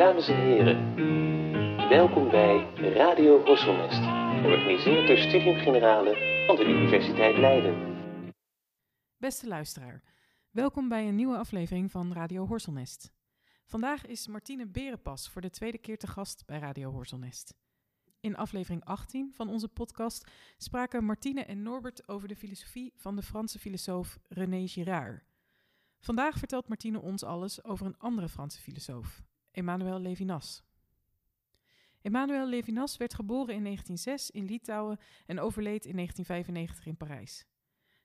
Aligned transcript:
Dames 0.00 0.28
en 0.28 0.36
heren, 0.36 0.94
welkom 1.88 2.30
bij 2.30 2.74
Radio 2.74 3.44
Horselnest, 3.44 4.02
georganiseerd 4.42 5.06
door 5.06 5.18
Studium 5.18 5.58
Generale 5.58 6.44
van 6.46 6.56
de 6.56 6.64
Universiteit 6.64 7.36
Leiden. 7.38 7.96
Beste 9.16 9.48
luisteraar, 9.48 10.02
welkom 10.50 10.88
bij 10.88 11.08
een 11.08 11.14
nieuwe 11.14 11.36
aflevering 11.36 11.90
van 11.90 12.12
Radio 12.12 12.46
Horselnest. 12.46 13.12
Vandaag 13.64 14.06
is 14.06 14.26
Martine 14.26 14.66
Berenpas 14.66 15.28
voor 15.28 15.42
de 15.42 15.50
tweede 15.50 15.78
keer 15.78 15.98
te 15.98 16.06
gast 16.06 16.46
bij 16.46 16.58
Radio 16.58 16.90
Horselnest. 16.90 17.54
In 18.20 18.36
aflevering 18.36 18.84
18 18.84 19.32
van 19.34 19.48
onze 19.48 19.68
podcast 19.68 20.30
spraken 20.56 21.04
Martine 21.04 21.44
en 21.44 21.62
Norbert 21.62 22.08
over 22.08 22.28
de 22.28 22.36
filosofie 22.36 22.92
van 22.96 23.16
de 23.16 23.22
Franse 23.22 23.58
filosoof 23.58 24.18
René 24.28 24.66
Girard. 24.66 25.22
Vandaag 25.98 26.38
vertelt 26.38 26.68
Martine 26.68 27.00
ons 27.00 27.24
alles 27.24 27.64
over 27.64 27.86
een 27.86 27.98
andere 27.98 28.28
Franse 28.28 28.60
filosoof, 28.60 29.22
Emmanuel 29.50 30.00
Levinas. 30.00 30.62
Emmanuel 32.02 32.46
Levinas 32.46 32.96
werd 32.96 33.14
geboren 33.14 33.54
in 33.54 33.64
1906 33.64 34.30
in 34.30 34.44
Litouwen 34.44 34.98
en 35.26 35.40
overleed 35.40 35.84
in 35.84 35.94
1995 35.94 36.86
in 36.86 36.96
Parijs. 36.96 37.46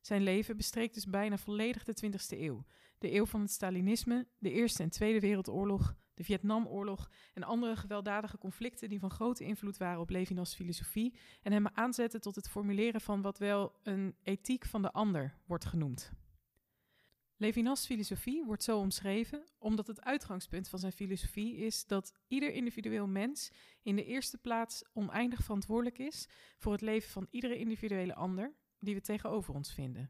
Zijn 0.02 0.22
leven 0.22 0.58
bestreekt 0.58 0.94
dus 0.94 1.06
bijna 1.06 1.38
volledig 1.38 1.84
de 1.84 1.96
20e 2.06 2.40
eeuw, 2.40 2.66
de 2.98 3.14
eeuw 3.14 3.26
van 3.26 3.42
het 3.42 3.52
Stalinisme, 3.52 4.28
de 4.38 4.52
Eerste 4.52 4.84
en 4.84 4.90
Tweede 4.90 5.20
Wereldoorlog, 5.20 5.96
de 6.14 6.24
Vietnamoorlog 6.24 7.10
en 7.34 7.44
andere 7.44 7.76
gewelddadige 7.76 8.38
conflicten 8.38 8.90
die 8.90 9.00
van 9.00 9.12
grote 9.12 9.44
invloed 9.44 9.78
waren 9.78 10.00
op 10.00 10.10
Levinas' 10.10 10.56
filosofie 10.56 11.16
en 11.42 11.52
hem 11.52 11.68
aanzetten 11.68 12.22
tot 12.22 12.36
het 12.36 12.50
formuleren 12.50 13.02
van 13.02 13.22
wat 13.22 13.38
wel 13.38 13.80
een 13.84 14.16
ethiek 14.24 14.66
van 14.66 14.82
de 14.82 14.92
ander 14.92 15.36
wordt 15.46 15.66
genoemd. 15.66 16.12
Levinas' 17.38 17.86
filosofie 17.86 18.44
wordt 18.46 18.64
zo 18.64 18.80
omschreven 18.80 19.44
omdat 19.58 19.88
het 19.88 20.02
uitgangspunt 20.02 20.68
van 20.68 20.80
zijn 20.80 20.92
filosofie 20.92 21.56
is 21.56 21.86
dat 21.86 22.14
ieder 22.28 22.52
individueel 22.54 23.08
mens 23.08 23.52
in 23.82 23.96
de 23.96 24.06
eerste 24.06 24.38
plaats 24.38 24.84
oneindig 24.94 25.44
verantwoordelijk 25.44 25.98
is 25.98 26.28
voor 26.58 26.72
het 26.72 26.82
leven 26.82 27.10
van 27.10 27.28
iedere 27.30 27.58
individuele 27.58 28.16
ander 28.16 28.54
die 28.80 28.96
we 28.96 29.02
tegenover 29.02 29.54
ons 29.54 29.74
vinden. 29.74 30.10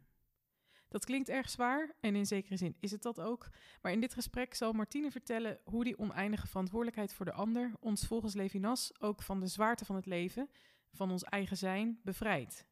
Dat 0.87 1.05
klinkt 1.05 1.29
erg 1.29 1.49
zwaar 1.49 1.95
en 1.99 2.15
in 2.15 2.25
zekere 2.25 2.57
zin 2.57 2.75
is 2.79 2.91
het 2.91 3.01
dat 3.01 3.19
ook, 3.19 3.49
maar 3.81 3.91
in 3.91 4.01
dit 4.01 4.13
gesprek 4.13 4.53
zal 4.53 4.73
Martine 4.73 5.11
vertellen 5.11 5.59
hoe 5.63 5.83
die 5.83 5.97
oneindige 5.97 6.47
verantwoordelijkheid 6.47 7.13
voor 7.13 7.25
de 7.25 7.33
ander 7.33 7.71
ons 7.79 8.07
volgens 8.07 8.33
Levinas 8.33 8.99
ook 8.99 9.21
van 9.21 9.39
de 9.39 9.47
zwaarte 9.47 9.85
van 9.85 9.95
het 9.95 10.05
leven, 10.05 10.49
van 10.91 11.11
ons 11.11 11.23
eigen 11.23 11.57
zijn, 11.57 11.99
bevrijdt. 12.03 12.65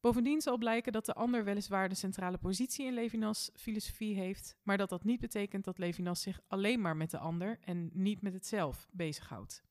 Bovendien 0.00 0.40
zal 0.40 0.58
blijken 0.58 0.92
dat 0.92 1.06
de 1.06 1.14
ander 1.14 1.44
weliswaar 1.44 1.88
de 1.88 1.94
centrale 1.94 2.38
positie 2.38 2.86
in 2.86 2.92
Levinas' 2.92 3.50
filosofie 3.54 4.14
heeft, 4.14 4.56
maar 4.62 4.76
dat 4.76 4.88
dat 4.88 5.04
niet 5.04 5.20
betekent 5.20 5.64
dat 5.64 5.78
Levinas 5.78 6.22
zich 6.22 6.40
alleen 6.46 6.80
maar 6.80 6.96
met 6.96 7.10
de 7.10 7.18
ander 7.18 7.58
en 7.60 7.90
niet 7.92 8.22
met 8.22 8.32
het 8.32 8.46
zelf 8.46 8.88
bezighoudt. 8.92 9.62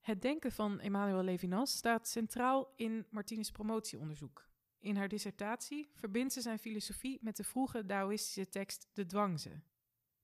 Het 0.00 0.22
denken 0.22 0.52
van 0.52 0.80
Emmanuel 0.80 1.22
Levinas 1.22 1.76
staat 1.76 2.08
centraal 2.08 2.72
in 2.76 3.06
Martines 3.10 3.50
promotieonderzoek. 3.50 4.48
In 4.78 4.96
haar 4.96 5.08
dissertatie 5.08 5.88
verbindt 5.92 6.32
ze 6.32 6.40
zijn 6.40 6.58
filosofie 6.58 7.18
met 7.22 7.36
de 7.36 7.44
vroege 7.44 7.84
Taoïstische 7.84 8.48
tekst 8.48 8.88
De 8.92 9.06
Dwangze. 9.06 9.60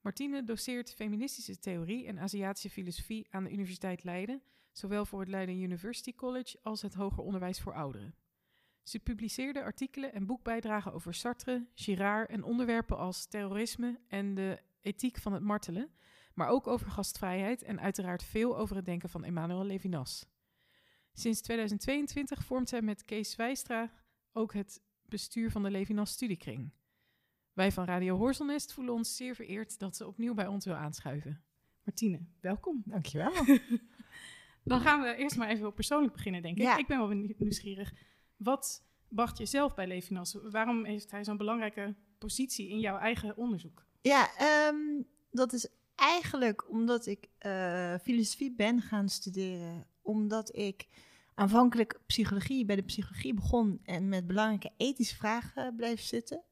Martine 0.00 0.44
doseert 0.44 0.94
feministische 0.94 1.58
theorie 1.58 2.06
en 2.06 2.18
Aziatische 2.18 2.70
filosofie 2.70 3.26
aan 3.30 3.44
de 3.44 3.52
Universiteit 3.52 4.04
Leiden, 4.04 4.42
zowel 4.72 5.04
voor 5.04 5.20
het 5.20 5.28
Leiden 5.28 5.60
University 5.62 6.14
College 6.14 6.58
als 6.62 6.82
het 6.82 6.94
Hoger 6.94 7.22
Onderwijs 7.22 7.60
voor 7.60 7.74
Ouderen. 7.74 8.14
Ze 8.82 8.98
publiceerde 8.98 9.62
artikelen 9.62 10.12
en 10.12 10.26
boekbijdragen 10.26 10.92
over 10.92 11.14
Sartre, 11.14 11.66
Girard 11.74 12.30
en 12.30 12.42
onderwerpen 12.42 12.98
als 12.98 13.26
terrorisme 13.26 14.00
en 14.08 14.34
de 14.34 14.58
ethiek 14.80 15.18
van 15.18 15.32
het 15.32 15.42
martelen, 15.42 15.90
maar 16.34 16.48
ook 16.48 16.66
over 16.66 16.90
gastvrijheid 16.90 17.62
en 17.62 17.80
uiteraard 17.80 18.22
veel 18.22 18.58
over 18.58 18.76
het 18.76 18.84
denken 18.84 19.08
van 19.08 19.24
Emmanuel 19.24 19.64
Levinas. 19.64 20.26
Sinds 21.12 21.40
2022 21.40 22.44
vormt 22.44 22.68
zij 22.68 22.82
met 22.82 23.04
Kees 23.04 23.36
Wijstra 23.36 23.92
ook 24.32 24.52
het 24.52 24.82
bestuur 25.02 25.50
van 25.50 25.62
de 25.62 25.70
Levinas 25.70 26.10
Studiekring. 26.10 26.72
Wij 27.52 27.72
van 27.72 27.84
Radio 27.84 28.16
Horselnest 28.16 28.72
voelen 28.72 28.94
ons 28.94 29.16
zeer 29.16 29.34
vereerd 29.34 29.78
dat 29.78 29.96
ze 29.96 30.06
opnieuw 30.06 30.34
bij 30.34 30.46
ons 30.46 30.64
wil 30.64 30.74
aanschuiven. 30.74 31.42
Martine, 31.84 32.20
welkom. 32.40 32.82
Dankjewel. 32.84 33.32
Dan 34.64 34.80
gaan 34.80 35.00
we 35.00 35.14
eerst 35.16 35.36
maar 35.36 35.48
even 35.48 35.66
op 35.66 35.74
persoonlijk 35.74 36.12
beginnen, 36.12 36.42
denk 36.42 36.56
ik. 36.56 36.62
Ja. 36.62 36.76
Ik 36.76 36.86
ben 36.86 36.98
wel 36.98 37.08
nieuwsgierig. 37.38 37.92
Wat 38.42 38.82
bracht 39.08 39.38
je 39.38 39.46
zelf 39.46 39.74
bij 39.74 39.86
Levinas? 39.86 40.36
Waarom 40.42 40.84
heeft 40.84 41.10
hij 41.10 41.24
zo'n 41.24 41.36
belangrijke 41.36 41.94
positie 42.18 42.68
in 42.68 42.80
jouw 42.80 42.98
eigen 42.98 43.36
onderzoek? 43.36 43.84
Ja, 44.00 44.36
ehm, 44.36 45.02
dat 45.30 45.52
is 45.52 45.68
eigenlijk 45.94 46.70
omdat 46.70 47.06
ik 47.06 47.28
eh, 47.38 47.94
filosofie 48.02 48.52
ben 48.52 48.80
gaan 48.80 49.08
studeren. 49.08 49.86
Omdat 50.02 50.56
ik 50.56 50.86
aanvankelijk 51.34 52.00
psychologie 52.06 52.64
bij 52.64 52.76
de 52.76 52.82
psychologie 52.82 53.34
begon 53.34 53.80
en 53.84 54.08
met 54.08 54.26
belangrijke 54.26 54.72
ethische 54.76 55.16
vragen 55.16 55.76
bleef 55.76 56.00
zitten. 56.00 56.42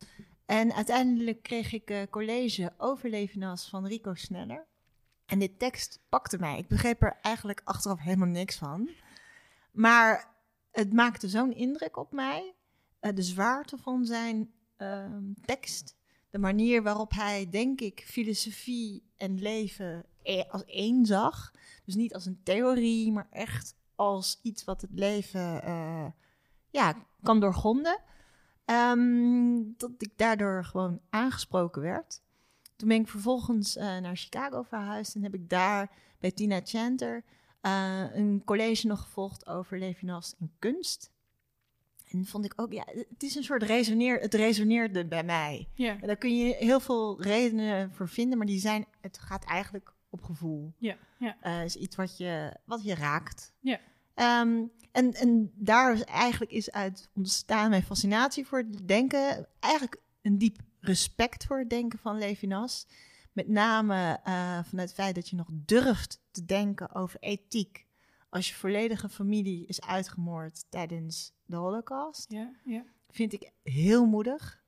En 0.46 0.72
uiteindelijk 0.72 1.42
kreeg 1.42 1.72
ik 1.72 1.90
eh, 1.90 2.02
college 2.10 2.72
over 2.78 3.10
Levinas 3.10 3.68
van 3.68 3.86
Rico 3.86 4.14
Sneller. 4.14 4.66
En 5.26 5.38
dit 5.38 5.58
tekst 5.58 6.00
pakte 6.08 6.38
mij. 6.38 6.58
Ik 6.58 6.68
begreep 6.68 7.02
er 7.02 7.18
eigenlijk 7.22 7.60
achteraf 7.64 7.98
helemaal 7.98 8.28
niks 8.28 8.56
van. 8.56 8.90
Maar 9.70 10.36
het 10.78 10.92
maakte 10.92 11.28
zo'n 11.28 11.52
indruk 11.52 11.96
op 11.96 12.12
mij. 12.12 12.54
eh, 13.00 13.14
de 13.14 13.22
zwaarte 13.22 13.76
van 13.78 14.04
zijn 14.04 14.50
ehm, 14.76 15.32
tekst. 15.44 15.96
De 16.30 16.38
manier 16.38 16.82
waarop 16.82 17.12
hij, 17.12 17.48
denk 17.50 17.80
ik, 17.80 18.04
filosofie 18.06 19.02
en 19.16 19.38
leven 19.38 20.04
e- 20.22 20.44
als 20.48 20.64
één 20.64 21.06
zag. 21.06 21.52
Dus 21.84 21.94
niet 21.94 22.14
als 22.14 22.26
een 22.26 22.40
theorie, 22.42 23.12
maar 23.12 23.26
echt 23.30 23.76
als 23.94 24.38
iets 24.42 24.64
wat 24.64 24.80
het 24.80 24.90
leven 24.92 25.62
eh, 25.62 26.06
ja, 26.70 26.94
kan 27.22 27.40
doorgronden. 27.40 27.98
Ehm, 28.64 29.62
dat 29.76 29.90
ik 29.98 30.12
daardoor 30.16 30.64
gewoon 30.64 31.00
aangesproken 31.10 31.82
werd. 31.82 32.22
Toen 32.76 32.88
ben 32.88 33.00
ik 33.00 33.08
vervolgens 33.08 33.76
eh, 33.76 33.98
naar 33.98 34.16
Chicago 34.16 34.62
verhuisd 34.62 35.14
en 35.14 35.22
heb 35.22 35.34
ik 35.34 35.48
daar 35.48 35.90
bij 36.18 36.30
Tina 36.30 36.60
Chanter 36.64 37.24
eh, 37.60 38.04
een 38.12 38.42
college 38.44 38.86
nog 38.86 39.00
gevolgd 39.00 39.46
over 39.46 39.78
Levinas 39.78 40.34
en 40.38 40.52
kunst. 40.58 41.10
En 42.10 42.26
vond 42.26 42.44
ik 42.44 42.52
ook, 42.56 42.72
ja, 42.72 42.84
het 42.94 43.22
is 43.22 43.34
een 43.34 43.44
soort 43.44 43.62
resoneer, 43.62 44.20
het 44.20 44.34
resoneerde 44.34 45.06
bij 45.06 45.24
mij. 45.24 45.68
Ja, 45.74 46.00
En 46.00 46.06
daar 46.06 46.16
kun 46.16 46.36
je 46.36 46.54
heel 46.54 46.80
veel 46.80 47.22
redenen 47.22 47.92
voor 47.92 48.08
vinden, 48.08 48.38
maar 48.38 48.46
die 48.46 48.60
zijn, 48.60 48.86
het 49.00 49.18
gaat 49.18 49.44
eigenlijk 49.44 49.92
op 50.10 50.22
gevoel. 50.22 50.72
ja, 50.78 50.96
ja. 51.18 51.36
Eh 51.40 51.64
is 51.64 51.76
iets 51.76 51.96
wat 51.96 52.16
je, 52.16 52.56
wat 52.64 52.84
je 52.84 52.94
raakt. 52.94 53.52
Ja. 53.60 53.80
Ehm, 54.14 54.62
en, 54.92 55.14
en 55.14 55.52
daar 55.54 55.92
is 55.92 56.04
eigenlijk 56.04 56.52
is 56.52 56.70
uit 56.70 57.08
ontstaan 57.14 57.70
mijn 57.70 57.82
fascinatie 57.82 58.46
voor 58.46 58.58
het 58.58 58.88
denken. 58.88 59.48
Eigenlijk 59.60 60.00
een 60.22 60.38
diep 60.38 60.58
respect 60.80 61.44
voor 61.44 61.58
het 61.58 61.70
denken 61.70 61.98
van 61.98 62.18
Levinas. 62.18 62.86
Met 63.38 63.48
name 63.48 64.20
eh, 64.24 64.32
vanuit 64.64 64.88
het 64.88 64.94
feit 64.94 65.14
dat 65.14 65.28
je 65.28 65.36
nog 65.36 65.48
durft 65.50 66.20
te 66.30 66.44
denken 66.44 66.94
over 66.94 67.20
ethiek. 67.20 67.86
Als 68.28 68.48
je 68.48 68.54
volledige 68.54 69.08
familie 69.08 69.66
is 69.66 69.80
uitgemoord 69.80 70.70
tijdens 70.70 71.32
de 71.44 71.56
Holocaust 71.56 72.30
ja, 72.32 72.50
ja. 72.64 72.84
vind 73.10 73.32
ik 73.32 73.52
heel 73.62 74.06
moedig. 74.06 74.62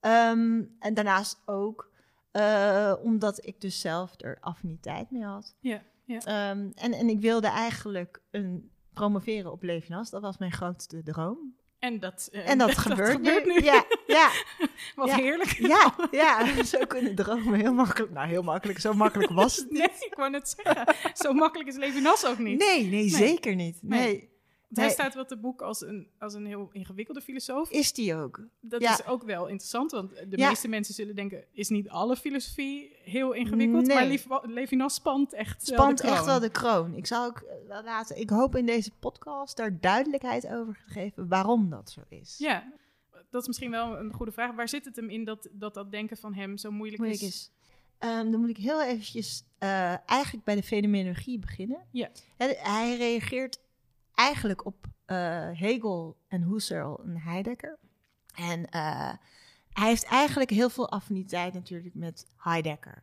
Ehm, 0.00 0.62
en 0.78 0.94
daarnaast 0.94 1.42
ook 1.44 1.90
eh, 2.30 2.94
omdat 3.02 3.46
ik 3.46 3.60
dus 3.60 3.80
zelf 3.80 4.14
er 4.16 4.38
affiniteit 4.40 5.10
mee 5.10 5.24
had. 5.24 5.56
ja, 5.60 5.82
ja. 6.04 6.18
Ehm, 6.18 6.70
en, 6.74 6.92
en 6.92 7.08
ik 7.08 7.20
wilde 7.20 7.48
eigenlijk 7.48 8.22
een 8.30 8.70
promoveren 8.92 9.52
op 9.52 9.62
Levinas. 9.62 10.10
Dat 10.10 10.22
was 10.22 10.38
mijn 10.38 10.52
grootste 10.52 11.02
droom. 11.02 11.56
En 11.84 12.00
dat, 12.00 12.28
eh, 12.32 12.50
En 12.50 12.58
dat, 12.64 12.78
gebeurt, 12.78 13.10
gebeurt 13.10 13.44
nu. 13.46 13.52
nu. 13.54 13.62
Ja, 13.64 13.84
ja, 14.06 14.30
Wat 14.96 15.08
Ja. 15.08 15.16
heerlijk. 15.16 15.50
ja, 15.58 15.94
ja, 16.10 16.62
zo 16.64 16.78
kunnen 16.86 17.14
dromen 17.14 17.54
heel 17.60 17.72
makkelijk. 17.72 18.12
Nou, 18.12 18.28
heel 18.28 18.42
makkelijk. 18.42 18.78
Zo 18.80 18.92
makkelijk 18.92 19.32
was 19.32 19.56
het 19.56 19.70
niet. 19.70 19.78
Nee, 19.78 19.88
ik 20.10 20.14
wou 20.14 20.30
net 20.30 20.54
zeggen. 20.56 20.94
Zo 21.14 21.32
makkelijk 21.32 21.68
is 21.68 21.76
Levinas 21.76 22.26
ook 22.26 22.38
niet. 22.38 22.58
Nee, 22.58 22.84
nee, 22.86 23.08
zeker 23.08 23.54
niet. 23.54 23.78
Nee. 23.82 24.00
Nee, 24.00 24.28
Hij 24.76 24.90
staat 24.90 25.14
wel 25.14 25.24
te 25.24 25.36
boek 25.36 25.62
als 25.62 25.80
een, 25.80 26.08
als 26.18 26.34
een 26.34 26.46
heel 26.46 26.68
ingewikkelde 26.72 27.20
filosoof. 27.20 27.70
is 27.70 27.92
die 27.92 28.14
ook. 28.14 28.40
Dat 28.60 28.80
Ja. 28.82 28.92
is 28.92 29.06
ook 29.06 29.22
wel 29.22 29.46
interessant, 29.46 29.90
want 29.90 30.10
de 30.28 30.36
Ja. 30.36 30.48
meeste 30.48 30.68
mensen 30.68 30.94
zullen 30.94 31.14
denken... 31.14 31.44
is 31.52 31.68
niet 31.68 31.88
alle 31.88 32.16
filosofie 32.16 32.96
heel 33.04 33.32
ingewikkeld? 33.32 33.86
Nee. 33.86 33.96
Maar 33.96 34.06
Lev- 34.06 34.26
Levinas 34.54 34.94
spant 34.94 35.32
echt 35.32 35.68
wel 35.68 35.78
Spant 35.78 35.96
de 35.98 36.02
kroon. 36.04 36.16
echt 36.16 36.26
wel 36.26 36.40
de 36.40 36.50
kroon. 36.50 36.94
Ik 36.94 37.06
zal 37.06 37.26
ook 37.26 37.38
eh, 37.38 37.68
wel 37.68 37.82
laten. 37.82 38.20
Ik 38.20 38.30
hoop 38.30 38.56
in 38.56 38.66
deze 38.66 38.90
podcast 39.00 39.56
daar 39.56 39.80
duidelijkheid 39.80 40.46
over 40.48 40.82
te 40.86 40.92
geven 40.92 41.28
waarom 41.28 41.70
dat 41.70 41.90
zo 41.90 42.00
is. 42.08 42.34
Ja, 42.38 42.72
dat 43.30 43.40
is 43.42 43.46
misschien 43.46 43.70
wel 43.70 43.98
een 43.98 44.12
goede 44.12 44.32
vraag. 44.32 44.54
Waar 44.54 44.68
zit 44.68 44.84
het 44.84 44.96
hem 44.96 45.08
in 45.10 45.24
dat 45.24 45.48
dat, 45.52 45.74
dat 45.74 45.90
denken 45.90 46.16
van 46.16 46.34
hem 46.34 46.56
zo 46.56 46.70
moeilijk, 46.70 46.98
moeilijk 47.02 47.22
is? 47.22 47.28
is. 47.28 47.50
Ehm, 47.98 48.30
dan 48.30 48.40
moet 48.40 48.48
ik 48.48 48.56
heel 48.56 48.82
eventjes 48.82 49.42
eh, 49.58 50.08
eigenlijk 50.08 50.44
bij 50.44 50.54
de 50.54 50.62
fenomenologie 50.62 51.38
beginnen. 51.38 51.78
Ja. 51.90 52.08
Hij 52.36 52.96
reageert 52.96 53.58
eigenlijk 54.14 54.64
op 54.64 54.86
eh, 55.04 55.48
Hegel 55.52 56.16
en 56.28 56.42
Husserl 56.42 57.00
en 57.04 57.16
Heidegger. 57.16 57.78
En 58.34 58.68
eh, 58.70 59.12
hij 59.72 59.88
heeft 59.88 60.04
eigenlijk 60.04 60.50
heel 60.50 60.70
veel 60.70 60.90
affiniteit 60.90 61.54
natuurlijk 61.54 61.94
met 61.94 62.26
Heidegger. 62.36 63.02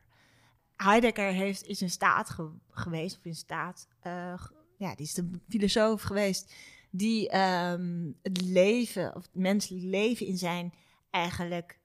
Heidegger 0.76 1.32
heeft, 1.32 1.66
is 1.66 1.82
in 1.82 1.90
staat 1.90 2.30
ge- 2.30 2.52
geweest, 2.70 3.18
of 3.18 3.26
in 3.26 3.36
staat, 3.36 3.88
eh, 4.00 4.46
ja, 4.78 4.96
die 4.96 5.06
is 5.06 5.14
de 5.14 5.30
filosoof 5.50 6.02
geweest, 6.02 6.54
die 6.90 7.30
ehm, 7.30 8.12
het 8.22 8.42
leven, 8.42 9.16
of 9.16 9.22
het 9.22 9.36
menselijk 9.36 9.84
leven 9.84 10.26
in 10.26 10.38
zijn 10.38 10.74
eigenlijk 11.10 11.80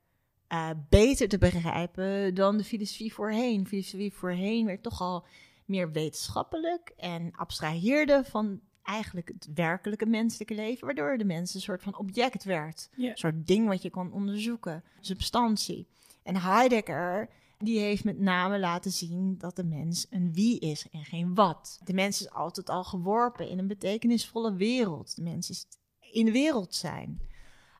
eh, 0.46 0.70
beter 0.88 1.28
te 1.28 1.38
begrijpen 1.38 2.34
dan 2.34 2.56
de 2.56 2.64
filosofie 2.64 3.14
voorheen. 3.14 3.66
Filosofie 3.66 4.12
voorheen 4.12 4.66
werd 4.66 4.82
toch 4.82 5.00
al 5.00 5.26
meer 5.64 5.92
wetenschappelijk 5.92 6.92
en 6.96 7.32
abstraheerde 7.32 8.24
van 8.24 8.60
eigenlijk 8.86 9.28
het 9.28 9.48
werkelijke 9.54 10.06
menselijke 10.06 10.54
leven, 10.54 10.86
waardoor 10.86 11.18
de 11.18 11.24
mens 11.24 11.54
een 11.54 11.60
soort 11.60 11.82
van 11.82 11.98
object 11.98 12.44
werd. 12.44 12.88
Een 13.10 13.16
soort 13.16 13.46
ding 13.46 13.68
wat 13.68 13.82
je 13.82 13.90
kan 13.90 14.12
onderzoeken, 14.12 14.84
substantie. 15.00 15.86
En 16.22 16.36
Heidegger, 16.36 17.28
die 17.58 17.78
heeft 17.78 18.04
met 18.04 18.18
name 18.20 18.58
laten 18.58 18.90
zien 18.90 19.34
dat 19.38 19.56
de 19.56 19.64
mens 19.64 20.06
een 20.10 20.32
wie 20.32 20.58
is 20.60 20.86
en 20.92 21.04
geen 21.04 21.34
wat. 21.34 21.78
De 21.84 21.92
mens 21.94 22.20
is 22.20 22.30
altijd 22.30 22.70
al 22.70 22.84
geworpen 22.84 23.48
in 23.48 23.58
een 23.58 23.66
betekenisvolle 23.66 24.54
wereld. 24.54 25.16
De 25.16 25.22
mens 25.22 25.50
is 25.50 25.66
in 26.12 26.24
de 26.24 26.32
wereld 26.32 26.74
zijn. 26.74 27.20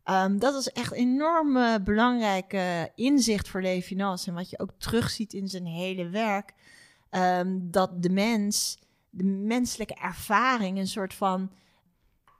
Ehm, 0.04 0.38
dat 0.38 0.54
is 0.54 0.68
echt 0.68 0.92
een 0.92 0.98
enorm 0.98 1.84
belangrijke 1.84 2.92
inzicht 2.94 3.48
voor 3.48 3.62
Levinas. 3.62 4.26
En 4.26 4.34
wat 4.34 4.50
je 4.50 4.58
ook 4.58 4.72
terugziet 4.78 5.32
in 5.32 5.48
zijn 5.48 5.66
hele 5.66 6.08
werk. 6.08 6.54
ehm, 7.10 7.58
dat 7.60 8.02
de 8.02 8.10
mens, 8.10 8.78
de 9.16 9.24
menselijke 9.24 9.94
ervaring, 9.94 10.78
een 10.78 10.86
soort 10.86 11.14
van 11.14 11.50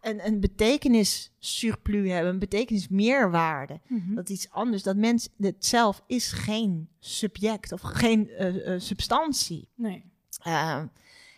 een, 0.01 0.27
een 0.27 0.41
betekenissurplus 0.41 2.11
hebben, 2.11 2.33
een 2.33 2.39
betekenismeerwaarde. 2.39 3.81
Mhm. 3.87 4.15
Dat 4.15 4.29
iets 4.29 4.51
anders. 4.51 4.83
Dat 4.83 4.97
mens 4.97 5.29
het 5.39 5.65
zelf 5.65 6.03
is 6.07 6.33
geen 6.33 6.89
subject 6.99 7.73
of 7.73 7.81
geen 7.81 8.29
eh, 8.29 8.75
eh, 8.75 8.81
substantie. 8.81 9.69
Nee. 9.75 10.05
Ehm, 10.43 10.87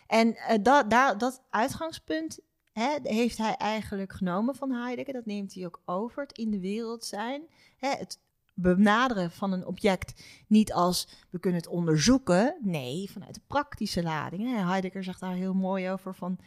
en 0.07 0.35
eh, 0.35 0.57
dat, 0.61 0.89
daar, 0.89 1.17
dat 1.17 1.41
uitgangspunt 1.49 2.39
hè, 2.71 2.97
heeft 3.03 3.37
hij 3.37 3.55
eigenlijk 3.55 4.13
genomen 4.13 4.55
van 4.55 4.71
Heidegger. 4.71 5.13
Dat 5.13 5.25
neemt 5.25 5.53
hij 5.53 5.65
ook 5.65 5.81
over, 5.85 6.21
het 6.21 6.37
in 6.37 6.51
de 6.51 6.59
wereld 6.59 7.05
zijn. 7.05 7.41
Hè, 7.77 7.89
het 7.89 8.19
benaderen 8.61 9.31
van 9.31 9.51
een 9.51 9.65
object 9.65 10.23
niet 10.47 10.73
als 10.73 11.07
we 11.29 11.39
kunnen 11.39 11.59
het 11.59 11.69
onderzoeken. 11.69 12.57
Nee, 12.61 13.11
vanuit 13.11 13.33
de 13.33 13.41
praktische 13.47 14.03
lading. 14.03 14.65
Heidegger 14.65 15.03
zegt 15.03 15.19
daar 15.19 15.33
heel 15.33 15.53
mooi 15.53 15.89
over 15.89 16.15
van... 16.15 16.39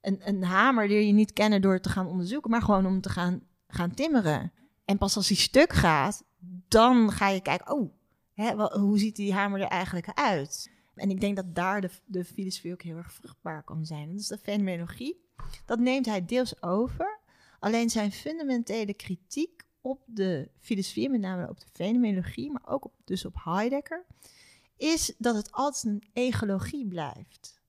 Een, 0.00 0.20
een 0.24 0.44
hamer 0.44 0.88
leer 0.88 1.02
je 1.02 1.12
niet 1.12 1.32
kennen 1.32 1.62
door 1.62 1.80
te 1.80 1.88
gaan 1.88 2.06
onderzoeken... 2.06 2.50
maar 2.50 2.62
gewoon 2.62 2.86
om 2.86 3.00
te 3.00 3.08
gaan, 3.08 3.42
gaan 3.68 3.94
timmeren. 3.94 4.52
En 4.84 4.98
pas 4.98 5.16
als 5.16 5.28
die 5.28 5.36
stuk 5.36 5.72
gaat, 5.72 6.24
dan 6.68 7.12
ga 7.12 7.28
je 7.28 7.40
kijken... 7.40 7.72
oh, 7.72 7.92
hè, 8.34 8.54
hoe 8.54 8.98
ziet 8.98 9.16
die 9.16 9.34
hamer 9.34 9.60
er 9.60 9.68
eigenlijk 9.68 10.08
uit? 10.14 10.70
En 10.94 11.10
ik 11.10 11.20
denk 11.20 11.36
dat 11.36 11.54
daar 11.54 11.80
de, 11.80 11.90
de 12.04 12.24
filosofie 12.24 12.72
ook 12.72 12.82
heel 12.82 12.96
erg 12.96 13.12
vruchtbaar 13.12 13.62
kan 13.62 13.84
zijn. 13.84 14.10
Dat 14.10 14.20
is 14.20 14.26
de 14.26 14.38
fenomenologie. 14.38 15.24
Dat 15.64 15.78
neemt 15.78 16.06
hij 16.06 16.24
deels 16.24 16.62
over. 16.62 17.20
Alleen 17.58 17.90
zijn 17.90 18.12
fundamentele 18.12 18.94
kritiek 18.94 19.55
op 19.90 20.02
de 20.06 20.48
filosofie, 20.58 21.10
met 21.10 21.20
name 21.20 21.48
op 21.48 21.60
de 21.60 21.66
fenomenologie, 21.72 22.50
maar 22.52 22.66
ook 22.66 22.84
op, 22.84 22.92
dus 23.04 23.24
op 23.24 23.34
Heidegger, 23.44 24.04
is 24.76 25.14
dat 25.18 25.34
het 25.34 25.52
altijd 25.52 25.84
een 25.84 26.02
egologie 26.12 26.86
blijft. 26.86 27.60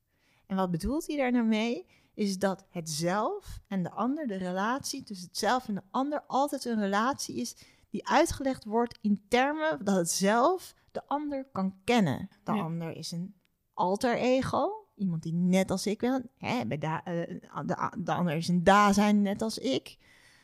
En 0.45 0.55
wat 0.55 0.71
bedoelt 0.71 1.07
hij 1.07 1.17
daar 1.17 1.31
nou 1.31 1.45
mee? 1.45 1.85
Is 2.13 2.39
dat 2.39 2.65
het 2.69 2.89
zelf 2.89 3.59
en 3.67 3.83
de 3.83 3.91
ander, 3.91 4.27
de 4.27 4.35
relatie 4.35 5.03
tussen 5.03 5.27
het 5.27 5.37
zelf 5.37 5.67
en 5.67 5.75
de 5.75 5.81
ander, 5.91 6.23
altijd 6.27 6.65
een 6.65 6.79
relatie 6.79 7.35
is 7.35 7.55
die 7.89 8.07
uitgelegd 8.07 8.65
wordt 8.65 8.97
in 9.01 9.21
termen 9.27 9.85
dat 9.85 9.95
het 9.95 10.11
zelf 10.11 10.75
de 10.91 11.07
ander 11.07 11.45
kan 11.51 11.75
kennen. 11.83 12.29
De 12.43 12.51
Ja. 12.53 12.61
ander 12.61 12.95
is 12.95 13.11
een 13.11 13.35
alter 13.73 14.17
ego, 14.17 14.87
iemand 14.95 15.23
die 15.23 15.33
net 15.33 15.71
als 15.71 15.85
ik 15.85 15.99
ben. 15.99 16.29
Hè, 16.37 16.65
bij 16.65 16.77
da, 16.77 17.03
eh, 17.03 17.39
de, 17.65 17.91
de 17.97 18.13
ander 18.13 18.35
is 18.35 18.47
een 18.47 18.63
da-zijn 18.63 19.21
net 19.21 19.41
als 19.41 19.57
ik. 19.57 19.97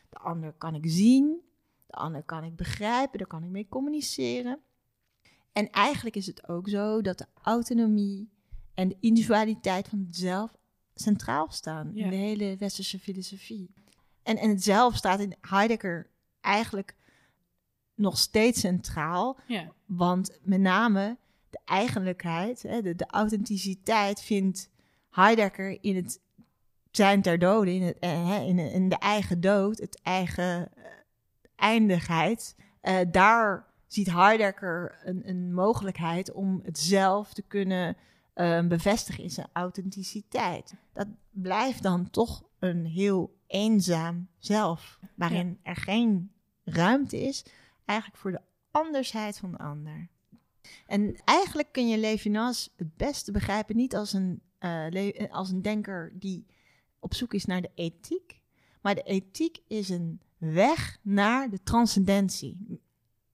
De 0.10 0.18
ander 0.18 0.54
kan 0.54 0.76
ik 0.76 0.84
zien, 0.86 1.42
de 1.94 2.00
ander 2.00 2.24
kan 2.24 2.44
ik 2.44 2.56
begrijpen, 2.56 3.18
daar 3.18 3.28
kan 3.28 3.44
ik 3.44 3.50
mee 3.50 3.68
communiceren. 3.70 4.60
En 5.52 5.70
eigenlijk 5.70 6.16
is 6.16 6.26
het 6.26 6.48
ook 6.48 6.70
zo 6.70 7.02
dat 7.02 7.18
de 7.18 7.26
autonomie 7.42 8.30
en 8.74 8.88
de 8.88 8.98
individualiteit 9.00 9.88
van 9.88 10.00
het 10.00 10.16
zelf 10.16 10.52
centraal 10.96 11.52
staan 11.52 11.92
Ja. 11.94 12.04
in 12.04 12.10
de 12.10 12.16
hele 12.16 12.56
westerse 12.58 13.00
filosofie. 13.00 13.74
En, 14.24 14.38
en 14.38 14.50
het 14.50 14.64
zelf 14.64 14.96
staat 14.96 15.20
in 15.20 15.36
Heidegger 15.42 16.10
eigenlijk 16.42 16.96
nog 17.96 18.18
steeds 18.18 18.60
centraal, 18.60 19.40
Ja. 19.48 19.72
want 19.86 20.40
met 20.42 20.60
name 20.60 21.18
de 21.50 21.60
eigenlijkheid, 21.66 22.62
hè, 22.62 22.82
de, 22.82 22.96
de 22.96 23.06
authenticiteit 23.08 24.22
vindt 24.22 24.70
Heidegger 25.10 25.78
in 25.84 25.96
het 25.96 26.22
zijn 26.92 27.22
ter 27.22 27.40
dode, 27.40 27.74
in, 27.74 27.82
het, 27.82 28.00
eh, 28.00 28.48
in, 28.48 28.60
in 28.60 28.90
de 28.90 28.98
eigen 28.98 29.42
dood, 29.42 29.78
het 29.78 30.02
eigen 30.02 30.74
eh, 30.76 30.84
eindigheid. 31.64 32.56
Eh, 32.82 33.00
daar 33.12 33.66
ziet 33.88 34.12
Heidegger 34.12 35.00
een, 35.04 35.30
een 35.30 35.54
mogelijkheid 35.54 36.32
om 36.32 36.62
het 36.64 36.80
zelf 36.80 37.34
te 37.34 37.42
kunnen 37.42 37.98
eh, 38.34 38.68
bevestigen 38.68 39.24
in 39.24 39.30
zijn 39.30 39.48
authenticiteit. 39.54 40.74
Dat 40.94 41.08
blijft 41.30 41.84
dan 41.84 42.10
toch 42.10 42.44
een 42.60 42.86
heel 42.86 43.36
eenzaam 43.48 44.28
zelf, 44.38 45.00
waarin 45.16 45.60
er 45.64 45.76
geen 45.76 46.32
ruimte 46.64 47.22
is 47.22 47.46
eigenlijk 47.86 48.20
voor 48.20 48.32
de 48.32 48.42
andersheid 48.72 49.38
van 49.38 49.52
de 49.52 49.58
ander. 49.58 50.08
En 50.88 51.16
eigenlijk 51.26 51.72
kun 51.72 51.88
je 51.88 51.98
Levinas 51.98 52.74
het 52.76 52.96
beste 52.98 53.32
begrijpen 53.32 53.76
niet 53.76 53.96
als 53.96 54.14
een, 54.14 54.42
eh, 54.60 54.86
le- 54.90 55.28
als 55.32 55.50
een 55.50 55.62
denker 55.62 56.12
die 56.20 56.46
op 57.00 57.14
zoek 57.14 57.34
is 57.34 57.46
naar 57.46 57.62
de 57.62 57.72
ethiek, 57.76 58.42
maar 58.82 58.96
de 58.96 59.04
ethiek 59.04 59.60
is 59.68 59.90
een 59.90 60.22
weg 60.52 60.98
naar 61.02 61.50
de 61.50 61.64
transcendentie. 61.64 62.82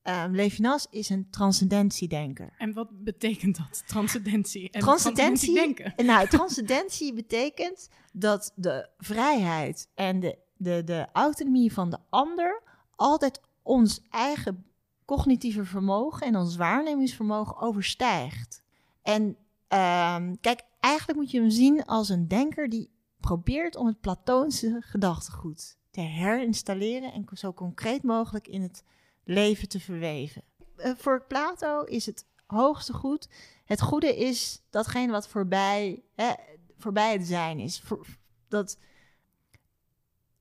Eh, 0.01 0.25
Levinas 0.31 0.87
is 0.89 1.09
een 1.09 1.27
transcendentiedenker. 1.29 2.53
En 2.57 2.73
wat 2.73 3.03
betekent 3.03 3.57
dat? 3.57 3.83
Transcendentie. 3.87 4.69
En 4.69 4.81
Transcendentie? 4.81 5.53
denken. 5.53 5.95
En 5.95 6.05
Nou, 6.05 6.27
transcendentie 6.37 7.13
betekent 7.13 7.89
dat 8.13 8.51
de 8.55 8.89
vrijheid 8.97 9.89
en 9.95 10.19
de, 10.19 10.37
de, 10.57 10.83
de 10.83 11.07
autonomie 11.13 11.73
van 11.73 11.89
de 11.89 11.97
ander 12.09 12.63
altijd 12.95 13.41
ons 13.61 14.01
eigen 14.09 14.65
cognitieve 15.05 15.65
vermogen 15.65 16.27
en 16.27 16.35
ons 16.35 16.55
waarnemingsvermogen 16.55 17.59
overstijgt. 17.59 18.61
En 19.01 19.37
ehm, 19.67 20.35
kijk, 20.41 20.61
eigenlijk 20.79 21.19
moet 21.19 21.31
je 21.31 21.39
hem 21.39 21.49
zien 21.49 21.85
als 21.85 22.09
een 22.09 22.27
denker 22.27 22.69
die 22.69 22.89
probeert 23.19 23.75
om 23.75 23.87
het 23.87 23.99
Platoonse 23.99 24.77
gedachtegoed 24.79 25.78
te 25.99 26.05
herinstalleren 26.05 27.13
en 27.13 27.25
zo 27.33 27.53
concreet 27.53 28.03
mogelijk 28.03 28.47
in 28.47 28.61
het 28.61 28.83
leven 29.23 29.69
te 29.69 29.79
verweven. 29.79 30.41
Eh, 30.75 30.91
voor 30.97 31.25
Plato 31.27 31.83
is 31.83 32.05
het 32.05 32.25
hoogste 32.45 32.93
goed 32.93 33.27
het 33.69 33.81
goede 33.81 34.15
is 34.15 34.61
datgene 34.69 35.11
wat 35.11 35.27
voorbij, 35.27 36.03
hè, 36.15 36.33
voorbij 36.77 37.11
het 37.11 37.27
zijn 37.27 37.59
is. 37.59 37.79
Voor, 37.79 38.05
dat, 38.47 38.77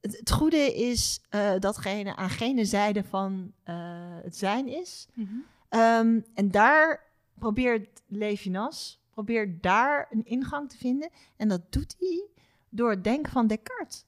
het, 0.00 0.18
het 0.18 0.30
goede 0.30 0.74
is 0.74 1.20
eh, 1.28 1.58
datgene 1.58 2.16
aan 2.16 2.30
gene 2.30 2.64
zijde 2.64 3.04
van 3.04 3.52
eh, 3.62 3.76
het 4.22 4.36
zijn 4.36 4.68
is. 4.68 5.08
Mhm. 5.14 5.34
Ehm, 5.68 6.20
en 6.34 6.50
daar 6.50 7.12
probeert 7.34 8.02
Levinas, 8.06 9.00
probeert 9.10 9.62
daar 9.62 10.06
een 10.10 10.24
ingang 10.24 10.70
te 10.70 10.76
vinden. 10.76 11.10
En 11.36 11.48
dat 11.48 11.72
doet 11.72 11.94
hij 11.98 12.26
door 12.68 12.90
het 12.90 13.04
denken 13.04 13.32
van 13.32 13.46
Descartes 13.46 14.04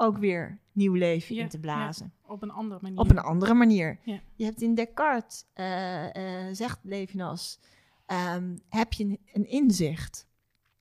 ook 0.00 0.18
weer 0.18 0.58
nieuw 0.72 0.94
leven 0.94 1.34
Ja, 1.34 1.42
in 1.42 1.48
te 1.48 1.58
blazen. 1.58 2.12
Op 2.26 2.42
een 2.42 2.50
andere 2.50 2.80
manier. 2.82 2.98
Op 2.98 3.10
een 3.10 3.18
andere 3.18 3.54
manier. 3.54 3.98
Ja. 4.04 4.20
Je 4.34 4.44
hebt 4.44 4.62
in 4.62 4.74
Descartes, 4.74 5.44
eh, 5.52 6.46
zegt 6.52 6.78
Levinas, 6.82 7.58
ehm, 8.06 8.56
heb 8.68 8.92
je 8.92 9.04
een, 9.04 9.18
een 9.32 9.48
inzicht 9.48 10.26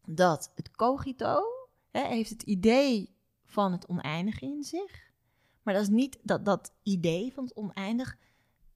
dat 0.06 0.52
het 0.56 0.72
cogito 0.72 1.42
hè, 1.92 2.08
heeft 2.08 2.30
het 2.30 2.44
idee 2.44 3.16
van 3.46 3.72
het 3.72 3.88
oneindige 3.88 4.46
in 4.46 4.64
zich. 4.64 5.12
Maar 5.64 5.74
dat 5.74 5.84
is 5.84 5.90
niet 5.90 6.20
dat 6.24 6.46
dat 6.46 6.74
idee 6.84 7.34
van 7.34 7.44
het 7.44 7.56
oneindig 7.56 8.18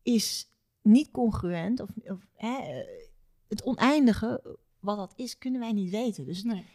is 0.01 0.49
niet 0.81 1.11
congruent 1.11 1.79
of, 1.79 1.89
of 2.03 2.19
hè, 2.35 2.57
eh, 2.57 2.85
het 3.47 3.63
oneindige 3.63 4.57
wat 4.79 4.97
dat 4.97 5.13
is 5.15 5.37
kunnen 5.37 5.59
wij 5.59 5.71
niet 5.71 5.91
weten. 5.91 6.25
Dus 6.25 6.43
Nee. 6.43 6.65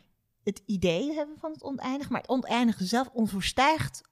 Het 0.49 0.63
idee 0.67 1.13
hebben 1.13 1.39
van 1.39 1.53
het 1.53 1.63
oneindige, 1.63 2.13
maar 2.13 2.21
het 2.21 2.31
oneindige 2.31 2.85
zelf 2.85 3.11
overstijgt, 3.13 4.09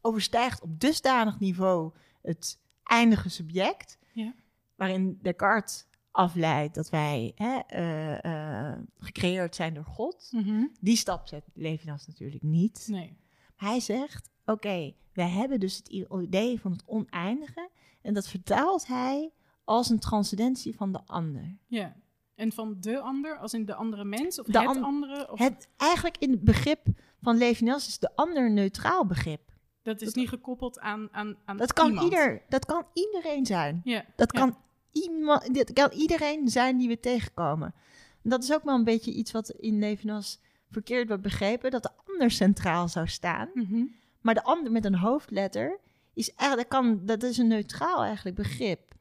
overstijgt 0.00 0.62
op 0.62 0.80
dusdanig 0.80 1.38
niveau 1.40 1.92
het 2.22 2.60
eindige 2.82 3.28
subject, 3.28 3.98
Ja. 4.12 4.34
waarin 4.76 5.18
Descartes 5.22 5.86
afleidt 6.10 6.74
dat 6.74 6.90
wij 6.90 7.32
hè, 7.34 7.58
eh, 7.66 8.24
eh, 8.72 8.78
gecreëerd 8.98 9.54
zijn 9.54 9.74
door 9.74 9.84
God. 9.84 10.28
Mhm. 10.30 10.66
Die 10.80 10.96
stap 10.96 11.28
zet 11.28 11.44
Levinas 11.54 12.06
natuurlijk 12.06 12.42
niet. 12.42 12.86
Nee. 12.90 13.18
Hij 13.56 13.80
zegt, 13.80 14.30
oké, 14.44 14.94
wij 15.12 15.28
hebben 15.28 15.60
dus 15.60 15.76
het 15.76 15.88
idee 15.88 16.60
van 16.60 16.72
het 16.72 16.82
oneindige 16.86 17.70
en 18.02 18.14
dat 18.14 18.28
vertaalt 18.28 18.86
hij 18.86 19.30
als 19.64 19.88
een 19.90 19.98
transcendentie 19.98 20.76
van 20.76 20.92
de 20.92 21.00
ander. 21.06 21.56
Ja. 21.66 21.96
En 22.34 22.52
van 22.52 22.76
de 22.80 22.98
ander, 23.00 23.38
als 23.38 23.54
in 23.54 23.64
de 23.64 23.74
andere 23.74 24.04
mens 24.04 24.38
of 24.40 24.46
De 24.46 24.58
het 24.58 24.68
an- 24.68 24.82
andere? 24.82 25.32
Of, 25.32 25.38
Het, 25.38 25.68
eigenlijk 25.76 26.16
in 26.18 26.30
het 26.30 26.40
begrip 26.44 26.86
van 27.22 27.36
Levinas 27.36 27.88
is 27.88 27.98
de 27.98 28.10
ander 28.16 28.44
een 28.46 28.54
neutraal 28.54 29.06
begrip. 29.06 29.40
dat 29.82 30.00
is 30.00 30.14
niet 30.14 30.28
gekoppeld 30.28 30.80
aan, 30.80 31.08
aan, 31.12 31.36
aan 31.44 31.56
Dat 31.56 31.72
kan, 31.72 31.86
iemand. 31.88 32.04
ieder, 32.04 32.42
dat 32.48 32.64
kan 32.64 32.86
iedereen 32.92 33.46
zijn. 33.46 33.80
Ja, 33.84 34.04
Dat 34.16 34.32
ja. 34.32 34.40
kan, 34.40 34.56
iemand, 34.92 35.54
dit 35.54 35.72
kan 35.72 35.90
iedereen 35.92 36.48
zijn 36.48 36.76
die 36.78 36.88
we 36.88 37.00
tegenkomen. 37.00 37.74
En 38.22 38.30
dat 38.30 38.42
is 38.42 38.52
ook 38.52 38.64
wel 38.64 38.74
een 38.74 38.84
beetje 38.84 39.12
iets 39.12 39.32
wat 39.32 39.50
in 39.50 39.78
Levinas 39.78 40.40
verkeerd 40.70 41.08
wordt 41.08 41.22
begrepen, 41.22 41.70
dat 41.70 41.82
de 41.82 41.90
ander 42.06 42.30
centraal 42.30 42.88
zou 42.88 43.08
staan. 43.08 43.50
Mhm. 43.54 43.84
Maar 44.20 44.34
de 44.34 44.42
ander 44.44 44.72
met 44.72 44.84
een 44.84 44.94
hoofdletter 44.94 45.78
is 46.14 46.34
eigenlijk, 46.34 46.70
dat, 46.70 46.80
kan, 46.80 47.00
dat 47.06 47.22
is 47.22 47.38
een 47.38 47.46
neutraal 47.48 48.02
eigenlijk 48.02 48.36
begrip. 48.36 48.93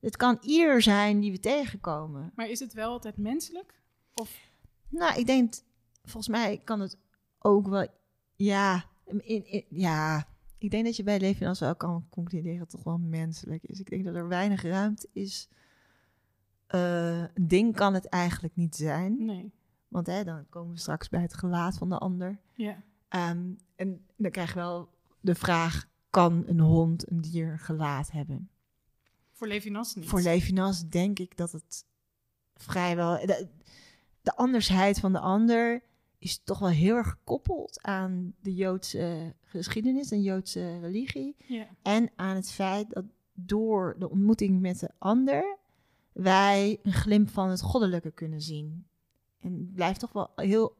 Het 0.00 0.16
kan 0.16 0.38
ieder 0.40 0.82
zijn 0.82 1.20
die 1.20 1.32
we 1.32 1.40
tegenkomen. 1.40 2.32
Maar 2.34 2.48
is 2.48 2.60
het 2.60 2.72
wel 2.72 2.90
altijd 2.90 3.16
menselijk? 3.16 3.74
Nou, 4.88 5.18
ik 5.18 5.26
denk, 5.26 5.54
volgens 6.02 6.28
mij 6.28 6.60
kan 6.64 6.80
het 6.80 6.98
ook 7.38 7.68
wel, 7.68 7.86
ja, 8.36 8.84
in, 9.04 9.46
in- 9.46 9.64
ja. 9.68 10.28
Ik 10.58 10.70
denk 10.70 10.84
dat 10.84 10.96
je 10.96 11.02
bij 11.02 11.20
Levinas 11.20 11.60
wel 11.60 11.76
kan 11.76 12.06
concluderen 12.10 12.58
dat 12.58 12.66
het 12.72 12.76
toch 12.76 12.84
wel 12.84 12.98
menselijk 13.08 13.62
is. 13.64 13.80
Ik 13.80 13.90
denk 13.90 14.04
dat 14.04 14.14
er 14.14 14.28
weinig 14.28 14.62
ruimte 14.62 15.08
is. 15.12 15.48
Eh, 16.66 17.18
een 17.20 17.48
ding 17.48 17.76
kan 17.76 17.94
het 17.94 18.06
eigenlijk 18.08 18.56
niet 18.56 18.76
zijn. 18.76 19.24
Nee. 19.24 19.52
Want 19.88 20.06
hè, 20.06 20.24
dan 20.24 20.46
komen 20.48 20.72
we 20.74 20.78
straks 20.78 21.08
bij 21.08 21.20
het 21.22 21.34
gelaat 21.34 21.78
van 21.78 21.88
de 21.88 21.98
ander. 21.98 22.38
Ja. 22.54 22.82
Ehm, 23.08 23.50
en 23.76 24.06
dan 24.16 24.30
krijg 24.30 24.48
je 24.48 24.54
wel 24.54 24.88
de 25.20 25.34
vraag: 25.34 25.88
kan 26.10 26.42
een 26.46 26.60
hond 26.60 27.10
een 27.10 27.20
dier 27.20 27.58
gelaat 27.58 28.10
hebben? 28.10 28.50
Voor 29.40 29.48
Levinas 29.48 29.94
niet. 29.94 30.08
Voor 30.08 30.20
Levinas 30.20 30.88
denk 30.88 31.18
ik 31.18 31.36
dat 31.36 31.52
het 31.52 31.86
vrijwel. 32.54 33.26
De, 33.26 33.48
de 34.22 34.36
andersheid 34.36 35.00
van 35.00 35.12
de 35.12 35.18
ander 35.18 35.82
is 36.18 36.42
toch 36.44 36.58
wel 36.58 36.68
heel 36.68 36.96
erg 36.96 37.08
gekoppeld 37.08 37.82
aan 37.82 38.34
de 38.40 38.54
Joodse 38.54 39.34
geschiedenis 39.42 40.10
en 40.10 40.22
Joodse 40.22 40.78
religie. 40.80 41.36
Ja. 41.38 41.66
En 41.82 42.10
aan 42.16 42.34
het 42.36 42.50
feit 42.50 42.90
dat 42.90 43.04
door 43.32 43.96
de 43.98 44.10
ontmoeting 44.10 44.60
met 44.60 44.78
de 44.78 44.90
ander 44.98 45.58
wij 46.12 46.78
een 46.82 46.92
glimp 46.92 47.30
van 47.30 47.48
het 47.48 47.60
goddelijke 47.60 48.10
kunnen 48.10 48.40
zien. 48.40 48.86
En 49.38 49.52
het 49.52 49.74
blijft 49.74 50.00
toch 50.00 50.12
wel 50.12 50.30
heel 50.34 50.76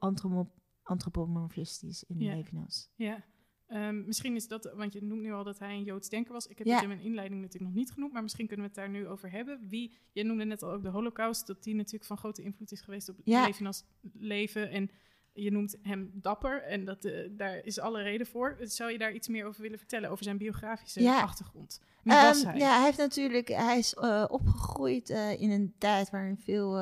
antropomorfistisch 0.83 2.05
in 2.05 2.21
Ja. 2.21 2.35
Levinas. 2.35 2.91
Ja. 2.95 3.25
Ehm, 3.71 4.05
misschien 4.07 4.35
is 4.35 4.49
dat, 4.49 4.73
want 4.77 4.93
je 4.93 5.03
noemt 5.05 5.21
nu 5.23 5.33
al 5.33 5.45
dat 5.45 5.59
hij 5.59 5.75
een 5.75 5.83
Joods 5.85 6.09
denker 6.09 6.33
was. 6.33 6.47
Ik 6.47 6.59
heb 6.59 6.67
Ja. 6.67 6.73
het 6.75 6.83
in 6.83 6.89
mijn 6.89 7.01
inleiding 7.01 7.41
natuurlijk 7.41 7.71
nog 7.73 7.81
niet 7.81 7.91
genoemd, 7.93 8.13
maar 8.13 8.23
misschien 8.23 8.47
kunnen 8.47 8.67
we 8.67 8.73
het 8.73 8.81
daar 8.81 8.91
nu 9.01 9.07
over 9.09 9.31
hebben. 9.31 9.61
Wie, 9.69 9.97
je 10.13 10.25
noemde 10.25 10.45
net 10.45 10.63
al 10.63 10.73
ook 10.73 10.83
de 10.83 10.89
Holocaust, 10.89 11.47
dat 11.47 11.63
die 11.63 11.75
natuurlijk 11.75 12.05
van 12.05 12.17
grote 12.19 12.43
invloed 12.43 12.73
is 12.73 12.81
geweest 12.81 13.09
op 13.09 13.17
Ja. 13.25 13.47
Levinas 13.47 13.85
leven. 14.13 14.71
En 14.71 14.91
je 15.33 15.51
noemt 15.51 15.77
hem 15.83 16.11
dapper 16.15 16.63
en 16.63 16.85
dat, 16.85 17.05
eh, 17.05 17.29
daar 17.31 17.57
is 17.65 17.79
alle 17.79 18.03
reden 18.03 18.27
voor. 18.27 18.57
Zou 18.61 18.91
je 18.93 18.99
daar 18.99 19.13
iets 19.15 19.29
meer 19.29 19.47
over 19.47 19.63
willen 19.63 19.79
vertellen, 19.79 20.11
over 20.11 20.25
zijn 20.25 20.39
biografische 20.39 21.03
Ja. 21.03 21.21
achtergrond? 21.21 21.81
Wie 22.03 22.13
was 22.13 22.43
Ehm, 22.43 22.51
hij? 22.51 22.59
Ja, 22.59 22.75
hij 22.77 22.85
heeft 22.85 22.99
natuurlijk, 22.99 23.49
hij 23.49 23.79
is 23.79 23.95
eh, 23.95 24.25
opgegroeid 24.29 25.11
eh, 25.11 25.41
in 25.41 25.51
een 25.51 25.75
tijd 25.79 26.11
waarin 26.11 26.37
veel 26.39 26.73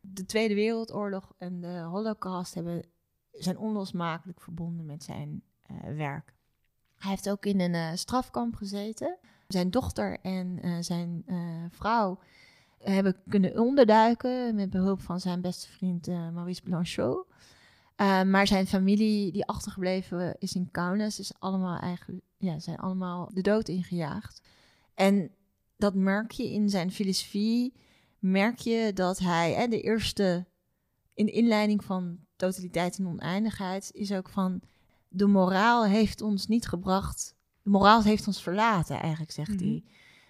de 0.00 0.24
Tweede 0.26 0.54
Wereldoorlog 0.54 1.34
en 1.38 1.60
de 1.60 1.78
Holocaust 1.78 2.54
hebben, 2.54 2.82
zijn 3.38 3.58
onlosmakelijk 3.58 4.40
verbonden 4.40 4.86
met 4.86 5.04
zijn 5.04 5.42
eh, 5.60 5.76
werk. 5.96 6.34
Hij 6.96 7.10
heeft 7.10 7.30
ook 7.30 7.46
in 7.46 7.60
een 7.60 7.74
eh, 7.74 7.90
strafkamp 7.94 8.54
gezeten. 8.54 9.18
Zijn 9.48 9.70
dochter 9.70 10.18
en 10.20 10.58
eh, 10.62 10.76
zijn 10.80 11.24
vrouw 11.70 12.18
hebben 12.78 13.16
kunnen 13.28 13.58
onderduiken 13.58 14.54
met 14.54 14.70
behulp 14.70 15.00
van 15.00 15.20
zijn 15.20 15.40
beste 15.40 15.68
vriend 15.68 16.06
Maurice 16.06 16.62
Blanchot. 16.62 17.26
Maar 18.26 18.46
zijn 18.46 18.66
familie 18.66 19.32
die 19.32 19.46
achtergebleven 19.46 20.36
is 20.38 20.54
in 20.54 20.70
Kaunas 20.70 21.18
is 21.18 21.32
allemaal 21.38 21.78
eigenlijk, 21.78 22.24
ja, 22.36 22.58
zijn 22.58 22.78
allemaal 22.78 23.30
de 23.34 23.40
dood 23.40 23.68
ingejaagd. 23.68 24.42
En 24.94 25.30
dat 25.76 25.94
merk 25.94 26.30
je 26.30 26.52
in 26.52 26.68
zijn 26.68 26.90
filosofie, 26.90 27.74
merk 28.18 28.58
je 28.58 28.90
dat 28.94 29.18
hij, 29.18 29.52
hè, 29.52 29.68
de 29.68 29.80
eerste 29.80 30.46
in 31.14 31.26
de 31.26 31.32
inleiding 31.32 31.84
van 31.84 32.18
totaliteit 32.36 32.98
en 32.98 33.06
oneindigheid, 33.06 33.90
is 33.92 34.12
ook 34.12 34.28
van 34.28 34.60
de 35.08 35.26
moraal 35.26 35.84
heeft 35.84 36.20
ons 36.20 36.46
niet 36.46 36.66
gebracht, 36.66 37.34
de 37.62 37.70
moraal 37.70 38.02
heeft 38.02 38.26
ons 38.26 38.42
verlaten 38.42 39.00
eigenlijk, 39.00 39.30
zegt 39.32 39.50
Mhm. 39.60 39.64
hij. 39.64 39.84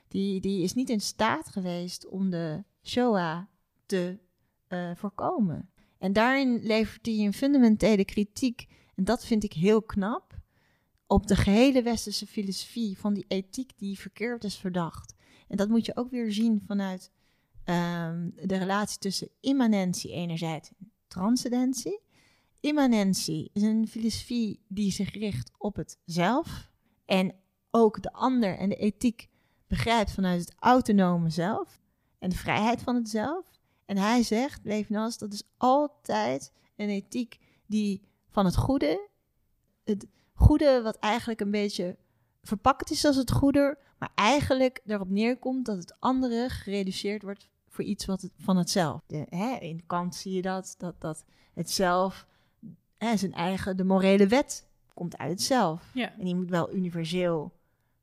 Die, 0.08 0.40
die 0.40 0.62
is 0.62 0.75
niet 0.75 0.90
in 0.90 1.00
staat 1.00 1.49
geweest 1.49 2.06
om 2.08 2.30
de 2.30 2.64
Shoah 2.82 3.42
te 3.87 4.18
uh, 4.68 4.90
voorkomen. 4.94 5.70
En 5.99 6.12
daarin 6.12 6.61
levert 6.62 7.06
hij 7.06 7.14
een 7.18 7.32
fundamentele 7.32 8.04
kritiek, 8.04 8.66
en 8.94 9.04
dat 9.04 9.25
vind 9.25 9.44
ik 9.44 9.52
heel 9.52 9.82
knap, 9.82 10.42
op 11.06 11.26
de 11.26 11.37
gehele 11.37 11.82
westerse 11.82 12.26
filosofie 12.26 12.99
van 12.99 13.14
die 13.14 13.25
ethiek 13.28 13.73
die 13.76 13.99
verkeerd 13.99 14.44
is 14.44 14.56
verdacht. 14.56 15.14
En 15.49 15.56
dat 15.56 15.68
moet 15.68 15.87
je 15.87 15.96
ook 15.96 16.11
weer 16.11 16.32
zien 16.32 16.62
vanuit 16.66 17.11
um, 17.64 18.32
de 18.34 18.56
relatie 18.56 18.99
tussen 18.99 19.28
immanentie 19.40 20.12
enerzijds 20.12 20.68
en 20.68 20.92
transcendentie. 21.14 22.00
Immanentie 22.61 23.50
is 23.52 23.62
een 23.62 23.88
filosofie 23.88 24.64
die 24.68 24.92
zich 24.92 25.11
richt 25.11 25.50
op 25.59 25.76
het 25.76 25.99
zelf 26.04 26.71
en 27.06 27.35
ook 27.71 28.02
de 28.02 28.12
ander 28.12 28.59
en 28.59 28.68
de 28.68 28.76
ethiek 28.76 29.28
begrijpt 29.66 30.11
vanuit 30.11 30.40
het 30.40 30.54
autonome 30.59 31.30
zelf 31.30 31.80
en 32.18 32.28
de 32.28 32.37
vrijheid 32.37 32.83
van 32.83 32.94
het 32.94 33.09
zelf. 33.09 33.47
En 33.87 33.97
hij 33.97 34.23
zegt, 34.23 34.61
Levinas, 34.64 35.18
dat 35.18 35.33
is 35.33 35.42
altijd 35.56 36.52
een 36.76 36.88
ethiek 36.88 37.38
die 37.66 38.02
van 38.28 38.44
het 38.44 38.56
goede, 38.56 39.09
het 39.85 40.06
goede 40.33 40.83
wat 40.83 40.97
eigenlijk 40.97 41.40
een 41.40 41.50
beetje 41.50 41.97
verpakt 42.42 42.90
is 42.90 43.04
als 43.04 43.16
het 43.16 43.33
goede, 43.33 43.78
maar 43.99 44.12
eigenlijk 44.14 44.80
erop 44.87 45.09
neerkomt 45.09 45.66
dat 45.66 45.76
het 45.76 46.00
andere 46.00 46.49
gereduceerd 46.49 47.23
wordt 47.23 47.49
voor 47.75 47.85
iets 47.85 48.04
wat 48.04 48.23
het, 48.23 48.33
van 48.38 48.57
het 48.57 48.71
zelf. 48.71 49.00
De, 49.07 49.26
hè, 49.28 49.57
in 49.57 49.87
Kant 49.87 50.14
zie 50.14 50.33
je 50.33 50.43
dat, 50.43 50.75
dat, 50.78 51.00
dat 51.00 51.25
het 51.54 51.71
zelf, 51.71 52.26
hè, 52.97 53.16
zijn 53.16 53.33
eigen, 53.33 53.76
de 53.76 53.85
morele 53.85 54.26
wet 54.26 54.69
komt 54.95 55.19
uit 55.19 55.31
het 55.31 55.43
zelf. 55.43 55.90
Ja. 55.95 56.12
En 56.19 56.25
die 56.25 56.35
moet 56.35 56.50
wel 56.50 56.75
universeel 56.75 57.52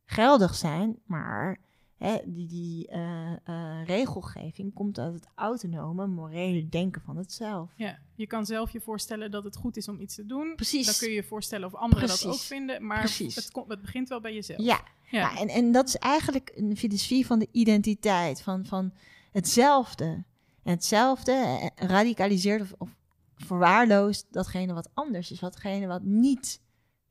geldig 0.05 0.55
zijn, 0.55 0.99
maar 1.05 1.59
hè, 1.97 2.17
die, 2.25 2.47
die 2.47 2.91
uh, 2.91 3.31
uh, 3.49 3.85
regelgeving 3.85 4.73
komt 4.73 4.99
uit 4.99 5.13
het 5.13 5.27
autonome, 5.35 6.07
morele 6.07 6.69
denken 6.69 7.01
van 7.01 7.17
het 7.17 7.33
zelf. 7.33 7.71
Ja, 7.75 7.99
je 8.15 8.27
kan 8.27 8.45
zelf 8.45 8.71
je 8.71 8.81
voorstellen 8.81 9.31
dat 9.31 9.43
het 9.43 9.55
goed 9.55 9.77
is 9.77 9.87
om 9.87 9.99
iets 9.99 10.15
te 10.15 10.25
doen. 10.25 10.53
Precies. 10.55 10.85
Dan 10.85 10.95
kun 10.95 11.09
je 11.09 11.15
je 11.15 11.23
voorstellen 11.23 11.67
of 11.67 11.75
anderen 11.75 12.05
Precies. 12.05 12.23
dat 12.23 12.33
ook 12.33 12.39
vinden, 12.39 12.85
maar 12.85 12.99
Precies. 12.99 13.35
het, 13.35 13.51
komt, 13.51 13.69
het 13.69 13.81
begint 13.81 14.09
wel 14.09 14.21
bij 14.21 14.33
jezelf. 14.33 14.59
Ja, 14.61 14.81
ja. 15.09 15.19
ja 15.19 15.37
en, 15.37 15.47
en 15.47 15.71
dat 15.71 15.87
is 15.87 15.97
eigenlijk 15.97 16.51
een 16.55 16.77
filosofie 16.77 17.25
van 17.25 17.39
de 17.39 17.47
identiteit, 17.51 18.41
van, 18.41 18.65
van 18.65 18.93
hetzelfde. 19.31 20.23
En 20.63 20.71
hetzelfde 20.73 21.31
eh, 21.31 21.87
radicaliseert 21.87 22.61
of, 22.61 22.73
of 22.77 22.95
verwaarloost 23.35 24.27
datgene 24.29 24.73
wat 24.73 24.89
anders 24.93 25.31
is, 25.31 25.39
watgene 25.39 25.87
wat 25.87 26.03
niet 26.03 26.61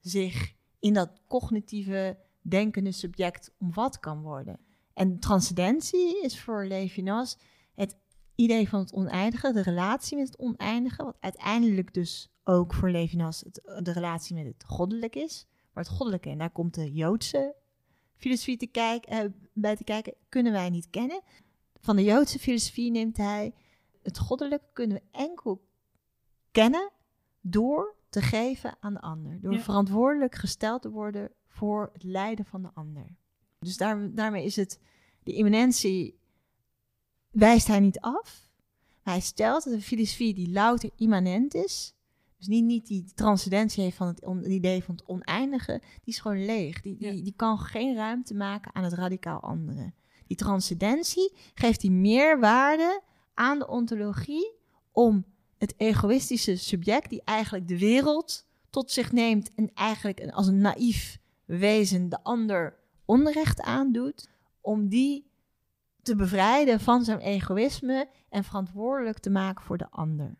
zich 0.00 0.54
in 0.78 0.94
dat 0.94 1.20
cognitieve 1.28 2.18
denkende 2.42 2.92
subject 2.92 3.52
omvat 3.58 4.00
kan 4.00 4.22
worden. 4.22 4.58
En 4.94 5.18
transcendentie 5.18 6.22
is 6.22 6.40
voor 6.40 6.64
Levinas 6.64 7.36
het 7.74 7.96
idee 8.34 8.68
van 8.68 8.80
het 8.80 8.92
oneindige, 8.92 9.52
de 9.52 9.62
relatie 9.62 10.16
met 10.16 10.26
het 10.26 10.38
oneindige, 10.38 11.04
wat 11.04 11.16
uiteindelijk 11.20 11.94
dus 11.94 12.28
ook 12.44 12.74
voor 12.74 12.90
Levinas 12.90 13.42
de 13.82 13.92
relatie 13.92 14.34
met 14.34 14.46
het 14.46 14.64
goddelijk 14.66 15.16
is. 15.16 15.46
Maar 15.72 15.84
het 15.84 15.92
goddelijke, 15.92 16.28
en 16.28 16.38
daar 16.38 16.50
komt 16.50 16.74
de 16.74 16.92
Joodse 16.92 17.54
filosofie 18.16 18.56
te 18.56 19.02
uh, 19.10 19.18
bij 19.52 19.76
te 19.76 19.84
kijken, 19.84 20.14
kunnen 20.28 20.52
wij 20.52 20.70
niet 20.70 20.90
kennen. 20.90 21.22
Van 21.80 21.96
de 21.96 22.02
Joodse 22.02 22.38
filosofie 22.38 22.90
neemt 22.90 23.16
hij 23.16 23.54
het 24.02 24.18
goddelijke 24.18 24.66
kunnen 24.72 24.96
we 24.96 25.18
enkel 25.18 25.64
kennen 26.50 26.90
door 27.40 27.94
te 28.08 28.20
geven 28.20 28.76
aan 28.80 28.92
de 28.94 29.00
ander. 29.00 29.40
Door 29.40 29.52
Ja. 29.52 29.60
verantwoordelijk 29.60 30.34
gesteld 30.34 30.82
te 30.82 30.90
worden 30.90 31.30
voor 31.48 31.90
het 31.92 32.02
lijden 32.02 32.44
van 32.44 32.62
de 32.62 32.70
ander. 32.74 33.16
Dus 33.58 33.76
daar, 33.76 34.14
daarmee 34.14 34.44
is 34.44 34.56
het, 34.56 34.80
de 35.22 35.32
immanentie 35.32 36.18
wijst 37.30 37.66
hij 37.66 37.80
niet 37.80 38.00
af. 38.00 38.48
Maar 39.02 39.14
hij 39.14 39.22
stelt 39.22 39.64
dat 39.64 39.72
een 39.72 39.82
filosofie 39.82 40.34
die 40.34 40.50
louter 40.50 40.90
immanent 40.96 41.54
is, 41.54 41.94
dus 42.36 42.46
niet, 42.46 42.64
niet 42.64 42.86
die 42.86 43.04
transcendentie 43.14 43.82
heeft 43.82 43.96
van 43.96 44.06
het, 44.06 44.24
on, 44.24 44.36
het 44.38 44.46
idee 44.46 44.84
van 44.84 44.94
het 44.94 45.06
oneindige, 45.06 45.78
die 45.80 46.14
is 46.14 46.18
gewoon 46.18 46.44
leeg. 46.44 46.80
Die, 46.80 46.96
Ja. 46.98 47.10
die, 47.10 47.22
die 47.22 47.32
kan 47.36 47.58
geen 47.58 47.94
ruimte 47.94 48.34
maken 48.34 48.74
aan 48.74 48.84
het 48.84 48.92
radicaal 48.92 49.40
andere. 49.40 49.92
Die 50.30 50.38
transcendentie 50.38 51.36
geeft 51.54 51.80
die 51.80 51.90
meerwaarde 51.90 53.02
aan 53.34 53.58
de 53.58 53.68
ontologie 53.68 54.54
om 54.92 55.24
het 55.58 55.74
egoïstische 55.76 56.56
subject, 56.56 57.10
die 57.10 57.22
eigenlijk 57.24 57.68
de 57.68 57.78
wereld 57.78 58.46
tot 58.70 58.90
zich 58.90 59.12
neemt 59.12 59.54
en 59.54 59.70
eigenlijk 59.74 60.30
als 60.30 60.46
een 60.46 60.60
naïef 60.60 61.18
wezen 61.44 62.08
de 62.08 62.22
ander 62.22 62.78
onrecht 63.04 63.60
aandoet, 63.60 64.28
om 64.60 64.88
die 64.88 65.22
te 65.22 65.30
te 66.02 66.16
bevrijden 66.16 66.80
van 66.80 67.04
zijn 67.04 67.18
egoïsme 67.18 68.08
en 68.28 68.44
verantwoordelijk 68.44 69.18
te 69.18 69.30
maken 69.30 69.64
voor 69.64 69.78
de 69.78 69.90
ander. 69.90 70.36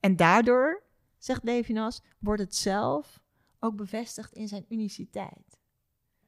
En 0.00 0.16
daardoor, 0.16 0.82
zegt 1.18 1.44
Levinas, 1.44 2.02
wordt 2.18 2.42
het 2.42 2.56
zelf 2.56 3.20
ook 3.58 3.76
bevestigd 3.76 4.32
in 4.32 4.48
zijn 4.48 4.64
uniciteit. 4.68 5.60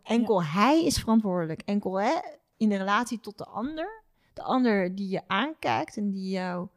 Enkel 0.02 0.44
hij 0.44 0.84
is 0.84 0.98
verantwoordelijk. 0.98 1.62
Enkel 1.62 2.00
hè, 2.00 2.20
in 2.56 2.68
de 2.68 2.76
relatie 2.76 3.20
tot 3.20 3.38
de 3.38 3.44
ander. 3.44 4.04
De 4.32 4.42
ander 4.42 4.94
die 4.94 5.08
je 5.08 5.22
aankijkt 5.26 5.96
en 5.96 6.10
die 6.10 6.30
jou 6.30 6.68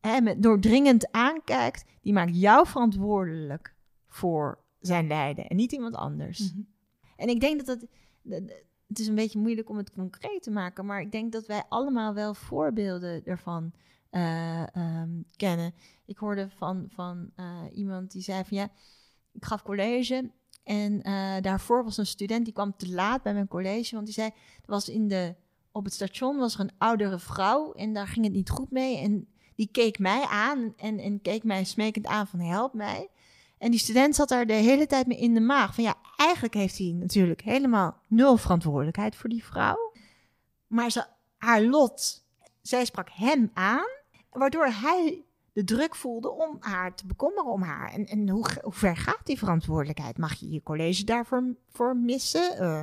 hè, 0.00 0.20
met 0.20 0.42
doordringend 0.42 1.12
aankijkt, 1.12 1.84
die 2.00 2.12
maakt 2.12 2.40
jou 2.40 2.66
verantwoordelijk 2.66 3.74
voor 4.08 4.58
zijn 4.80 5.06
lijden 5.06 5.46
en 5.46 5.56
niet 5.56 5.72
iemand 5.72 5.94
anders. 5.94 6.52
Mhm. 6.52 6.62
En 7.16 7.28
ik 7.28 7.40
denk 7.40 7.66
dat 7.66 7.78
dat. 7.78 7.88
Het 8.86 8.98
is 8.98 9.06
een 9.06 9.14
beetje 9.14 9.38
moeilijk 9.38 9.68
om 9.68 9.76
het 9.76 9.92
concreet 9.92 10.42
te 10.42 10.50
maken, 10.50 10.86
maar 10.86 11.00
ik 11.00 11.12
denk 11.12 11.32
dat 11.32 11.46
wij 11.46 11.62
allemaal 11.68 12.14
wel 12.14 12.34
voorbeelden 12.34 13.24
ervan 13.24 13.72
eh, 14.10 14.76
ehm, 14.76 15.10
kennen. 15.36 15.74
Ik 16.04 16.18
hoorde 16.18 16.48
van, 16.48 16.86
van 16.88 17.30
eh, 17.36 17.62
iemand 17.72 18.10
die 18.12 18.22
zei 18.22 18.44
van 18.44 18.56
ja, 18.56 18.70
ik 19.32 19.44
gaf 19.44 19.62
college 19.62 20.30
en 20.70 21.02
eh, 21.02 21.40
daarvoor 21.40 21.84
was 21.84 21.96
een 21.96 22.06
student 22.06 22.44
die 22.44 22.54
kwam 22.54 22.76
te 22.76 22.88
laat 22.88 23.22
bij 23.22 23.32
mijn 23.32 23.48
college, 23.48 23.94
want 23.94 24.06
die 24.06 24.14
zei, 24.14 24.30
was 24.64 24.88
in 24.88 25.08
de, 25.08 25.34
op 25.72 25.84
het 25.84 25.92
station 25.92 26.36
was 26.36 26.54
er 26.54 26.60
een 26.60 26.72
oudere 26.78 27.18
vrouw 27.18 27.72
en 27.72 27.92
daar 27.92 28.06
ging 28.06 28.24
het 28.24 28.34
niet 28.34 28.50
goed 28.50 28.70
mee 28.70 28.96
en 28.96 29.28
die 29.54 29.68
keek 29.72 29.98
mij 29.98 30.24
aan 30.24 30.72
en, 30.76 30.98
en 30.98 31.20
keek 31.20 31.44
mij 31.44 31.64
smekend 31.64 32.06
aan 32.06 32.26
van 32.26 32.40
help 32.40 32.74
mij. 32.74 33.08
En 33.58 33.70
die 33.70 33.80
student 33.80 34.14
zat 34.14 34.28
daar 34.28 34.46
de 34.46 34.52
hele 34.52 34.86
tijd 34.86 35.06
mee 35.06 35.18
in 35.18 35.34
de 35.34 35.40
maag. 35.40 35.74
Van 35.74 35.84
ja, 35.84 35.94
eigenlijk 36.16 36.54
heeft 36.54 36.78
hij 36.78 36.92
natuurlijk 36.98 37.40
helemaal 37.40 38.02
nul 38.06 38.36
verantwoordelijkheid 38.36 39.16
voor 39.16 39.30
die 39.30 39.44
vrouw. 39.44 39.92
Maar 40.66 40.90
ze, 40.90 41.04
haar 41.38 41.62
lot, 41.62 42.24
zij 42.62 42.84
sprak 42.84 43.08
hem 43.12 43.50
aan, 43.54 43.88
waardoor 44.30 44.66
hij 44.66 45.24
de 45.64 45.74
druk 45.74 45.94
voelde 45.96 46.30
om 46.30 46.56
haar 46.60 46.94
te 46.94 47.06
bekommeren 47.06 47.52
om 47.52 47.62
haar. 47.62 47.92
En, 47.92 48.06
en 48.06 48.28
hoe, 48.28 48.46
hoe 48.62 48.72
ver 48.72 48.96
gaat 48.96 49.26
die 49.26 49.38
verantwoordelijkheid? 49.38 50.18
Mag 50.18 50.34
je 50.34 50.50
je 50.50 50.62
college 50.62 51.04
daarvoor 51.04 51.56
voor 51.68 51.96
missen? 51.96 52.56
Eh, 52.58 52.82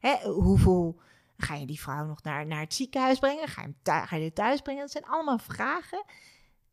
hè, 0.00 0.28
hoeveel 0.30 1.00
ga 1.36 1.54
je 1.54 1.66
die 1.66 1.80
vrouw 1.80 2.06
nog 2.06 2.22
naar, 2.22 2.46
naar 2.46 2.60
het 2.60 2.74
ziekenhuis 2.74 3.18
brengen? 3.18 3.48
Ga 3.48 3.60
je, 3.62 3.66
hem 3.66 3.76
thu- 3.82 4.06
ga 4.06 4.16
je 4.16 4.32
thuis 4.32 4.60
brengen? 4.60 4.80
Dat 4.82 4.90
zijn 4.90 5.04
allemaal 5.04 5.38
vragen 5.38 6.04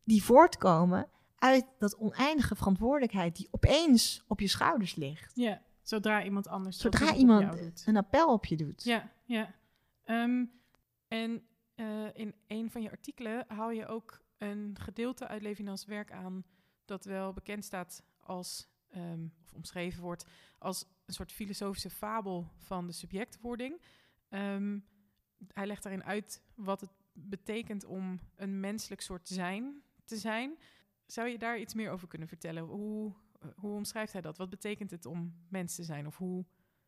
die 0.04 0.22
voortkomen 0.24 1.08
uit 1.38 1.64
dat 1.78 1.96
oneindige 1.96 2.54
verantwoordelijkheid 2.56 3.36
die 3.36 3.48
opeens 3.50 4.24
op 4.28 4.40
je 4.40 4.48
schouders 4.48 4.94
ligt. 4.94 5.32
Ja, 5.34 5.62
zodra 5.82 6.24
iemand 6.24 6.48
anders 6.48 6.78
Zodra 6.78 7.14
iemand 7.14 7.58
doet. 7.58 7.82
een 7.86 7.96
appel 7.96 8.32
op 8.32 8.44
je 8.44 8.56
doet. 8.56 8.84
Ja, 8.84 9.10
ja. 9.24 9.54
Ehm, 10.04 10.44
en 11.08 11.42
eh, 11.74 11.86
in 12.14 12.34
een 12.46 12.70
van 12.70 12.82
je 12.82 12.90
artikelen 12.90 13.44
haal 13.48 13.70
je 13.70 13.86
ook 13.86 14.22
een 14.38 14.76
gedeelte 14.80 15.26
uit 15.26 15.42
Levinas 15.42 15.84
werk 15.84 16.12
aan 16.12 16.44
dat 16.84 17.04
wel 17.04 17.32
bekend 17.32 17.64
staat 17.64 18.02
als, 18.20 18.68
ehm, 18.88 19.24
of 19.44 19.52
omschreven 19.52 20.02
wordt 20.02 20.24
als 20.58 20.84
een 21.06 21.14
soort 21.14 21.32
filosofische 21.32 21.90
fabel 21.90 22.50
van 22.58 22.86
de 22.86 22.92
subjectwording. 22.92 23.80
Ehm, 24.28 24.78
hij 25.52 25.66
legt 25.66 25.82
daarin 25.82 26.04
uit 26.04 26.42
wat 26.54 26.80
het 26.80 26.90
betekent 27.12 27.84
om 27.84 28.20
een 28.36 28.60
menselijk 28.60 29.00
soort 29.00 29.28
zijn 29.28 29.82
te 30.04 30.16
zijn. 30.16 30.58
Zou 31.06 31.28
je 31.28 31.38
daar 31.38 31.58
iets 31.58 31.74
meer 31.74 31.90
over 31.90 32.08
kunnen 32.08 32.28
vertellen? 32.28 32.62
Hoe, 32.62 33.12
hoe 33.56 33.74
omschrijft 33.74 34.12
hij 34.12 34.20
dat? 34.20 34.36
Wat 34.36 34.50
betekent 34.50 34.90
het 34.90 35.06
om 35.06 35.34
mens 35.48 35.74
te 35.74 35.82
zijn? 35.84 36.06
Of 36.06 36.16
hoe, 36.16 36.44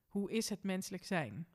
hoe 0.06 0.30
is 0.30 0.48
het 0.48 0.62
menselijk 0.62 1.04
zijn? 1.04 1.46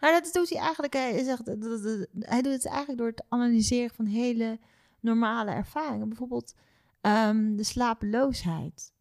Nou, 0.00 0.20
dat 0.22 0.32
doet 0.32 0.48
hij 0.50 0.58
eigenlijk. 0.58 0.92
Hij, 0.92 1.24
zegt, 1.24 1.44
dat- 1.44 2.08
hij 2.18 2.42
doet 2.42 2.52
het 2.52 2.66
eigenlijk 2.66 2.98
door 2.98 3.08
het 3.08 3.24
analyseren 3.28 3.94
van 3.94 4.06
hele 4.06 4.58
normale 5.04 5.50
ervaringen. 5.50 6.08
Bijvoorbeeld 6.08 6.54
ehm, 7.00 7.56
de 7.56 7.64
slapeloosheid. 7.64 8.92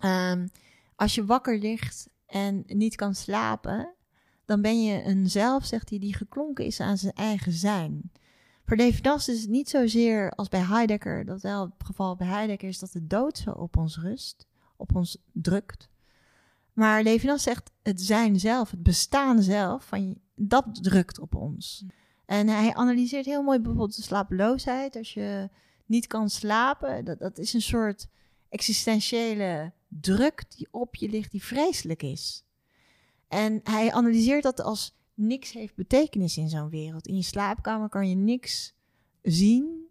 Ehm, 0.00 0.46
als 0.96 1.14
je 1.14 1.24
wakker 1.24 1.58
ligt 1.58 2.08
en 2.26 2.62
niet 2.66 2.94
kan 2.94 3.14
slapen, 3.14 3.94
dan 4.44 4.62
ben 4.62 4.82
je 4.82 5.04
een 5.04 5.30
zelf, 5.30 5.64
zegt 5.64 5.90
hij, 5.90 5.98
die 5.98 6.14
geklonken 6.14 6.64
is 6.64 6.80
aan 6.80 6.98
zijn 6.98 7.12
eigen 7.12 7.52
zijn. 7.52 8.12
Voor 8.64 8.76
Levinas 8.76 9.28
is 9.28 9.40
het 9.40 9.50
niet 9.50 9.68
zozeer 9.68 10.30
als 10.30 10.48
bij 10.48 10.60
Heidegger, 10.60 11.24
dat 11.24 11.42
wel 11.42 11.64
het 11.64 11.84
geval 11.84 12.16
bij 12.16 12.26
Heidegger 12.26 12.68
is 12.68 12.78
dat 12.78 12.92
de 12.92 13.06
dood 13.06 13.38
zo 13.38 13.50
op 13.50 13.76
ons 13.76 13.98
rust, 13.98 14.46
op 14.76 14.94
ons 14.94 15.18
drukt. 15.32 15.88
Maar 16.72 17.02
Levinas 17.02 17.42
zegt 17.42 17.70
het 17.82 18.00
zijn 18.00 18.40
zelf, 18.40 18.70
het 18.70 18.82
bestaan 18.82 19.42
zelf, 19.42 19.84
van 19.84 20.08
je, 20.08 20.16
dat 20.34 20.82
drukt 20.82 21.18
op 21.18 21.34
ons. 21.34 21.84
En 22.28 22.48
hij 22.48 22.74
analyseert 22.74 23.24
heel 23.24 23.42
mooi 23.42 23.58
bijvoorbeeld 23.58 23.96
de 23.96 24.02
slapeloosheid. 24.02 24.96
Als 24.96 25.14
je 25.14 25.48
niet 25.86 26.06
kan 26.06 26.30
slapen, 26.30 27.04
dat, 27.04 27.18
dat 27.18 27.38
is 27.38 27.52
een 27.52 27.62
soort 27.62 28.08
existentiële 28.48 29.72
druk 29.88 30.44
die 30.56 30.68
op 30.70 30.94
je 30.94 31.08
ligt, 31.08 31.30
die 31.30 31.44
vreselijk 31.44 32.02
is. 32.02 32.44
En 33.28 33.60
hij 33.62 33.92
analyseert 33.92 34.42
dat 34.42 34.60
als 34.62 34.96
niks 35.14 35.52
heeft 35.52 35.74
betekenis 35.74 36.36
in 36.36 36.48
zo'n 36.48 36.68
wereld. 36.68 37.06
In 37.06 37.16
je 37.16 37.22
slaapkamer 37.22 37.88
kan 37.88 38.08
je 38.08 38.14
niks 38.14 38.74
zien. 39.22 39.86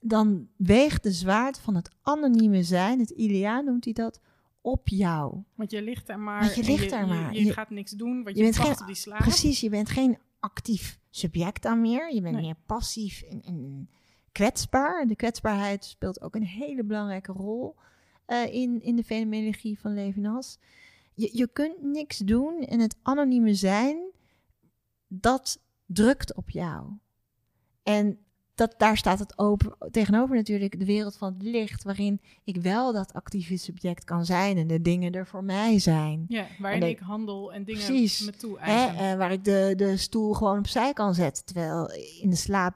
Dan 0.00 0.48
weegt 0.56 1.02
de 1.02 1.12
zwaard 1.12 1.58
van 1.58 1.74
het 1.74 1.90
anonieme 2.02 2.62
zijn, 2.62 2.98
het 2.98 3.10
Ilia 3.10 3.60
noemt 3.60 3.84
hij 3.84 3.92
dat, 3.92 4.20
op 4.60 4.88
jou. 4.88 5.42
Want 5.54 5.70
je 5.70 5.82
ligt 5.82 6.06
daar 6.06 6.20
maar. 6.20 6.40
Want 6.40 6.54
je 6.54 6.62
ligt 6.64 6.90
daar 6.90 7.06
maar. 7.06 7.34
Je, 7.34 7.44
Je- 7.44 7.52
gaat 7.52 7.70
niks 7.70 7.90
doen, 7.90 8.22
want 8.22 8.36
je 8.36 8.44
je, 8.44 8.50
bent 8.50 8.56
geen- 8.66 8.80
op 8.80 8.86
die 8.86 8.94
slaap. 8.94 9.18
Precies, 9.18 9.60
je 9.60 9.68
bent 9.70 9.88
geen 9.88 10.18
actief 10.40 10.98
subject 11.16 11.62
dan 11.62 11.80
meer. 11.80 12.14
Je 12.14 12.20
bent 12.20 12.34
Nee. 12.34 12.44
meer 12.44 12.56
passief 12.66 13.22
en, 13.22 13.42
en 13.42 13.88
kwetsbaar. 14.32 15.06
De 15.06 15.16
kwetsbaarheid 15.16 15.84
speelt 15.84 16.20
ook 16.20 16.34
een 16.34 16.46
hele 16.46 16.84
belangrijke 16.84 17.32
rol 17.32 17.76
eh, 18.26 18.54
in, 18.54 18.82
in 18.82 18.96
de 18.96 19.04
fenomenologie 19.04 19.80
van 19.80 19.94
Levinas. 19.94 20.58
Je, 21.14 21.30
je 21.32 21.48
kunt 21.52 21.82
niks 21.82 22.18
doen 22.18 22.60
en 22.60 22.80
het 22.80 22.96
anonieme 23.02 23.54
zijn, 23.54 24.10
dat 25.06 25.60
drukt 25.86 26.34
op 26.34 26.50
jou. 26.50 26.92
En 27.82 28.23
dat, 28.54 28.74
daar 28.78 28.96
staat 28.96 29.18
het 29.18 29.38
open, 29.38 29.76
tegenover 29.90 30.36
natuurlijk 30.36 30.78
de 30.78 30.84
wereld 30.84 31.16
van 31.16 31.32
het 31.32 31.42
licht, 31.42 31.82
waarin 31.84 32.20
ik 32.44 32.56
wel 32.56 32.92
dat 32.92 33.12
actieve 33.12 33.56
subject 33.56 34.04
kan 34.04 34.24
zijn 34.24 34.56
en 34.56 34.66
de 34.66 34.80
dingen 34.82 35.12
er 35.12 35.26
voor 35.26 35.44
mij 35.44 35.78
zijn. 35.78 36.24
Ja, 36.28 36.46
waarin 36.58 36.80
En 36.82 36.86
de- 36.88 36.92
ik 36.94 36.98
handel 36.98 37.52
en 37.52 37.64
dingen 37.64 37.84
Precies. 37.86 38.20
me 38.20 38.32
toe 38.32 38.56
Hè, 38.60 38.84
eh, 38.86 39.18
waar 39.18 39.32
ik 39.32 39.44
de, 39.44 39.72
de 39.76 39.96
stoel 39.96 40.32
gewoon 40.32 40.58
opzij 40.58 40.92
kan 40.92 41.14
zetten. 41.14 41.44
Terwijl 41.44 41.90
in 42.20 42.30
de 42.30 42.36
slaap 42.36 42.74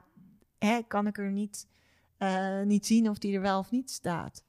hè, 0.57 0.79
kan 0.87 1.07
ik 1.07 1.17
er 1.17 1.31
niet, 1.31 1.67
eh, 2.17 2.61
niet 2.61 2.85
zien 2.85 3.09
of 3.09 3.17
die 3.17 3.35
er 3.35 3.41
wel 3.41 3.59
of 3.59 3.71
niet 3.71 3.91
staat. 3.91 4.43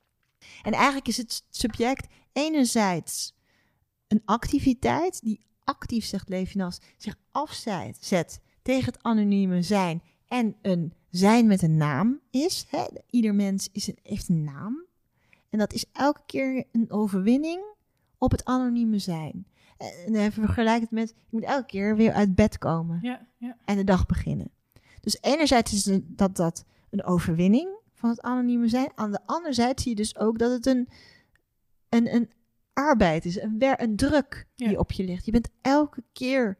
En 0.62 0.72
eigenlijk 0.72 1.08
is 1.08 1.16
het 1.16 1.44
subject 1.50 2.06
enerzijds 2.32 3.34
een 4.08 4.22
activiteit 4.24 5.20
die 5.22 5.46
actief, 5.64 6.04
zegt 6.04 6.28
Levinas, 6.28 6.80
zich 6.96 7.14
afzet 7.30 7.98
zet 8.00 8.40
tegen 8.62 8.84
het 8.92 9.02
anonieme 9.02 9.62
zijn 9.62 10.02
en 10.28 10.56
een 10.62 10.92
zijn 11.10 11.46
met 11.46 11.62
een 11.62 11.76
naam 11.76 12.20
is. 12.30 12.66
Hè. 12.68 12.84
Ieder 13.10 13.34
mens 13.34 13.68
is 13.72 13.86
een, 13.88 13.98
heeft 14.02 14.28
een 14.28 14.44
naam. 14.44 14.84
En 15.50 15.58
dat 15.58 15.72
is 15.72 15.84
elke 15.92 16.20
keer 16.26 16.64
een 16.72 16.90
overwinning 16.90 17.62
op 18.18 18.30
het 18.30 18.44
anonieme 18.44 18.98
zijn. 18.98 19.46
En 20.06 20.14
hij 20.14 20.32
vergelijkt 20.32 20.80
het 20.80 20.90
met, 20.90 21.08
je 21.08 21.26
moet 21.30 21.42
elke 21.42 21.66
keer 21.66 21.96
weer 21.96 22.12
uit 22.12 22.34
bed 22.34 22.58
komen 22.58 22.98
ja, 23.02 23.26
ja. 23.36 23.56
en 23.64 23.76
de 23.76 23.84
dag 23.84 24.06
beginnen. 24.06 24.50
Dus 25.00 25.18
enerzijds 25.20 25.72
is 25.72 25.84
het 25.84 26.18
dat, 26.18 26.36
dat 26.36 26.64
een 26.90 27.04
overwinning 27.04 27.68
van 27.94 28.10
het 28.10 28.20
anonieme 28.20 28.68
zijn. 28.68 28.92
Aan 28.94 29.10
de 29.10 29.20
andere 29.26 29.52
zijde 29.52 29.80
zie 29.82 29.90
je 29.90 29.96
dus 29.96 30.16
ook 30.16 30.38
dat 30.38 30.50
het 30.50 30.66
een, 30.66 30.88
een, 31.88 32.14
een 32.14 32.30
arbeid 32.72 33.24
is, 33.24 33.40
een, 33.40 33.58
wer, 33.58 33.82
een 33.82 33.96
druk 33.96 34.46
die 34.54 34.70
Ja. 34.70 34.78
op 34.78 34.92
je 34.92 35.04
ligt. 35.04 35.24
Je 35.24 35.32
bent 35.32 35.48
elke 35.60 36.02
keer, 36.12 36.58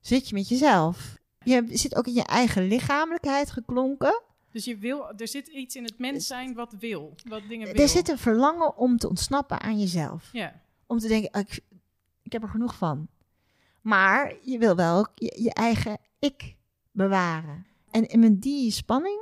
zit 0.00 0.28
je 0.28 0.34
met 0.34 0.48
jezelf. 0.48 1.18
Je 1.44 1.66
zit 1.70 1.96
ook 1.96 2.06
in 2.06 2.14
je 2.14 2.24
eigen 2.24 2.66
lichamelijkheid 2.66 3.50
geklonken. 3.50 4.22
Dus 4.50 4.64
je 4.64 4.76
wil, 4.76 5.12
er 5.16 5.28
zit 5.28 5.48
iets 5.48 5.76
in 5.76 5.84
het 5.84 5.98
mens 5.98 6.26
zijn 6.26 6.54
wat 6.54 6.74
wil. 6.78 7.14
Wat 7.28 7.42
dingen 7.48 7.72
wil. 7.72 7.82
Er 7.82 7.88
zit 7.88 8.08
een 8.08 8.18
verlangen 8.18 8.76
om 8.76 8.96
te 8.98 9.08
ontsnappen 9.08 9.60
aan 9.60 9.78
jezelf. 9.78 10.28
Ja, 10.32 10.60
om 10.86 10.98
te 10.98 11.08
denken, 11.08 11.30
"Ah, 11.30 11.40
ik, 11.40 11.60
ik 12.22 12.32
heb 12.32 12.42
er 12.42 12.48
genoeg 12.48 12.74
van. 12.74 13.08
Maar 13.80 14.34
je 14.42 14.58
wil 14.58 14.76
wel 14.76 14.98
ook 14.98 15.10
je, 15.14 15.42
je 15.42 15.52
eigen 15.54 15.98
ik 16.18 16.56
bewaren. 16.90 17.66
En, 17.90 18.20
met 18.20 18.42
die 18.42 18.70
spanning 18.70 19.20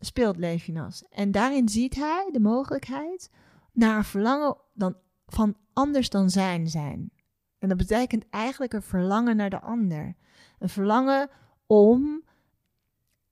speelt 0.00 0.36
Levinas. 0.36 1.04
En 1.10 1.30
daarin 1.30 1.68
ziet 1.68 1.94
hij 1.94 2.28
de 2.32 2.40
mogelijkheid 2.40 3.30
naar 3.72 3.96
een 3.96 4.04
verlangen 4.04 4.56
dan, 4.74 4.96
van 5.26 5.56
anders 5.72 6.08
dan 6.08 6.30
zijn 6.30 6.68
zijn. 6.68 7.12
En 7.58 7.68
dat 7.68 7.78
betekent 7.78 8.24
eigenlijk 8.30 8.72
een 8.72 8.82
verlangen 8.82 9.36
naar 9.36 9.50
de 9.50 9.60
ander. 9.60 10.16
Een 10.60 10.68
verlangen 10.68 11.30
om 11.66 12.24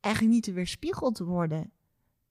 eigenlijk 0.00 0.34
niet 0.34 0.44
te 0.44 0.52
weerspiegeld 0.52 1.14
te 1.14 1.24
worden 1.24 1.72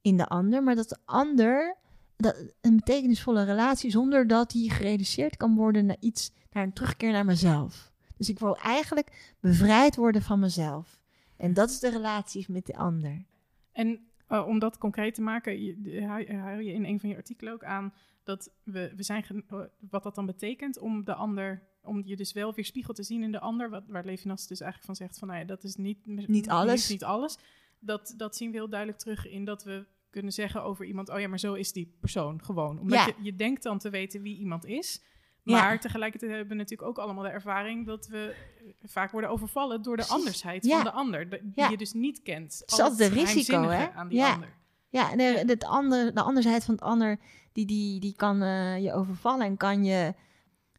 in 0.02 0.18
de 0.18 0.28
ander, 0.28 0.64
maar 0.64 0.76
dat 0.76 0.90
de 0.90 0.98
ander 1.06 1.78
dat, 2.16 2.54
een 2.62 2.76
betekenisvolle 2.76 3.44
relatie 3.44 3.92
zonder 3.92 4.28
dat 4.28 4.52
die 4.52 4.72
gereduceerd 4.72 5.38
kan 5.38 5.56
worden 5.56 5.86
naar 5.86 5.98
iets, 6.00 6.32
naar 6.52 6.64
een 6.64 6.74
terugkeer 6.74 7.12
naar 7.12 7.26
mezelf. 7.26 7.92
Dus 8.18 8.30
ik 8.30 8.40
wil 8.40 8.58
eigenlijk 8.58 9.36
bevrijd 9.40 9.96
worden 9.96 10.22
van 10.22 10.40
mezelf. 10.40 11.02
En 11.38 11.54
dat 11.54 11.70
is 11.70 11.80
de 11.80 11.90
relatie 11.90 12.46
met 12.50 12.66
de 12.66 12.76
ander. 12.76 13.26
En 13.72 14.00
uh, 14.30 14.48
om 14.48 14.60
dat 14.60 14.78
concreet 14.78 15.14
te 15.14 15.22
maken, 15.22 15.62
je, 15.62 16.06
hou 16.42 16.62
je 16.62 16.74
in 16.74 16.86
een 16.86 17.00
van 17.00 17.10
je 17.10 17.16
artikelen 17.16 17.54
ook 17.54 17.64
aan 17.64 17.94
dat 18.24 18.52
we, 18.64 18.94
we 18.96 19.04
zijn, 19.04 19.46
wat 19.90 20.04
dat 20.04 20.16
dan 20.16 20.26
betekent 20.26 20.80
om 20.80 21.04
de 21.04 21.14
ander, 21.14 21.64
om 21.88 22.02
je 22.06 22.16
dus 22.16 22.34
wel 22.34 22.54
weer 22.54 22.66
spiegel 22.66 22.94
te 22.94 23.04
zien 23.04 23.24
in 23.24 23.32
de 23.32 23.40
ander, 23.40 23.70
wat, 23.70 23.84
waar 23.88 24.06
Levinas 24.06 24.48
dus 24.48 24.60
eigenlijk 24.62 24.98
van 24.98 25.08
zegt 25.08 25.20
van, 25.20 25.28
nou 25.28 25.40
ja, 25.40 25.46
dat 25.46 25.64
is 25.64 25.76
niet, 25.76 26.06
niet 26.06 26.50
alles. 26.50 26.90
Niet 26.90 27.04
alles. 27.04 27.38
Dat, 27.80 28.14
dat 28.18 28.36
zien 28.36 28.52
we 28.52 28.58
heel 28.58 28.70
duidelijk 28.70 29.00
terug 29.00 29.28
in 29.28 29.46
dat 29.46 29.64
we 29.64 29.86
kunnen 30.10 30.32
zeggen 30.32 30.64
over 30.64 30.86
iemand, 30.86 31.10
oh 31.10 31.20
ja, 31.20 31.28
maar 31.28 31.40
zo 31.40 31.54
is 31.54 31.72
die 31.72 31.98
persoon 32.00 32.44
gewoon. 32.44 32.80
Omdat 32.80 32.98
Ja. 33.00 33.06
je, 33.06 33.14
je 33.24 33.36
denkt 33.36 33.64
dan 33.64 33.78
te 33.80 33.90
weten 33.90 34.22
wie 34.22 34.38
iemand 34.38 34.66
is. 34.66 35.02
Maar 35.44 35.72
Ja. 35.74 35.78
tegelijkertijd 35.80 36.32
hebben 36.32 36.50
we 36.50 36.56
natuurlijk 36.56 36.90
ook 36.90 36.98
allemaal 36.98 37.24
de 37.24 37.30
ervaring 37.30 37.86
dat 37.86 38.08
we 38.08 38.36
eh, 38.60 38.74
vaak 38.90 39.12
worden 39.12 39.30
overvallen 39.30 39.82
door 39.82 39.98
de 39.98 40.06
andersheid 40.06 40.66
Ja. 40.66 40.76
van 40.76 40.84
de 40.84 40.92
ander, 40.92 41.30
de- 41.30 41.40
die 41.44 41.52
Ja. 41.56 41.70
je 41.70 41.78
dus 41.78 41.94
niet 41.94 42.22
kent. 42.22 42.62
is 42.66 42.80
Al 42.80 42.86
altijd 42.86 43.10
het 43.16 43.20
risico, 43.20 43.62
hè? 43.70 43.92
aan 43.92 44.08
die 44.08 44.18
Ja. 44.18 44.34
ander. 44.34 44.56
Ja, 44.90 45.12
en 45.12 45.18
de, 45.18 45.44
het 45.54 45.64
andere, 45.64 46.12
de 46.14 46.22
andersheid 46.22 46.64
van 46.66 46.74
het 46.74 46.84
ander, 46.84 47.20
die, 47.54 47.66
die, 47.66 48.00
die 48.00 48.16
kan 48.16 48.42
eh, 48.42 48.84
je 48.84 48.94
overvallen 48.94 49.46
en 49.46 49.58
kan 49.58 49.84
je... 49.84 50.14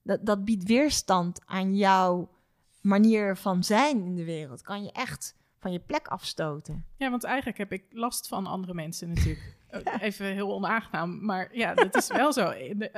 Dat, 0.09 0.27
dat 0.27 0.45
biedt 0.45 0.65
weerstand 0.65 1.41
aan 1.45 1.77
jouw 1.77 2.29
manier 2.81 3.37
van 3.37 3.65
zijn 3.65 4.05
in 4.05 4.15
de 4.15 4.25
wereld. 4.25 4.63
Kan 4.63 4.83
je 4.83 4.93
echt 4.93 5.37
van 5.59 5.73
je 5.73 5.79
plek 5.81 6.07
afstoten. 6.09 6.85
Ja, 6.97 7.11
want 7.11 7.25
eigenlijk 7.25 7.59
heb 7.59 7.73
ik 7.73 7.85
last 7.91 8.29
van 8.29 8.47
andere 8.47 8.75
mensen 8.75 9.09
natuurlijk. 9.09 9.57
Eh, 9.69 9.95
Even 10.09 10.27
heel 10.27 10.53
onaangenaam, 10.53 11.25
maar 11.25 11.49
ja, 11.57 11.75
dat 11.75 11.95
is 11.97 12.07
wel 12.07 12.33
zo. 12.33 12.53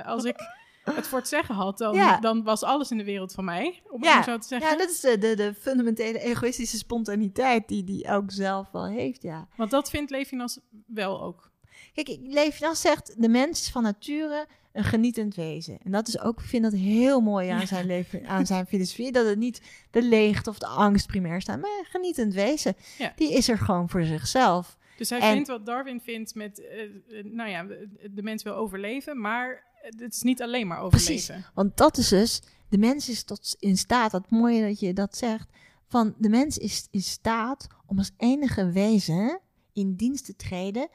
Als 0.05 0.25
ik 0.25 0.37
het 0.85 1.07
voor 1.07 1.19
het 1.19 1.29
zeggen 1.29 1.55
had, 1.55 1.79
dan, 1.79 1.95
Ja. 1.95 2.21
dan 2.21 2.43
was 2.43 2.63
alles 2.63 2.91
in 2.91 2.99
de 2.99 3.05
wereld 3.05 3.33
van 3.33 3.45
mij, 3.45 3.83
om 3.91 4.03
Ja. 4.05 4.23
zo 4.23 4.39
te 4.39 4.47
zeggen. 4.47 4.71
Ja, 4.71 4.77
dat 4.77 4.91
is 4.91 5.01
de, 5.01 5.19
de, 5.19 5.35
de 5.37 5.55
fundamentele 5.55 6.19
egoïstische 6.19 6.77
spontaniteit 6.77 7.69
die 7.69 7.85
die 7.85 8.09
ook 8.11 8.31
zelf 8.31 8.71
wel 8.71 8.87
heeft, 8.87 9.23
ja. 9.23 9.49
Want 9.57 9.71
dat 9.71 9.91
vindt 9.91 10.11
Levinas 10.11 10.61
wel 10.87 11.23
ook. 11.23 11.50
Kijk, 11.95 12.19
Levinas 12.23 12.81
zegt, 12.81 13.15
de 13.23 13.29
mens 13.29 13.61
is 13.61 13.71
van 13.71 13.83
nature 13.83 14.47
een 14.73 14.85
genietend 14.85 15.35
wezen. 15.35 15.79
En 15.85 15.91
dat 15.91 16.09
is 16.09 16.21
ook, 16.21 16.39
ik 16.41 16.45
vind 16.47 16.63
dat 16.63 16.73
heel 16.73 17.21
mooi 17.21 17.49
aan 17.49 17.67
zijn, 17.67 17.87
leven, 17.87 18.27
aan 18.27 18.47
zijn 18.47 18.67
filosofie. 18.67 19.13
Dat 19.13 19.27
het 19.27 19.39
niet 19.39 19.61
de 19.91 20.03
leegte 20.03 20.51
of 20.51 20.59
de 20.59 20.67
angst 20.67 21.07
primair 21.07 21.41
staat, 21.41 21.61
maar 21.61 21.79
een 21.79 21.91
genietend 21.91 22.35
wezen. 22.35 22.75
Ja. 22.99 23.13
Die 23.17 23.33
is 23.33 23.49
er 23.49 23.59
gewoon 23.59 23.89
voor 23.89 24.05
zichzelf. 24.05 24.79
Dus 24.97 25.11
hij 25.11 25.21
En- 25.21 25.33
vindt 25.33 25.49
wat 25.49 25.67
Darwin 25.67 26.01
vindt 26.01 26.35
met, 26.35 26.61
eh, 26.61 26.83
eh, 26.83 27.25
nou 27.25 27.51
ja, 27.51 27.63
de 28.11 28.23
mens 28.23 28.43
wil 28.43 28.55
overleven, 28.55 29.21
maar 29.21 29.65
het 29.81 30.13
is 30.13 30.23
niet 30.23 30.43
alleen 30.43 30.67
maar 30.67 30.81
overleven. 30.81 31.45
Want 31.55 31.77
dat 31.77 31.97
is 31.97 32.09
dus, 32.09 32.43
de 32.69 32.79
mens 32.79 33.09
is 33.09 33.23
tot 33.25 33.57
in 33.59 33.77
staat, 33.77 34.13
wat 34.13 34.31
mooi 34.31 34.61
dat 34.61 34.81
je 34.81 34.93
dat 34.93 35.17
zegt, 35.17 35.49
van 35.89 36.15
de 36.19 36.29
mens 36.29 36.59
is 36.59 36.89
in 36.91 37.03
staat 37.03 37.67
om 37.87 37.99
als 37.99 38.11
enige 38.17 38.71
wezen 38.71 39.41
in 39.73 39.95
dienst 39.95 40.25
te 40.25 40.37
treden, 40.37 40.89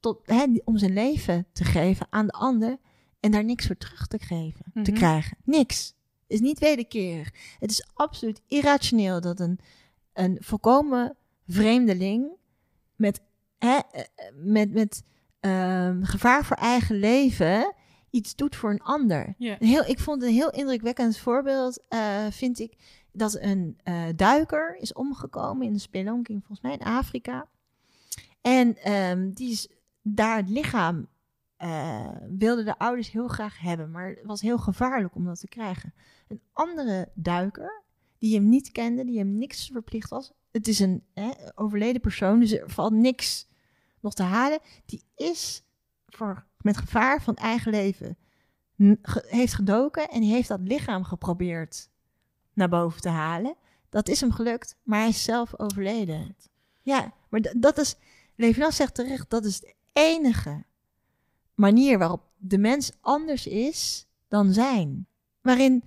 tot, 0.00 0.20
hè, 0.24 0.44
om 0.64 0.78
zijn 0.78 0.92
leven 0.92 1.46
te 1.52 1.64
geven 1.64 2.06
aan 2.10 2.26
de 2.26 2.32
ander 2.32 2.78
en 3.20 3.30
daar 3.30 3.44
niks 3.44 3.66
voor 3.66 3.76
terug 3.76 4.06
te 4.06 4.18
geven, 4.18 4.64
te 4.72 4.80
Mhm. 4.90 4.92
krijgen. 4.92 5.36
Niks. 5.44 5.94
Is 6.26 6.40
niet 6.40 6.58
wederkerig. 6.58 7.30
Het 7.58 7.70
is 7.70 7.86
absoluut 7.94 8.40
irrationeel 8.46 9.20
dat 9.20 9.40
een, 9.40 9.58
een 10.12 10.36
volkomen 10.40 11.16
vreemdeling 11.46 12.28
met, 12.96 13.20
hè, 13.58 13.78
eh, 13.92 14.04
met, 14.34 14.72
met 14.72 15.02
ehm, 15.40 16.02
gevaar 16.02 16.44
voor 16.44 16.56
eigen 16.56 16.96
leven 16.98 17.74
iets 18.10 18.34
doet 18.36 18.56
voor 18.56 18.70
een 18.70 18.82
ander. 18.82 19.34
Een 19.58 19.66
heel, 19.66 19.84
ik 19.84 19.98
vond 19.98 20.22
een 20.22 20.32
heel 20.32 20.50
indrukwekkend 20.50 21.16
voorbeeld, 21.18 21.82
eh, 21.88 22.26
vind 22.30 22.58
ik, 22.58 22.76
dat 23.12 23.34
een 23.40 23.78
eh, 23.82 24.02
duiker 24.16 24.76
is 24.76 24.92
omgekomen 24.92 25.66
in 25.66 25.72
de 25.72 25.78
spelonking, 25.78 26.38
volgens 26.38 26.60
mij 26.60 26.72
in 26.72 26.86
Afrika. 26.96 27.48
En 28.40 28.76
ehm, 28.76 29.30
die 29.32 29.50
is 29.50 29.68
daar 30.02 30.36
het 30.36 30.48
lichaam 30.48 31.08
eh, 31.56 32.16
wilden 32.38 32.64
de 32.64 32.78
ouders 32.78 33.10
heel 33.10 33.28
graag 33.28 33.58
hebben, 33.58 33.90
maar 33.90 34.08
het 34.08 34.24
was 34.24 34.40
heel 34.40 34.58
gevaarlijk 34.58 35.14
om 35.14 35.24
dat 35.24 35.40
te 35.40 35.48
krijgen. 35.48 35.94
Een 36.28 36.40
andere 36.52 37.08
duiker, 37.14 37.82
die 38.18 38.34
hem 38.34 38.48
niet 38.48 38.72
kende, 38.72 39.04
die 39.04 39.18
hem 39.18 39.38
niks 39.38 39.68
verplicht 39.72 40.10
was. 40.10 40.32
Het 40.50 40.68
is 40.68 40.78
een 40.78 41.04
hè, 41.14 41.30
overleden 41.54 42.00
persoon, 42.00 42.40
dus 42.40 42.52
er 42.52 42.70
valt 42.70 42.92
niks 42.92 43.48
nog 44.00 44.14
te 44.14 44.22
halen. 44.22 44.58
Die 44.84 45.04
is 45.16 45.64
voor, 46.06 46.46
met 46.58 46.76
gevaar 46.76 47.22
van 47.22 47.34
eigen 47.34 47.70
leven 47.70 48.16
heeft 49.26 49.54
gedoken 49.54 50.08
en 50.08 50.22
heeft 50.22 50.48
dat 50.48 50.60
lichaam 50.60 51.04
geprobeerd 51.04 51.90
naar 52.52 52.68
boven 52.68 53.00
te 53.00 53.08
halen. 53.08 53.56
Dat 53.88 54.08
is 54.08 54.20
hem 54.20 54.32
gelukt, 54.32 54.76
maar 54.82 54.98
hij 54.98 55.08
is 55.08 55.24
zelf 55.24 55.58
overleden. 55.58 56.36
Ja, 56.80 57.12
maar 57.28 57.40
dat 57.56 57.78
is, 57.78 57.96
Levinas 58.36 58.76
zegt 58.76 58.94
terecht, 58.94 59.30
dat 59.30 59.44
is 59.44 59.74
enige 59.92 60.64
manier 61.54 61.98
waarop 61.98 62.22
de 62.36 62.58
mens 62.58 62.92
anders 63.00 63.46
is 63.46 64.06
dan 64.28 64.52
zijn. 64.52 65.06
Waarin 65.40 65.84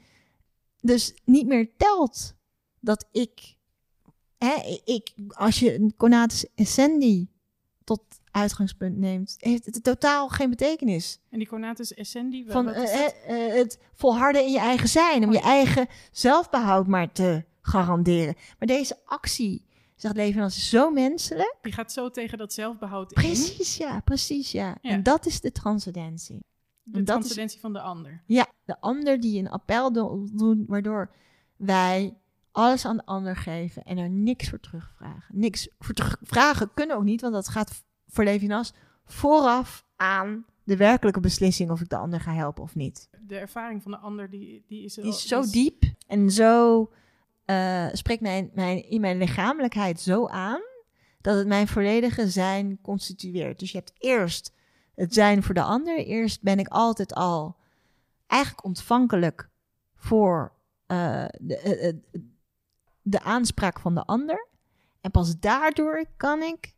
dus 0.81 1.13
niet 1.25 1.47
meer 1.47 1.69
telt 1.77 2.35
dat 2.79 3.07
ik, 3.11 3.55
hè, 4.37 4.79
ik 4.85 5.13
als 5.27 5.59
je 5.59 5.75
een 5.75 5.93
conatus 5.97 6.45
essendi 6.55 7.27
tot 7.83 8.01
uitgangspunt 8.31 8.97
neemt, 8.97 9.35
heeft 9.39 9.65
het 9.65 9.83
totaal 9.83 10.29
geen 10.29 10.49
betekenis 10.49 11.19
En 11.29 11.37
die 11.37 11.47
conatus 11.47 11.93
essendi, 11.93 12.45
van 12.47 12.69
eh, 12.69 12.83
eh, 12.83 13.47
eh, 13.47 13.55
het 13.55 13.79
volharden 13.93 14.45
in 14.45 14.51
je 14.51 14.59
eigen 14.59 14.87
zijn, 14.87 15.23
om 15.23 15.29
Oh, 15.29 15.33
je 15.33 15.41
eigen 15.41 15.87
zelfbehoud 16.11 16.87
maar 16.87 17.11
te 17.11 17.43
garanderen. 17.61 18.35
Maar 18.59 18.67
deze 18.67 18.97
actie, 19.05 19.65
zegt 20.03 20.15
Levinas, 20.15 20.57
is 20.57 20.69
zo 20.69 20.91
menselijk. 20.91 21.57
die 21.61 21.71
gaat 21.73 21.91
zo 21.91 22.09
tegen 22.09 22.37
dat 22.37 22.53
zelfbehoud 22.53 23.11
in, 23.11 23.21
Precies, 23.21 23.77
ja, 23.77 23.99
precies, 23.99 24.51
ja. 24.51 24.77
Ja. 24.81 24.89
En 24.91 25.03
dat 25.03 25.25
is 25.25 25.41
de 25.41 25.51
transcendentie. 25.51 26.39
de 26.83 26.99
is- 26.99 27.05
transcendentie 27.05 27.59
van 27.59 27.73
de 27.73 27.79
ander. 27.81 28.23
Ja, 28.25 28.47
de 28.65 28.81
ander 28.81 29.19
die 29.19 29.39
een 29.39 29.49
appel 29.49 29.91
do- 29.93 30.27
doen, 30.33 30.63
waardoor 30.67 31.11
wij 31.57 32.17
alles 32.51 32.85
aan 32.85 32.97
de 32.97 33.05
ander 33.05 33.35
geven 33.35 33.83
en 33.83 33.97
er 33.97 34.09
niks 34.09 34.49
voor 34.49 34.59
terugvragen. 34.59 35.39
Niks 35.39 35.69
voor 35.79 35.93
terugvragen 35.95 36.73
kunnen 36.73 36.95
ook 36.97 37.03
niet, 37.03 37.21
want 37.21 37.33
dat 37.33 37.47
gaat 37.47 37.83
voor 38.07 38.23
Levinas 38.23 38.73
vooraf 39.05 39.85
aan 39.95 40.45
de 40.63 40.77
werkelijke 40.77 41.19
beslissing 41.19 41.71
of 41.71 41.81
ik 41.81 41.89
de 41.89 41.95
ander 41.97 42.19
ga 42.19 42.33
helpen 42.33 42.63
of 42.63 42.75
niet. 42.75 43.09
De 43.21 43.37
ervaring 43.37 43.81
van 43.83 43.91
de 43.91 43.97
ander, 43.97 44.29
die, 44.29 44.63
die 44.67 44.83
is... 44.83 44.93
Die 44.93 45.05
is 45.07 45.27
zo 45.27 45.41
diep 45.51 45.83
en 46.07 46.31
zo 46.31 46.89
eh, 47.45 47.87
spreekt 47.91 48.21
mijn, 48.21 48.51
mijn, 48.53 48.89
in 48.89 49.01
mijn 49.01 49.17
lichamelijkheid 49.17 49.99
zo 49.99 50.27
aan 50.27 50.61
dat 51.21 51.37
het 51.37 51.47
mijn 51.47 51.67
volledige 51.67 52.29
zijn 52.29 52.79
constitueert. 52.81 53.59
Dus 53.59 53.71
je 53.71 53.77
hebt 53.77 53.93
eerst 53.97 54.53
het 54.95 55.13
zijn 55.13 55.43
voor 55.43 55.55
de 55.55 55.61
ander. 55.61 55.97
Eerst 55.97 56.41
ben 56.41 56.59
ik 56.59 56.67
altijd 56.67 57.13
al 57.13 57.55
eigenlijk 58.27 58.63
ontvankelijk 58.63 59.49
voor 59.95 60.53
eh, 60.85 61.25
de, 61.39 61.57
eh, 61.57 61.93
de 63.01 63.21
aanspraak 63.21 63.79
van 63.79 63.95
de 63.95 64.03
ander. 64.03 64.47
En 65.01 65.11
pas 65.11 65.39
daardoor 65.39 66.05
kan 66.17 66.41
ik 66.41 66.75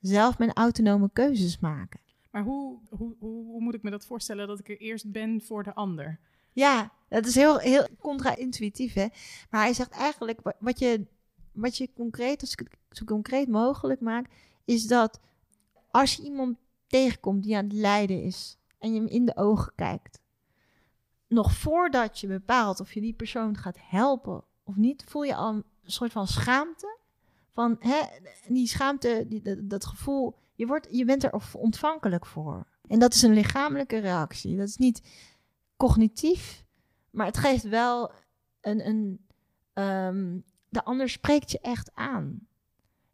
zelf 0.00 0.38
mijn 0.38 0.52
autonome 0.52 1.10
keuzes 1.12 1.58
maken. 1.58 2.00
Maar 2.30 2.42
hoe, 2.42 2.78
hoe, 2.90 3.16
hoe 3.18 3.60
moet 3.60 3.74
ik 3.74 3.82
me 3.82 3.90
dat 3.90 4.06
voorstellen 4.06 4.46
dat 4.46 4.58
ik 4.58 4.68
er 4.68 4.80
eerst 4.80 5.12
ben 5.12 5.42
voor 5.42 5.62
de 5.62 5.74
ander? 5.74 6.20
Ja, 6.56 6.92
dat 7.08 7.26
is 7.26 7.34
heel, 7.34 7.58
heel 7.58 7.86
contra-intuïtief, 7.98 8.94
hè. 8.94 9.06
Maar 9.50 9.60
hij 9.60 9.72
zegt 9.72 9.90
eigenlijk, 9.90 10.40
wa- 10.42 10.56
wat 10.58 10.78
je, 10.78 11.06
wat 11.52 11.76
je 11.76 11.92
concreet, 11.94 12.40
als 12.40 12.52
ik 12.54 12.76
zo 12.90 13.04
concreet 13.04 13.48
mogelijk 13.48 14.00
maak, 14.00 14.26
is 14.64 14.86
dat 14.86 15.20
als 15.90 16.14
je 16.14 16.22
iemand 16.22 16.56
tegenkomt 16.86 17.42
die 17.42 17.56
aan 17.56 17.64
het 17.64 17.72
lijden 17.72 18.22
is 18.22 18.56
en 18.78 18.92
je 18.92 18.98
hem 19.00 19.08
in 19.08 19.24
de 19.24 19.36
ogen 19.36 19.72
kijkt, 19.74 20.20
nog 21.28 21.52
voordat 21.52 22.18
je 22.20 22.26
bepaalt 22.26 22.80
of 22.80 22.92
je 22.92 23.00
die 23.00 23.14
persoon 23.14 23.56
gaat 23.56 23.78
helpen 23.80 24.44
of 24.64 24.76
niet, 24.76 25.04
voel 25.06 25.22
je 25.22 25.34
al 25.34 25.52
een 25.52 25.64
soort 25.84 26.12
van 26.12 26.26
schaamte. 26.26 26.98
Van, 27.52 27.76
hè, 27.78 28.00
die 28.48 28.66
schaamte, 28.66 29.24
die, 29.28 29.42
dat, 29.42 29.58
dat 29.70 29.84
gevoel, 29.86 30.34
je, 30.54 30.66
wordt, 30.66 30.88
je 30.90 31.04
bent 31.04 31.24
er 31.24 31.40
ontvankelijk 31.52 32.26
voor. 32.26 32.66
En 32.88 32.98
dat 32.98 33.14
is 33.14 33.22
een 33.22 33.32
lichamelijke 33.32 33.98
reactie. 33.98 34.56
Dat 34.56 34.68
is 34.68 34.76
niet 34.76 35.02
cognitief, 35.76 36.64
maar 37.10 37.26
het 37.26 37.38
geeft 37.38 37.68
wel 37.68 38.12
een. 38.60 38.86
een 38.86 39.20
ehm, 39.72 40.38
de 40.68 40.84
ander 40.84 41.08
spreekt 41.08 41.50
je 41.50 41.58
echt 41.60 41.90
aan. 41.94 42.46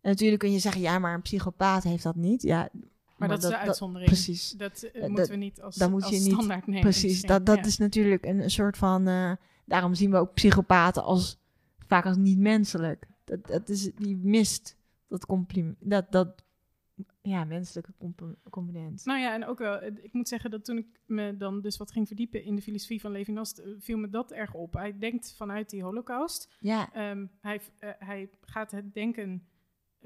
En 0.01 0.11
natuurlijk 0.11 0.40
kun 0.40 0.53
je 0.53 0.59
zeggen, 0.59 0.81
ja, 0.81 0.98
maar 0.98 1.14
een 1.14 1.22
psychopaat 1.22 1.83
heeft 1.83 2.03
dat 2.03 2.16
niet. 2.16 2.42
Ja, 2.42 2.68
Maar, 3.16 3.29
dat, 3.29 3.42
is 3.42 3.48
de 3.48 3.57
uitzondering. 3.59 4.11
precies. 4.11 4.51
Dat 4.51 4.83
eh, 4.83 5.01
dat- 5.01 5.11
moeten 5.11 5.31
we 5.31 5.37
niet 5.37 5.61
als, 5.62 5.81
als 5.81 6.11
niet- 6.11 6.22
standaard 6.22 6.66
nemen. 6.66 6.83
Precies, 6.83 7.03
misschien. 7.11 7.29
dat, 7.29 7.46
dat 7.46 7.57
Ja. 7.57 7.64
is 7.64 7.79
natuurlijk 7.79 8.25
een, 8.25 8.40
een 8.42 8.51
soort 8.51 8.77
van. 8.77 9.09
eh, 9.09 9.33
daarom 9.64 9.94
zien 9.94 10.11
we 10.11 10.16
ook 10.16 10.35
psychopaten 10.35 11.03
als 11.05 11.38
vaak 11.87 12.05
als 12.07 12.16
niet 12.16 12.38
menselijk. 12.38 13.07
Dat, 13.25 13.46
dat 13.46 13.68
is, 13.68 13.90
die 13.94 14.16
mist 14.16 14.77
dat 15.09 15.27
compliment. 15.27 15.77
Dat, 15.81 16.12
dat 16.12 16.42
ja, 17.22 17.44
menselijke 17.44 17.92
compo- 17.98 18.35
component. 18.50 19.04
Nou 19.04 19.20
ja, 19.20 19.35
en 19.35 19.44
ook 19.46 19.58
wel, 19.58 19.78
eh, 19.78 20.04
ik 20.04 20.12
moet 20.12 20.28
zeggen 20.28 20.50
dat 20.50 20.64
toen 20.64 20.78
ik 20.78 20.87
me 21.06 21.37
dan 21.37 21.61
dus 21.61 21.76
wat 21.76 21.92
ging 21.92 22.06
verdiepen 22.06 22.44
in 22.44 22.54
de 22.56 22.62
filosofie 22.62 23.00
van 23.00 23.11
Levinas, 23.12 23.61
eh, 23.61 23.70
viel 23.78 23.98
me 23.98 24.08
dat 24.11 24.32
erg 24.32 24.54
op. 24.54 24.72
Hij 24.74 24.98
denkt 24.98 25.35
vanuit 25.37 25.70
die 25.70 25.82
holocaust. 25.82 26.56
Ja, 26.61 26.92
Ehm, 26.92 27.26
hij, 27.40 27.61
eh, 27.78 27.90
hij 27.98 28.30
gaat 28.40 28.70
het 28.70 28.94
denken 28.94 29.46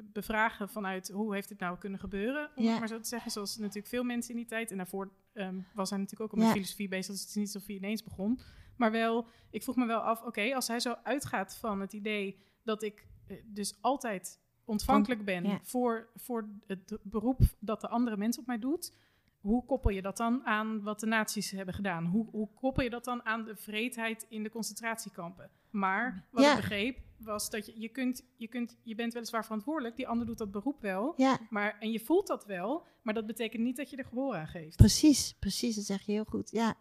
bevragen 0.02 0.68
vanuit 0.68 1.08
hoe 1.08 1.34
heeft 1.34 1.48
het 1.48 1.58
nou 1.58 1.78
kunnen 1.78 1.98
gebeuren, 1.98 2.50
om 2.56 2.64
Ja. 2.64 2.70
het 2.70 2.78
maar 2.78 2.88
zo 2.88 3.00
te 3.00 3.08
zeggen. 3.08 3.30
Zoals 3.30 3.56
natuurlijk 3.56 3.86
veel 3.86 4.04
mensen 4.04 4.30
in 4.30 4.36
die 4.36 4.46
tijd. 4.48 4.70
En 4.70 4.76
daarvoor 4.76 5.10
ehm, 5.32 5.60
was 5.74 5.90
hij 5.90 5.98
natuurlijk 5.98 6.32
ook 6.32 6.38
al 6.38 6.44
met 6.44 6.46
Ja. 6.54 6.60
filosofie 6.60 6.88
bezig, 6.88 7.12
dus 7.12 7.20
het 7.20 7.28
is 7.28 7.34
niet 7.34 7.46
alsof 7.46 7.66
hij 7.66 7.76
ineens 7.76 8.02
begon. 8.04 8.40
Maar 8.76 8.90
wel, 8.90 9.26
ik 9.50 9.62
vroeg 9.62 9.76
me 9.76 9.86
wel 9.86 10.00
af, 10.00 10.22
oké, 10.22 10.54
als 10.54 10.68
hij 10.68 10.80
zo 10.80 10.94
uitgaat 11.02 11.56
van 11.56 11.80
het 11.80 11.92
idee 11.92 12.38
dat 12.62 12.82
ik 12.82 13.06
dus 13.44 13.78
altijd 13.80 14.40
ontvankelijk 14.66 15.24
ben 15.24 15.44
ja. 15.44 15.58
voor, 15.62 16.08
voor 16.14 16.48
het 16.66 16.98
beroep 17.02 17.40
dat 17.58 17.80
de 17.80 17.88
andere 17.88 18.16
mens 18.16 18.38
op 18.38 18.46
mij 18.46 18.58
doet, 18.58 18.92
hoe 19.40 19.64
koppel 19.64 19.90
je 19.90 20.02
dat 20.02 20.16
dan 20.16 20.46
aan 20.46 20.82
wat 20.82 21.00
de 21.00 21.06
nazi's 21.06 21.50
hebben 21.50 21.74
gedaan? 21.74 22.04
Hoe, 22.06 22.26
hoe 22.30 22.48
koppel 22.54 22.82
je 22.82 22.90
dat 22.90 23.04
dan 23.04 23.24
aan 23.24 23.44
de 23.44 23.56
vreedheid 23.56 24.26
in 24.28 24.42
de 24.42 24.50
concentratiekampen? 24.50 25.50
Maar 25.70 26.26
wat 26.30 26.44
Ja. 26.44 26.50
ik 26.50 26.56
begreep 26.56 26.98
was 27.16 27.50
dat 27.50 27.66
je, 27.66 27.80
je, 27.80 27.88
kunt, 27.88 28.24
je, 28.36 28.48
kunt, 28.48 28.76
je 28.82 28.94
bent 28.94 29.12
weliswaar 29.12 29.44
verantwoordelijk, 29.44 29.96
die 29.96 30.08
ander 30.08 30.26
doet 30.26 30.38
dat 30.38 30.50
beroep 30.50 30.80
wel, 30.80 31.14
Ja, 31.16 31.38
maar, 31.50 31.76
en 31.80 31.90
je 31.90 32.00
voelt 32.00 32.26
dat 32.26 32.44
wel, 32.44 32.86
maar 33.02 33.14
dat 33.14 33.26
betekent 33.26 33.62
niet 33.62 33.76
dat 33.76 33.90
je 33.90 33.96
er 33.96 34.04
gehoor 34.04 34.34
aan 34.36 34.46
geeft. 34.46 34.76
precies. 34.76 35.34
Precies, 35.38 35.76
dat 35.76 35.84
zeg 35.84 36.02
je 36.02 36.12
heel 36.12 36.24
goed. 36.24 36.50
Ja, 36.50 36.74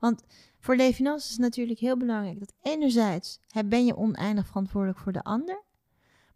want 0.00 0.24
voor 0.58 0.76
Levinas 0.76 1.24
is 1.24 1.30
het 1.30 1.40
natuurlijk 1.40 1.78
heel 1.78 1.96
belangrijk 1.96 2.38
dat 2.38 2.54
enerzijds 2.62 3.40
ben 3.64 3.84
je 3.84 3.96
oneindig 3.96 4.46
verantwoordelijk 4.46 4.98
voor 4.98 5.12
de 5.12 5.22
ander. 5.22 5.62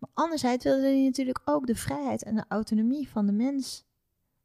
Maar 0.05 0.25
anderzijds 0.25 0.65
wilde 0.65 0.83
hij 0.83 1.05
natuurlijk 1.05 1.41
ook 1.45 1.67
de 1.67 1.75
vrijheid 1.75 2.23
en 2.23 2.35
de 2.35 2.45
autonomie 2.49 3.09
van 3.09 3.27
de 3.27 3.33
mens 3.33 3.85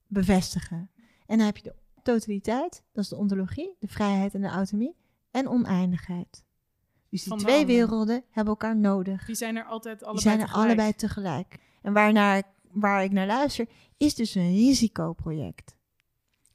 bevestigen. 0.07 0.91
En 1.25 1.37
dan 1.37 1.45
heb 1.45 1.57
je 1.57 1.63
de 1.63 1.75
totaliteit, 2.03 2.83
dat 2.91 3.03
is 3.03 3.09
de 3.09 3.15
ontologie, 3.15 3.75
de 3.79 3.87
vrijheid 3.87 4.33
en 4.33 4.41
de 4.41 4.47
autonomie, 4.47 4.95
en 5.31 5.47
oneindigheid. 5.47 6.43
Dus 7.09 7.23
die 7.23 7.35
twee 7.35 7.65
werelden 7.65 8.23
hebben 8.29 8.53
elkaar 8.53 8.77
nodig. 8.77 9.25
Die 9.25 9.35
zijn 9.35 9.55
er 9.55 9.63
altijd 9.63 10.03
allebei 10.03 10.13
Die 10.13 10.21
zijn 10.21 10.39
er 10.39 10.45
tegelijk. 10.45 10.67
allebei 10.67 10.93
tegelijk. 10.93 11.57
En 11.81 11.93
waarnaar, 11.93 12.43
waar 12.71 13.03
ik 13.03 13.11
naar 13.11 13.27
luister, 13.27 13.67
is 13.97 14.15
dus 14.15 14.35
een 14.35 14.55
risicoproject. 14.55 15.75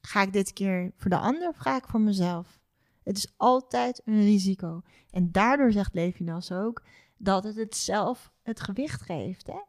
Ga 0.01 0.23
ik 0.23 0.33
dit 0.33 0.53
keer 0.53 0.93
voor 0.97 1.11
de 1.11 1.19
ander 1.19 1.49
of 1.49 1.57
ga 1.57 1.77
ik 1.77 1.87
voor 1.87 2.01
mezelf? 2.01 2.61
Het 3.03 3.17
is 3.17 3.33
altijd 3.37 4.03
een 4.05 4.25
risico. 4.25 4.83
En 5.11 5.33
daardoor 5.33 5.73
zegt 5.73 5.95
Levinas 5.95 6.53
ook 6.53 6.83
dat 7.17 7.45
het 7.45 7.57
het 7.57 7.77
zelf 7.77 8.33
het 8.45 8.61
gewicht 8.61 9.03
geeft. 9.03 9.47
Hè? 9.47 9.61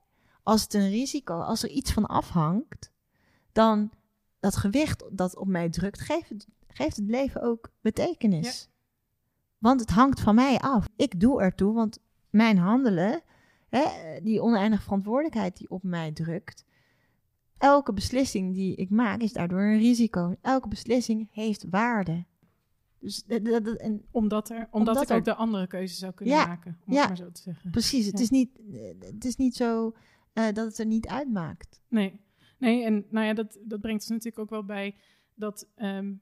Als 0.44 0.62
het 0.62 0.74
een 0.74 0.90
risico, 0.90 1.40
als 1.40 1.64
er 1.64 1.70
iets 1.70 1.92
van 1.92 2.06
afhangt, 2.06 2.92
dan 3.52 3.92
dat 4.40 4.56
gewicht 4.56 5.04
dat 5.12 5.36
op 5.36 5.48
mij 5.48 5.70
drukt, 5.70 6.00
geeft 6.00 6.30
het, 6.30 6.48
geeft 6.68 6.96
het 6.96 7.10
leven 7.10 7.42
ook 7.42 7.72
betekenis. 7.82 8.70
Want 9.58 9.80
het 9.80 9.90
hangt 9.90 10.20
van 10.20 10.36
mij 10.36 10.58
af. 10.58 10.88
Ik 10.96 11.20
doe 11.20 11.42
ertoe, 11.42 11.74
want 11.74 12.00
mijn 12.30 12.58
handelen, 12.58 13.22
hè, 13.70 14.20
die 14.22 14.42
oneindige 14.42 14.84
verantwoordelijkheid 14.84 15.58
die 15.58 15.70
op 15.70 15.84
mij 15.84 16.12
drukt, 16.12 16.66
elke 17.58 17.94
beslissing 17.94 18.54
die 18.54 18.76
ik 18.76 18.90
maak 18.90 19.22
is 19.22 19.34
daardoor 19.34 19.62
een 19.62 19.78
risico. 19.78 20.36
Elke 20.42 20.68
beslissing 20.68 21.28
heeft 21.32 21.66
waarde. 21.70 22.26
Dus 23.06 23.24
dat, 23.24 23.46
dat- 23.46 23.66
dat- 23.66 23.78
en 23.78 24.06
Omdat, 24.12 24.50
er, 24.50 24.56
omdat, 24.72 24.72
Omdat 24.96 25.02
ik 25.04 25.10
er- 25.10 25.16
ook 25.18 25.26
de 25.26 25.36
andere 25.36 25.68
keuze 25.68 25.96
zou 25.96 26.14
kunnen 26.14 26.36
Ja, 26.36 26.46
maken, 26.46 26.78
om 26.86 26.94
ja. 26.94 27.00
het 27.00 27.08
maar 27.08 27.18
zo 27.18 27.32
te 27.32 27.42
zeggen. 27.42 27.72
precies, 27.72 28.06
het, 28.06 28.18
Ja. 28.18 28.24
is 28.24 28.30
niet, 28.30 28.50
het 29.00 29.26
is 29.26 29.36
niet 29.36 29.56
zo 29.56 29.94
eh, 30.34 30.46
dat 30.46 30.66
het 30.66 30.78
er 30.78 30.86
niet 30.86 31.08
uitmaakt. 31.08 31.82
Nee, 31.88 32.20
nee 32.58 32.84
en 32.84 33.06
nou 33.10 33.26
ja, 33.26 33.34
dat, 33.34 33.58
dat 33.66 33.82
brengt 33.82 34.02
ons 34.02 34.10
natuurlijk 34.10 34.40
ook 34.40 34.50
wel 34.50 34.66
bij 34.66 34.96
dat 35.36 35.68
ehm, 35.76 36.14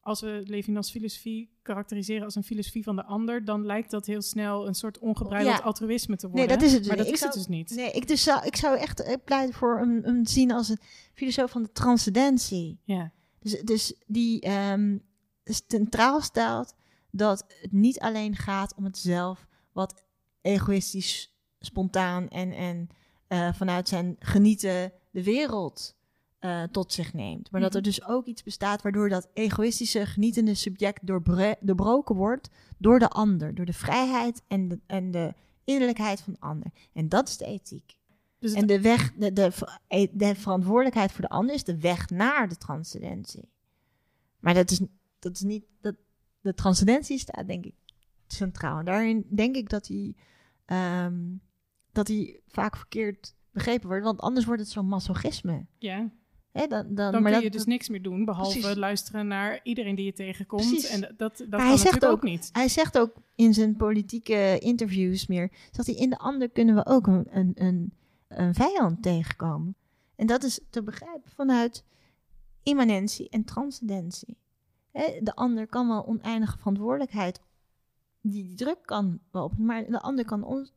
als 0.00 0.20
we 0.20 0.42
Levinas 0.46 0.90
filosofie 0.90 1.50
karakteriseren 1.62 2.24
als 2.24 2.34
een 2.34 2.42
filosofie 2.44 2.82
van 2.82 2.96
de 2.96 3.04
ander, 3.04 3.44
dan 3.44 3.66
lijkt 3.66 3.90
dat 3.90 4.06
heel 4.06 4.22
snel 4.22 4.66
een 4.66 4.74
soort 4.74 4.98
ongebreideld 4.98 5.56
Ja. 5.58 5.62
altruïsme 5.64 6.16
te 6.16 6.26
Nee, 6.26 6.34
worden. 6.36 6.58
dat 6.58 6.66
is 6.66 6.72
het 6.72 6.78
dus 6.80 6.88
Maar 6.88 6.96
dat 6.96 7.06
is 7.06 7.12
Ik 7.12 7.18
het 7.20 7.32
zou- 7.32 7.44
dus 7.46 7.56
niet. 7.56 7.70
Nee, 7.76 7.90
ik, 7.92 8.08
dus 8.08 8.22
zou, 8.22 8.46
ik 8.46 8.56
zou 8.56 8.78
echt 8.78 9.00
eh, 9.02 9.14
pleiten 9.24 9.54
voor 9.54 9.80
een, 9.80 10.08
een 10.08 10.26
zien 10.26 10.52
als 10.52 10.68
een 10.68 10.78
filosoof 11.14 11.50
van 11.50 11.62
de 11.62 11.72
transcendentie. 11.72 12.78
Ja, 12.84 13.12
Dus, 13.38 13.60
dus 13.60 13.94
die 14.06 14.40
ehm, 14.40 14.98
centraal 15.44 16.20
stelt 16.20 16.74
dat 17.10 17.44
het 17.60 17.72
niet 17.72 18.00
alleen 18.00 18.36
gaat 18.36 18.74
om 18.74 18.84
het 18.84 18.98
zelf, 18.98 19.46
wat 19.72 20.04
egoïstisch, 20.40 21.36
spontaan 21.60 22.28
en, 22.28 22.52
en 22.52 22.88
eh, 23.26 23.52
vanuit 23.54 23.88
zijn 23.88 24.16
genieten 24.18 24.92
de 25.10 25.22
wereld 25.22 25.96
eh, 26.38 26.62
tot 26.62 26.92
zich 26.92 27.12
neemt. 27.12 27.50
Maar 27.50 27.60
dat 27.60 27.74
er 27.74 27.80
Mhm. 27.80 27.88
dus 27.88 28.04
ook 28.04 28.26
iets 28.26 28.42
bestaat 28.42 28.82
waardoor 28.82 29.08
dat 29.08 29.28
egoïstische, 29.32 30.06
genietende 30.06 30.54
subject 30.54 31.06
doorbroken 31.06 32.14
wordt 32.14 32.48
door 32.78 32.98
de 32.98 33.08
ander, 33.08 33.54
door 33.54 33.64
de 33.64 33.72
vrijheid 33.72 34.42
en 34.48 34.68
de, 34.68 34.80
en 34.86 35.10
de 35.10 35.34
innerlijkheid 35.64 36.20
van 36.20 36.32
de 36.32 36.40
ander. 36.40 36.72
En 36.92 37.08
dat 37.08 37.28
is 37.28 37.36
de 37.36 37.44
ethiek. 37.44 37.96
dus 38.38 38.52
En 38.52 38.66
de 38.66 38.80
weg, 38.80 39.12
de, 39.12 39.32
de, 39.32 39.52
de 40.12 40.34
verantwoordelijkheid 40.34 41.12
voor 41.12 41.22
de 41.22 41.28
ander 41.28 41.54
is 41.54 41.64
de 41.64 41.80
weg 41.80 42.10
naar 42.10 42.48
de 42.48 42.56
transcendentie. 42.56 43.50
Maar 44.38 44.54
dat 44.54 44.70
is, 44.70 44.80
dat 45.22 45.34
is 45.34 45.40
niet. 45.40 45.64
Dat, 45.80 45.94
de 46.40 46.54
transcendentie 46.54 47.18
staat, 47.18 47.46
denk 47.46 47.64
ik, 47.64 47.74
centraal. 48.26 48.78
En 48.78 48.84
daarin 48.84 49.26
denk 49.28 49.56
ik 49.56 49.68
dat 49.68 49.84
die, 49.84 50.16
ehm, 50.64 51.20
dat 51.92 52.06
die 52.06 52.40
vaak 52.46 52.76
verkeerd 52.76 53.34
begrepen 53.50 53.88
wordt. 53.88 54.04
Want 54.04 54.20
anders 54.20 54.46
wordt 54.46 54.60
het 54.60 54.70
zo'n 54.70 54.86
masochisme. 54.88 55.66
ja, 55.78 56.10
Hè, 56.52 56.66
dan, 56.66 56.94
dan, 56.94 56.94
dan 56.94 57.12
maar 57.12 57.22
kun 57.22 57.32
dat, 57.32 57.42
je 57.42 57.50
dus 57.58 57.64
niks 57.66 57.88
meer 57.88 58.02
doen, 58.02 58.24
behalve 58.24 58.58
Precies. 58.58 58.76
luisteren 58.78 59.26
naar 59.26 59.60
iedereen 59.62 59.94
die 59.94 60.04
je 60.04 60.12
tegenkomt. 60.12 60.68
Precies. 60.68 60.88
En 60.88 61.00
dat, 61.00 61.18
dat, 61.18 61.44
dat 61.48 61.60
hij 61.60 61.76
zegt 61.76 62.04
ook- 62.06 62.22
niet. 62.22 62.48
Hij 62.52 62.68
zegt 62.68 62.98
ook 62.98 63.14
in 63.34 63.54
zijn 63.54 63.76
politieke 63.76 64.58
interviews 64.58 65.26
meer, 65.26 65.50
zegt 65.70 65.86
hij, 65.88 65.96
in 65.96 66.10
de 66.10 66.18
ander 66.18 66.50
kunnen 66.50 66.74
we 66.74 66.86
ook 66.86 67.06
een, 67.06 67.26
een, 67.30 67.52
een, 67.54 67.92
een 68.28 68.54
vijand 68.54 69.02
tegenkomen. 69.02 69.74
En 70.16 70.26
dat 70.26 70.44
is 70.44 70.60
te 70.70 70.82
begrijpen 70.82 71.30
vanuit 71.30 71.84
immanentie 72.62 73.28
en 73.28 73.44
transcendentie. 73.44 74.36
De 75.20 75.32
ander 75.34 75.66
kan 75.66 75.88
wel 75.88 76.06
oneindige 76.06 76.58
verantwoordelijkheid, 76.58 77.40
die, 78.20 78.44
die 78.44 78.56
druk 78.56 78.78
kan 78.84 79.20
wel 79.30 79.44
op, 79.44 79.58
maar 79.58 79.86
de 79.86 80.00
ander 80.00 80.24
kan 80.24 80.44
on- 80.44 80.68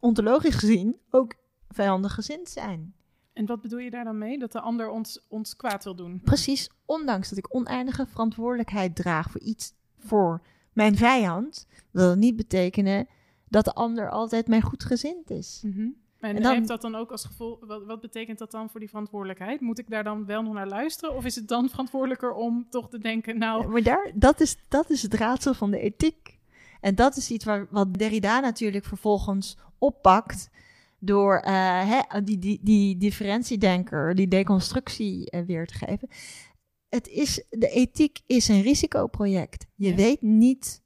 ontologisch 0.00 0.54
gezien 0.54 0.96
ook 1.10 1.34
vijandig 1.68 2.14
gezind 2.14 2.48
zijn. 2.48 2.94
En 3.32 3.46
wat 3.46 3.60
bedoel 3.60 3.78
je 3.78 3.90
daar 3.90 4.04
dan 4.04 4.18
mee? 4.18 4.38
Dat 4.38 4.52
de 4.52 4.60
ander 4.60 4.88
ons, 4.90 5.24
ons 5.28 5.56
kwaad 5.56 5.84
wil 5.84 5.94
doen? 5.96 6.20
Precies, 6.24 6.70
ondanks 6.84 7.28
dat 7.28 7.38
ik 7.38 7.54
oneindige 7.54 8.06
verantwoordelijkheid 8.06 8.96
draag 8.96 9.30
voor 9.30 9.40
iets 9.40 9.72
voor 9.98 10.42
mijn 10.72 10.96
vijand, 10.96 11.66
wil 11.90 12.10
het 12.10 12.18
niet 12.18 12.36
betekenen 12.36 13.06
dat 13.48 13.64
de 13.64 13.74
ander 13.74 14.10
altijd 14.10 14.48
mijn 14.48 14.62
goedgezind 14.62 15.30
is. 15.30 15.62
En, 16.20 16.36
En 16.36 16.42
dan- 16.42 16.54
heeft 16.54 16.68
dat 16.68 16.80
dan 16.80 16.94
ook 16.94 17.10
als 17.10 17.24
gevolg, 17.24 17.58
wat, 17.60 17.84
wat 17.84 18.00
betekent 18.00 18.38
dat 18.38 18.50
dan 18.50 18.70
voor 18.70 18.80
die 18.80 18.88
verantwoordelijkheid? 18.88 19.60
Moet 19.60 19.78
ik 19.78 19.90
daar 19.90 20.04
dan 20.04 20.26
wel 20.26 20.42
nog 20.42 20.52
naar 20.54 20.68
luisteren? 20.68 21.14
Of 21.16 21.24
is 21.24 21.34
het 21.34 21.48
dan 21.48 21.68
verantwoordelijker 21.68 22.32
om 22.32 22.66
toch 22.70 22.88
te 22.88 22.98
denken, 22.98 23.38
nou, 23.38 23.68
Maar 23.68 23.82
daar, 23.82 24.10
dat, 24.14 24.40
is, 24.40 24.56
dat 24.68 24.90
is 24.90 25.02
het 25.02 25.14
raadsel 25.14 25.54
van 25.54 25.70
de 25.70 25.80
ethiek. 25.80 26.38
En 26.80 26.94
dat 26.94 27.16
is 27.16 27.30
iets 27.30 27.44
waar, 27.44 27.66
wat 27.70 27.94
Derrida 27.94 28.40
natuurlijk 28.40 28.84
vervolgens 28.84 29.56
oppakt 29.78 30.50
door 30.98 31.38
eh, 31.38 32.00
die, 32.24 32.38
die, 32.38 32.60
die 32.62 32.96
differentiedenker, 32.96 34.14
die 34.14 34.28
deconstructie 34.28 35.30
eh, 35.30 35.42
weer 35.46 35.66
te 35.66 35.74
geven. 35.74 36.08
Het 36.88 37.08
is, 37.08 37.44
de 37.50 37.68
ethiek 37.68 38.18
is 38.26 38.48
een 38.48 38.62
risicoproject. 38.62 39.66
Je 39.74 39.88
Ja. 39.88 39.94
weet 39.94 40.22
niet 40.22 40.82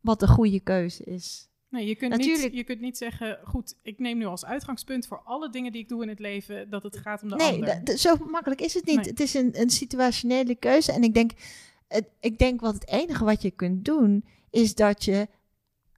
wat 0.00 0.20
de 0.20 0.26
goede 0.28 0.60
keuze 0.60 1.04
is. 1.04 1.49
Nee, 1.70 1.86
je, 1.86 1.94
kunt 1.94 2.16
niet, 2.16 2.26
Natuurlijk- 2.26 2.54
je 2.54 2.64
kunt 2.64 2.80
niet 2.80 2.96
zeggen, 2.96 3.38
goed, 3.44 3.74
ik 3.82 3.98
neem 3.98 4.18
nu 4.18 4.24
als 4.24 4.44
uitgangspunt 4.44 5.06
voor 5.06 5.20
alle 5.24 5.50
dingen 5.50 5.72
die 5.72 5.82
ik 5.82 5.88
doe 5.88 6.02
in 6.02 6.08
het 6.08 6.18
leven, 6.18 6.70
dat 6.70 6.82
het 6.82 6.96
gaat 6.96 7.22
om 7.22 7.28
de 7.28 7.34
nee, 7.36 7.52
ander. 7.52 7.84
da- 7.84 7.96
zo 7.96 8.16
makkelijk 8.30 8.60
is 8.60 8.74
het 8.74 8.84
niet. 8.86 8.96
Nee. 8.96 9.04
Het 9.08 9.20
is 9.20 9.34
een, 9.34 9.60
een 9.60 9.70
situationele 9.70 10.54
keuze. 10.54 10.92
En 10.92 11.02
ik 11.02 11.14
denk, 11.14 11.30
het, 11.88 12.08
ik 12.20 12.38
denk 12.38 12.60
wat 12.60 12.74
het 12.74 12.88
enige 12.88 13.24
wat 13.24 13.42
je 13.42 13.50
kunt 13.50 13.84
doen, 13.84 14.24
is 14.50 14.74
dat 14.74 15.04
je 15.04 15.28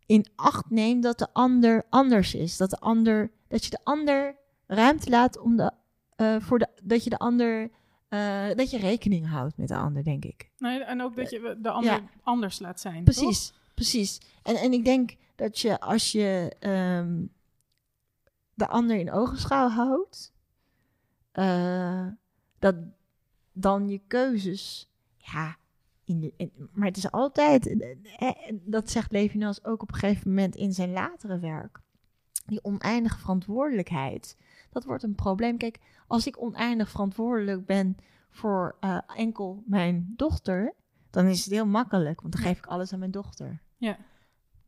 in 0.07 0.27
acht 0.37 0.71
neemt 0.71 1.03
dat 1.03 1.19
de 1.19 1.29
ander 1.33 1.87
anders 1.91 2.35
is. 2.35 2.57
Dat, 2.57 2.71
de 2.71 2.79
ander, 2.81 3.31
dat 3.49 3.65
je 3.65 3.71
de 3.71 3.81
ander 3.85 4.37
ruimte 4.67 5.11
laat 5.11 5.39
om 5.39 5.57
de, 5.57 5.71
eh, 6.17 6.37
voor 6.41 6.59
de, 6.59 6.69
dat 6.83 7.05
je 7.05 7.11
de 7.11 7.19
ander, 7.19 7.71
eh, 8.09 8.49
dat 8.55 8.71
je 8.71 8.79
rekening 8.79 9.29
houdt 9.29 9.57
met 9.57 9.69
de 9.69 9.77
ander, 9.77 10.05
denk 10.05 10.25
ik. 10.25 10.51
Nee, 10.59 10.83
en 10.83 11.01
ook 11.03 11.17
dat 11.17 11.31
je 11.31 11.59
de 11.61 11.71
ander 11.71 11.93
Ja. 11.93 12.03
anders 12.23 12.59
laat 12.59 12.81
zijn. 12.81 13.05
Precies, 13.05 13.53
precies. 13.75 14.21
En, 14.43 14.57
en 14.57 14.73
ik 14.73 14.85
denk 14.85 15.15
dat 15.43 15.59
je 15.59 15.81
als 15.81 16.13
je 16.13 16.57
ehm, 16.59 17.25
de 18.55 18.69
ander 18.69 18.97
in 18.97 19.13
ogenschouw 19.13 19.69
houdt, 19.69 20.35
eh, 21.33 22.07
dat 22.59 22.77
dan 23.53 23.89
je 23.89 24.01
keuzes, 24.07 24.91
ja, 25.17 25.57
in 26.05 26.21
de, 26.21 26.33
in- 26.37 26.53
maar 26.73 26.87
het 26.87 26.97
is 26.97 27.11
altijd, 27.11 27.67
eh, 27.67 27.97
eh, 28.19 28.55
dat 28.63 28.91
zegt 28.91 29.13
Levinas 29.13 29.65
ook 29.65 29.83
op 29.83 29.89
een 29.93 29.99
gegeven 29.99 30.29
moment 30.29 30.55
in 30.55 30.73
zijn 30.73 30.93
latere 30.93 31.39
werk, 31.39 31.81
die 32.47 32.65
oneindige 32.65 33.19
verantwoordelijkheid, 33.19 34.37
dat 34.71 34.85
wordt 34.85 35.03
een 35.03 35.15
probleem. 35.15 35.57
Kijk, 35.59 35.79
als 36.07 36.27
ik 36.27 36.43
oneindig 36.43 36.91
verantwoordelijk 36.91 37.67
ben 37.67 37.97
voor 38.31 38.77
enkel 39.17 39.63
mijn 39.67 40.13
dochter, 40.17 40.75
dan 41.11 41.27
is 41.27 41.45
het 41.45 41.53
heel 41.55 41.67
makkelijk, 41.67 42.21
want 42.21 42.33
dan 42.33 42.43
geef 42.43 42.59
ik 42.59 42.67
alles 42.67 42.93
aan 42.93 42.99
mijn 42.99 43.11
dochter. 43.11 43.63
Ja. 43.77 43.99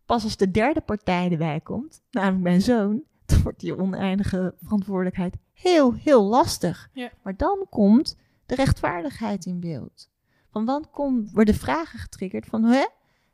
Pas 0.07 0.25
als 0.25 0.37
de 0.37 0.51
derde 0.51 0.81
partij 0.81 1.31
erbij 1.31 1.61
komt, 1.61 2.03
namelijk 2.11 2.43
mijn 2.43 2.63
zoon, 2.63 3.03
dan 3.27 3.43
wordt 3.43 3.61
die 3.61 3.79
oneindige 3.79 4.55
verantwoordelijkheid 4.63 5.37
heel, 5.53 5.95
heel 5.95 6.23
lastig. 6.23 6.89
Ja. 6.93 7.11
Maar 7.23 7.37
dan 7.37 7.67
komt 7.71 8.17
de 8.47 8.55
rechtvaardigheid 8.55 9.47
in 9.47 9.61
beeld. 9.61 10.11
Van 10.51 10.67
dan 10.67 10.89
worden 11.33 11.55
vragen 11.55 11.99
getriggerd 11.99 12.47
van, 12.47 12.65
hè, 12.65 12.87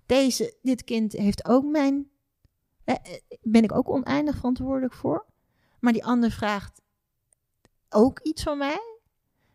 deze, 0.07 0.57
dit 0.63 0.85
kind 0.85 1.13
heeft 1.13 1.49
ook 1.49 1.65
mijn, 1.65 2.11
eh, 2.85 2.95
eh, 2.95 3.39
ben 3.43 3.63
ik 3.63 3.73
ook 3.73 3.89
oneindig 3.89 4.37
verantwoordelijk 4.37 4.93
voor? 4.93 5.27
Maar 5.81 5.93
die 5.93 6.05
ander 6.05 6.31
vraagt 6.31 6.83
ook 7.89 8.21
iets 8.21 8.43
van 8.43 8.59
mij. 8.59 8.81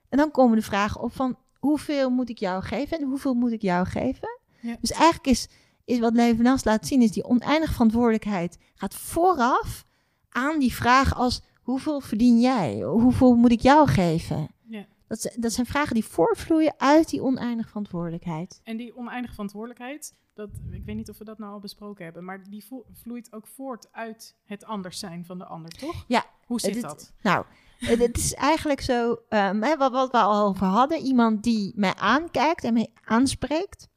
En 0.10 0.18
dan 0.18 0.32
komen 0.32 0.58
de 0.58 0.64
vragen 0.64 1.02
op 1.02 1.14
van, 1.14 1.38
hoeveel 1.60 2.10
moet 2.10 2.30
ik 2.30 2.38
jou 2.38 2.64
geven 2.64 3.00
en 3.00 3.08
hoeveel 3.08 3.34
moet 3.34 3.52
ik 3.52 3.62
jou 3.62 3.86
geven? 3.86 4.40
Ja. 4.62 4.78
Dus 4.82 4.92
eigenlijk 4.92 5.28
is, 5.28 5.50
is 5.86 6.00
wat 6.00 6.14
Levinas 6.14 6.64
laat 6.64 6.88
zien, 6.88 7.02
is 7.02 7.12
die 7.12 7.24
oneindige 7.24 7.74
verantwoordelijkheid 7.74 8.58
gaat 8.76 8.96
vooraf 8.96 9.86
aan 10.30 10.60
die 10.60 10.74
vraag 10.74 11.16
als, 11.16 11.42
hoeveel 11.62 12.02
verdien 12.02 12.40
jij? 12.40 12.82
Hoeveel 12.82 13.36
moet 13.36 13.52
ik 13.52 13.62
jou 13.62 13.88
geven? 13.88 14.48
Ja. 14.68 14.86
Dat, 15.08 15.34
dat 15.36 15.54
zijn 15.54 15.66
vragen 15.66 15.94
die 15.94 16.06
voortvloeien 16.06 16.74
uit 16.78 17.10
die 17.10 17.22
oneindige 17.24 17.68
verantwoordelijkheid. 17.70 18.62
En 18.64 18.78
die 18.78 18.98
oneindige 18.98 19.34
verantwoordelijkheid, 19.34 20.14
dat, 20.34 20.50
ik 20.72 20.86
weet 20.86 20.96
niet 20.96 21.10
of 21.10 21.18
we 21.18 21.24
dat 21.24 21.38
nou 21.38 21.54
al 21.54 21.60
besproken 21.60 22.04
hebben, 22.04 22.24
maar 22.24 22.44
die 22.50 22.66
vloeit 22.94 23.34
ook 23.34 23.48
voort 23.48 23.88
uit 23.92 24.36
het 24.46 24.66
anders 24.66 25.00
zijn 25.00 25.26
van 25.26 25.38
de 25.38 25.46
ander, 25.46 25.72
toch? 25.72 26.04
Ja, 26.08 26.26
Hoe 26.46 26.60
zit 26.60 26.74
dit- 26.74 26.82
dat? 26.82 27.14
Nou, 27.22 27.46
het 27.80 28.18
is 28.18 28.34
eigenlijk 28.34 28.82
zo, 28.82 29.18
hè, 29.30 29.78
wat, 29.78 29.92
wat 29.92 30.12
we 30.12 30.18
al 30.18 30.48
over 30.48 30.66
hadden, 30.66 31.00
iemand 31.00 31.44
die 31.44 31.72
mij 31.76 31.96
aankijkt 31.96 32.64
en 32.64 32.74
mij 32.74 32.88
aanspreekt. 33.04 33.88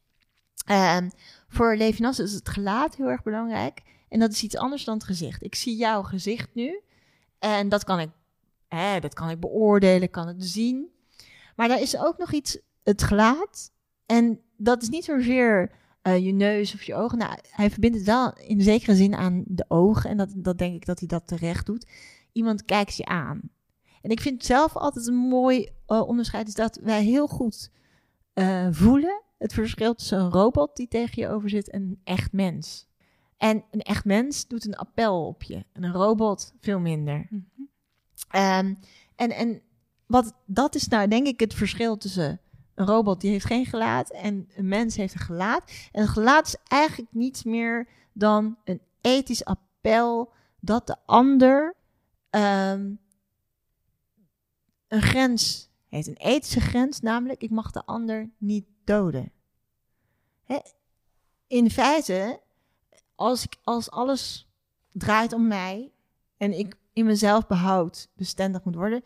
Ehm, 0.67 1.09
voor 1.49 1.77
Levinas 1.77 2.19
is 2.19 2.33
het 2.33 2.49
gelaat 2.49 2.97
heel 2.97 3.09
erg 3.09 3.23
belangrijk. 3.23 3.83
En 4.09 4.19
dat 4.19 4.33
is 4.33 4.43
iets 4.43 4.57
anders 4.57 4.85
dan 4.85 4.95
het 4.95 5.05
gezicht. 5.05 5.43
Ik 5.43 5.55
zie 5.55 5.77
jouw 5.77 6.03
gezicht 6.03 6.49
nu 6.55 6.81
en 7.39 7.69
dat 7.69 7.85
kan 7.85 8.01
ik, 8.01 8.11
hè, 8.69 9.01
dat 9.01 9.15
kan 9.15 9.31
ik 9.31 9.41
beoordelen, 9.41 10.11
kan 10.11 10.27
het 10.27 10.45
zien. 10.45 10.91
Maar 11.57 11.69
daar 11.69 11.81
is 11.81 11.97
ook 11.97 12.19
nog 12.19 12.33
iets, 12.33 12.59
het 12.83 13.03
gelaat. 13.03 13.73
En 14.07 14.41
dat 14.57 14.83
is 14.83 14.89
niet 14.89 15.05
zozeer 15.05 15.71
eh, 16.03 16.25
je 16.25 16.33
neus 16.33 16.75
of 16.75 16.83
je 16.83 16.95
ogen. 16.95 17.19
Nou, 17.19 17.39
hij 17.51 17.71
verbindt 17.71 17.97
het 17.97 18.07
wel 18.07 18.33
in 18.37 18.63
zekere 18.63 18.95
zin 18.95 19.15
aan 19.15 19.45
de 19.47 19.65
ogen. 19.69 20.11
En 20.11 20.17
dat, 20.17 20.33
dat 20.37 20.59
denk 20.59 20.75
ik 20.75 20.87
dat 20.87 20.99
hij 20.99 21.09
dat 21.09 21.27
terecht 21.27 21.67
doet. 21.67 21.87
Iemand 22.33 22.65
kijkt 22.65 22.97
je 22.97 23.05
aan. 23.05 23.41
En 24.03 24.11
ik 24.11 24.21
vind 24.21 24.45
zelf 24.45 24.77
altijd 24.77 25.07
een 25.07 25.15
mooi 25.15 25.69
eh, 25.87 26.09
onderscheid 26.09 26.49
is 26.49 26.55
dat 26.55 26.79
wij 26.83 27.05
heel 27.05 27.27
goed 27.27 27.71
eh, 28.33 28.69
voelen 28.71 29.23
het 29.39 29.53
verschil 29.53 29.95
tussen 29.95 30.19
een 30.19 30.31
robot 30.31 30.77
die 30.77 30.89
tegen 30.89 31.23
je 31.23 31.29
over 31.29 31.49
zit 31.49 31.71
en 31.71 31.83
een 31.83 32.01
echt 32.05 32.33
mens. 32.33 32.87
En 33.37 33.65
een 33.71 33.81
echt 33.81 34.05
mens 34.05 34.47
doet 34.47 34.67
een 34.67 34.77
appel 34.77 35.27
op 35.27 35.43
je. 35.43 35.65
En 35.73 35.83
een 35.83 35.93
robot 35.93 36.53
veel 36.61 36.79
minder. 36.79 37.27
Mhm. 37.31 37.43
Ehm, 38.29 38.75
en, 39.17 39.31
en 39.31 39.63
wat, 40.07 40.35
dat 40.47 40.75
is 40.75 40.89
nou 40.89 41.09
denk 41.09 41.27
ik 41.27 41.41
het 41.41 41.55
verschil 41.55 41.97
tussen 41.97 42.41
een 42.75 42.87
robot 42.87 43.21
die 43.21 43.31
heeft 43.31 43.45
geen 43.45 43.67
gelaat 43.67 44.11
en 44.11 44.49
een 44.57 44.69
mens 44.69 44.97
heeft 44.97 45.15
een 45.15 45.21
gelaat. 45.21 45.71
En 45.93 46.03
een 46.03 46.09
gelaat 46.09 46.47
is 46.47 46.57
eigenlijk 46.65 47.13
niets 47.13 47.45
meer 47.45 47.89
dan 48.13 48.57
een 48.65 48.81
ethisch 49.01 49.45
appel 49.45 50.33
dat 50.61 50.87
de 50.87 50.97
ander 51.07 51.75
ehm, 52.31 52.93
een 54.89 55.03
grens 55.03 55.71
heeft. 55.89 56.07
Een 56.07 56.17
ethische 56.17 56.61
grens, 56.61 57.01
namelijk 57.01 57.43
ik 57.43 57.51
mag 57.51 57.71
de 57.71 57.85
ander 57.87 58.31
niet 58.39 58.67
Hè? 60.45 60.59
In 61.47 61.71
feite, 61.71 62.41
als, 63.15 63.45
ik, 63.45 63.57
als 63.63 63.91
alles 63.91 64.49
draait 64.93 65.33
om 65.33 65.47
mij 65.47 65.93
en 66.37 66.59
ik 66.59 66.75
in 66.93 67.05
mezelf 67.05 67.47
behoud 67.47 68.09
bestendig 68.15 68.65
moet 68.65 68.75
worden, 68.75 69.05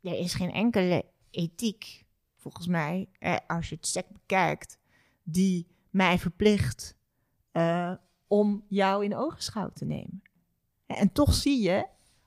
er 0.00 0.18
is 0.18 0.34
geen 0.34 0.52
enkele 0.52 1.04
ethiek, 1.30 2.04
volgens 2.36 2.66
mij, 2.66 3.08
als 3.46 3.68
je 3.68 3.74
het 3.74 3.86
sec 3.86 4.06
bekijkt, 4.12 4.78
die 5.22 5.66
mij 5.90 6.18
verplicht 6.18 6.96
eh, 7.52 7.92
om 8.26 8.64
jou 8.68 9.04
in 9.04 9.16
ogenschouw 9.16 9.70
te 9.72 9.84
nemen. 9.84 10.22
En 10.86 11.12
toch 11.12 11.34
zie 11.34 11.62
je 11.62 11.86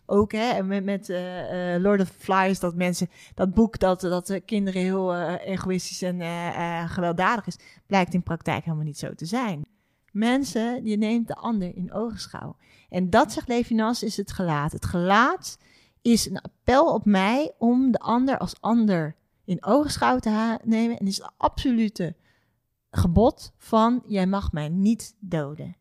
ook 0.09 0.31
hè, 0.31 0.63
met, 0.63 0.83
met 0.83 1.09
eh, 1.09 1.75
eh, 1.75 1.81
Lord 1.81 2.01
of 2.01 2.09
Flies 2.17 2.59
dat 2.59 2.75
mensen 2.75 3.09
dat 3.35 3.53
boek 3.53 3.79
dat, 3.79 4.01
dat 4.01 4.27
de 4.27 4.39
kinderen 4.39 4.81
heel 4.81 5.15
eh, 5.15 5.47
egoïstisch 5.47 6.01
en 6.01 6.89
gewelddadig 6.89 7.47
is, 7.47 7.57
blijkt 7.85 8.13
in 8.13 8.23
praktijk 8.23 8.63
helemaal 8.63 8.85
niet 8.85 8.97
zo 8.97 9.13
te 9.13 9.25
zijn. 9.25 9.65
Mensen, 10.11 10.83
die 10.83 10.97
neemt 10.97 11.27
de 11.27 11.35
ander 11.35 11.75
in 11.75 11.93
ogenschouw. 11.93 12.55
En 12.89 13.09
dat, 13.09 13.31
zegt 13.31 13.47
Levinas, 13.47 14.03
is 14.03 14.17
het 14.17 14.31
gelaat. 14.31 14.71
Het 14.71 14.85
gelaat 14.85 15.57
is 16.01 16.29
een 16.29 16.41
appel 16.41 16.93
op 16.93 17.05
mij 17.05 17.51
om 17.57 17.91
de 17.91 17.99
ander 17.99 18.37
als 18.37 18.61
ander 18.61 19.15
in 19.45 19.63
ogenschouw 19.63 20.19
te 20.19 20.59
nemen. 20.63 20.97
En 20.97 21.07
is 21.07 21.17
het 21.17 21.31
absolute 21.37 22.15
gebod 22.91 23.53
van, 23.57 24.03
jij 24.07 24.25
mag 24.25 24.51
mij 24.51 24.69
niet 24.69 25.15
doden. 25.19 25.75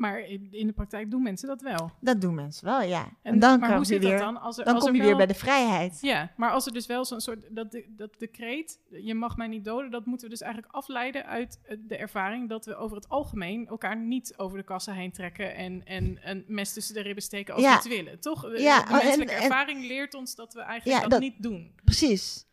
Maar 0.00 0.20
in 0.50 0.66
de 0.66 0.72
praktijk 0.72 1.10
doen 1.10 1.22
mensen 1.22 1.48
dat 1.48 1.62
wel. 1.62 1.90
Dat 2.00 2.20
doen 2.20 2.34
mensen 2.34 2.64
wel, 2.64 2.82
ja. 2.82 3.02
En, 3.04 3.32
En, 3.32 3.38
dan, 3.38 3.58
maar 3.58 3.68
kom 3.68 3.76
hoe 3.76 3.86
zit 3.86 4.02
weer, 4.02 4.10
dat 4.10 4.20
dan? 4.20 4.40
Als 4.40 4.58
er, 4.58 4.64
dan 4.64 4.74
als 4.74 4.84
kom 4.84 4.92
er 4.92 5.00
je 5.00 5.06
weer 5.06 5.16
bij 5.16 5.26
de 5.26 5.34
vrijheid. 5.34 5.98
Ja, 6.00 6.32
maar 6.36 6.50
als 6.50 6.66
er 6.66 6.72
dus 6.72 6.86
wel 6.86 7.04
zo'n 7.04 7.20
soort, 7.20 7.44
dat, 7.50 7.70
de, 7.70 7.84
dat 7.96 8.18
decreet, 8.18 8.80
je 8.90 9.14
mag 9.14 9.36
mij 9.36 9.46
niet 9.46 9.64
doden, 9.64 9.90
dat 9.90 10.06
moeten 10.06 10.26
we 10.26 10.32
dus 10.32 10.42
eigenlijk 10.42 10.74
afleiden 10.74 11.26
uit 11.26 11.60
eh, 11.62 11.76
de 11.80 11.96
ervaring 11.96 12.48
dat 12.48 12.66
we 12.66 12.76
over 12.76 12.96
het 12.96 13.08
algemeen 13.08 13.66
elkaar 13.66 13.96
niet 13.96 14.34
over 14.36 14.58
de 14.58 14.64
kassa 14.64 14.92
heen 14.92 15.12
trekken 15.12 15.54
en, 15.54 15.84
en 15.86 16.18
een 16.22 16.44
mes 16.46 16.72
tussen 16.72 16.94
de 16.94 17.00
ribben 17.02 17.22
steken 17.22 17.54
als 17.54 17.62
Ja. 17.62 17.68
we 17.70 17.76
het 17.76 17.88
willen, 17.88 18.20
toch? 18.20 18.40
De, 18.42 18.60
Ja, 18.60 18.82
de 18.82 18.88
en- 18.90 19.04
menselijke 19.04 19.32
en- 19.34 19.42
ervaring 19.42 19.86
leert 19.86 20.14
ons 20.14 20.34
dat 20.34 20.54
we 20.54 20.60
eigenlijk 20.60 20.96
Ja, 20.96 21.02
dat, 21.02 21.10
dat- 21.10 21.20
niet 21.20 21.42
doen. 21.42 21.72
Precies. 21.84 22.48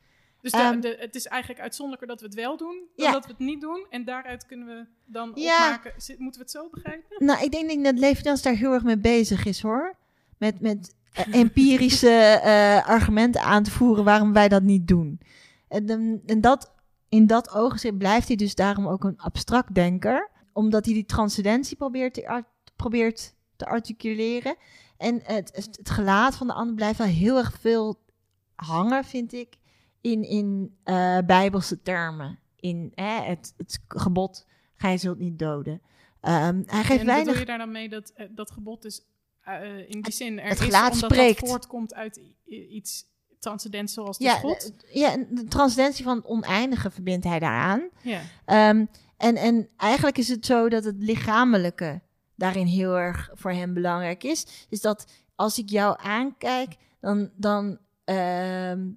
Dus 0.52 0.62
de- 0.62 0.68
Ehm, 0.68 0.80
de, 0.80 0.98
het 1.00 1.16
is 1.16 1.26
eigenlijk 1.26 1.62
uitzonderlijker 1.62 2.08
dat 2.08 2.20
we 2.20 2.26
het 2.26 2.36
wel 2.36 2.58
doen 2.58 2.82
dan 2.96 3.06
Ja. 3.06 3.12
dat 3.12 3.26
we 3.26 3.32
het 3.32 3.40
niet 3.40 3.62
doen. 3.62 3.86
En 3.90 4.06
daaruit 4.06 4.46
kunnen 4.46 4.68
we 4.68 4.86
dan 5.06 5.32
Ja. 5.36 5.64
opmaken, 5.66 5.94
zit- 6.02 6.20
moeten 6.20 6.40
we 6.42 6.48
het 6.48 6.56
zo 6.56 6.70
begrijpen? 6.70 7.26
Nou, 7.26 7.44
ik 7.44 7.52
denk, 7.52 7.68
denk 7.70 7.84
dat 7.86 8.00
Levinas 8.00 8.42
daar 8.42 8.54
heel 8.56 8.74
erg 8.74 8.84
mee 8.84 8.98
bezig 8.98 9.46
is, 9.46 9.62
hoor. 9.62 9.96
Met, 10.38 10.60
met 10.62 10.96
eh, 11.14 11.36
empirische 11.36 12.10
eh, 12.44 12.88
argumenten 12.88 13.42
aan 13.42 13.64
te 13.64 13.72
voeren 13.72 14.04
waarom 14.04 14.34
wij 14.34 14.48
dat 14.48 14.64
niet 14.64 14.88
doen. 14.88 15.20
En, 15.68 16.22
en 16.26 16.42
dat, 16.42 16.72
in 17.10 17.28
dat 17.28 17.52
oogzicht 17.52 17.98
blijft 17.98 18.28
hij 18.28 18.36
dus 18.38 18.56
daarom 18.56 18.88
ook 18.88 19.04
een 19.04 19.18
abstract 19.20 19.74
denker. 19.76 20.30
Omdat 20.54 20.86
hij 20.86 20.94
die 20.94 21.06
transcendentie 21.06 21.78
probeert 21.78 22.14
te, 22.14 22.44
probeert 22.76 23.34
te 23.56 23.66
articuleren. 23.66 24.56
En 24.98 25.20
het, 25.24 25.52
het, 25.56 25.78
het 25.78 25.90
gelaat 25.90 26.36
van 26.36 26.48
de 26.48 26.54
ander 26.54 26.76
blijft 26.76 26.98
wel 26.98 27.08
heel 27.08 27.38
erg 27.38 27.58
veel 27.60 28.00
hangen, 28.56 29.04
vind 29.04 29.34
ik, 29.34 29.56
in, 30.12 30.24
in 30.24 30.78
eh, 30.84 31.18
bijbelse 31.26 31.82
termen. 31.82 32.40
In 32.56 32.92
hè, 32.96 33.22
het, 33.22 33.54
het 33.58 33.80
gebod, 33.88 34.46
gij 34.76 34.98
zult 34.98 35.20
niet 35.20 35.40
doden. 35.40 35.82
Ehm, 36.22 36.62
hij 36.66 36.84
geeft 36.84 37.00
en 37.00 37.06
weinig 37.06 37.26
bedoel 37.26 37.40
je 37.40 37.46
daar 37.46 37.58
dan 37.58 37.72
mee 37.72 37.90
dat 37.90 38.12
eh, 38.16 38.28
dat 38.32 38.52
gebod 38.52 38.86
is 38.86 39.06
eh, 39.44 39.90
in 39.90 40.02
die 40.02 40.14
zin 40.14 40.40
er 40.40 40.50
het 40.50 40.60
is 40.60 40.74
omdat 40.74 40.96
spreekt. 40.96 41.40
dat 41.40 41.50
voortkomt 41.50 41.94
uit 41.94 42.22
iets 42.46 43.06
transcendents 43.40 43.94
zoals 43.94 44.18
de 44.18 44.24
ja, 44.24 44.34
God? 44.34 44.74
ja, 44.92 45.12
en 45.12 45.28
de 45.32 45.44
transcendentie 45.44 46.04
van 46.04 46.16
het 46.16 46.26
oneindige 46.26 46.92
verbindt 46.92 47.26
hij 47.26 47.40
daaraan. 47.40 47.90
Ja. 48.02 48.22
Ehm, 48.46 48.86
en, 49.18 49.36
en 49.36 49.70
eigenlijk 49.78 50.18
is 50.18 50.28
het 50.28 50.46
zo 50.46 50.70
dat 50.70 50.84
het 50.84 50.96
lichamelijke 50.98 52.02
daarin 52.36 52.66
heel 52.66 52.98
erg 52.98 53.30
voor 53.34 53.52
hem 53.52 53.74
belangrijk 53.74 54.24
is. 54.24 54.68
Is 54.70 54.82
dat 54.82 55.12
als 55.36 55.58
ik 55.58 55.70
jou 55.70 55.98
aankijk, 56.02 56.76
dan, 57.00 57.30
dan 57.36 57.78
ehm, 58.04 58.90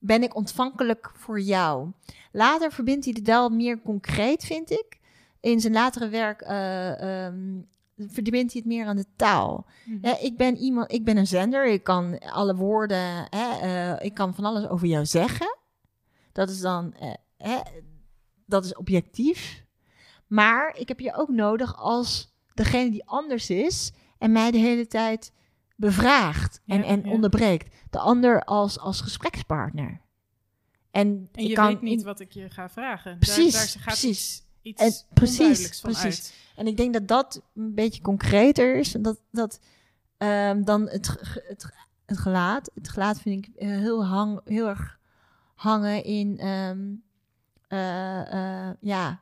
ben 0.00 0.22
ik 0.22 0.36
ontvankelijk 0.36 1.10
voor 1.14 1.40
jou. 1.40 1.90
Later 2.32 2.72
verbindt 2.72 3.04
hij 3.04 3.14
het 3.16 3.26
wel 3.26 3.48
meer 3.48 3.80
concreet, 3.80 4.44
vind 4.44 4.70
ik. 4.70 4.98
In 5.40 5.60
zijn 5.60 5.72
latere 5.72 6.08
werk 6.08 6.40
ehm, 6.40 7.60
verbindt 7.96 8.52
hij 8.52 8.62
het 8.64 8.72
meer 8.72 8.86
aan 8.86 8.96
de 8.96 9.06
taal. 9.16 9.66
Mhm. 9.84 10.14
Ik 10.20 10.36
ben 10.36 10.56
iemand, 10.56 10.92
ik 10.92 11.04
ben 11.04 11.16
een 11.16 11.26
zender. 11.26 11.66
Ik 11.66 11.84
kan 11.84 12.18
alle 12.18 12.54
woorden, 12.54 13.26
hè, 13.30 13.58
eh, 13.60 14.04
ik 14.04 14.14
kan 14.14 14.34
van 14.34 14.44
alles 14.44 14.68
over 14.68 14.86
jou 14.86 15.06
zeggen. 15.06 15.58
Dat 16.32 16.50
is 16.50 16.60
dan, 16.60 16.94
eh, 16.94 17.12
hè, 17.36 17.58
dat 18.46 18.64
is 18.64 18.74
objectief. 18.74 19.64
Maar 20.26 20.76
ik 20.76 20.88
heb 20.88 21.00
je 21.00 21.14
ook 21.14 21.28
nodig 21.28 21.76
als 21.76 22.34
degene 22.54 22.90
die 22.90 23.06
anders 23.06 23.50
is 23.50 23.92
en 24.18 24.32
mij 24.32 24.50
de 24.50 24.58
hele 24.58 24.86
tijd 24.86 25.32
bevraagt 25.78 26.60
en, 26.66 26.78
Ja, 26.78 26.84
en 26.84 27.02
ja. 27.04 27.10
onderbreekt. 27.10 27.74
De 27.90 27.98
ander 27.98 28.44
als, 28.44 28.78
als 28.78 29.00
gesprekspartner. 29.00 30.00
En, 30.90 31.28
je 31.32 31.52
kan 31.52 31.66
weet 31.66 31.80
niet 31.82 31.98
in- 31.98 32.04
wat 32.04 32.20
ik 32.20 32.32
je 32.32 32.50
ga 32.50 32.68
vragen. 32.68 33.18
Precies, 33.18 33.52
daar, 33.52 33.60
daar 33.62 33.70
gaat 33.70 33.82
precies. 33.84 34.42
iets, 34.62 34.82
En 34.82 35.14
precies, 35.14 35.80
precies. 35.80 36.02
uit. 36.04 36.34
En 36.56 36.66
ik 36.66 36.76
denk 36.76 36.92
dat 36.92 37.08
dat 37.08 37.42
een 37.54 37.74
beetje 37.74 38.02
concreter 38.02 38.76
is 38.76 38.92
dat, 38.92 39.20
dat 39.30 39.60
ehm, 40.16 40.62
dan 40.64 40.88
het, 40.88 41.06
het, 41.48 41.70
het 42.06 42.18
gelaat. 42.18 42.70
Het 42.74 42.88
gelaat 42.88 43.20
vind 43.20 43.46
ik 43.46 43.54
eh, 43.54 43.68
heel, 43.68 44.06
hang, 44.06 44.40
heel 44.44 44.68
erg 44.68 44.98
hangen 45.54 46.04
in, 46.04 46.38
ehm, 46.38 46.86
eh, 47.68 48.66
eh, 48.68 48.74
ja, 48.80 49.20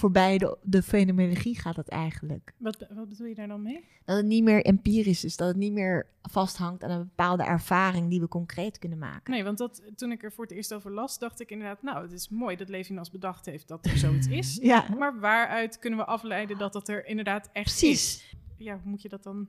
voorbij 0.00 0.38
de, 0.38 0.56
de 0.62 0.82
fenomenologie 0.82 1.60
gaat 1.60 1.76
het 1.76 1.88
eigenlijk. 1.88 2.52
Wat, 2.56 2.86
wat 2.94 3.08
bedoel 3.08 3.26
je 3.26 3.34
daar 3.34 3.48
dan 3.48 3.62
mee? 3.62 3.84
Dat 4.04 4.16
het 4.16 4.26
niet 4.26 4.42
meer 4.42 4.64
empirisch 4.64 5.24
is, 5.24 5.36
dat 5.36 5.48
het 5.48 5.56
niet 5.56 5.72
meer 5.72 6.06
vasthangt 6.22 6.82
aan 6.84 6.90
een 6.90 6.98
bepaalde 6.98 7.42
ervaring 7.42 8.10
die 8.10 8.20
we 8.20 8.28
concreet 8.28 8.78
kunnen 8.78 8.98
maken. 8.98 9.32
Nee, 9.32 9.44
want 9.44 9.58
dat, 9.58 9.82
toen 9.96 10.12
ik 10.12 10.22
er 10.22 10.32
voor 10.32 10.44
het 10.44 10.52
eerst 10.52 10.74
over 10.74 10.92
las, 10.92 11.18
dacht 11.18 11.40
ik 11.40 11.50
inderdaad, 11.50 11.82
nou, 11.82 12.02
het 12.02 12.12
is 12.12 12.28
mooi 12.28 12.56
dat 12.56 12.68
Levinas 12.68 13.10
bedacht 13.10 13.46
heeft 13.46 13.68
dat 13.68 13.86
er 13.86 13.98
zoiets 13.98 14.26
is. 14.40 14.58
Ja, 14.62 14.86
Maar 14.98 15.20
waaruit 15.20 15.78
kunnen 15.78 15.98
we 15.98 16.04
afleiden 16.04 16.58
dat 16.58 16.72
dat 16.72 16.88
er 16.88 17.06
inderdaad 17.06 17.48
echt 17.52 17.66
is? 17.66 17.78
precies. 17.78 18.34
Ja, 18.56 18.72
hoe 18.82 18.90
moet 18.90 19.02
je 19.02 19.08
dat 19.08 19.22
dan 19.22 19.48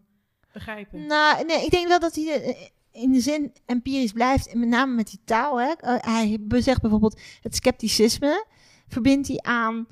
begrijpen? 0.54 1.06
Nou, 1.06 1.45
nee, 1.45 1.66
ik 1.66 1.72
denk 1.72 1.88
wel 1.88 1.99
dat 1.99 2.16
hij 2.16 2.41
eh, 2.43 2.56
in 3.04 3.12
de 3.12 3.20
zin 3.20 3.54
empirisch 3.66 4.12
blijft, 4.12 4.47
en 4.47 4.60
met 4.60 4.70
name 4.70 4.95
met 4.95 5.10
die 5.10 5.20
taal. 5.24 5.60
Hè. 5.62 5.72
Eh, 5.72 5.95
Hij 5.99 6.39
zegt 6.49 6.82
bijvoorbeeld 6.82 7.22
het 7.41 7.56
scepticisme, 7.56 8.45
verbindt 8.88 9.28
hij 9.28 9.38
aan 9.41 9.88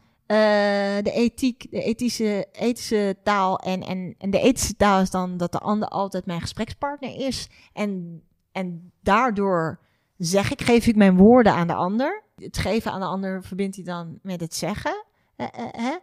de 1.04 1.12
ethiek, 1.14 1.72
de 1.72 1.82
ethische, 1.84 2.48
ethische 2.52 3.16
taal. 3.24 3.60
En, 3.60 3.82
en, 3.82 4.16
en 4.18 4.30
de 4.30 4.40
ethische 4.40 4.76
taal 4.76 5.02
is 5.02 5.10
dan 5.10 5.38
dat 5.38 5.52
de 5.52 5.60
ander 5.60 5.88
altijd 5.88 6.26
mijn 6.26 6.42
gesprekspartner 6.42 7.16
is. 7.16 7.50
En, 7.74 8.22
en 8.52 8.92
daardoor 9.02 9.80
zeg 10.18 10.52
ik, 10.52 10.62
geef 10.62 10.88
ik 10.88 10.96
mijn 10.96 11.18
woorden 11.18 11.54
aan 11.54 11.68
de 11.68 11.74
ander. 11.74 12.24
Het 12.36 12.58
geven 12.58 12.92
aan 12.92 13.00
de 13.00 13.06
ander 13.06 13.44
verbindt 13.44 13.76
hij 13.76 13.86
dan 13.86 14.20
met 14.22 14.42
het 14.42 14.56
zeggen. 14.56 15.06
Eh, 15.36 15.48
eh. 15.72 15.96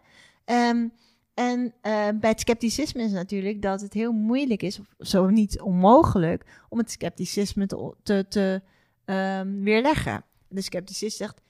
Ehm, 0.45 0.87
en 1.33 1.73
eh, 1.81 2.07
bij 2.19 2.29
het 2.29 2.39
scepticisme 2.39 3.03
is 3.03 3.11
natuurlijk 3.11 3.61
dat 3.61 3.81
het 3.81 3.93
heel 3.93 4.11
moeilijk 4.11 4.63
is, 4.63 4.79
of 4.79 4.87
zo 4.99 5.29
niet 5.29 5.61
onmogelijk, 5.61 6.45
om 6.69 6.77
het 6.77 6.91
scepticisme 6.91 7.67
te, 8.03 8.25
te, 8.27 8.61
ehm, 9.05 9.63
weerleggen. 9.63 10.25
De 10.47 10.61
scepticist 10.61 11.17
zegt, 11.17 11.41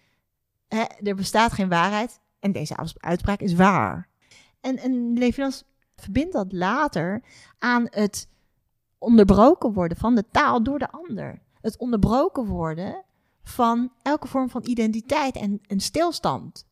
er 1.03 1.15
bestaat 1.15 1.51
geen 1.51 1.69
waarheid 1.69 2.19
en 2.47 2.53
deze 2.53 2.77
uits- 2.77 2.99
uitspraak 2.99 3.39
is 3.39 3.53
waar. 3.53 4.09
En, 4.61 4.77
en 4.77 5.13
Levinas 5.13 5.63
verbindt 5.95 6.33
dat 6.33 6.53
later 6.53 7.23
aan 7.59 7.87
het 7.89 8.29
onderbroken 8.97 9.73
worden 9.73 9.97
van 9.97 10.15
de 10.15 10.25
taal 10.31 10.63
door 10.63 10.79
de 10.79 10.91
ander. 10.91 11.41
Het 11.61 11.77
onderbroken 11.77 12.45
worden 12.45 13.03
van 13.43 13.93
elke 14.01 14.27
vorm 14.27 14.49
van 14.49 14.61
identiteit 14.65 15.35
en, 15.35 15.59
en 15.67 15.79
stilstand 15.79 16.65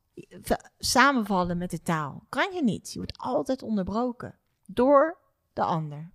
samenvallen 0.77 1.57
met 1.57 1.69
de 1.69 1.81
taal. 1.81 2.23
Kan 2.29 2.53
je 2.53 2.63
niet. 2.63 2.91
Je 2.91 2.97
wordt 2.97 3.17
altijd 3.17 3.61
onderbroken 3.61 4.35
door 4.65 5.17
de 5.53 5.63
ander. 5.63 6.11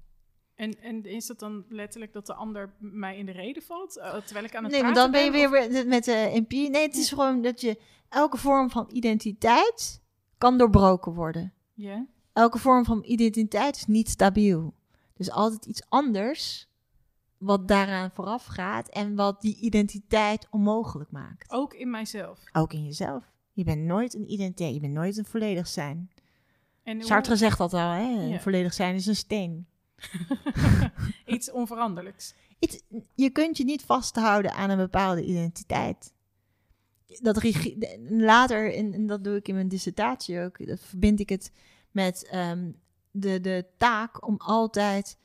En, 0.61 0.81
en 0.83 1.05
is 1.05 1.27
dat 1.27 1.39
dan 1.39 1.65
letterlijk 1.69 2.13
dat 2.13 2.27
de 2.27 2.35
ander 2.35 2.73
mij 2.79 3.19
in 3.19 3.27
de 3.27 3.33
reden 3.33 3.63
valt, 3.63 3.99
eh, 3.99 4.17
terwijl 4.17 4.45
ik 4.47 4.55
aan 4.57 4.63
het 4.63 4.73
Nee, 4.73 4.83
maar 4.83 4.95
dan 4.95 5.11
ben 5.11 5.25
je 5.25 5.31
ben, 5.31 5.51
weer 5.51 5.81
of- 5.81 5.85
met 5.87 6.05
de 6.05 6.13
empirie. 6.13 6.71
Nee, 6.71 6.83
het 6.87 6.97
is 6.97 7.09
gewoon 7.09 7.43
dat 7.43 7.61
je 7.61 7.81
elke 8.09 8.37
vorm 8.37 8.71
van 8.71 8.89
identiteit 8.93 10.01
kan 10.39 10.59
doorbroken 10.59 11.13
worden. 11.15 11.53
Ja, 11.75 12.07
Elke 12.33 12.59
vorm 12.59 12.85
van 12.85 13.03
identiteit 13.05 13.77
is 13.77 13.87
niet 13.87 14.09
stabiel. 14.09 14.75
Dus 15.15 15.31
altijd 15.31 15.67
iets 15.67 15.83
anders 15.89 16.69
wat 17.39 17.69
daaraan 17.69 18.11
vooraf 18.11 18.45
gaat 18.47 18.89
en 18.89 19.15
wat 19.15 19.41
die 19.41 19.57
identiteit 19.61 20.47
onmogelijk 20.51 21.11
maakt. 21.11 21.51
ook 21.53 21.75
in 21.75 21.91
mijzelf. 21.91 22.39
Ook 22.53 22.73
in 22.73 22.85
jezelf. 22.85 23.25
Je 23.53 23.65
bent 23.65 23.83
nooit 23.83 24.15
een 24.15 24.33
identiteit, 24.33 24.75
je 24.75 24.81
bent 24.81 24.93
nooit 24.93 25.17
een 25.17 25.25
volledig 25.25 25.67
zijn. 25.67 26.11
En 26.83 26.97
hoe- 26.97 27.05
Sartre 27.07 27.37
zegt 27.37 27.59
dat 27.59 27.73
al, 27.75 27.91
hè? 27.91 28.09
Ja. 28.27 28.41
Volledig 28.41 28.73
zijn 28.73 28.95
is 28.95 29.07
een 29.07 29.17
steen. 29.17 29.67
iets 31.35 31.51
onveranderlijks. 31.51 32.35
Je 33.15 33.31
kunt 33.31 33.57
je 33.57 33.65
niet 33.65 33.83
vasthouden 33.83 34.53
aan 34.53 34.71
een 34.71 34.77
bepaalde 34.77 35.25
identiteit. 35.25 36.13
Dat 37.07 37.43
later, 38.09 38.75
en, 38.75 39.07
dat 39.07 39.25
doe 39.25 39.37
ik 39.37 39.49
in 39.49 39.55
mijn 39.55 39.69
dissertatie 39.69 40.41
ook, 40.41 40.67
dat 40.67 40.81
verbind 40.81 41.21
ik 41.21 41.29
het 41.29 41.53
met 41.91 42.27
ehm, 42.27 42.71
de, 43.11 43.41
de 43.41 43.67
taak 43.77 44.27
om 44.27 44.37
altijd 44.39 45.19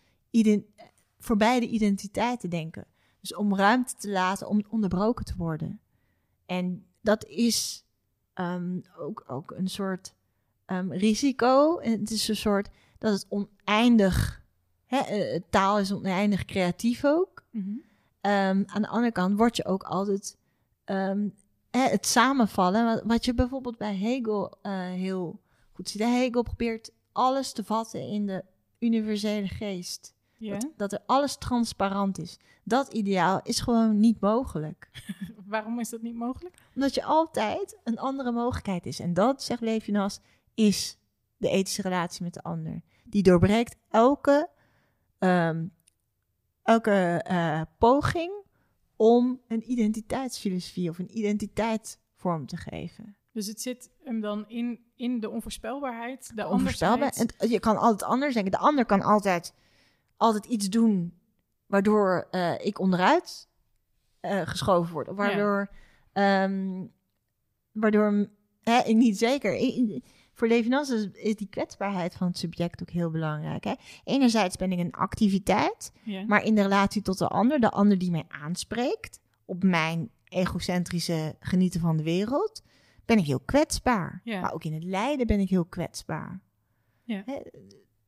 voorbij 1.20 1.60
de 1.60 1.68
identiteit 1.68 2.40
te 2.40 2.48
denken. 2.48 2.88
Dus 3.20 3.36
om 3.36 3.56
ruimte 3.56 3.96
te 3.96 4.10
laten 4.10 4.48
om 4.48 4.64
onderbroken 4.70 5.26
te 5.26 5.36
worden. 5.38 5.80
En 6.46 6.86
dat 7.02 7.26
is 7.26 7.86
ehm, 8.34 8.80
ook, 8.98 9.24
ook 9.28 9.52
een 9.52 9.68
soort 9.68 10.16
ehm, 10.66 10.92
risico. 10.92 11.80
Het 11.82 12.12
is 12.12 12.28
een 12.28 12.36
soort 12.36 12.70
dat 12.98 13.14
het 13.14 13.26
oneindig. 13.30 14.44
Hè, 14.96 15.02
eh, 15.02 15.42
taal 15.50 15.80
is 15.80 15.94
oneindig 15.94 16.46
creatief 16.46 17.06
ook. 17.06 17.44
Mhm. 17.52 17.70
Ehm, 18.22 18.64
aan 18.66 18.82
de 18.82 18.88
andere 18.88 19.12
kant 19.12 19.38
word 19.38 19.56
je 19.56 19.66
ook 19.66 19.84
altijd 19.84 20.38
ehm, 20.84 21.28
hè, 21.72 21.90
het 21.90 22.06
samenvallen. 22.06 22.86
Wat, 22.86 23.02
wat 23.06 23.26
je 23.26 23.34
bijvoorbeeld 23.34 23.78
bij 23.78 23.96
Hegel 23.96 24.58
eh, 24.62 24.72
heel 24.80 25.40
goed 25.74 25.90
ziet. 25.90 26.02
Hegel 26.02 26.44
probeert 26.44 26.92
alles 27.12 27.52
te 27.52 27.64
vatten 27.64 28.02
in 28.02 28.26
de 28.26 28.44
universele 28.80 29.48
geest. 29.48 30.14
Ja. 30.38 30.52
Dat, 30.58 30.72
dat 30.78 30.92
er 30.92 31.02
alles 31.06 31.38
transparant 31.38 32.20
is. 32.20 32.40
Dat 32.64 32.94
ideaal 32.94 33.40
is 33.44 33.60
gewoon 33.60 34.00
niet 34.00 34.20
mogelijk. 34.20 34.90
Waarom 35.48 35.80
is 35.80 35.90
dat 35.90 36.02
niet 36.02 36.16
mogelijk? 36.16 36.58
Omdat 36.76 36.96
je 36.96 37.04
altijd 37.04 37.78
een 37.84 38.00
andere 38.00 38.32
mogelijkheid 38.32 38.86
is. 38.86 39.00
En 39.00 39.14
dat, 39.14 39.44
zegt 39.44 39.62
Levinas, 39.62 40.20
is 40.54 40.98
de 41.38 41.50
ethische 41.50 41.82
relatie 41.82 42.24
met 42.24 42.34
de 42.34 42.44
ander. 42.44 42.82
Die 43.04 43.24
doorbreekt 43.24 43.76
elke, 43.90 44.50
ehm, 45.26 45.66
elke 46.64 47.22
eh, 47.24 47.62
poging 47.78 48.44
om 48.96 49.42
een 49.48 49.72
identiteitsfilosofie 49.72 50.90
of 50.90 51.00
een 51.00 51.18
identiteit 51.18 52.00
vorm 52.16 52.46
te 52.48 52.58
geven. 52.58 53.18
Dus 53.32 53.48
het 53.48 53.62
zit 53.62 53.90
hem 54.04 54.20
dan 54.22 54.48
in, 54.48 54.80
in 54.96 55.20
de 55.20 55.30
onvoorspelbaarheid, 55.30 56.32
de 56.36 56.48
Onvoorstelbaar. 56.48 56.98
andersheid. 56.98 57.36
En 57.36 57.50
je 57.50 57.60
kan 57.60 57.78
altijd 57.78 58.10
anders 58.10 58.34
denken. 58.34 58.52
De 58.52 58.58
ander 58.58 58.86
kan 58.86 59.02
altijd, 59.02 59.54
altijd 60.18 60.46
iets 60.46 60.70
doen 60.70 61.20
waardoor 61.66 62.28
eh, 62.32 62.66
ik 62.66 62.80
onderuit 62.80 63.50
eh, 64.20 64.42
geschoven 64.48 64.94
word. 64.94 65.08
Of 65.08 65.16
waardoor, 65.16 65.70
ehm, 66.14 66.86
waardoor 67.72 68.30
hè, 68.62 68.80
ik 68.84 68.96
niet 68.96 69.18
zeker. 69.18 69.56
I- 69.56 69.78
i- 69.80 70.04
voor 70.36 70.48
Levinas 70.48 70.90
is, 70.90 71.08
is 71.14 71.36
die 71.36 71.48
kwetsbaarheid 71.50 72.16
van 72.16 72.28
het 72.28 72.38
subject 72.38 72.82
ook 72.82 72.90
heel 72.90 73.10
belangrijk. 73.12 73.64
Hè? 73.64 73.74
Enerzijds 74.04 74.56
ben 74.56 74.72
ik 74.72 74.80
een 74.80 74.92
activiteit, 74.92 75.92
maar 76.28 76.44
in 76.44 76.56
de 76.56 76.62
relatie 76.62 77.02
tot 77.02 77.18
de 77.18 77.28
ander, 77.28 77.60
de 77.60 77.72
ander 77.72 77.98
die 77.98 78.12
mij 78.12 78.26
aanspreekt 78.28 79.20
op 79.46 79.64
mijn 79.64 80.10
egocentrische 80.28 81.36
genieten 81.40 81.80
van 81.80 81.98
de 81.98 82.04
wereld, 82.04 82.64
ben 83.06 83.18
ik 83.18 83.26
heel 83.26 83.40
kwetsbaar. 83.40 84.22
Maar 84.42 84.54
ook 84.54 84.64
in 84.64 84.74
het 84.74 84.84
lijden 84.84 85.28
ben 85.28 85.40
ik 85.40 85.50
heel 85.50 85.66
kwetsbaar. 85.66 86.42
Hè, 87.26 87.42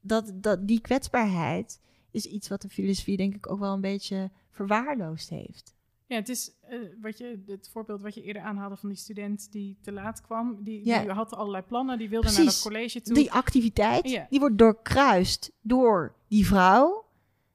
Dat, 0.01 0.31
dat, 0.35 0.67
die 0.67 0.81
kwetsbaarheid 0.81 1.81
is 2.11 2.25
iets 2.25 2.47
wat 2.47 2.61
de 2.61 2.69
filosofie 2.69 3.17
denk 3.17 3.35
ik 3.35 3.51
ook 3.51 3.59
wel 3.59 3.73
een 3.73 3.81
beetje 3.81 4.31
verwaarloosd 4.49 5.29
heeft. 5.29 5.75
Ja, 6.07 6.15
het 6.15 6.29
is 6.29 6.51
eh, 6.61 6.79
wat 7.01 7.17
je, 7.17 7.43
het 7.47 7.69
voorbeeld 7.71 8.01
wat 8.01 8.13
je 8.13 8.21
eerder 8.21 8.41
aanhaalde 8.41 8.77
van 8.77 8.89
die 8.89 8.97
student 8.97 9.51
die 9.51 9.77
te 9.81 9.91
laat 9.91 10.21
kwam. 10.21 10.63
Die, 10.63 10.85
Ja. 10.85 11.01
die 11.01 11.11
had 11.11 11.33
allerlei 11.33 11.63
plannen, 11.63 11.97
die 11.97 12.09
wilde 12.09 12.31
naar 12.31 12.45
dat 12.45 12.61
college 12.61 13.01
toe. 13.01 13.13
Die 13.15 13.31
activiteit, 13.31 14.09
Ja. 14.09 14.27
die 14.29 14.39
wordt 14.39 14.57
doorkruist 14.57 15.51
door 15.61 16.15
die 16.27 16.45
vrouw, 16.47 17.05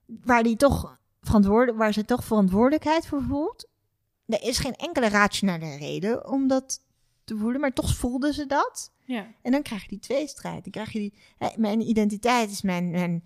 waar, 0.06 0.42
die 0.42 0.56
toch 0.56 0.98
verantwoord, 1.20 1.74
waar 1.74 1.92
ze 1.92 2.04
toch 2.04 2.24
verantwoordelijkheid 2.24 3.06
voor 3.06 3.22
voelt. 3.22 3.68
Er 4.26 4.42
is 4.42 4.58
geen 4.58 4.74
enkele 4.74 5.08
rationele 5.08 5.76
reden 5.76 6.28
om 6.28 6.48
dat 6.48 6.80
te 7.24 7.36
voelen, 7.36 7.60
maar 7.60 7.72
toch 7.72 7.94
voelde 7.94 8.32
ze 8.32 8.46
dat. 8.46 8.92
Ja, 9.04 9.26
En 9.42 9.52
dan 9.52 9.62
krijg 9.62 9.82
je 9.82 9.88
die 9.88 9.98
tweestrijd. 9.98 10.62
Dan 10.62 10.72
krijg 10.72 10.92
je 10.92 10.98
die, 10.98 11.14
mijn 11.56 11.80
identiteit 11.80 12.50
is 12.50 12.62
mijn, 12.62 12.90
mijn 12.90 13.24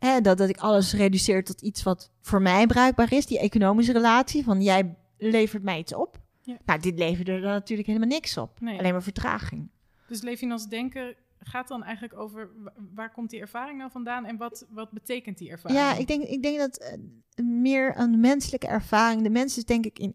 hè, 0.00 0.20
dat, 0.20 0.38
dat 0.38 0.48
ik 0.48 0.58
alles 0.58 0.92
reduceer 0.94 1.44
tot 1.44 1.60
iets 1.60 1.82
wat 1.82 2.10
voor 2.20 2.42
mij 2.42 2.66
bruikbaar 2.66 3.12
is. 3.12 3.26
Die 3.26 3.38
economische 3.40 3.92
relatie 3.92 4.44
van 4.44 4.62
jij 4.62 4.96
levert 5.18 5.62
mij 5.62 5.78
iets 5.78 5.94
op. 5.94 6.18
Ja. 6.42 6.56
Nou, 6.64 6.80
dit 6.80 6.98
leverde 6.98 7.32
er 7.32 7.40
natuurlijk 7.40 7.88
helemaal 7.88 8.08
niks 8.08 8.36
op. 8.36 8.60
Nee. 8.60 8.78
Alleen 8.78 8.92
maar 8.92 9.02
vertraging. 9.02 9.68
dus 10.08 10.20
Levinas 10.22 10.68
denken 10.68 11.14
gaat 11.42 11.68
dan 11.68 11.82
eigenlijk 11.82 12.18
over 12.18 12.50
wa- 12.62 12.72
waar 12.94 13.12
komt 13.12 13.30
die 13.30 13.40
ervaring 13.40 13.78
nou 13.78 13.90
vandaan 13.90 14.24
en 14.24 14.36
wat, 14.36 14.66
wat 14.70 14.90
betekent 14.90 15.38
die 15.38 15.50
ervaring? 15.50 15.80
Ja, 15.80 15.94
ik 15.96 16.06
denk, 16.06 16.22
ik 16.22 16.42
denk 16.42 16.58
dat 16.58 16.76
eh, 16.78 17.44
meer 17.44 17.98
een 17.98 18.20
menselijke 18.20 18.66
ervaring. 18.66 19.22
De 19.22 19.30
mens 19.30 19.56
is 19.56 19.64
denk 19.64 19.86
ik 19.86 19.98
in 19.98 20.14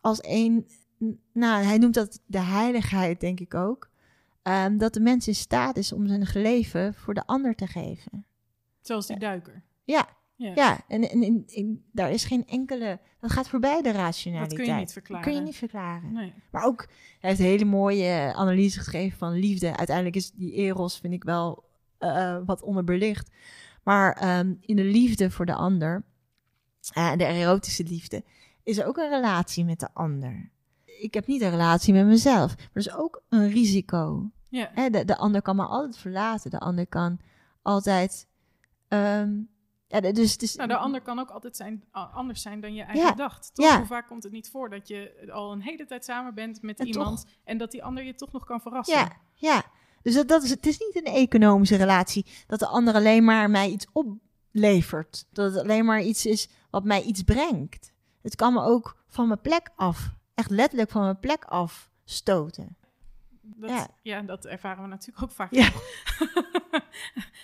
als 0.00 0.18
een. 0.22 0.66
Nou, 1.32 1.64
hij 1.64 1.78
noemt 1.78 1.94
dat 1.94 2.20
de 2.26 2.40
heiligheid, 2.40 3.20
denk 3.20 3.40
ik 3.40 3.54
ook. 3.54 3.90
Ehm, 4.48 4.76
dat 4.76 4.92
de 4.94 5.00
mens 5.00 5.28
in 5.28 5.34
staat 5.34 5.76
is 5.76 5.92
om 5.92 6.06
zijn 6.06 6.26
leven 6.32 6.94
voor 6.94 7.14
de 7.14 7.26
ander 7.26 7.54
te 7.54 7.66
geven. 7.66 8.26
Zoals 8.80 9.06
die 9.06 9.18
duiker. 9.18 9.62
Ja, 9.84 10.08
Ja. 10.34 10.52
ja. 10.54 10.80
En, 10.88 11.10
en, 11.10 11.22
en- 11.22 11.42
en 11.46 11.84
daar 11.92 12.10
is 12.10 12.24
geen 12.24 12.46
enkele. 12.46 13.00
Dat 13.20 13.30
gaat 13.32 13.48
voorbij 13.48 13.82
de 13.82 13.90
rationaliteit. 13.92 14.50
Dat 14.58 14.66
kun 14.66 14.74
je 14.74 14.80
niet 14.80 14.92
verklaren. 14.92 15.24
kun 15.24 15.34
je 15.34 15.40
niet 15.40 15.56
verklaren. 15.56 16.12
Nee. 16.12 16.32
Maar 16.50 16.64
ook, 16.64 16.86
hij 17.20 17.28
heeft 17.30 17.40
een 17.40 17.46
hele 17.46 17.64
mooie 17.64 18.32
analyse 18.34 18.78
geschreven 18.78 19.18
van 19.18 19.32
liefde. 19.32 19.76
Uiteindelijk 19.76 20.16
is 20.16 20.30
die 20.30 20.52
eros, 20.52 20.98
vind 20.98 21.12
ik 21.12 21.24
wel, 21.24 21.64
eh, 21.98 22.38
wat 22.46 22.62
onderbelicht. 22.62 23.30
Maar 23.84 24.12
ehm, 24.12 24.54
in 24.60 24.76
de 24.76 24.84
liefde 24.84 25.30
voor 25.30 25.46
de 25.46 25.54
ander, 25.54 26.04
eh, 26.92 27.12
de 27.16 27.24
erotische 27.24 27.84
liefde, 27.84 28.24
is 28.62 28.78
er 28.78 28.86
ook 28.86 28.96
een 28.96 29.10
relatie 29.10 29.64
met 29.64 29.80
de 29.80 29.88
ander. 29.94 30.50
ik 31.00 31.14
heb 31.14 31.26
niet 31.26 31.40
een 31.42 31.50
relatie 31.50 31.92
met 31.94 32.06
mezelf. 32.06 32.56
Maar 32.56 32.68
dat 32.72 32.86
is 32.86 32.94
ook 32.94 33.22
een 33.28 33.48
risico. 33.50 34.30
Ja. 34.48 34.70
Hè, 34.74 34.90
de, 34.90 35.04
de 35.04 35.16
ander 35.16 35.42
kan 35.42 35.56
me 35.56 35.64
altijd 35.64 35.96
verlaten. 35.98 36.50
De 36.50 36.58
ander 36.58 36.86
kan 36.86 37.18
altijd. 37.62 38.26
ehm, 38.88 39.40
ja, 39.86 40.00
de- 40.00 40.12
dus, 40.12 40.36
dus, 40.38 40.54
Nou, 40.56 40.68
de 40.68 40.76
ander 40.76 41.00
kan 41.02 41.18
ook 41.18 41.30
altijd 41.30 41.56
zijn, 41.56 41.84
anders 41.90 42.42
zijn 42.42 42.60
dan 42.60 42.74
je 42.74 42.82
eigen 42.82 43.06
Ja, 43.08 43.12
dacht. 43.14 43.50
Toch? 43.54 43.66
ja. 43.66 43.76
Hoe 43.76 43.86
vaak 43.86 44.06
komt 44.06 44.22
het 44.22 44.32
niet 44.32 44.50
voor 44.50 44.70
dat 44.70 44.88
je 44.88 45.28
al 45.32 45.52
een 45.52 45.60
hele 45.62 45.86
tijd 45.86 46.04
samen 46.04 46.34
bent 46.34 46.62
met 46.62 46.78
En 46.80 46.86
iemand 46.86 47.24
en 47.44 47.58
dat 47.58 47.70
die 47.70 47.84
ander 47.84 48.04
je 48.04 48.14
toch 48.14 48.32
nog 48.32 48.44
kan 48.44 48.60
verrassen? 48.60 48.98
Ja, 48.98 49.12
ja. 49.34 49.62
Dus 50.02 50.14
dat, 50.14 50.28
dat 50.28 50.42
is, 50.42 50.50
het 50.50 50.66
is 50.66 50.78
niet 50.78 50.96
een 50.96 51.12
economische 51.14 51.76
relatie. 51.76 52.26
Dat 52.46 52.58
de 52.58 52.66
ander 52.66 52.94
alleen 52.94 53.24
maar 53.24 53.50
mij 53.50 53.68
iets 53.70 53.86
oplevert. 53.92 55.24
Dat 55.32 55.52
het 55.52 55.62
alleen 55.62 55.84
maar 55.84 56.02
iets 56.02 56.26
is 56.26 56.48
wat 56.70 56.84
mij 56.84 57.02
iets 57.02 57.22
brengt. 57.22 57.92
Het 58.22 58.34
kan 58.36 58.52
me 58.52 58.62
ook 58.62 58.96
van 59.08 59.26
mijn 59.28 59.40
plek 59.40 59.70
af. 59.76 60.10
Echt 60.34 60.50
letterlijk 60.50 60.90
van 60.90 61.02
mijn 61.02 61.18
plek 61.18 61.44
af 61.44 61.90
stoten. 62.04 62.76
Dat, 63.56 63.70
ja. 63.70 63.88
Ja. 64.02 64.20
dat 64.22 64.44
ervaren 64.46 64.82
we 64.82 64.88
natuurlijk 64.88 65.22
ook 65.22 65.30
vaak. 65.30 65.52
Ja. 65.54 65.68
dat 66.74 66.82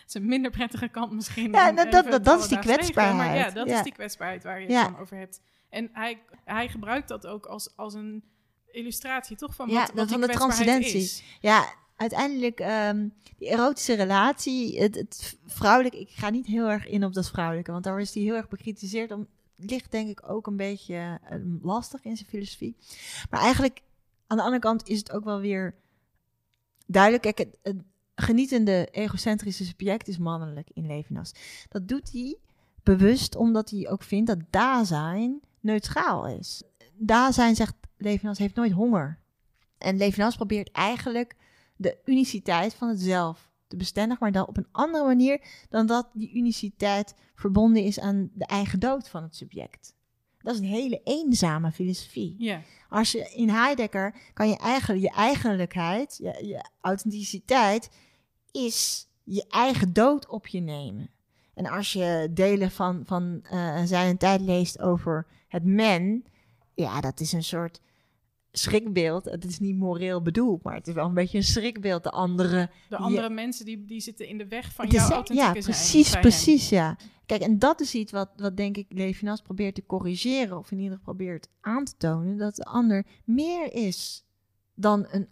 is 0.06 0.14
een 0.14 0.26
minder 0.26 0.50
prettige 0.50 0.88
kant 0.88 1.12
misschien. 1.12 1.52
Ja, 1.52 1.72
dat- 1.72 1.92
dat- 2.24 2.40
is 2.40 2.48
die 2.48 2.56
Maar 2.56 2.66
ja, 2.66 2.74
kwetsbaarheid. 2.74 3.54
dat 3.54 3.68
Ja. 3.68 3.76
is 3.76 3.82
die 3.82 3.92
kwetsbaarheid 3.92 4.42
waar 4.44 4.60
je 4.60 4.68
Ja. 4.68 4.82
het 4.82 4.90
dan 4.92 5.00
over 5.00 5.16
hebt. 5.16 5.40
En 5.68 5.90
hij, 5.92 6.22
hij 6.44 6.68
gebruikt 6.68 7.08
dat 7.08 7.26
ook 7.26 7.46
als, 7.46 7.76
als 7.76 7.94
een 7.94 8.24
illustratie, 8.70 9.36
toch? 9.36 9.54
Van 9.54 9.68
Ja, 9.68 9.74
wat, 9.74 9.86
dat 9.86 9.96
wat 9.96 10.08
die 10.08 10.18
van 10.18 10.20
de 10.20 10.26
kwetsbaarheid 10.34 10.66
transcendentie. 10.66 11.02
is. 11.02 11.38
Ja, 11.40 11.74
uiteindelijk 11.96 12.60
ehm, 12.60 13.08
die 13.38 13.48
erotische 13.48 13.94
relatie, 13.94 14.80
het, 14.80 14.94
het 14.94 15.38
vrouwelijke, 15.46 16.00
ik 16.00 16.10
ga 16.10 16.30
niet 16.30 16.46
heel 16.46 16.68
erg 16.70 16.86
in 16.86 17.04
op 17.04 17.12
dat 17.12 17.30
vrouwelijke, 17.30 17.72
want 17.72 17.84
daar 17.84 18.00
is 18.00 18.12
die 18.12 18.24
heel 18.24 18.34
erg 18.36 18.48
bekritiseerd. 18.48 19.10
Om, 19.10 19.26
ligt 19.56 19.90
denk 19.90 20.08
ik 20.08 20.30
ook 20.30 20.46
een 20.46 20.56
beetje 20.56 21.20
eh, 21.24 21.38
lastig 21.62 22.04
in 22.04 22.16
zijn 22.16 22.28
filosofie. 22.28 22.76
Maar 23.30 23.40
eigenlijk, 23.40 23.80
aan 24.26 24.36
de 24.36 24.42
andere 24.42 24.60
kant 24.62 24.88
is 24.88 24.98
het 24.98 25.12
ook 25.12 25.24
wel 25.24 25.40
weer 25.40 25.74
duidelijk. 26.86 27.22
Kijk, 27.22 27.38
het, 27.38 27.58
het 27.62 27.82
genietende 28.14 28.88
egocentrische 28.90 29.64
subject 29.64 30.08
is 30.08 30.18
mannelijk 30.18 30.70
in 30.72 30.86
Levinas. 30.86 31.32
Dat 31.68 31.88
doet 31.88 32.12
hij 32.12 32.38
bewust 32.82 33.36
omdat 33.36 33.70
hij 33.70 33.88
ook 33.88 34.02
vindt 34.02 34.26
dat 34.26 34.38
Dasein 34.50 35.40
neutraal 35.60 36.26
is. 36.26 36.62
Dasein, 36.96 37.56
zegt 37.56 37.74
Levinas, 37.96 38.38
heeft 38.38 38.54
nooit 38.54 38.72
honger. 38.72 39.18
En 39.78 39.96
Levinas 39.96 40.36
probeert 40.36 40.70
eigenlijk 40.70 41.36
de 41.76 41.98
uniciteit 42.04 42.74
van 42.74 42.88
het 42.88 43.00
zelf 43.00 43.50
te 43.66 43.76
bestendigen, 43.76 44.22
maar 44.22 44.32
dan 44.32 44.46
op 44.46 44.56
een 44.56 44.68
andere 44.72 45.04
manier 45.04 45.44
dan 45.68 45.86
dat 45.86 46.10
die 46.12 46.34
uniciteit 46.34 47.14
verbonden 47.34 47.82
is 47.82 48.00
aan 48.00 48.30
de 48.34 48.46
eigen 48.46 48.80
dood 48.80 49.08
van 49.08 49.22
het 49.22 49.36
subject. 49.36 49.94
Dat 50.44 50.54
is 50.54 50.60
een 50.60 50.66
hele 50.66 51.00
eenzame 51.04 51.72
filosofie. 51.72 52.34
Ja, 52.38 52.60
Als 52.88 53.12
je 53.12 53.32
in 53.34 53.48
Heidegger 53.48 54.14
kan 54.32 54.48
je 54.48 54.56
eigenlijk 54.56 55.02
je 55.02 55.10
eigenlijkheid, 55.10 56.16
je, 56.16 56.46
je 56.46 56.64
authenticiteit, 56.80 57.90
is 58.50 59.08
je 59.22 59.44
eigen 59.48 59.92
dood 59.92 60.28
op 60.28 60.46
je 60.46 60.60
nemen. 60.60 61.10
En 61.54 61.66
als 61.66 61.92
je 61.92 62.28
delen 62.30 62.70
van, 62.70 63.02
van 63.06 63.40
eh, 63.50 63.82
zijn 63.84 64.16
tijd 64.16 64.40
leest 64.40 64.80
over 64.80 65.26
het 65.48 65.64
men, 65.64 66.24
ja, 66.74 67.00
dat 67.00 67.20
is 67.20 67.32
een 67.32 67.44
soort 67.44 67.80
schrikbeeld. 68.58 69.24
Het 69.24 69.44
is 69.44 69.58
niet 69.58 69.76
moreel 69.76 70.22
bedoeld, 70.22 70.62
maar 70.62 70.74
het 70.74 70.86
is 70.88 70.94
wel 70.94 71.06
een 71.06 71.14
beetje 71.14 71.38
een 71.38 71.44
schrikbeeld. 71.44 72.02
De 72.02 72.10
andere. 72.10 72.70
de 72.88 72.96
andere 72.96 73.30
mensen 73.30 73.64
die, 73.64 73.84
die 73.84 74.00
zitten 74.00 74.28
in 74.28 74.38
de 74.38 74.48
weg 74.48 74.72
van 74.72 74.88
jouw 74.88 75.08
authentieke 75.08 75.34
ja, 75.34 75.52
zijn. 75.52 75.64
precies, 75.64 76.10
precies, 76.10 76.68
ja. 76.68 76.96
Kijk, 77.26 77.40
en 77.40 77.58
dat 77.58 77.80
is 77.80 77.94
iets 77.94 78.12
wat, 78.12 78.30
wat 78.36 78.56
denk 78.56 78.76
ik 78.76 78.86
Levinas 78.88 79.40
probeert 79.40 79.74
te 79.74 79.86
corrigeren, 79.86 80.58
of 80.58 80.70
in 80.70 80.78
ieder 80.78 80.98
geval 80.98 81.14
probeert 81.14 81.48
aan 81.60 81.84
te 81.84 81.96
tonen, 81.96 82.36
dat 82.36 82.56
de 82.56 82.64
ander 82.64 83.06
meer 83.24 83.72
is 83.72 84.24
dan 84.74 85.06
een 85.10 85.28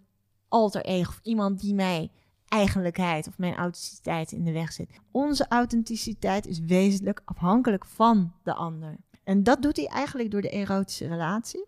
alter 0.47 0.85
ego 0.85 1.09
of 1.09 1.19
iemand 1.23 1.59
die 1.59 1.73
mij 1.73 2.11
eigenlijkheid 2.47 3.27
of 3.27 3.37
mijn 3.37 3.55
authenticiteit 3.55 4.31
in 4.31 4.43
de 4.43 4.51
weg 4.51 4.71
zit. 4.71 4.89
Onze 5.11 5.45
authenticiteit 5.47 6.47
is 6.47 6.59
wezenlijk 6.59 7.21
afhankelijk 7.25 7.85
van 7.85 8.33
de 8.43 8.53
ander. 8.53 8.97
En 9.23 9.43
dat 9.43 9.61
doet 9.61 9.77
hij 9.77 9.87
eigenlijk 9.87 10.31
door 10.31 10.41
de 10.41 10.49
erotische 10.49 11.07
relatie. 11.07 11.65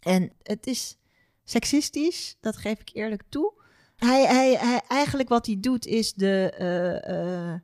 En 0.00 0.32
het 0.42 0.66
is 0.66 0.98
seksistisch, 1.44 2.36
dat 2.40 2.56
geef 2.56 2.80
ik 2.80 2.90
eerlijk 2.92 3.22
toe. 3.28 3.52
Hij, 3.96 4.26
hij, 4.26 4.54
hij, 4.54 4.82
eigenlijk 4.88 5.28
wat 5.28 5.46
hij 5.46 5.60
doet 5.60 5.86
is 5.86 6.12
de, 6.12 6.50
eh, 6.50 7.60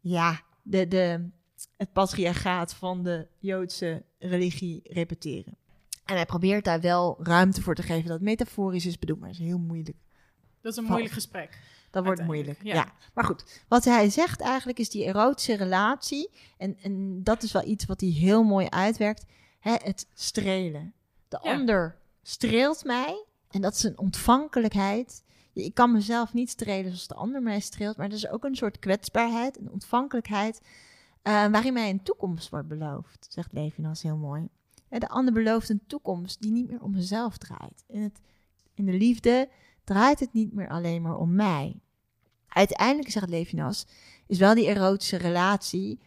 ja, 0.00 0.40
de, 0.62 0.88
de, 0.88 1.28
het 1.76 1.92
patriarchaat 1.92 2.74
van 2.74 3.02
de 3.02 3.26
Joodse 3.38 4.02
religie 4.18 4.80
repeteren. 4.84 5.56
En 6.04 6.14
hij 6.14 6.26
probeert 6.26 6.64
daar 6.64 6.80
wel 6.80 7.16
ruimte 7.22 7.62
voor 7.62 7.74
te 7.74 7.82
geven 7.82 8.08
dat 8.08 8.20
metaforisch 8.20 8.86
is 8.86 8.98
bedoeld, 8.98 9.18
maar 9.18 9.28
dat 9.28 9.38
is 9.38 9.46
heel 9.46 9.58
moeilijk. 9.58 9.96
Dat 10.60 10.72
is 10.72 10.78
een 10.78 10.82
Van- 10.82 10.92
moeilijk 10.92 11.14
gesprek. 11.14 11.58
Dat 11.90 12.04
wordt 12.04 12.24
moeilijk. 12.24 12.62
Ja. 12.62 12.74
ja. 12.74 12.92
Maar 13.14 13.24
goed, 13.24 13.64
wat 13.68 13.84
hij 13.84 14.10
zegt 14.10 14.40
eigenlijk 14.40 14.78
is 14.78 14.90
die 14.90 15.04
erotische 15.04 15.56
relatie. 15.56 16.30
En, 16.58 16.76
en 16.82 17.22
dat 17.22 17.42
is 17.42 17.52
wel 17.52 17.66
iets 17.66 17.84
wat 17.84 18.00
hij 18.00 18.10
heel 18.10 18.42
mooi 18.42 18.66
uitwerkt. 18.68 19.24
Hè, 19.60 19.72
het 19.72 20.06
strelen. 20.14 20.94
De 21.42 21.48
Ja. 21.48 21.54
ander 21.54 21.98
streelt 22.22 22.84
mij. 22.84 23.24
En 23.50 23.60
dat 23.60 23.74
is 23.74 23.82
een 23.82 23.98
ontvankelijkheid. 23.98 25.24
Ik 25.52 25.74
kan 25.74 25.92
mezelf 25.92 26.32
niet 26.32 26.50
strelen 26.50 26.84
zoals 26.84 27.06
de 27.06 27.14
ander 27.14 27.42
mij 27.42 27.60
streelt. 27.60 27.96
Maar 27.96 28.06
er 28.06 28.12
is 28.12 28.28
ook 28.28 28.44
een 28.44 28.56
soort 28.56 28.78
kwetsbaarheid, 28.78 29.58
een 29.58 29.70
ontvankelijkheid. 29.70 30.60
eh, 31.22 31.32
waarin 31.46 31.72
mij 31.72 31.90
een 31.90 32.02
toekomst 32.02 32.48
wordt 32.48 32.68
beloofd, 32.68 33.26
zegt 33.30 33.52
Levinas 33.52 34.02
heel 34.02 34.16
mooi. 34.16 34.48
Hè, 34.88 34.98
De 34.98 35.08
ander 35.08 35.34
belooft 35.34 35.68
een 35.68 35.86
toekomst 35.86 36.40
die 36.42 36.50
niet 36.52 36.70
meer 36.70 36.82
om 36.82 36.90
mezelf 36.90 37.36
draait. 37.38 37.84
In, 37.86 38.02
het, 38.02 38.20
in 38.74 38.84
de 38.86 38.92
liefde 38.92 39.48
draait 39.84 40.20
het 40.20 40.32
niet 40.32 40.52
meer 40.52 40.68
alleen 40.68 41.02
maar 41.02 41.16
om 41.16 41.34
mij. 41.34 41.80
Uiteindelijk, 42.48 43.10
zegt 43.10 43.28
Levinas, 43.28 43.86
is 44.26 44.38
wel 44.38 44.54
die 44.54 44.66
erotische 44.66 45.16
relatie, 45.16 46.00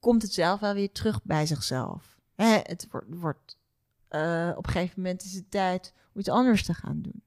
komt 0.00 0.22
het 0.22 0.32
zelf 0.32 0.60
wel 0.60 0.74
weer 0.74 0.92
terug 0.92 1.22
bij 1.22 1.46
zichzelf. 1.46 2.18
Hè, 2.34 2.58
het 2.62 2.86
wordt, 2.90 3.06
wordt 3.10 3.55
eh, 4.08 4.52
op 4.56 4.66
een 4.66 4.72
gegeven 4.72 5.02
moment 5.02 5.24
is 5.24 5.34
het 5.34 5.50
tijd 5.50 5.92
om 6.14 6.20
iets 6.20 6.28
anders 6.28 6.64
te 6.64 6.74
gaan 6.74 7.02
doen. 7.02 7.22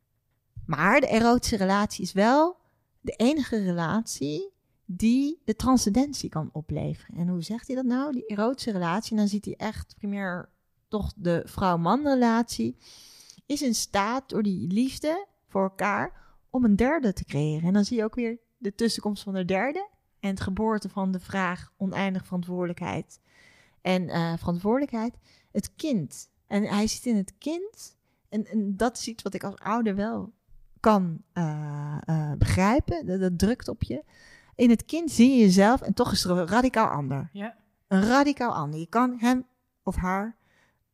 Maar 0.65 0.99
de 0.99 1.07
erotische 1.07 1.57
relatie 1.57 2.03
is 2.03 2.13
wel 2.13 2.57
de 3.01 3.11
enige 3.11 3.63
relatie 3.63 4.51
die 4.85 5.41
de 5.45 5.55
transcendentie 5.55 6.29
kan 6.29 6.49
opleveren. 6.51 7.17
En 7.17 7.27
hoe 7.27 7.41
zegt 7.41 7.67
hij 7.67 7.75
dat 7.75 7.85
nou? 7.85 8.11
Die 8.11 8.25
erotische 8.25 8.71
relatie, 8.71 9.11
en 9.11 9.17
dan 9.17 9.27
ziet 9.27 9.45
hij 9.45 9.55
echt 9.57 9.95
primair 9.97 10.49
toch 10.87 11.13
de 11.15 11.41
vrouw-man 11.45 12.03
relatie, 12.03 12.77
is 13.45 13.61
in 13.61 13.75
staat 13.75 14.29
door 14.29 14.43
die 14.43 14.67
liefde 14.67 15.27
voor 15.47 15.63
elkaar 15.63 16.13
om 16.49 16.63
een 16.63 16.75
derde 16.75 17.13
te 17.13 17.25
creëren. 17.25 17.67
En 17.67 17.73
dan 17.73 17.85
zie 17.85 17.97
je 17.97 18.03
ook 18.03 18.15
weer 18.15 18.39
de 18.57 18.75
tussenkomst 18.75 19.23
van 19.23 19.33
de 19.33 19.45
derde 19.45 19.89
en 20.19 20.29
het 20.29 20.41
geboorte 20.41 20.89
van 20.89 21.11
de 21.11 21.19
vraag 21.19 21.71
oneindig 21.77 22.25
verantwoordelijkheid 22.25 23.19
en 23.81 24.09
eh, 24.09 24.33
verantwoordelijkheid, 24.37 25.13
het 25.51 25.75
kind. 25.75 26.29
En 26.49 26.63
hij 26.63 26.87
ziet 26.87 27.05
in 27.05 27.15
het 27.15 27.33
kind, 27.37 27.97
en, 28.29 28.45
en 28.45 28.77
dat 28.77 28.97
is 28.97 29.07
iets 29.07 29.23
wat 29.23 29.33
ik 29.33 29.43
als 29.43 29.55
ouder 29.55 29.95
wel 29.95 30.33
kan 30.79 31.23
eh, 31.33 31.97
eh, 32.05 32.31
begrijpen, 32.37 33.05
dat, 33.05 33.19
dat 33.19 33.39
drukt 33.39 33.67
op 33.67 33.83
je. 33.83 34.03
In 34.55 34.69
het 34.69 34.85
kind 34.85 35.11
zie 35.11 35.31
je 35.31 35.37
jezelf 35.37 35.81
en 35.81 35.93
toch 35.93 36.11
is 36.11 36.23
het 36.23 36.49
radicaal 36.49 36.87
ander. 36.87 37.29
Ja, 37.33 37.55
Een 37.87 38.03
radicaal 38.03 38.53
ander. 38.53 38.79
Je 38.79 38.87
kan 38.87 39.15
hem 39.19 39.45
of 39.83 39.95
haar 39.95 40.35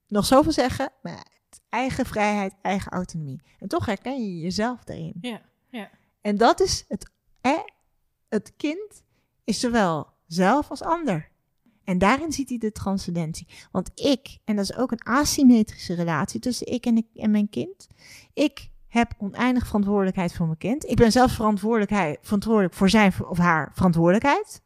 nog 0.08 0.26
zoveel 0.26 0.52
zeggen, 0.52 0.92
maar 1.02 1.26
eigen 1.70 2.06
vrijheid, 2.06 2.54
eigen 2.62 2.92
autonomie. 2.92 3.42
En 3.60 3.68
toch 3.68 3.86
herken 3.86 4.24
je 4.24 4.40
jezelf 4.40 4.84
daarin. 4.84 5.14
ja, 5.22 5.42
ja. 5.70 5.90
En 6.22 6.38
dat 6.38 6.60
is 6.60 6.86
het, 6.88 7.12
hè, 7.42 7.58
het 8.30 8.54
kind 8.58 9.04
is 9.44 9.60
zowel 9.60 10.08
zelf 10.28 10.70
als 10.70 10.82
ander. 10.82 11.30
En 11.86 11.98
daarin 11.98 12.32
ziet 12.32 12.50
hij 12.50 12.58
de 12.58 12.72
transcendentie. 12.72 13.48
Want 13.72 13.92
ik, 13.96 14.38
en 14.44 14.56
dat 14.56 14.70
is 14.70 14.76
ook 14.76 14.92
een 14.92 15.04
asymmetrische 15.04 15.94
relatie 15.94 16.40
tussen 16.40 16.68
ik 16.68 16.86
en, 16.86 16.98
ik 16.98 17.06
en 17.16 17.32
mijn 17.32 17.50
kind. 17.50 17.88
Ik 18.34 18.70
heb 18.88 19.14
oneindig 19.18 19.66
verantwoordelijkheid 19.66 20.34
voor 20.34 20.46
mijn 20.46 20.58
kind. 20.58 20.90
Ik 20.90 20.96
ben 20.96 21.12
zelf 21.12 21.32
verantwoordelijkheid, 21.32 22.20
verantwoordelijk 22.22 22.74
voor 22.74 22.90
zijn 22.90 23.14
of 23.28 23.38
haar 23.38 23.72
verantwoordelijkheid. 23.74 24.62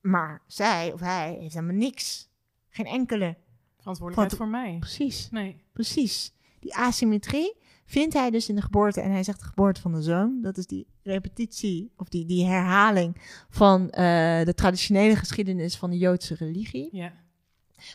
Maar 0.00 0.42
zij 0.46 0.92
of 0.92 1.00
hij 1.00 1.36
heeft 1.40 1.54
helemaal 1.54 1.76
niks. 1.76 2.30
Geen 2.68 2.86
enkele. 2.86 3.36
Verantwoordelijkheid 3.78 4.40
voor 4.40 4.48
mij. 4.48 4.76
Precies. 4.78 5.28
Nee. 5.30 5.64
Precies. 5.72 6.32
Die 6.60 6.76
asymmetrie 6.76 7.56
vindt 7.92 8.14
hij 8.14 8.30
dus 8.30 8.48
in 8.48 8.54
de 8.54 8.62
geboorte. 8.62 9.00
En 9.00 9.10
hij 9.10 9.22
zegt 9.22 9.38
de 9.40 9.44
geboorte 9.46 9.80
van 9.80 9.92
de 9.92 10.02
zoon. 10.02 10.38
Dat 10.42 10.56
is 10.56 10.66
die 10.66 10.86
repetitie 11.02 11.92
of 11.96 12.08
die, 12.08 12.26
die 12.26 12.44
herhaling 12.46 13.16
van 13.48 13.90
eh, 13.90 14.44
de 14.44 14.54
traditionele 14.54 15.16
geschiedenis 15.16 15.76
van 15.76 15.90
de 15.90 15.98
Joodse 15.98 16.34
religie. 16.34 16.88
Ja, 16.92 17.12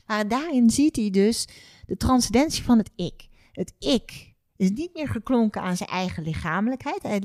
Maar 0.05 0.27
daarin 0.27 0.69
ziet 0.69 0.95
hij 0.95 1.09
dus 1.09 1.47
de 1.85 1.97
transcendentie 1.97 2.63
van 2.63 2.77
het 2.77 2.91
ik. 2.95 3.27
Het 3.51 3.73
ik 3.79 4.33
is 4.55 4.71
niet 4.71 4.93
meer 4.93 5.07
geklonken 5.07 5.61
aan 5.61 5.77
zijn 5.77 5.89
eigen 5.89 6.23
lichamelijkheid. 6.23 7.03
Hij, 7.03 7.21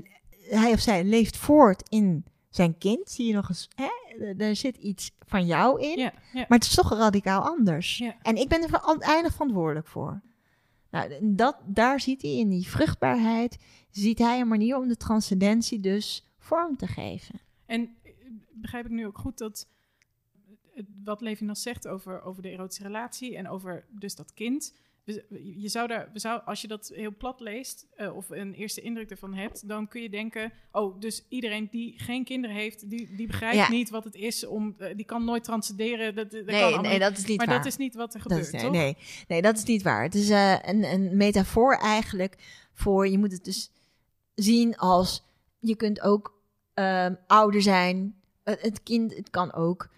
hij 0.50 0.72
of 0.72 0.80
zij 0.80 1.04
leeft 1.04 1.36
voort 1.36 1.88
in 1.88 2.24
zijn 2.50 2.78
kind. 2.78 3.10
Zie 3.10 3.26
je 3.26 3.34
nog 3.34 3.48
eens, 3.48 3.68
hè? 3.74 3.88
er- 4.26 4.40
er 4.40 4.56
zit 4.56 4.76
iets 4.76 5.10
van 5.26 5.46
jou 5.46 5.80
in. 5.80 5.98
ja, 5.98 6.12
ja. 6.32 6.44
Maar 6.48 6.58
het 6.58 6.64
is 6.64 6.74
toch 6.74 6.92
radicaal 6.92 7.42
anders. 7.42 7.98
Ja. 7.98 8.14
En 8.22 8.36
ik 8.36 8.48
ben 8.48 8.62
er 8.62 8.98
eindig 8.98 9.32
verantwoordelijk 9.32 9.86
voor. 9.86 10.20
Nou, 10.92 11.34
dat, 11.34 11.56
daar 11.66 12.00
ziet 12.00 12.22
hij 12.22 12.30
in 12.36 12.48
die 12.48 12.68
vruchtbaarheid, 12.68 13.58
ziet 13.90 14.18
hij 14.18 14.40
een 14.40 14.48
manier 14.48 14.76
om 14.76 14.88
de 14.88 14.96
transcendentie 14.96 15.80
dus 15.80 16.32
vorm 16.38 16.76
te 16.76 16.86
geven. 16.86 17.40
En 17.66 17.96
eh, 18.02 18.12
begrijp 18.52 18.84
ik 18.84 18.90
nu 18.90 19.06
ook 19.06 19.18
goed 19.18 19.38
dat 19.38 19.68
het- 20.74 20.86
wat 21.04 21.20
Levinas 21.20 21.62
zegt 21.62 21.88
over, 21.88 22.22
over 22.22 22.42
de 22.42 22.48
erotische 22.50 22.82
relatie 22.82 23.36
en 23.36 23.48
over 23.48 23.86
dus 23.90 24.14
dat 24.14 24.34
kind. 24.34 24.74
We- 25.04 25.24
Je 25.60 25.68
zou 25.68 25.88
daar, 25.88 26.10
we 26.12 26.18
zou, 26.18 26.40
als 26.44 26.60
je 26.60 26.68
dat 26.68 26.90
heel 26.94 27.16
plat 27.16 27.40
leest 27.40 27.86
eh, 27.94 28.16
of 28.16 28.30
een 28.30 28.54
eerste 28.54 28.80
indruk 28.80 29.10
ervan 29.10 29.34
hebt, 29.34 29.68
dan 29.68 29.88
kun 29.88 30.02
je 30.02 30.10
denken: 30.10 30.52
oh, 30.72 31.00
dus 31.00 31.24
iedereen 31.28 31.68
die 31.70 31.98
geen 32.00 32.24
kinderen 32.24 32.56
heeft, 32.56 32.90
die, 32.90 33.16
die 33.16 33.26
begrijpt 33.26 33.56
Ja. 33.56 33.68
niet 33.70 33.90
wat 33.90 34.04
het 34.04 34.14
is 34.14 34.46
om, 34.46 34.74
eh, 34.78 34.96
die 34.96 35.04
kan 35.04 35.24
nooit 35.24 35.44
transcenderen. 35.44 36.14
Dat, 36.14 36.30
dat 36.30 36.44
kan 36.44 36.54
Nee, 36.54 36.62
allemaal 36.62 36.82
nee, 36.82 36.98
dat 36.98 37.18
is 37.18 37.24
niet 37.24 37.36
maar 37.38 37.46
waar. 37.46 37.56
dat 37.56 37.66
is 37.66 37.76
niet 37.76 37.94
wat 37.94 38.14
er 38.14 38.20
gebeurt, 38.20 38.44
is- 38.46 38.50
nee, 38.52 38.62
toch? 38.62 38.70
nee, 38.72 38.96
nee, 39.28 39.42
dat 39.42 39.56
is 39.56 39.64
niet 39.64 39.82
waar. 39.82 40.02
Het 40.02 40.14
is 40.14 40.30
eh, 40.30 40.58
een, 40.62 40.84
een 40.84 41.16
metafoor 41.16 41.74
eigenlijk 41.76 42.36
voor, 42.74 43.08
je 43.08 43.18
moet 43.18 43.32
het 43.32 43.44
dus 43.44 43.70
zien 44.34 44.76
als, 44.76 45.22
je 45.58 45.76
kunt 45.76 46.00
ook 46.00 46.40
ehm, 46.74 47.14
ouder 47.26 47.62
zijn. 47.62 48.20
Het, 48.44 48.82
kind, 48.82 49.16
het 49.16 49.30
kan 49.30 49.52
ook 49.52 49.88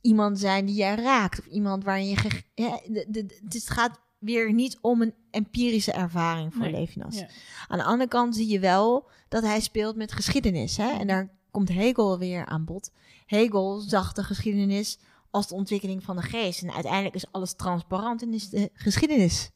iemand 0.00 0.38
zijn 0.38 0.66
die 0.66 0.74
jij 0.74 0.94
raakt. 0.94 1.38
Of 1.38 1.46
iemand 1.46 1.84
waarin 1.84 2.08
je... 2.08 2.16
ge- 2.16 2.42
ja, 2.54 2.80
de, 2.86 3.04
de, 3.08 3.26
de- 3.26 3.40
het 3.44 3.54
is- 3.54 3.64
het 3.68 3.70
gaat 3.72 4.00
weer 4.20 4.52
niet 4.52 4.78
om 4.80 5.02
een 5.02 5.14
empirische 5.30 5.92
ervaring 5.92 6.52
voor 6.54 6.62
Nee, 6.62 6.80
Levinas. 6.80 7.18
ja. 7.18 7.28
Aan 7.68 7.78
de 7.78 7.84
andere 7.84 8.08
kant 8.08 8.36
zie 8.36 8.48
je 8.48 8.58
wel 8.58 9.08
dat 9.28 9.42
hij 9.42 9.60
speelt 9.60 9.96
met 9.96 10.12
geschiedenis. 10.12 10.76
Hè? 10.76 10.90
Mhm. 10.90 11.00
En 11.00 11.06
daar 11.06 11.30
komt 11.50 11.68
Hegel 11.68 12.18
weer 12.18 12.46
aan 12.46 12.64
bod. 12.64 12.90
Hegel 13.26 13.80
zag 13.80 14.12
de 14.12 14.24
geschiedenis 14.24 14.98
als 15.30 15.48
de 15.48 15.54
ontwikkeling 15.54 16.04
van 16.04 16.16
de 16.16 16.22
geest. 16.22 16.62
En 16.62 16.72
uiteindelijk 16.72 17.14
is 17.14 17.32
alles 17.32 17.52
transparant 17.52 18.22
en 18.22 18.34
is 18.34 18.48
de 18.48 18.70
geschiedenis 18.72 19.50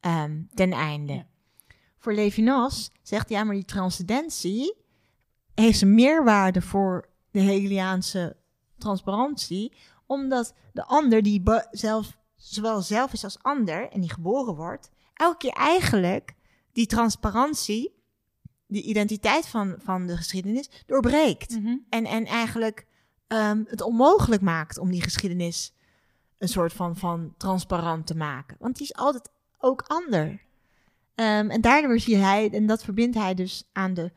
ehm, 0.00 0.42
ten 0.54 0.72
einde. 0.72 1.12
Ja. 1.12 1.26
Voor 1.98 2.14
Levinas 2.14 2.90
zegt 3.02 3.28
hij, 3.28 3.38
ja, 3.38 3.44
maar 3.44 3.54
die 3.54 3.64
transcendentie 3.64 4.76
heeft 5.54 5.80
een 5.80 5.94
meerwaarde 5.94 6.62
voor 6.62 7.08
de 7.30 7.40
Hegeliaanse 7.40 8.36
transparantie, 8.78 9.72
omdat 10.06 10.54
de 10.72 10.84
ander, 10.84 11.22
die 11.22 11.42
zelf, 11.70 12.16
zowel 12.52 12.80
zelf 12.80 13.12
is 13.12 13.24
als 13.24 13.42
ander, 13.42 13.88
en 13.90 14.00
die 14.00 14.12
geboren 14.12 14.54
wordt, 14.54 14.90
elke 15.14 15.36
keer 15.36 15.52
eigenlijk 15.52 16.34
die 16.72 16.86
transparantie, 16.86 17.94
die 18.66 18.82
identiteit 18.82 19.46
van, 19.46 19.74
van 19.78 20.06
de 20.06 20.16
geschiedenis, 20.16 20.70
doorbreekt. 20.86 21.50
Mhm. 21.50 21.76
En, 21.88 22.04
en 22.04 22.24
eigenlijk 22.24 22.86
ehm, 23.26 23.62
het 23.66 23.80
onmogelijk 23.80 24.42
maakt 24.42 24.78
om 24.78 24.90
die 24.90 25.02
geschiedenis 25.02 25.74
een 26.38 26.48
soort 26.48 26.72
van, 26.72 26.96
van 26.96 27.34
transparant 27.36 28.06
te 28.06 28.16
maken. 28.16 28.56
Want 28.60 28.76
die 28.76 28.86
is 28.86 28.94
altijd 28.94 29.30
ook 29.58 29.82
ander. 29.86 30.42
Ehm, 31.14 31.50
en 31.50 31.60
daardoor 31.60 31.98
zie 31.98 32.16
hij, 32.16 32.50
en 32.50 32.66
dat 32.66 32.84
verbindt 32.84 33.16
hij 33.16 33.34
dus 33.34 33.68
aan 33.72 33.94
de, 33.94 34.12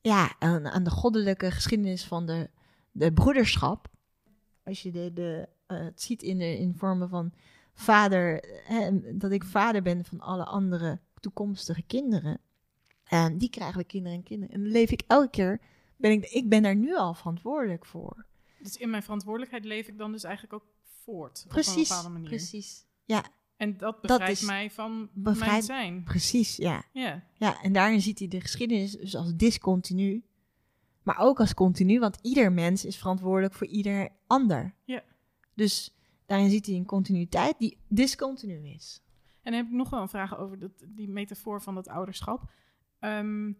ja, 0.00 0.34
aan, 0.38 0.66
aan 0.66 0.84
de 0.84 0.90
goddelijke 0.90 1.50
geschiedenis 1.50 2.04
van 2.04 2.26
de, 2.26 2.50
de 2.90 3.12
broederschap. 3.12 3.88
Als 4.64 4.82
je 4.82 4.90
de, 4.90 5.12
de, 5.12 5.48
eh, 5.66 5.78
het 5.78 6.02
ziet 6.02 6.22
in, 6.22 6.38
de, 6.38 6.58
in 6.58 6.74
vormen 6.76 7.08
van 7.08 7.32
vader, 7.76 8.44
dat 9.14 9.30
ik 9.30 9.44
vader 9.44 9.82
ben 9.82 10.04
van 10.04 10.20
alle 10.20 10.44
andere 10.44 11.00
toekomstige 11.20 11.82
kinderen. 11.82 12.40
En 13.04 13.38
die 13.38 13.50
krijgen 13.50 13.78
we 13.78 13.84
kinderen 13.84 14.18
en 14.18 14.24
kinderen. 14.24 14.54
En 14.54 14.62
dan 14.62 14.70
leef 14.70 14.90
ik 14.90 15.02
elke 15.06 15.30
keer, 15.30 15.60
ben 15.96 16.10
ik, 16.10 16.24
ik 16.24 16.48
ben 16.48 16.62
daar 16.62 16.76
nu 16.76 16.96
al 16.96 17.14
verantwoordelijk 17.14 17.86
voor. 17.86 18.26
Dus 18.58 18.76
in 18.76 18.90
mijn 18.90 19.02
verantwoordelijkheid 19.02 19.64
leef 19.64 19.88
ik 19.88 19.98
dan 19.98 20.12
dus 20.12 20.24
eigenlijk 20.24 20.54
ook 20.54 20.66
voort. 21.04 21.38
op 21.38 21.44
een 21.44 21.48
Precies, 21.62 21.88
bepaalde 21.88 22.08
manier. 22.08 22.28
precies. 22.28 22.84
Ja, 23.04 23.24
En 23.56 23.76
dat 23.76 24.00
bevrijdt 24.00 24.42
mij 24.42 24.70
van 24.70 24.96
mijn 24.96 25.08
bevrijdt- 25.14 25.64
zijn. 25.64 26.02
precies, 26.02 26.56
ja. 26.56 26.82
Ja. 26.92 27.22
Ja, 27.34 27.62
en 27.62 27.72
daarin 27.72 28.00
ziet 28.00 28.18
hij 28.18 28.28
de 28.28 28.40
geschiedenis 28.40 28.92
dus 28.92 29.16
als 29.16 29.34
discontinu. 29.34 30.24
Maar 31.02 31.18
ook 31.18 31.40
als 31.40 31.54
continu, 31.54 31.98
want 31.98 32.18
ieder 32.22 32.52
mens 32.52 32.84
is 32.84 32.96
verantwoordelijk 32.96 33.54
voor 33.54 33.66
ieder 33.66 34.08
ander. 34.26 34.74
Ja. 34.84 35.02
Dus 35.54 35.94
daarin 36.26 36.50
ziet 36.50 36.66
hij 36.66 36.74
een 36.74 36.84
continuïteit 36.84 37.58
die 37.58 37.76
discontinu 37.88 38.68
is. 38.68 39.00
En 39.42 39.52
dan 39.52 39.60
heb 39.60 39.66
ik 39.70 39.76
nog 39.76 39.90
wel 39.90 40.00
een 40.00 40.08
vraag 40.08 40.38
over 40.38 40.58
dat, 40.58 40.70
die 40.86 41.08
metafoor 41.08 41.62
van 41.62 41.74
dat 41.74 41.88
ouderschap. 41.88 42.50
Ehm, 42.98 43.52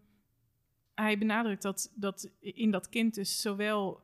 hij 0.95 1.17
benadrukt 1.17 1.61
dat, 1.61 1.91
dat 1.95 2.29
in 2.39 2.71
dat 2.71 2.89
kind 2.89 3.13
dus 3.15 3.41
zowel 3.41 4.01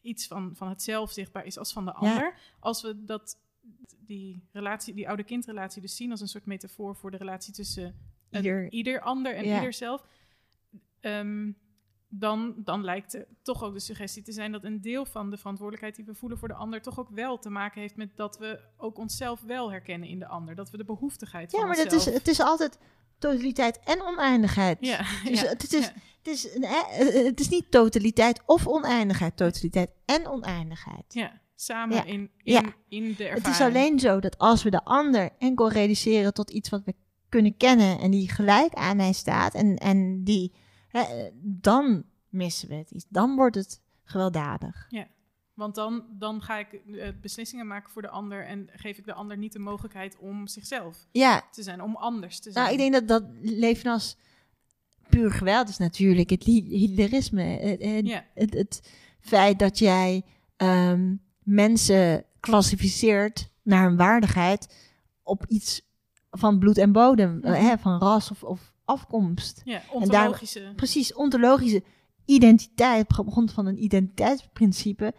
iets 0.00 0.26
van, 0.26 0.56
van 0.56 0.68
het 0.68 0.82
zelf 0.82 1.12
zichtbaar 1.12 1.44
is 1.46 1.58
als 1.58 1.72
van 1.72 1.84
de 1.84 1.92
ander. 1.92 2.38
Als 2.60 2.82
we 2.82 3.04
dat, 3.04 3.38
die, 3.98 4.48
relatie, 4.52 4.94
die 4.94 5.08
oude-kindrelatie 5.08 5.82
dus 5.82 5.96
zien 5.96 6.10
als 6.10 6.20
een 6.20 6.28
soort 6.28 6.46
metafoor 6.46 6.96
voor 6.96 7.10
de 7.10 7.16
relatie 7.16 7.52
tussen 7.52 7.84
een- 8.30 8.42
Ieder- 8.42 8.70
ieder 8.70 9.00
ander 9.00 9.34
en 9.34 9.44
Ja. 9.46 9.54
ieder 9.56 9.72
zelf. 9.72 10.06
ehm, 11.00 11.52
dan, 12.18 12.54
dan 12.56 12.84
lijkt 12.84 13.14
er 13.14 13.26
toch 13.42 13.62
ook 13.62 13.72
de 13.74 13.80
suggestie 13.80 14.22
te 14.22 14.32
zijn 14.32 14.52
dat 14.52 14.64
een 14.64 14.80
deel 14.80 15.04
van 15.04 15.30
de 15.30 15.36
verantwoordelijkheid 15.36 15.96
die 15.96 16.04
we 16.04 16.14
voelen 16.14 16.38
voor 16.38 16.48
de 16.48 16.54
ander 16.54 16.82
toch 16.82 16.98
ook 16.98 17.08
wel 17.10 17.38
te 17.38 17.50
maken 17.50 17.80
heeft 17.80 17.96
met 17.96 18.16
dat 18.16 18.38
we 18.38 18.60
ook 18.76 18.98
onszelf 18.98 19.40
wel 19.40 19.70
herkennen 19.70 20.08
in 20.08 20.18
de 20.18 20.26
ander. 20.26 20.54
Dat 20.54 20.70
we 20.70 20.76
de 20.76 20.84
behoeftigheid 20.84 21.52
Ja, 21.52 21.58
van 21.58 21.66
maar 21.68 21.76
dat 21.76 21.92
is, 21.92 22.04
het 22.04 22.28
is 22.28 22.40
altijd 22.40 22.78
totaliteit 23.18 23.78
en 23.84 24.02
oneindigheid. 24.02 24.78
Ja, 24.80 24.98
Dus 25.24 25.40
ja, 25.40 25.48
het, 25.48 25.72
is, 25.72 25.86
ja. 25.86 25.92
het, 26.22 26.26
is 26.26 26.54
een, 26.54 26.62
eh, 26.62 27.24
het 27.24 27.40
is 27.40 27.48
niet 27.48 27.70
totaliteit 27.70 28.42
of 28.46 28.66
oneindigheid. 28.66 29.36
Totaliteit 29.36 29.90
en 30.04 30.26
oneindigheid. 30.26 31.04
Ja, 31.08 31.40
samen 31.54 31.96
Ja. 31.96 32.04
in, 32.04 32.30
in, 32.42 32.52
Ja. 32.52 32.62
in 32.88 33.02
de 33.04 33.24
ervaring. 33.24 33.44
Het 33.44 33.46
is 33.46 33.60
alleen 33.60 33.98
zo 33.98 34.20
dat 34.20 34.38
als 34.38 34.62
we 34.62 34.70
de 34.70 34.84
ander 34.84 35.30
enkel 35.38 35.70
reduceren 35.70 36.34
tot 36.34 36.50
iets 36.50 36.68
wat 36.68 36.82
we 36.84 36.94
kunnen 37.28 37.56
kennen 37.56 37.98
en 37.98 38.10
die 38.10 38.28
gelijk 38.30 38.74
aan 38.74 38.96
mij 38.96 39.12
staat 39.12 39.54
en, 39.54 39.76
en 39.76 40.24
die, 40.24 40.54
hè, 41.02 41.28
dan 41.42 42.04
missen 42.28 42.68
we 42.68 42.74
het 42.74 42.90
iets. 42.90 43.04
Dan 43.08 43.34
wordt 43.36 43.56
het 43.56 43.80
gewelddadig. 44.04 44.88
Want 45.54 45.74
dan, 45.74 46.04
dan 46.10 46.42
ga 46.42 46.58
ik 46.58 46.72
eh, 46.72 47.08
beslissingen 47.20 47.66
maken 47.66 47.90
voor 47.92 48.02
de 48.02 48.08
ander 48.08 48.46
en 48.46 48.68
geef 48.72 48.98
ik 48.98 49.04
de 49.04 49.12
ander 49.12 49.36
niet 49.36 49.52
de 49.52 49.58
mogelijkheid 49.58 50.16
om 50.18 50.46
zichzelf 50.46 51.06
Ja, 51.12 51.42
te 51.50 51.62
zijn, 51.62 51.82
om 51.82 51.96
anders 51.96 52.40
te 52.40 52.52
zijn. 52.52 52.64
nou, 52.64 52.76
ik 52.76 52.80
denk 52.92 52.92
dat 53.08 53.08
dat 53.22 53.30
Levinas 53.42 54.16
puur 55.08 55.30
geweld 55.30 55.68
is 55.68 55.78
natuurlijk. 55.78 56.30
Het 56.30 56.42
hi- 56.44 56.68
Hitlerisme. 56.68 57.42
Het, 57.42 57.82
het, 57.82 58.06
Ja, 58.06 58.24
het, 58.34 58.54
het 58.54 58.90
feit 59.20 59.58
dat 59.58 59.78
jij 59.78 60.22
ehm, 60.56 61.14
mensen 61.42 62.24
klassificeert 62.40 63.50
naar 63.62 63.84
hun 63.88 63.96
waardigheid 63.96 64.74
op 65.22 65.46
iets 65.46 65.82
van 66.30 66.58
bloed 66.58 66.78
en 66.78 66.92
bodem, 66.92 67.38
Mhm. 67.38 67.52
hè, 67.52 67.78
van 67.78 67.98
ras 67.98 68.30
of, 68.30 68.42
of 68.42 68.73
afkomst. 68.84 69.62
ja 69.64 69.72
daar- 69.78 69.84
ontologische. 69.92 70.72
Precies, 70.76 71.14
ontologische 71.14 71.82
identiteit, 72.24 73.18
op 73.18 73.30
grond 73.30 73.52
van 73.52 73.66
een 73.66 73.82
identiteitsprincipe, 73.82 75.14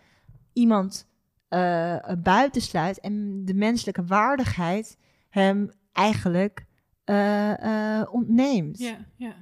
iemand 0.53 1.07
eh 1.47 2.11
buitensluit 2.23 2.99
en 2.99 3.45
de 3.45 3.53
menselijke 3.53 4.03
waardigheid 4.05 4.97
hem 5.29 5.71
eigenlijk 5.91 6.65
eh, 7.03 7.99
eh, 7.99 8.13
ontneemt. 8.13 8.79
Ja, 8.79 9.05
ja, 9.17 9.35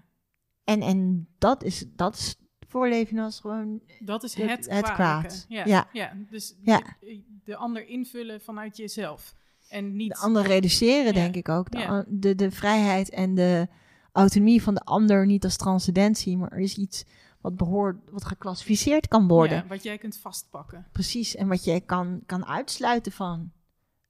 En, 0.63 0.81
en 0.81 1.27
dat, 1.37 1.63
is, 1.63 1.85
dat 1.95 2.15
is 2.15 2.35
voor 2.67 2.87
Levinas 2.89 3.39
gewoon 3.39 3.81
dat 3.99 4.23
is 4.23 4.33
Het- 4.33 4.69
het, 4.69 4.91
kwaad. 4.91 5.45
Ja, 5.49 5.65
Ja. 5.65 5.87
ja. 5.93 6.13
dus 6.29 6.55
Ja. 6.61 6.81
De, 6.99 7.23
de 7.43 7.55
ander 7.55 7.87
invullen 7.87 8.41
vanuit 8.41 8.77
jezelf. 8.77 9.35
En 9.69 9.95
niet... 9.95 10.09
de 10.09 10.17
ander 10.17 10.41
reduceren, 10.43 11.13
denk 11.13 11.35
ik 11.35 11.49
ook. 11.49 11.67
De, 12.07 12.35
de 12.35 12.51
vrijheid 12.51 13.09
en 13.09 13.35
de 13.35 13.67
autonomie 14.13 14.63
van 14.63 14.73
de 14.73 14.83
ander 14.83 15.25
niet 15.25 15.43
als 15.43 15.57
transcendentie, 15.57 16.37
maar 16.37 16.51
er 16.51 16.59
is 16.59 16.77
iets 16.77 17.05
wat 17.41 17.57
behoort, 17.57 18.09
wat 18.09 18.25
geclassificeerd 18.25 19.07
kan 19.07 19.27
worden. 19.27 19.57
Ja, 19.57 19.67
wat 19.67 19.83
jij 19.83 19.97
kunt 19.97 20.17
vastpakken. 20.17 20.87
Precies, 20.91 21.35
en 21.35 21.47
wat 21.47 21.63
je 21.63 21.79
kan, 21.79 22.21
kan 22.25 22.45
uitsluiten 22.45 23.11
van 23.11 23.51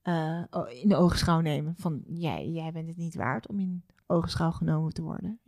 eh, 0.01 0.43
in 0.81 0.89
de 0.89 0.95
ogenschouw 0.95 1.39
nemen. 1.39 1.75
Van 1.77 2.03
jij, 2.07 2.49
jij 2.49 2.71
bent 2.71 2.87
het 2.87 2.97
niet 2.97 3.15
waard 3.15 3.47
om 3.47 3.59
in 3.59 3.83
ogenschouw 4.07 4.51
genomen 4.51 4.93
te 4.93 5.01
worden. 5.01 5.39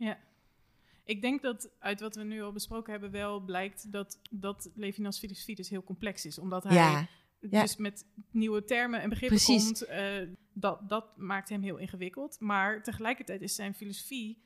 Ik 1.04 1.22
denk 1.22 1.42
dat 1.42 1.70
uit 1.78 2.00
wat 2.00 2.16
we 2.16 2.22
nu 2.22 2.42
al 2.42 2.52
besproken 2.52 2.92
hebben 2.92 3.10
wel 3.10 3.40
blijkt 3.40 3.92
dat, 3.92 4.20
dat 4.30 4.70
Levinas 4.74 5.18
filosofie 5.18 5.56
dus 5.56 5.68
heel 5.68 5.84
complex 5.84 6.26
is. 6.26 6.38
Omdat 6.38 6.64
hij 6.64 6.74
ja, 6.74 7.08
ja. 7.40 7.60
dus 7.62 7.76
met 7.76 8.06
nieuwe 8.30 8.64
termen 8.64 9.00
en 9.00 9.08
begrippen 9.08 9.38
Precies. 9.38 9.64
komt. 9.64 9.82
eh, 9.82 10.28
dat, 10.52 10.88
dat 10.88 11.16
maakt 11.16 11.48
hem 11.48 11.62
heel 11.62 11.76
ingewikkeld. 11.76 12.36
Maar 12.40 12.82
tegelijkertijd 12.82 13.42
is 13.42 13.54
zijn 13.54 13.74
filosofie 13.74 14.44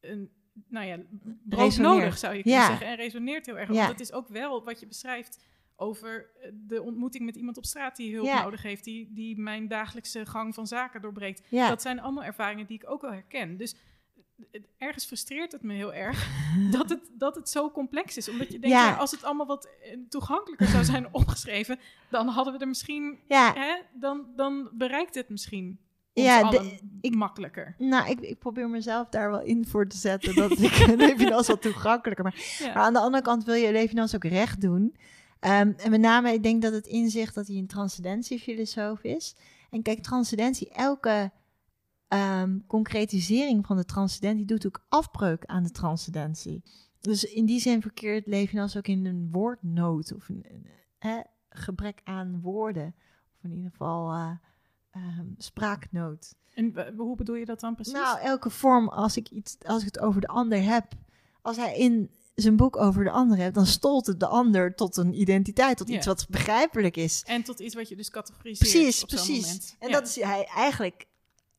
een, 0.00 0.30
nou 0.68 0.86
ja, 0.86 0.98
broodnodig 1.44 2.18
zou 2.18 2.34
je 2.34 2.42
kunnen 2.42 2.60
Ja. 2.60 2.66
zeggen. 2.66 2.86
En 2.86 2.96
resoneert 2.96 3.46
heel 3.46 3.58
erg. 3.58 3.68
Ja. 3.68 3.74
Want 3.74 3.88
het 3.88 4.00
is 4.00 4.12
ook 4.12 4.28
wel 4.28 4.64
wat 4.64 4.80
je 4.80 4.86
beschrijft 4.86 5.44
over 5.76 6.30
eh, 6.42 6.50
de 6.54 6.82
ontmoeting 6.82 7.24
met 7.24 7.36
iemand 7.36 7.56
op 7.56 7.64
straat 7.64 7.96
die 7.96 8.14
hulp 8.14 8.26
Ja. 8.26 8.42
nodig 8.42 8.62
heeft. 8.62 8.84
Die, 8.84 9.08
die 9.12 9.38
mijn 9.40 9.68
dagelijkse 9.68 10.26
gang 10.26 10.54
van 10.54 10.66
zaken 10.66 11.00
doorbreekt. 11.00 11.42
Dat 11.50 11.82
zijn 11.82 12.00
allemaal 12.00 12.24
ervaringen 12.24 12.66
die 12.66 12.76
ik 12.82 12.90
ook 12.90 13.00
wel 13.02 13.12
herken. 13.12 13.56
Dus 13.56 13.74
eh, 14.50 14.60
ergens 14.78 15.06
frustreert 15.06 15.52
het 15.52 15.62
me 15.62 15.74
heel 15.74 15.94
erg 15.94 16.28
dat 16.70 16.88
het, 16.90 17.10
dat 17.12 17.34
het 17.34 17.48
zo 17.48 17.70
complex 17.70 18.16
is. 18.16 18.28
Omdat 18.28 18.46
je 18.52 18.58
denkt, 18.58 18.76
Ja. 18.76 18.88
ja, 18.88 18.96
als 18.96 19.10
het 19.10 19.24
allemaal 19.24 19.46
wat 19.46 19.68
eh, 19.82 19.96
toegankelijker 20.08 20.66
zou 20.66 20.84
zijn 20.84 21.08
opgeschreven, 21.20 21.78
dan 22.10 22.28
hadden 22.28 22.52
we 22.52 22.58
er 22.58 22.68
misschien, 22.68 23.18
ja, 23.28 23.52
hè, 23.54 23.74
dan, 23.92 24.26
dan 24.36 24.70
bereikt 24.72 25.14
het 25.14 25.28
misschien. 25.28 25.78
Ja, 26.22 26.50
de- 26.50 26.78
ik- 27.00 27.14
makkelijker. 27.14 27.74
Nou, 27.78 28.10
ik, 28.10 28.20
ik 28.20 28.38
probeer 28.38 28.68
mezelf 28.68 29.08
daar 29.08 29.30
wel 29.30 29.40
in 29.40 29.66
voor 29.66 29.88
te 29.88 29.96
zetten. 29.96 30.34
Dat 30.34 30.50
ik 30.50 30.86
Levinas 30.96 31.46
wat 31.46 31.62
toegankelijker 31.62 32.24
maak. 32.24 32.34
Ja. 32.34 32.66
Maar 32.66 32.82
aan 32.82 32.92
de 32.92 33.00
andere 33.00 33.22
kant 33.22 33.44
wil 33.44 33.54
je 33.54 33.72
Levinas 33.72 34.14
ook 34.14 34.24
recht 34.24 34.60
doen. 34.60 34.96
Ehm, 35.40 35.72
en 35.76 35.90
met 35.90 36.00
name, 36.00 36.32
ik 36.32 36.42
denk 36.42 36.62
dat 36.62 36.72
het 36.72 36.86
inzicht 36.86 37.34
dat 37.34 37.46
hij 37.46 37.56
een 37.56 37.66
transcendentiefilosoof 37.66 39.02
is. 39.02 39.36
En 39.70 39.82
kijk, 39.82 40.02
transcendentie, 40.02 40.70
elke 40.70 41.32
ehm, 42.08 42.58
concretisering 42.66 43.66
van 43.66 43.76
de 43.76 43.84
transcendentie 43.84 44.44
doet 44.44 44.66
ook 44.66 44.84
afbreuk 44.88 45.44
aan 45.44 45.62
de 45.62 45.70
transcendentie. 45.70 46.62
Dus 47.00 47.24
in 47.24 47.46
die 47.46 47.60
zin 47.60 47.82
verkeert 47.82 48.26
Levinas 48.26 48.76
ook 48.76 48.86
in 48.86 49.06
een 49.06 49.28
woordnood 49.30 50.14
of 50.14 50.28
een, 50.28 50.44
een, 50.98 51.24
gebrek 51.48 52.00
aan 52.04 52.40
woorden. 52.40 52.94
Of 53.36 53.44
in 53.44 53.52
ieder 53.56 53.70
geval 53.70 54.12
eh, 54.12 54.30
ehm, 55.02 55.26
spraaknood. 55.38 56.34
En 56.54 56.94
hoe 56.96 57.16
bedoel 57.16 57.34
je 57.36 57.44
dat 57.44 57.60
dan 57.60 57.74
precies? 57.74 57.92
Nou, 57.92 58.18
elke 58.20 58.50
vorm, 58.50 58.88
als 58.88 59.16
ik, 59.16 59.28
iets, 59.30 59.56
als 59.66 59.80
ik 59.80 59.86
het 59.86 59.98
over 59.98 60.20
de 60.20 60.26
ander 60.26 60.62
heb, 60.62 60.84
als 61.42 61.56
hij 61.56 61.76
in 61.76 62.10
zijn 62.34 62.56
boek 62.56 62.76
over 62.76 63.04
de 63.04 63.10
ander 63.10 63.38
hebt, 63.38 63.54
dan 63.54 63.66
stolt 63.66 64.06
het 64.06 64.20
de 64.20 64.26
ander 64.26 64.74
tot 64.74 64.96
een 64.96 65.20
identiteit, 65.20 65.76
tot 65.76 65.88
Ja. 65.88 65.96
iets 65.96 66.06
wat 66.06 66.26
begrijpelijk 66.28 66.96
is. 66.96 67.22
en 67.26 67.42
tot 67.42 67.60
iets 67.60 67.74
wat 67.74 67.88
je 67.88 67.96
dus 67.96 68.10
categoriseert 68.10 68.70
Precies, 68.72 69.02
op 69.02 69.08
precies. 69.08 69.40
moment. 69.44 69.76
En 69.78 69.88
Ja, 69.88 69.94
dat 69.98 70.08
is 70.08 70.20
hij 70.20 70.44
eigenlijk, 70.54 71.06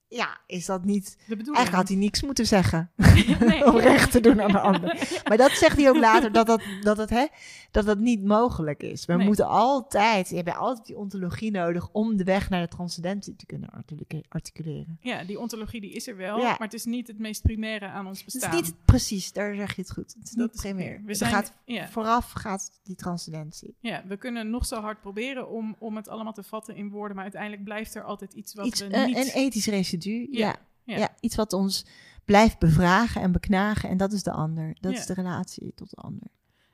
ja, 0.10 0.38
is 0.47 0.66
dat 0.66 0.86
niet. 0.86 1.18
Eigenlijk 1.28 1.70
had 1.70 1.88
hij 1.88 1.97
niks 1.97 2.22
moeten 2.24 2.45
zeggen 2.45 2.91
Nee. 3.39 3.66
om 3.66 3.78
recht 3.78 4.12
te 4.12 4.20
doen 4.20 4.41
aan 4.41 4.51
de 4.51 4.60
ander. 4.60 5.22
Maar 5.28 5.38
dat 5.38 5.51
zegt 5.51 5.78
hij 5.78 5.89
ook 5.89 5.97
later, 6.10 6.32
dat 6.32 6.47
dat, 6.47 6.62
dat, 6.82 6.97
het, 6.97 7.10
hè, 7.10 7.26
dat 7.72 7.86
dat 7.86 7.99
niet 7.99 8.24
mogelijk 8.24 8.84
is. 8.84 9.05
We 9.05 9.14
Nee. 9.14 9.26
moeten 9.26 9.47
altijd, 9.47 10.30
je 10.30 10.36
hebt 10.36 10.55
altijd 10.55 10.88
die 10.88 10.97
ontologie 10.97 11.51
nodig 11.51 11.89
om 11.91 12.18
de 12.18 12.24
weg 12.24 12.49
naar 12.49 12.62
de 12.62 12.68
transcendentie 12.68 13.36
te 13.36 13.45
kunnen 13.45 13.70
articule- 13.70 14.24
articuleren. 14.30 14.97
Ja, 15.01 15.24
die 15.24 15.39
ontologie 15.39 15.82
die 15.82 15.91
is 15.91 16.07
er 16.07 16.18
wel, 16.18 16.38
Ja. 16.38 16.43
maar 16.49 16.57
het 16.60 16.74
is 16.74 16.86
niet 16.86 17.07
het 17.07 17.20
meest 17.20 17.41
primaire 17.41 17.88
aan 17.88 18.07
ons 18.07 18.18
Het 18.24 18.34
bestaan. 18.34 18.53
is 18.53 18.62
niet 18.62 18.76
precies, 18.86 19.32
daar 19.34 19.55
zeg 19.55 19.76
je 19.76 19.82
het 19.82 19.91
goed. 19.91 20.16
Het 20.20 20.28
is 20.28 20.32
Dat 20.32 20.51
niet 20.51 20.62
primair. 20.62 21.01
We 21.05 21.14
zijn, 21.14 21.32
gaat, 21.32 21.53
ja, 21.66 21.88
vooraf 21.89 22.32
gaat 22.32 22.72
die 22.84 22.95
transcendentie. 22.95 23.76
ja, 23.80 24.03
we 24.07 24.18
kunnen 24.18 24.49
nog 24.49 24.66
zo 24.66 24.82
hard 24.82 25.01
proberen 25.01 25.49
om, 25.49 25.76
om 25.80 25.95
het 25.95 26.07
allemaal 26.07 26.34
te 26.34 26.43
vatten 26.43 26.76
in 26.76 26.89
woorden, 26.89 27.16
maar 27.16 27.24
uiteindelijk 27.24 27.64
blijft 27.64 27.95
er 27.95 28.03
altijd 28.03 28.34
iets 28.34 28.53
wat 28.53 28.66
Iets, 28.66 28.80
we 28.82 28.88
eh, 28.88 29.05
niet... 29.05 29.18
Een 29.18 29.32
ethisch 29.34 29.66
residu, 29.68 29.97
ja. 30.04 30.28
Ja, 30.32 30.56
Ja. 30.84 30.97
ja. 30.97 31.16
Iets 31.20 31.36
wat 31.36 31.54
ons 31.54 31.86
blijft 32.26 32.60
bevragen 32.60 33.22
en 33.22 33.32
beknagen. 33.32 33.89
En 33.89 33.97
dat 33.97 34.12
is 34.12 34.24
de 34.24 34.32
ander. 34.32 34.78
Dat 34.80 34.91
is 34.93 35.06
de 35.06 35.14
relatie 35.14 35.74
tot 35.76 35.89
de 35.89 35.95
ander. 35.95 36.28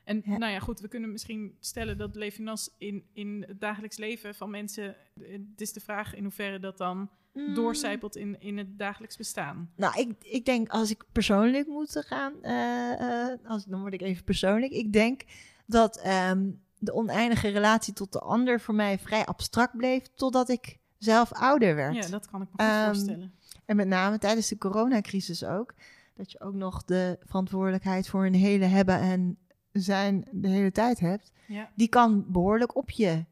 En 0.03 0.23
nou 0.25 0.51
ja, 0.51 0.59
goed, 0.59 0.79
we 0.79 0.87
kunnen 0.87 1.11
misschien 1.11 1.55
stellen 1.59 1.97
dat 1.97 2.15
Levinas 2.15 2.69
in, 2.77 3.03
in 3.13 3.45
het 3.47 3.59
dagelijks 3.59 3.97
leven 3.97 4.35
van 4.35 4.49
mensen... 4.49 4.95
Het 5.19 5.61
is 5.61 5.73
de 5.73 5.79
vraag 5.79 6.15
in 6.15 6.23
hoeverre 6.23 6.59
dat 6.59 6.77
dan 6.77 7.09
doorcijpelt 7.53 8.15
in, 8.15 8.39
in 8.39 8.57
het 8.57 8.77
dagelijks 8.77 9.17
bestaan. 9.17 9.71
Nou, 9.75 9.99
ik, 9.99 10.15
ik 10.21 10.45
denk 10.45 10.69
als 10.69 10.89
ik 10.89 11.03
persoonlijk 11.11 11.67
moet 11.67 12.03
gaan, 12.05 12.33
eh, 12.41 13.31
eh, 13.31 13.39
als, 13.45 13.65
dan 13.65 13.79
word 13.79 13.93
ik 13.93 14.01
even 14.01 14.23
persoonlijk. 14.23 14.71
Ik 14.71 14.93
denk 14.93 15.21
dat 15.65 15.97
ehm, 15.97 16.51
de 16.77 16.93
oneindige 16.93 17.47
relatie 17.47 17.93
tot 17.93 18.11
de 18.11 18.19
ander 18.19 18.61
voor 18.61 18.75
mij 18.75 18.99
vrij 18.99 19.25
abstract 19.25 19.77
bleef, 19.77 20.07
totdat 20.15 20.49
ik 20.49 20.77
zelf 21.05 21.33
ouder 21.33 21.75
werd. 21.75 21.95
Ja, 21.95 22.07
dat 22.07 22.29
kan 22.29 22.41
ik 22.41 22.47
me 22.47 22.51
goed 22.51 22.69
Ehm, 22.69 22.85
voorstellen. 22.85 23.33
En 23.65 23.75
met 23.75 23.87
name 23.87 24.17
tijdens 24.17 24.47
de 24.47 24.57
coronacrisis 24.57 25.43
ook. 25.43 25.73
Dat 26.13 26.31
je 26.31 26.39
ook 26.39 26.53
nog 26.53 26.83
de 26.83 27.17
verantwoordelijkheid 27.25 28.07
voor 28.07 28.25
een 28.25 28.33
hele 28.33 28.65
hebben 28.65 28.99
en 28.99 29.37
zijn 29.71 30.27
de 30.31 30.47
hele 30.47 30.71
tijd 30.71 30.99
hebt. 30.99 31.31
Ja. 31.47 31.69
Die 31.75 31.87
kan 31.87 32.25
behoorlijk 32.27 32.75
op 32.75 32.89
je 32.89 33.25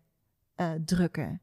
eh, 0.56 0.72
drukken. 0.86 1.42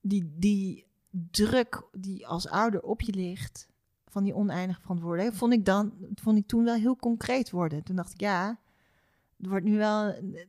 Die, 0.00 0.34
die 0.36 0.86
druk 1.30 1.82
die 1.92 2.26
als 2.26 2.48
ouder 2.48 2.82
op 2.82 3.00
je 3.00 3.14
ligt, 3.14 3.68
van 4.08 4.24
die 4.24 4.34
oneindige 4.34 4.80
verantwoordelijkheid, 4.80 5.38
vond 5.40 5.52
ik, 5.52 5.64
dan, 5.64 5.92
vond 6.14 6.38
ik 6.38 6.46
toen 6.46 6.64
wel 6.64 6.74
heel 6.74 6.96
concreet 6.96 7.50
worden. 7.50 7.82
Toen 7.82 7.96
dacht 7.96 8.12
ik, 8.12 8.20
ja, 8.20 8.58
het 9.36 9.46
wordt 9.46 9.64
nu 9.64 9.76
wel, 9.76 10.04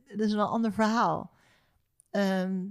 dat 0.08 0.28
is 0.28 0.34
wel 0.34 0.46
een 0.46 0.52
ander 0.52 0.74
verhaal. 0.74 1.32
Ehm, 2.10 2.66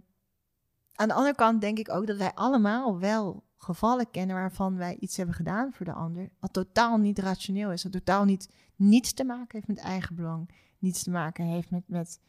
aan 0.94 1.08
de 1.08 1.14
andere 1.14 1.34
kant 1.34 1.60
denk 1.60 1.78
ik 1.78 1.90
ook 1.90 2.06
dat 2.06 2.16
wij 2.16 2.32
allemaal 2.34 2.98
wel 2.98 3.44
gevallen 3.58 4.10
kennen 4.10 4.36
waarvan 4.36 4.76
wij 4.76 4.96
iets 5.00 5.16
hebben 5.16 5.34
gedaan 5.34 5.72
voor 5.72 5.86
de 5.86 5.92
ander, 5.92 6.28
wat 6.40 6.52
totaal 6.52 6.96
niet 6.98 7.18
rationeel 7.18 7.72
is, 7.72 7.82
wat 7.82 7.92
totaal 7.92 8.24
niet 8.24 8.48
niets 8.76 9.12
te 9.12 9.24
maken 9.24 9.48
heeft 9.52 9.66
met 9.68 9.78
eigen 9.78 10.14
belang, 10.16 10.50
niets 10.78 11.02
te 11.02 11.10
maken 11.10 11.44
heeft 11.44 11.70
met, 11.70 11.82
met 11.88 12.20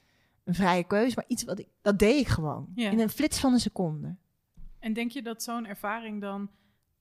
een 0.43 0.53
vrije 0.53 0.83
keuze, 0.83 1.15
maar 1.15 1.25
iets 1.27 1.43
wat 1.43 1.59
ik, 1.59 1.67
dat 1.81 1.99
deed 1.99 2.19
ik 2.19 2.27
gewoon 2.27 2.67
Ja. 2.75 2.89
in 2.89 2.99
een 2.99 3.09
flits 3.09 3.39
van 3.39 3.53
een 3.53 3.59
seconde. 3.59 4.15
En 4.79 4.93
denk 4.93 5.11
je 5.11 5.21
dat 5.21 5.43
zo'n 5.43 5.65
ervaring 5.65 6.21
dan... 6.21 6.49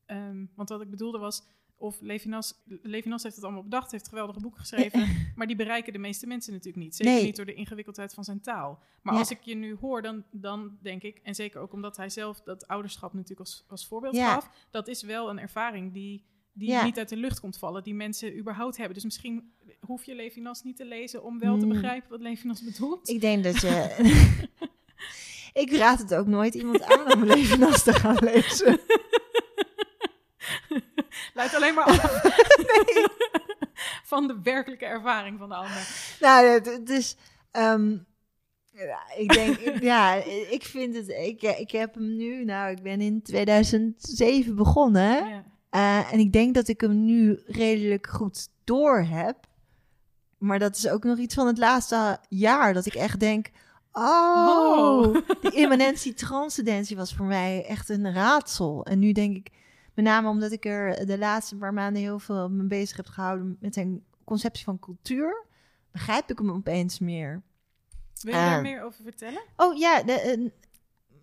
ehm, 0.07 0.45
want 0.55 0.69
wat 0.69 0.81
ik 0.81 0.91
bedoelde 0.91 1.19
was... 1.19 1.43
Of 1.77 2.01
Levinas, 2.01 2.55
Levinas 2.83 3.23
heeft 3.23 3.35
het 3.35 3.45
allemaal 3.45 3.63
bedacht, 3.63 3.91
heeft 3.91 4.09
geweldige 4.09 4.41
boeken 4.41 4.61
geschreven. 4.61 5.09
maar 5.37 5.47
die 5.47 5.57
bereiken 5.57 5.93
de 5.93 5.99
meeste 5.99 6.27
mensen 6.27 6.53
natuurlijk 6.53 6.85
niet. 6.85 6.97
Zeker 6.97 7.13
Nee. 7.13 7.25
niet 7.25 7.37
door 7.37 7.45
de 7.47 7.55
ingewikkeldheid 7.55 8.15
van 8.15 8.25
zijn 8.25 8.41
taal. 8.41 8.83
Maar 9.03 9.13
Ja. 9.15 9.19
als 9.21 9.31
ik 9.31 9.41
je 9.43 9.55
nu 9.55 9.77
hoor, 9.81 10.03
dan, 10.03 10.25
dan 10.31 10.79
denk 10.83 11.03
ik... 11.03 11.21
En 11.23 11.35
zeker 11.35 11.61
ook 11.61 11.73
omdat 11.73 11.97
hij 11.97 12.09
zelf 12.09 12.41
dat 12.41 12.67
ouderschap 12.67 13.13
natuurlijk 13.13 13.41
als, 13.41 13.65
als 13.69 13.87
voorbeeld 13.87 14.15
Ja. 14.17 14.33
gaf. 14.33 14.51
Dat 14.71 14.89
is 14.89 15.03
wel 15.03 15.31
een 15.31 15.39
ervaring 15.39 15.93
die, 15.93 16.25
die 16.53 16.69
Ja. 16.69 16.85
niet 16.85 16.99
uit 16.99 17.09
de 17.09 17.17
lucht 17.17 17.41
komt 17.41 17.59
vallen. 17.59 17.83
Die 17.83 17.95
mensen 17.95 18.39
überhaupt 18.39 18.77
hebben. 18.77 18.95
Dus 18.95 19.05
misschien 19.05 19.53
hoef 19.81 20.05
je 20.05 20.15
Levinas 20.15 20.63
niet 20.63 20.77
te 20.77 20.85
lezen 20.85 21.25
om 21.25 21.39
wel 21.39 21.59
te 21.59 21.65
Mm. 21.67 21.73
begrijpen 21.73 22.11
wat 22.11 22.21
Levinas 22.21 22.63
bedoelt. 22.65 23.09
Ik 23.09 23.21
denk 23.21 23.45
dat 23.45 23.61
je. 23.61 23.97
ik 25.63 25.73
raad 25.73 25.99
het 25.99 26.15
ook 26.15 26.27
nooit 26.27 26.55
iemand 26.55 26.83
aan 26.83 27.13
om 27.13 27.25
Levinas 27.25 27.83
te 27.85 27.93
gaan 27.93 28.17
lezen. 28.25 28.81
Leidt 31.35 31.55
alleen 31.55 31.75
maar 31.75 31.85
af 31.85 31.97
van 34.13 34.27
de 34.27 34.39
werkelijke 34.43 34.85
ervaring 34.85 35.39
van 35.39 35.49
de 35.49 35.55
ander. 35.55 35.89
Nou, 36.21 36.47
het, 36.47 36.91
is. 36.91 37.17
ehm, 37.51 37.97
ja, 38.73 38.99
ik 39.17 39.33
denk, 39.33 39.59
ja, 39.93 40.15
ik 40.51 40.65
vind 40.65 40.97
het. 40.97 41.09
Ik, 41.09 41.43
ik 41.43 41.71
heb 41.71 41.95
hem 41.95 42.17
nu, 42.17 42.45
nou, 42.45 42.71
ik 42.71 42.83
ben 42.83 43.01
in 43.01 43.23
2007 43.23 44.55
begonnen. 44.55 45.29
Ja. 45.29 45.45
Eh, 45.71 46.13
en 46.13 46.19
ik 46.19 46.33
denk 46.33 46.55
dat 46.55 46.69
ik 46.69 46.81
hem 46.81 47.05
nu 47.05 47.43
redelijk 47.47 48.07
goed 48.07 48.49
door 48.65 48.99
heb. 49.01 49.37
Maar 50.39 50.59
dat 50.59 50.77
is 50.77 50.89
ook 50.89 51.05
nog 51.05 51.19
iets 51.19 51.35
van 51.35 51.47
het 51.47 51.59
laatste 51.59 52.19
jaar 52.29 52.75
dat 52.75 52.87
ik 52.87 52.95
echt 52.95 53.21
denk. 53.21 53.51
Oh, 53.93 54.49
Oh. 54.49 55.17
die 55.41 55.53
immanentie, 55.53 56.15
transcendentie 56.15 56.97
was 56.97 57.15
voor 57.15 57.27
mij 57.27 57.65
echt 57.69 57.89
een 57.89 58.13
raadsel. 58.13 58.85
En 58.85 58.99
nu 58.99 59.13
denk 59.13 59.37
ik, 59.37 59.51
met 59.95 60.05
name 60.05 60.29
omdat 60.29 60.53
ik 60.53 60.65
er 60.65 61.07
de 61.07 61.19
laatste 61.19 61.57
paar 61.57 61.73
maanden 61.75 62.03
heel 62.03 62.19
veel 62.19 62.51
mee 62.51 62.67
bezig 62.67 62.97
heb 62.97 63.07
gehouden 63.07 63.57
met 63.61 63.75
zijn 63.75 64.05
conceptie 64.25 64.65
van 64.65 64.79
cultuur, 64.79 65.45
begrijp 65.93 66.31
ik 66.31 66.39
hem 66.39 66.51
opeens 66.51 66.99
meer. 66.99 67.43
Wil 68.21 68.33
je 68.35 68.39
Ah. 68.41 68.47
daar 68.47 68.63
meer 68.63 68.83
over 68.83 69.03
vertellen? 69.03 69.43
Oh 69.57 69.77
ja, 69.79 70.03
de, 70.03 70.51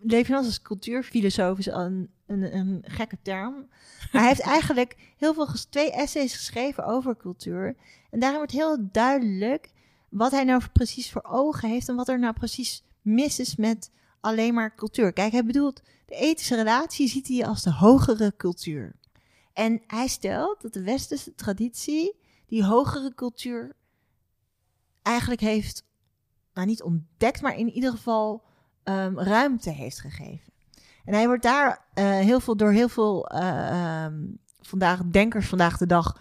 Levinas 0.00 0.46
als 0.46 0.62
cultuurfilosoof 0.62 1.58
is 1.58 1.66
een, 1.66 2.10
een, 2.26 2.56
een 2.56 2.84
gekke 2.86 3.18
term. 3.22 3.68
Maar 4.12 4.20
hij 4.22 4.28
heeft 4.28 4.40
eigenlijk 4.40 4.96
heel 5.16 5.34
veel, 5.34 5.48
twee 5.70 5.92
essays 5.92 6.34
geschreven 6.36 6.84
over 6.84 7.16
cultuur. 7.16 7.76
En 8.10 8.18
daarin 8.20 8.38
wordt 8.38 8.52
heel 8.52 8.88
duidelijk 8.92 9.72
wat 10.08 10.30
hij 10.30 10.44
nou 10.44 10.62
precies 10.72 11.10
voor 11.10 11.24
ogen 11.24 11.68
heeft 11.68 11.88
en 11.88 11.96
wat 11.96 12.08
er 12.08 12.18
nou 12.18 12.32
precies 12.34 12.84
mis 13.02 13.38
is 13.38 13.56
met 13.56 13.90
alleen 14.22 14.54
maar 14.54 14.74
cultuur. 14.74 15.12
Kijk, 15.12 15.32
hij 15.32 15.44
bedoelt, 15.44 15.82
de 16.06 16.14
ethische 16.14 16.56
relatie 16.56 17.08
ziet 17.08 17.28
hij 17.28 17.46
als 17.46 17.62
de 17.62 17.72
hogere 17.72 18.34
cultuur. 18.36 18.94
En 19.52 19.82
hij 19.86 20.06
stelt 20.06 20.62
dat 20.62 20.72
de 20.72 20.82
westerse 20.82 21.34
traditie 21.34 22.16
die 22.46 22.64
hogere 22.64 23.14
cultuur 23.14 23.76
eigenlijk 25.02 25.40
heeft, 25.40 25.84
nou 26.54 26.66
niet 26.66 26.82
ontdekt, 26.82 27.42
maar 27.42 27.58
in 27.58 27.70
ieder 27.70 27.90
geval 27.90 28.44
ehm, 28.82 29.18
ruimte 29.18 29.70
heeft 29.70 30.00
gegeven. 30.00 30.52
En 31.04 31.14
hij 31.14 31.26
wordt 31.26 31.42
daar 31.42 31.86
eh, 31.94 32.04
heel 32.04 32.40
veel 32.40 32.56
door 32.56 32.72
heel 32.72 32.88
veel 32.88 33.26
eh, 33.28 34.04
ehm, 34.04 34.20
vandaag, 34.60 35.00
denkers 35.04 35.48
vandaag 35.48 35.76
de 35.78 35.86
dag 35.86 36.20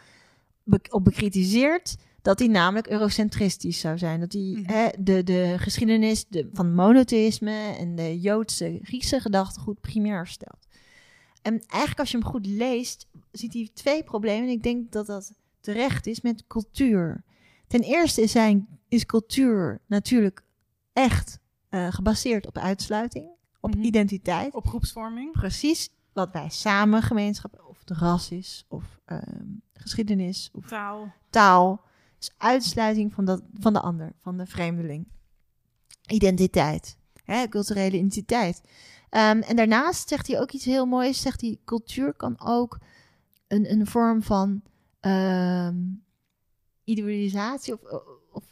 op 0.90 1.04
bekritiseerd. 1.04 1.98
Dat 2.22 2.40
hij 2.40 2.48
namelijk 2.48 2.88
eurocentristisch 2.88 3.80
zou 3.80 3.98
zijn. 3.98 4.20
Dat 4.20 4.34
hij 4.34 4.42
Mhm. 4.42 4.72
hè, 4.72 4.88
de, 5.00 5.24
de 5.24 5.56
geschiedenis 5.58 6.26
de, 6.28 6.50
van 6.54 6.74
monotheïsme 6.74 7.76
en 7.78 7.96
de 7.96 8.20
Joodse, 8.20 8.80
Griekse 8.82 9.20
gedachtegoed 9.20 9.80
primair 9.82 10.28
stelt. 10.28 10.68
En 11.42 11.60
eigenlijk 11.68 12.00
als 12.00 12.12
je 12.12 12.18
hem 12.18 12.26
goed 12.28 12.46
leest, 12.46 13.08
ziet 13.32 13.54
hij 13.54 13.70
twee 13.74 14.04
problemen. 14.04 14.44
En 14.48 14.54
ik 14.54 14.64
denk 14.64 14.92
dat 14.92 15.06
dat 15.06 15.32
terecht 15.60 16.08
is 16.08 16.22
met 16.22 16.44
cultuur. 16.48 17.24
Ten 17.68 17.82
eerste 17.82 18.22
is, 18.22 18.32
zijn, 18.32 18.68
is 18.88 19.06
cultuur 19.06 19.82
natuurlijk 19.86 20.44
echt 20.94 21.40
eh, 21.70 21.88
gebaseerd 21.92 22.48
op 22.48 22.58
uitsluiting, 22.58 23.30
op 23.60 23.76
Mhm. 23.76 23.84
identiteit. 23.84 24.54
Op 24.54 24.68
groepsvorming? 24.68 25.32
Precies 25.32 25.90
wat 26.14 26.32
wij 26.32 26.50
samen 26.50 27.02
gemeenschap, 27.02 27.64
of 27.70 27.80
het 27.80 27.90
ras 27.98 28.32
is, 28.32 28.66
of 28.68 29.00
ehm, 29.06 29.46
geschiedenis, 29.74 30.50
of 30.54 30.68
Taal. 30.68 31.12
taal. 31.30 31.82
Is 32.22 32.32
uitsluiting 32.38 33.14
van, 33.14 33.26
dat, 33.26 33.42
van 33.60 33.74
de 33.74 33.80
ander, 33.80 34.14
van 34.22 34.38
de 34.38 34.46
vreemdeling. 34.46 35.08
Identiteit, 36.08 36.98
hè, 37.24 37.48
culturele 37.48 37.98
identiteit. 37.98 38.62
Ehm, 39.10 39.42
en 39.42 39.56
daarnaast 39.56 40.10
zegt 40.10 40.28
hij 40.28 40.40
ook 40.40 40.52
iets 40.52 40.66
heel 40.66 40.86
moois. 40.86 41.22
Zegt 41.22 41.42
hij, 41.42 41.60
cultuur 41.66 42.14
kan 42.14 42.42
ook 42.42 42.78
een, 43.48 43.72
een 43.72 43.88
vorm 43.88 44.24
van 44.24 44.62
ehm, 45.00 45.76
idealisatie 46.84 47.74
of, 47.74 48.04
of 48.32 48.44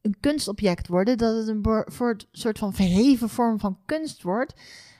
een 0.00 0.16
kunstobject 0.20 0.88
worden. 0.88 1.18
Dat 1.18 1.36
het 1.36 1.48
een 1.48 1.84
voor 1.86 2.08
het 2.08 2.28
soort 2.32 2.58
van 2.58 2.72
verheven 2.72 3.28
vorm 3.28 3.58
van 3.58 3.78
kunst 3.84 4.22
wordt. 4.22 4.54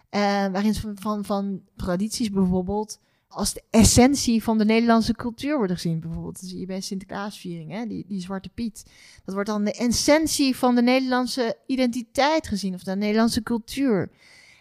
eh, 0.08 0.20
waarin 0.20 0.74
van, 0.74 0.96
van, 1.00 1.24
van 1.24 1.62
tradities 1.76 2.30
bijvoorbeeld 2.30 3.00
als 3.34 3.54
de 3.54 3.62
essentie 3.70 4.42
van 4.42 4.58
de 4.58 4.64
Nederlandse 4.64 5.14
cultuur 5.14 5.56
worden 5.56 5.76
gezien. 5.76 6.00
Bijvoorbeeld, 6.00 6.40
dat 6.40 6.48
zie 6.48 6.58
je 6.58 6.66
bij 6.66 6.80
Sinterklaasviering, 6.80 7.70
hè? 7.70 7.86
Die, 7.86 8.04
die 8.06 8.20
Zwarte 8.20 8.48
Piet. 8.48 8.90
Dat 9.24 9.34
wordt 9.34 9.48
dan 9.48 9.64
de 9.64 9.72
essentie 9.72 10.56
van 10.56 10.74
de 10.74 10.82
Nederlandse 10.82 11.56
identiteit 11.66 12.48
gezien, 12.48 12.74
of 12.74 12.82
de 12.82 12.96
Nederlandse 12.96 13.42
cultuur. 13.42 14.10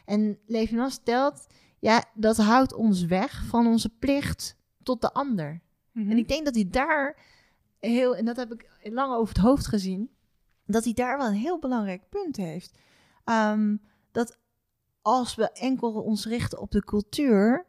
En 0.05 0.39
Levinas 0.45 0.93
stelt, 0.93 1.47
ja, 1.79 2.03
dat 2.13 2.37
houdt 2.37 2.73
ons 2.73 3.05
weg 3.05 3.43
van 3.45 3.67
onze 3.67 3.89
plicht 3.89 4.55
tot 4.83 5.01
de 5.01 5.13
ander. 5.13 5.61
Mhm. 5.91 6.11
En 6.11 6.17
ik 6.17 6.27
denk 6.27 6.45
dat 6.45 6.55
hij 6.55 6.69
daar 6.69 7.17
heel, 7.79 8.15
en 8.15 8.25
dat 8.25 8.35
heb 8.35 8.51
ik 8.53 8.69
lang 8.83 9.13
over 9.13 9.33
het 9.33 9.43
hoofd 9.43 9.67
gezien, 9.67 10.09
dat 10.65 10.83
hij 10.83 10.93
daar 10.93 11.17
wel 11.17 11.27
een 11.27 11.33
heel 11.33 11.59
belangrijk 11.59 12.09
punt 12.09 12.37
heeft. 12.37 12.77
Ehm, 13.23 13.77
dat 14.11 14.37
als 15.01 15.35
we 15.35 15.51
enkel 15.51 15.91
ons 15.91 16.25
richten 16.25 16.59
op 16.59 16.71
de 16.71 16.83
cultuur, 16.83 17.65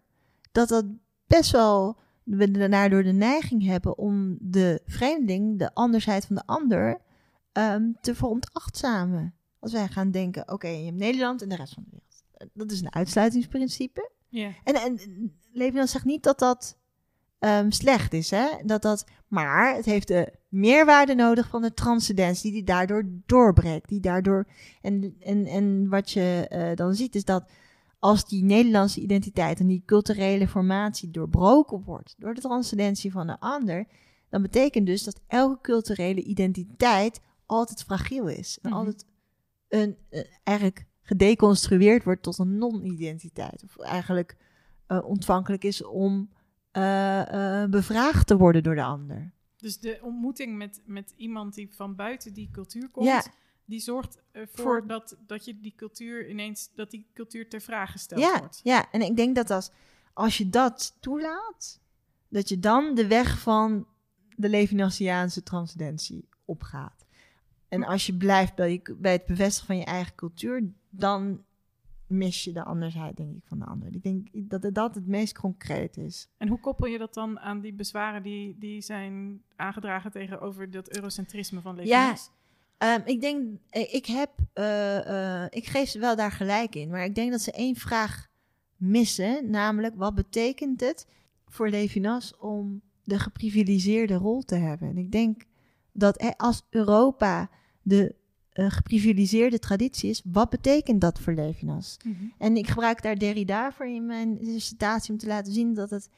dat 0.54 0.68
dat 0.68 0.84
best 1.26 1.50
wel 1.50 1.96
we 2.24 2.68
daardoor 2.68 3.02
de 3.02 3.12
neiging 3.12 3.64
hebben 3.64 3.98
om 3.98 4.36
de 4.40 4.82
vreemdeling, 4.86 5.58
de 5.58 5.74
andersheid 5.74 6.26
van 6.26 6.36
de 6.36 6.46
ander, 6.46 7.00
ehm, 7.52 7.92
te 8.00 8.14
veronachtzamen. 8.14 9.34
Als 9.58 9.72
wij 9.72 9.88
gaan 9.88 10.10
denken, 10.10 10.52
oké, 10.52 10.68
je 10.68 10.84
hebt 10.84 10.96
Nederland 10.96 11.42
en 11.42 11.48
de 11.48 11.56
rest 11.56 11.74
van 11.74 11.82
de 11.82 11.90
wereld. 11.90 12.50
Dat 12.52 12.70
is 12.70 12.80
een 12.80 12.94
uitsluitingsprincipe. 12.94 14.10
Ja. 14.28 14.50
En, 14.64 14.74
en 14.74 14.98
Levinas 15.52 15.90
zegt 15.90 16.04
niet 16.04 16.22
dat 16.22 16.38
dat 16.38 16.78
ehm, 17.38 17.70
slecht 17.70 18.12
is, 18.12 18.30
hè? 18.30 18.46
Dat 18.64 18.82
dat, 18.82 19.06
maar 19.28 19.74
het 19.74 19.84
heeft 19.84 20.08
de 20.08 20.32
meerwaarde 20.48 21.14
nodig 21.14 21.48
van 21.48 21.62
de 21.62 21.74
transcendentie 21.74 22.52
die 22.52 22.64
daardoor 22.64 23.04
doorbreekt. 23.26 23.88
Die 23.88 24.00
daardoor, 24.00 24.46
en, 24.80 25.16
en, 25.20 25.46
en 25.46 25.88
wat 25.88 26.10
je 26.10 26.46
eh, 26.48 26.76
dan 26.76 26.94
ziet 26.94 27.14
is 27.14 27.24
dat 27.24 27.50
als 28.04 28.28
die 28.28 28.44
Nederlandse 28.44 29.00
identiteit 29.00 29.60
en 29.60 29.66
die 29.66 29.82
culturele 29.86 30.48
formatie 30.48 31.10
doorbroken 31.10 31.82
wordt 31.82 32.14
door 32.18 32.34
de 32.34 32.40
transcendentie 32.40 33.12
van 33.12 33.28
een 33.28 33.38
ander, 33.38 33.86
dan 34.28 34.42
betekent 34.42 34.86
dus 34.86 35.04
dat 35.04 35.20
elke 35.26 35.60
culturele 35.60 36.22
identiteit 36.22 37.20
altijd 37.46 37.82
fragiel 37.82 38.28
is. 38.28 38.58
En 38.62 38.70
Mhm. 38.70 38.78
altijd 38.78 39.06
een, 39.68 39.96
eh, 40.08 40.24
eigenlijk 40.42 40.84
gedeconstrueerd 41.02 42.04
wordt 42.04 42.22
tot 42.22 42.38
een 42.38 42.58
non-identiteit. 42.58 43.62
Of 43.64 43.78
eigenlijk 43.78 44.36
eh, 44.86 45.04
ontvankelijk 45.04 45.64
is 45.64 45.84
om 45.84 46.30
eh, 46.70 47.64
bevraagd 47.64 48.26
te 48.26 48.36
worden 48.36 48.62
door 48.62 48.74
de 48.74 48.82
ander. 48.82 49.32
Dus 49.56 49.78
de 49.78 49.98
ontmoeting 50.02 50.56
met, 50.56 50.80
met 50.86 51.14
iemand 51.16 51.54
die 51.54 51.74
van 51.74 51.94
buiten 51.94 52.32
die 52.32 52.48
cultuur 52.52 52.90
komt, 52.90 53.06
Ja. 53.06 53.24
Die 53.64 53.80
zorgt 53.80 54.18
ervoor 54.32 54.64
Voor- 54.64 54.86
dat, 54.86 55.16
dat 55.26 55.44
je 55.44 55.60
die 55.60 55.72
cultuur 55.76 56.28
ineens, 56.28 56.70
dat 56.74 56.90
die 56.90 57.06
cultuur 57.14 57.48
ter 57.48 57.60
vraag 57.60 57.90
gesteld 57.90 58.20
Ja, 58.20 58.38
wordt. 58.38 58.60
ja, 58.62 58.90
en 58.92 59.00
ik 59.02 59.16
denk 59.16 59.34
dat 59.34 59.50
als, 59.50 59.70
als 60.12 60.38
je 60.38 60.48
dat 60.50 60.96
toelaat, 61.00 61.80
dat 62.28 62.48
je 62.48 62.58
dan 62.58 62.94
de 62.94 63.06
weg 63.06 63.38
van 63.40 63.86
de 64.36 64.48
Levinasiaanse 64.48 65.42
transcendentie 65.42 66.28
opgaat. 66.44 67.06
En 67.68 67.84
als 67.84 68.06
je 68.06 68.14
blijft 68.16 68.54
bij, 68.54 68.72
je- 68.72 68.94
bij 68.98 69.12
het 69.12 69.26
bevestigen 69.26 69.66
van 69.66 69.76
je 69.76 69.84
eigen 69.84 70.14
cultuur, 70.14 70.72
dan 70.90 71.44
mis 72.06 72.44
je 72.44 72.52
de 72.52 72.64
andersheid, 72.64 73.16
denk 73.16 73.34
ik, 73.36 73.42
van 73.44 73.58
de 73.58 73.64
ander. 73.64 73.94
Ik 73.94 74.02
denk 74.02 74.28
dat 74.32 74.74
dat 74.74 74.94
het 74.94 75.06
meest 75.06 75.38
concreet 75.38 75.96
is. 75.96 76.28
En 76.36 76.48
hoe 76.48 76.60
koppel 76.60 76.86
je 76.86 76.98
dat 76.98 77.14
dan 77.14 77.40
aan 77.40 77.60
die 77.60 77.72
bezwaren 77.72 78.22
die, 78.22 78.58
die 78.58 78.80
zijn 78.80 79.42
aangedragen 79.56 80.10
tegenover 80.10 80.70
dat 80.70 80.94
eurocentrisme 80.96 81.60
van 81.60 81.74
Levinas? 81.76 82.30
Ehm, 82.78 83.00
ik 83.04 83.20
denk, 83.20 83.58
eh, 83.70 83.94
ik 83.94 84.06
heb, 84.06 84.30
eh, 84.52 85.42
eh, 85.42 85.46
ik 85.50 85.66
geef 85.66 85.88
ze 85.88 85.98
wel 85.98 86.16
daar 86.16 86.32
gelijk 86.32 86.74
in, 86.74 86.90
maar 86.90 87.04
ik 87.04 87.14
denk 87.14 87.30
dat 87.30 87.40
ze 87.40 87.52
één 87.52 87.76
vraag 87.76 88.28
missen, 88.76 89.50
namelijk 89.50 89.94
wat 89.96 90.14
betekent 90.14 90.80
het 90.80 91.06
voor 91.46 91.68
Levinas 91.68 92.36
om 92.36 92.82
de 93.02 93.18
geprivilegeerde 93.18 94.14
rol 94.14 94.42
te 94.42 94.54
hebben? 94.54 94.88
En 94.88 94.98
ik 94.98 95.12
denk 95.12 95.42
dat 95.92 96.34
als 96.36 96.62
Europa 96.70 97.50
de 97.82 98.14
eh, 98.54 98.70
geprivilegeerde 98.70 99.58
traditie 99.58 100.10
is, 100.10 100.22
wat 100.24 100.50
betekent 100.50 101.00
dat 101.00 101.20
voor 101.20 101.32
Levinas? 101.32 101.96
Mhm. 102.04 102.24
En 102.38 102.56
ik 102.56 102.66
gebruik 102.66 103.02
daar 103.02 103.18
Derrida 103.18 103.72
voor 103.72 103.86
in 103.86 104.06
mijn 104.06 104.38
dissertatie 104.38 105.12
om 105.12 105.18
te 105.18 105.26
laten 105.26 105.52
zien 105.52 105.74
dat 105.74 105.90
het 105.90 106.08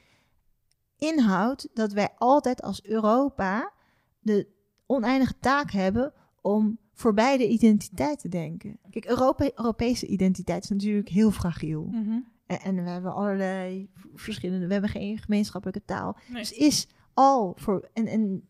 inhoudt 0.97 1.67
dat 1.73 1.91
wij 1.91 2.09
altijd 2.17 2.61
als 2.61 2.83
Europa 2.85 3.73
de 4.19 4.47
oneindige 4.85 5.39
taak 5.39 5.71
hebben 5.71 6.13
om 6.47 6.77
voorbij 6.93 7.37
de 7.37 7.47
identiteit 7.47 8.19
te 8.19 8.29
denken. 8.29 8.79
Kijk, 8.89 9.05
Europa, 9.05 9.49
Europese 9.55 10.07
identiteit 10.07 10.63
is 10.63 10.69
natuurlijk 10.69 11.09
heel 11.09 11.31
fragiel. 11.31 11.83
Mhm. 11.91 12.19
En, 12.45 12.59
en 12.61 12.83
we 12.83 12.89
hebben 12.89 13.13
allerlei 13.13 13.89
verschillende, 14.13 14.67
we 14.67 14.71
hebben 14.71 14.89
geen 14.89 15.17
gemeenschappelijke 15.17 15.85
taal. 15.85 16.17
Nee. 16.27 16.41
Dus 16.41 16.51
is 16.51 16.87
al 17.13 17.53
voor, 17.57 17.89
en, 17.93 18.05
en 18.07 18.47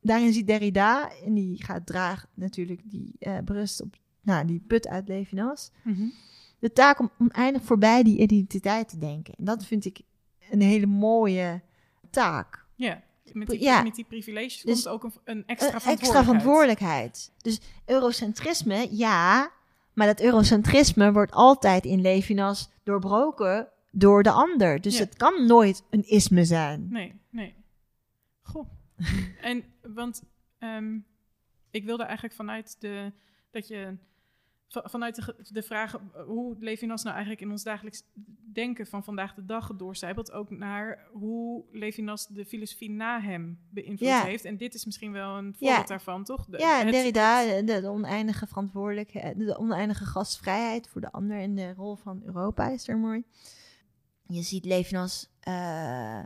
daarin 0.00 0.32
ziet 0.32 0.46
Derrida, 0.46 1.10
en 1.24 1.34
die 1.34 1.64
gaat 1.64 1.86
draagt 1.86 2.28
natuurlijk, 2.34 2.80
die 2.90 3.16
eh, 3.18 3.38
berust 3.44 3.82
op, 3.82 3.96
nou, 4.20 4.46
die 4.46 4.60
put 4.66 4.88
uit 4.88 5.08
Levinas, 5.08 5.70
Mhm. 5.84 6.08
de 6.58 6.72
taak 6.72 6.98
om 6.98 7.10
oneindig 7.18 7.62
voorbij 7.62 8.02
die 8.02 8.18
identiteit 8.18 8.88
te 8.88 8.98
denken. 8.98 9.34
En 9.34 9.44
dat 9.44 9.64
vind 9.64 9.84
ik 9.84 10.00
een 10.50 10.60
hele 10.60 10.86
mooie 10.86 11.62
taak. 12.10 12.66
Ja, 12.74 13.02
met 13.34 13.48
die, 13.48 13.60
Ja. 13.62 13.82
met 13.82 13.94
die 13.94 14.04
privileges 14.04 14.62
Dus 14.62 14.82
komt 14.82 14.94
ook 14.94 15.04
een, 15.04 15.12
een 15.24 15.36
Een 15.36 15.46
extra 15.46 15.66
extra 15.72 15.80
verantwoordelijkheid. 15.80 16.24
verantwoordelijkheid. 16.24 17.32
Dus 17.42 17.60
eurocentrisme, 17.86 18.86
ja, 18.90 19.50
maar 19.92 20.06
dat 20.06 20.20
eurocentrisme 20.20 21.12
wordt 21.12 21.32
altijd 21.32 21.84
in 21.84 22.00
Levinas 22.00 22.68
doorbroken 22.82 23.68
door 23.90 24.22
de 24.22 24.30
ander. 24.30 24.80
Dus 24.80 24.96
Ja. 24.98 25.04
het 25.04 25.16
kan 25.16 25.46
nooit 25.46 25.82
een 25.90 26.08
isme 26.08 26.44
zijn. 26.44 26.86
Nee, 26.90 27.20
nee. 27.30 27.54
Goh. 28.42 28.68
en, 29.40 29.64
want 29.94 30.22
ehm, 30.58 30.98
ik 31.70 31.84
wilde 31.84 32.02
eigenlijk 32.02 32.34
vanuit 32.34 32.76
de, 32.80 33.12
dat 33.50 33.68
je, 33.68 33.96
vanuit 34.84 35.14
de, 35.14 35.34
de 35.52 35.62
vraag 35.62 35.94
eh, 35.94 36.22
hoe 36.26 36.56
Levinas 36.60 37.02
nou 37.02 37.14
eigenlijk 37.14 37.44
in 37.44 37.50
ons 37.50 37.62
dagelijks 37.62 38.02
denken 38.52 38.86
van 38.86 39.04
vandaag 39.04 39.34
de 39.34 39.44
dag 39.44 39.76
doorcijpelt, 39.76 40.32
ook 40.32 40.50
naar 40.50 41.06
hoe 41.12 41.64
Levinas 41.72 42.26
de 42.26 42.44
filosofie 42.44 42.90
na 42.90 43.20
hem 43.20 43.58
beïnvloed 43.70 44.08
Ja. 44.08 44.24
heeft. 44.24 44.44
En 44.44 44.56
dit 44.56 44.74
is 44.74 44.84
misschien 44.84 45.12
wel 45.12 45.36
een 45.36 45.54
voorbeeld 45.58 45.88
daarvan, 45.88 46.24
toch? 46.24 46.46
De- 46.46 46.58
Ja, 46.58 46.78
het- 46.84 46.92
Derrida, 46.92 47.60
de, 47.60 47.80
de 47.80 47.88
oneindige 47.88 48.46
verantwoordelijkheid, 48.46 49.38
de 49.38 49.58
oneindige 49.58 50.04
gastvrijheid 50.04 50.88
voor 50.88 51.00
de 51.00 51.12
ander 51.12 51.38
en 51.40 51.54
de 51.54 51.74
rol 51.74 51.96
van 51.96 52.22
Europa 52.24 52.68
is 52.68 52.88
er 52.88 52.98
mooi. 52.98 53.22
Je 54.26 54.42
ziet 54.42 54.64
Levinas 54.64 55.30
eh, 55.40 56.22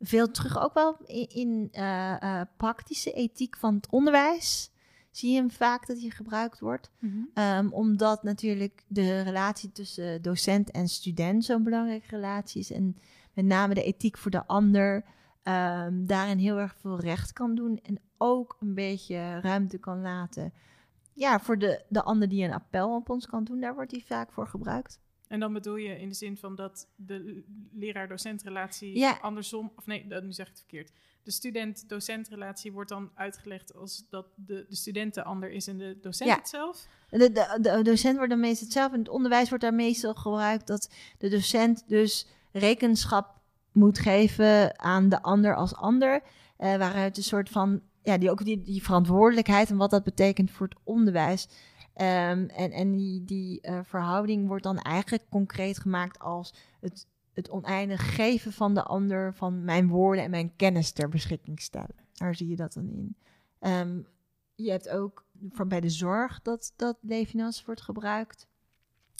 veel 0.00 0.30
terug 0.30 0.58
ook 0.62 0.74
wel 0.74 0.96
in, 1.04 1.28
in 1.28 1.68
eh, 1.72 2.22
eh, 2.40 2.46
praktische 2.56 3.12
ethiek 3.12 3.56
van 3.56 3.74
het 3.74 3.90
onderwijs. 3.90 4.70
Zie 5.10 5.30
je 5.30 5.36
hem 5.36 5.50
vaak 5.50 5.86
dat 5.86 6.00
hij 6.00 6.10
gebruikt 6.10 6.60
wordt. 6.60 6.90
Mhm. 6.98 7.18
Ehm, 7.34 7.68
omdat 7.68 8.22
natuurlijk 8.22 8.84
de 8.86 9.20
relatie 9.20 9.72
tussen 9.72 10.22
docent 10.22 10.70
en 10.70 10.88
student 10.88 11.44
zo'n 11.44 11.62
belangrijke 11.62 12.06
relatie 12.08 12.60
is. 12.60 12.72
En 12.72 12.96
met 13.34 13.44
name 13.44 13.74
de 13.74 13.82
ethiek 13.82 14.18
voor 14.18 14.30
de 14.30 14.46
ander 14.46 15.04
ehm, 15.42 16.04
daarin 16.04 16.38
heel 16.38 16.58
erg 16.58 16.76
veel 16.76 17.00
recht 17.00 17.32
kan 17.32 17.54
doen. 17.54 17.78
En 17.82 18.00
ook 18.18 18.56
een 18.60 18.74
beetje 18.74 19.40
ruimte 19.40 19.78
kan 19.78 20.00
laten. 20.00 20.52
Ja, 21.14 21.40
voor 21.40 21.58
de, 21.58 21.84
de 21.88 22.02
ander 22.02 22.28
die 22.28 22.44
een 22.44 22.52
appel 22.52 22.94
op 22.94 23.10
ons 23.10 23.26
kan 23.26 23.44
doen, 23.44 23.60
daar 23.60 23.74
wordt 23.74 23.90
hij 23.90 24.02
vaak 24.06 24.32
voor 24.32 24.46
gebruikt. 24.48 25.00
En 25.30 25.40
dan 25.40 25.52
bedoel 25.52 25.76
je 25.76 26.00
in 26.00 26.08
de 26.08 26.14
zin 26.14 26.36
van 26.36 26.54
dat 26.54 26.88
de 26.96 27.42
leraar-docent-relatie 27.72 28.98
Ja. 28.98 29.18
andersom, 29.20 29.72
of 29.76 29.86
nee, 29.86 30.06
dat, 30.08 30.22
nu 30.22 30.32
zeg 30.32 30.46
ik 30.46 30.52
het 30.52 30.60
verkeerd. 30.60 30.90
De 31.22 31.30
student-docent-relatie 31.30 32.72
wordt 32.72 32.90
dan 32.90 33.10
uitgelegd 33.14 33.74
als 33.74 34.04
dat 34.08 34.26
de, 34.34 34.66
de 34.68 34.74
student 34.76 35.14
de 35.14 35.24
ander 35.24 35.50
is 35.50 35.66
en 35.66 35.78
de 35.78 35.98
docent 36.00 36.30
Ja. 36.30 36.36
het 36.36 36.48
zelf. 36.48 36.86
De, 37.10 37.32
de, 37.32 37.58
de 37.60 37.82
docent 37.82 38.16
wordt 38.16 38.30
dan 38.30 38.40
meestal 38.40 38.64
hetzelfde. 38.64 38.94
In 38.96 39.02
het 39.02 39.10
onderwijs 39.12 39.48
wordt 39.48 39.64
daar 39.64 39.74
meestal 39.74 40.14
gebruikt 40.14 40.66
dat 40.66 40.90
de 41.18 41.28
docent 41.28 41.88
dus 41.88 42.26
rekenschap 42.52 43.38
moet 43.72 43.98
geven 43.98 44.78
aan 44.80 45.08
de 45.08 45.22
ander 45.22 45.54
als 45.56 45.74
ander. 45.74 46.22
eh, 46.56 46.76
waaruit 46.76 47.16
een 47.16 47.22
soort 47.22 47.48
van, 47.48 47.80
ja, 48.02 48.18
die 48.18 48.30
ook 48.30 48.44
die, 48.44 48.62
die 48.62 48.82
verantwoordelijkheid 48.82 49.70
en 49.70 49.76
wat 49.76 49.90
dat 49.90 50.02
betekent 50.04 50.50
voor 50.50 50.66
het 50.68 50.78
onderwijs. 50.84 51.48
Ehm, 51.94 52.48
en 52.48 52.70
en 52.72 52.92
die, 52.92 53.24
die 53.24 53.60
eh, 53.60 53.78
verhouding 53.82 54.46
wordt 54.46 54.64
dan 54.64 54.78
eigenlijk 54.78 55.24
concreet 55.30 55.78
gemaakt 55.78 56.18
als 56.18 56.54
het, 56.80 57.06
het 57.32 57.50
oneindig 57.50 58.14
geven 58.14 58.52
van 58.52 58.74
de 58.74 58.82
ander 58.82 59.34
van 59.34 59.64
mijn 59.64 59.88
woorden 59.88 60.24
en 60.24 60.30
mijn 60.30 60.56
kennis 60.56 60.90
ter 60.90 61.08
beschikking 61.08 61.60
stellen. 61.60 61.94
Daar 62.12 62.34
zie 62.34 62.48
je 62.48 62.56
dat 62.56 62.72
dan 62.72 62.88
in. 62.88 63.16
Ehm, 63.58 64.00
je 64.54 64.70
hebt 64.70 64.88
ook 64.88 65.24
voor 65.50 65.66
bij 65.66 65.80
de 65.80 65.90
zorg 65.90 66.42
dat, 66.42 66.72
dat 66.76 66.96
Levinas 67.00 67.64
wordt 67.64 67.80
gebruikt. 67.80 68.46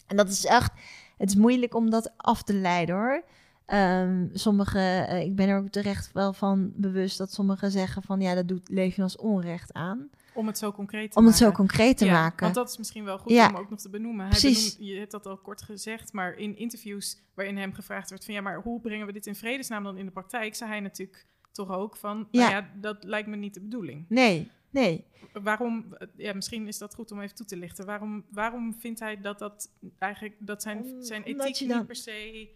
En 0.06 0.16
dat 0.16 0.28
is 0.28 0.44
echt, 0.44 0.72
het 1.16 1.28
is 1.28 1.36
moeilijk 1.36 1.74
om 1.74 1.90
dat 1.90 2.12
af 2.16 2.42
te 2.42 2.54
leiden 2.54 2.94
hoor. 2.94 3.24
Ehm, 3.66 4.28
sommige, 4.32 4.78
eh, 4.78 5.20
ik 5.20 5.36
ben 5.36 5.48
er 5.48 5.58
ook 5.58 5.68
terecht 5.68 6.12
wel 6.12 6.32
van 6.32 6.72
bewust 6.76 7.18
dat 7.18 7.32
sommigen 7.32 7.70
zeggen 7.70 8.02
van 8.02 8.20
ja, 8.20 8.34
dat 8.34 8.48
doet 8.48 8.68
leven 8.68 9.02
als 9.02 9.16
onrecht 9.16 9.72
aan. 9.72 10.10
Om 10.40 10.46
het 10.46 10.58
zo 10.58 10.72
concreet 10.72 11.12
te 11.12 11.18
Om 11.18 11.24
het 11.26 11.32
maken. 11.40 11.46
zo 11.48 11.56
concreet 11.56 11.96
te 11.98 12.04
Ja, 12.04 12.12
maken. 12.12 12.42
Want 12.42 12.54
dat 12.54 12.68
is 12.70 12.78
misschien 12.78 13.04
wel 13.04 13.18
goed 13.18 13.32
Ja. 13.32 13.48
om 13.48 13.56
ook 13.56 13.70
nog 13.70 13.80
te 13.80 13.90
benoemen. 13.90 14.20
Hij 14.28 14.38
Precies. 14.40 14.74
benoemt- 14.76 14.92
je 14.92 14.98
hebt 14.98 15.10
dat 15.10 15.26
al 15.26 15.36
kort 15.38 15.62
gezegd, 15.62 16.12
maar 16.12 16.34
in 16.34 16.56
interviews 16.56 17.20
waarin 17.34 17.56
hem 17.56 17.72
gevraagd 17.72 18.10
werd 18.10 18.24
van 18.24 18.34
ja, 18.34 18.40
maar 18.40 18.62
hoe 18.62 18.80
brengen 18.80 19.06
we 19.06 19.12
dit 19.12 19.26
in 19.26 19.34
vredesnaam 19.34 19.84
dan 19.84 19.96
in 19.98 20.04
de 20.06 20.12
praktijk, 20.12 20.54
zei 20.54 20.70
hij 20.70 20.80
natuurlijk 20.80 21.26
toch 21.52 21.70
ook 21.70 21.96
van, 21.96 22.28
Ja. 22.30 22.40
nou 22.40 22.52
ja, 22.52 22.70
dat 22.80 23.04
lijkt 23.04 23.28
me 23.28 23.36
niet 23.36 23.54
de 23.54 23.60
bedoeling. 23.60 24.04
Nee, 24.08 24.50
nee. 24.70 25.04
Waarom, 25.42 25.96
ja, 26.16 26.32
misschien 26.34 26.66
is 26.66 26.78
dat 26.78 26.94
goed 26.94 27.10
om 27.12 27.20
even 27.20 27.36
toe 27.36 27.46
te 27.46 27.56
lichten. 27.56 27.86
Waarom, 27.86 28.24
waarom 28.30 28.74
vindt 28.80 29.00
hij 29.00 29.20
dat 29.20 29.38
dat 29.38 29.70
eigenlijk, 29.98 30.36
dat 30.40 30.62
zijn, 30.62 30.84
zijn 30.98 31.22
ethiek 31.22 31.68
dan- 31.68 31.78
niet 31.78 31.86
per 31.86 31.96
se 31.96 32.48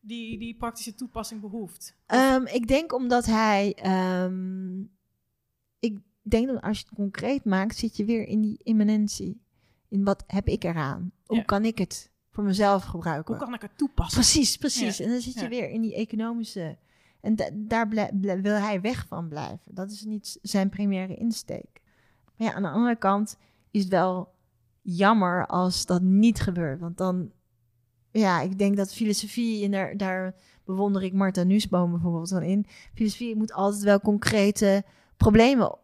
die, 0.00 0.38
die 0.38 0.56
praktische 0.56 0.94
toepassing 0.94 1.40
behoeft? 1.40 1.96
Ehm, 2.06 2.46
ik 2.46 2.66
denk 2.68 2.92
omdat 2.92 3.26
hij. 3.26 3.74
ehm, 3.74 4.80
ik 5.78 5.98
denk 6.30 6.46
dat 6.46 6.62
als 6.62 6.78
je 6.78 6.84
het 6.88 6.94
concreet 6.94 7.44
maakt, 7.44 7.76
zit 7.76 7.96
je 7.96 8.04
weer 8.04 8.26
in 8.26 8.40
die 8.40 8.60
immanentie. 8.62 9.40
In 9.88 10.04
wat 10.04 10.24
heb 10.26 10.46
ik 10.48 10.64
eraan? 10.64 11.12
Hoe 11.26 11.36
Ja. 11.36 11.42
kan 11.42 11.64
ik 11.64 11.78
het 11.78 12.10
voor 12.30 12.44
mezelf 12.44 12.84
gebruiken? 12.84 13.34
Hoe 13.34 13.44
kan 13.44 13.54
ik 13.54 13.62
het 13.62 13.78
toepassen? 13.78 14.20
Precies, 14.20 14.56
precies. 14.56 14.96
Ja. 14.96 15.04
En 15.04 15.10
dan 15.10 15.20
zit 15.20 15.40
je 15.40 15.48
weer 15.48 15.68
in 15.70 15.80
die 15.80 15.94
economische. 15.94 16.78
En 17.20 17.36
da- 17.36 17.50
daar 17.54 17.88
wil 18.42 18.54
hij 18.54 18.80
weg 18.80 19.06
van 19.06 19.28
blijven. 19.28 19.74
Dat 19.74 19.90
is 19.90 20.04
niet 20.04 20.38
zijn 20.42 20.68
primaire 20.68 21.14
insteek. 21.14 21.80
Maar 22.36 22.48
ja, 22.48 22.54
aan 22.54 22.62
de 22.62 22.68
andere 22.68 22.96
kant 22.96 23.36
is 23.70 23.80
het 23.80 23.90
wel 23.90 24.34
jammer 24.82 25.46
als 25.46 25.86
dat 25.86 26.02
niet 26.02 26.40
gebeurt. 26.40 26.80
Want 26.80 26.96
dan, 26.96 27.30
ja, 28.10 28.40
ik 28.40 28.58
denk 28.58 28.76
dat 28.76 28.94
filosofie, 28.94 29.64
en 29.64 29.70
daar, 29.70 29.96
daar 29.96 30.34
bewonder 30.64 31.02
ik 31.02 31.12
Martha 31.12 31.42
Nussbaum 31.42 31.90
bijvoorbeeld 31.90 32.28
dan 32.28 32.42
in. 32.42 32.66
Filosofie 32.94 33.36
moet 33.36 33.52
altijd 33.52 33.82
wel 33.82 34.00
concrete 34.00 34.84
problemen 35.16 35.78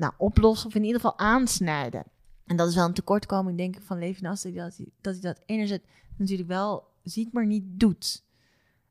nou, 0.00 0.12
oplossen, 0.18 0.68
of 0.68 0.74
in 0.74 0.84
ieder 0.84 1.00
geval 1.00 1.18
aansnijden. 1.18 2.04
En 2.46 2.56
dat 2.56 2.68
is 2.68 2.74
wel 2.74 2.86
een 2.86 2.94
tekortkoming, 2.94 3.56
denk 3.56 3.76
ik, 3.76 3.82
van 3.82 3.98
Levinas, 3.98 4.42
dat 4.42 4.52
hij 4.52 4.86
dat, 5.00 5.22
dat, 5.22 5.40
enerzijds 5.46 5.84
natuurlijk 6.16 6.48
wel 6.48 6.88
ziet, 7.02 7.32
maar 7.32 7.46
niet 7.46 7.64
doet. 7.66 8.24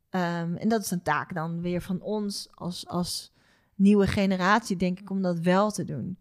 Ehm, 0.10 0.56
en 0.56 0.70
dat 0.70 0.82
is 0.82 0.92
een 0.92 1.02
taak 1.02 1.34
dan 1.34 1.62
weer 1.62 1.82
van 1.82 2.02
ons 2.02 2.48
als, 2.54 2.88
als 2.88 3.32
nieuwe 3.76 4.08
generatie, 4.08 4.76
denk 4.76 5.00
ik, 5.00 5.10
om 5.10 5.22
dat 5.22 5.40
wel 5.40 5.72
te 5.72 5.84
doen. 5.84 6.18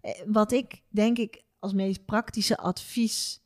Eh, 0.00 0.20
Wat 0.26 0.52
ik, 0.52 0.82
denk 0.88 1.18
ik, 1.18 1.42
als 1.58 1.72
meest 1.72 2.04
praktische 2.04 2.56
advies 2.56 3.40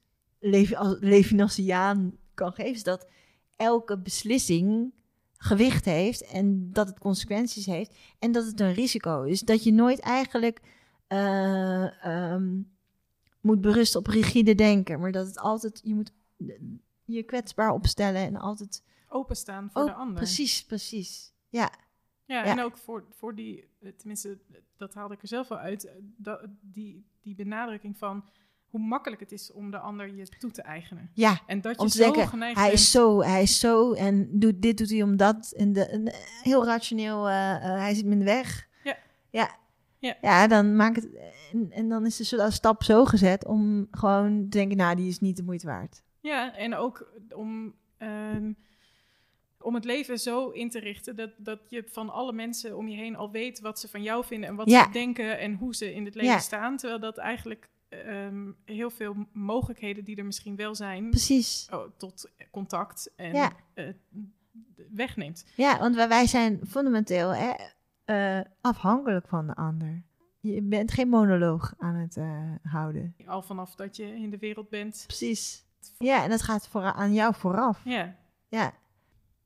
als 0.75 0.97
Levinasiaan 1.01 2.17
kan 2.35 2.53
geven, 2.53 2.73
is 2.73 2.83
dat 2.83 3.09
elke 3.57 3.99
beslissing 3.99 4.93
gewicht 5.37 5.85
heeft 5.85 6.25
en 6.25 6.73
dat 6.73 6.89
het 6.89 6.99
consequenties 6.99 7.67
heeft 7.67 7.97
en 8.19 8.33
dat 8.33 8.45
het 8.47 8.61
een 8.61 8.73
risico 8.73 9.23
is. 9.23 9.41
Dat 9.41 9.65
je 9.65 9.73
nooit 9.73 10.01
eigenlijk 10.01 10.61
eh, 11.07 12.05
ehm, 12.05 12.61
moet 13.41 13.61
berusten 13.61 14.01
op 14.01 14.07
rigide 14.07 14.55
denken, 14.55 15.01
maar 15.01 15.13
dat 15.13 15.27
het 15.27 15.39
altijd, 15.39 15.81
je 15.85 15.95
moet 15.95 16.13
je 17.05 17.23
kwetsbaar 17.23 17.73
opstellen 17.73 18.23
en 18.23 18.37
altijd... 18.37 18.83
Openstaan 19.09 19.71
voor 19.73 19.83
Oh, 19.83 19.89
de 19.89 19.95
ander. 19.95 20.15
precies, 20.17 20.65
precies. 20.65 21.33
Ja, 21.49 21.71
Ja, 22.27 22.45
Ja. 22.45 22.51
en 22.51 22.61
ook 22.61 22.77
voor, 22.77 23.05
voor 23.11 23.35
die, 23.35 23.69
tenminste, 23.97 24.39
dat 24.77 24.95
haalde 24.95 25.15
ik 25.15 25.23
er 25.23 25.29
zelf 25.29 25.49
wel 25.49 25.59
uit, 25.59 25.85
eh, 25.85 25.93
dat, 26.17 26.47
die, 26.61 27.05
die 27.21 27.35
benadrukking 27.35 27.99
van 27.99 28.25
hoe 28.67 28.81
makkelijk 28.81 29.21
het 29.21 29.33
is 29.33 29.53
om 29.53 29.71
de 29.71 29.79
ander 29.79 30.15
je 30.15 30.27
toe 30.29 30.51
te 30.51 30.63
eigenen. 30.63 31.11
ja. 31.15 31.41
En 31.47 31.61
dat 31.61 31.75
je 31.75 31.81
Om 31.81 31.87
te 31.89 31.97
zo 31.97 32.03
denken, 32.03 32.29
geneigd 32.29 32.57
hij 32.59 32.69
bent... 32.69 32.79
is 32.79 32.91
zo, 32.91 33.23
hij 33.23 33.43
is 33.43 33.59
zo 33.61 33.93
en 33.93 34.39
doet, 34.39 34.63
dit 34.63 34.79
doet 34.79 34.91
hij 34.91 35.03
om 35.03 35.17
dat. 35.17 35.53
En, 35.57 35.73
de, 35.73 35.87
en 35.87 36.07
eh, 36.07 36.19
heel 36.43 36.65
rationeel, 36.65 37.25
hij 37.25 37.95
zit 37.95 38.05
me 38.05 38.13
in 38.13 38.19
de 38.19 38.25
weg. 38.25 38.69
Ja. 38.85 38.97
Ja. 39.31 39.57
Ja. 40.07 40.17
Ja, 40.21 40.47
dan 40.47 40.77
maakt 40.77 40.97
het. 40.97 41.09
En, 41.53 41.71
en 41.71 41.89
dan 41.89 42.07
is 42.07 42.17
de 42.17 42.25
soort 42.25 42.53
stap 42.53 42.83
zo 42.83 43.05
gezet 43.05 43.47
om 43.47 43.89
gewoon 43.91 44.43
te 44.43 44.49
denken, 44.59 44.77
nou, 44.77 44.97
die 44.97 45.09
is 45.09 45.21
niet 45.21 45.37
de 45.37 45.43
moeite 45.43 45.67
waard. 45.67 46.03
Ja, 46.21 46.57
en 46.57 46.75
ook 46.75 47.13
om, 47.35 47.75
ehm, 47.99 48.53
om 49.61 49.75
het 49.75 49.85
leven 49.85 50.19
zo 50.19 50.49
in 50.51 50.71
te 50.71 50.79
richten 50.79 51.17
dat, 51.17 51.31
dat 51.37 51.61
je 51.69 51.85
van 51.91 52.11
alle 52.11 52.33
mensen 52.33 52.77
om 52.77 52.89
je 52.89 52.97
heen 52.97 53.17
al 53.17 53.31
weet 53.31 53.61
wat 53.61 53.81
ze 53.81 53.89
van 53.89 54.03
jou 54.03 54.25
vinden 54.25 54.49
en 54.49 54.55
wat 54.57 54.71
Ja. 54.71 54.85
ze 54.85 54.91
denken 54.91 55.39
en 55.39 55.55
hoe 55.55 55.75
ze 55.75 55.95
in 55.95 56.05
het 56.05 56.15
leven 56.15 56.31
Ja. 56.33 56.39
staan. 56.39 56.77
Terwijl 56.77 57.01
dat 57.01 57.19
eigenlijk 57.19 57.69
ehm, 57.89 58.51
heel 58.65 58.91
veel 58.91 59.15
mogelijkheden 59.33 60.05
die 60.05 60.17
er 60.17 60.25
misschien 60.25 60.57
wel 60.57 60.75
zijn 60.75 61.11
Precies. 61.11 61.69
oh, 61.73 61.85
tot 61.97 62.31
contact 62.51 63.11
en 63.17 63.35
Ja. 63.35 63.53
eh, 63.75 63.89
wegneemt. 64.91 65.45
Ja, 65.57 65.79
want 65.79 65.95
wij 65.95 66.27
zijn 66.27 66.61
fundamenteel 66.69 67.35
hè, 67.35 67.53
eh, 68.05 68.41
afhankelijk 68.61 69.29
van 69.29 69.47
de 69.47 69.55
ander. 69.55 70.03
Je 70.41 70.63
bent 70.63 70.93
geen 70.93 71.09
monoloog 71.09 71.75
aan 71.79 71.95
het 71.95 72.17
eh, 72.17 72.53
houden. 72.63 73.15
Al 73.27 73.43
vanaf 73.43 73.75
dat 73.75 73.97
je 73.97 74.15
in 74.15 74.31
de 74.31 74.39
wereld 74.39 74.69
bent. 74.69 75.05
Precies. 75.07 75.65
Ja, 75.99 76.23
en 76.25 76.31
dat 76.31 76.43
gaat 76.43 76.69
voor, 76.69 76.83
aan 76.83 77.13
jou 77.13 77.35
vooraf. 77.35 77.81
Ja, 77.85 78.17
Ja, 78.49 78.73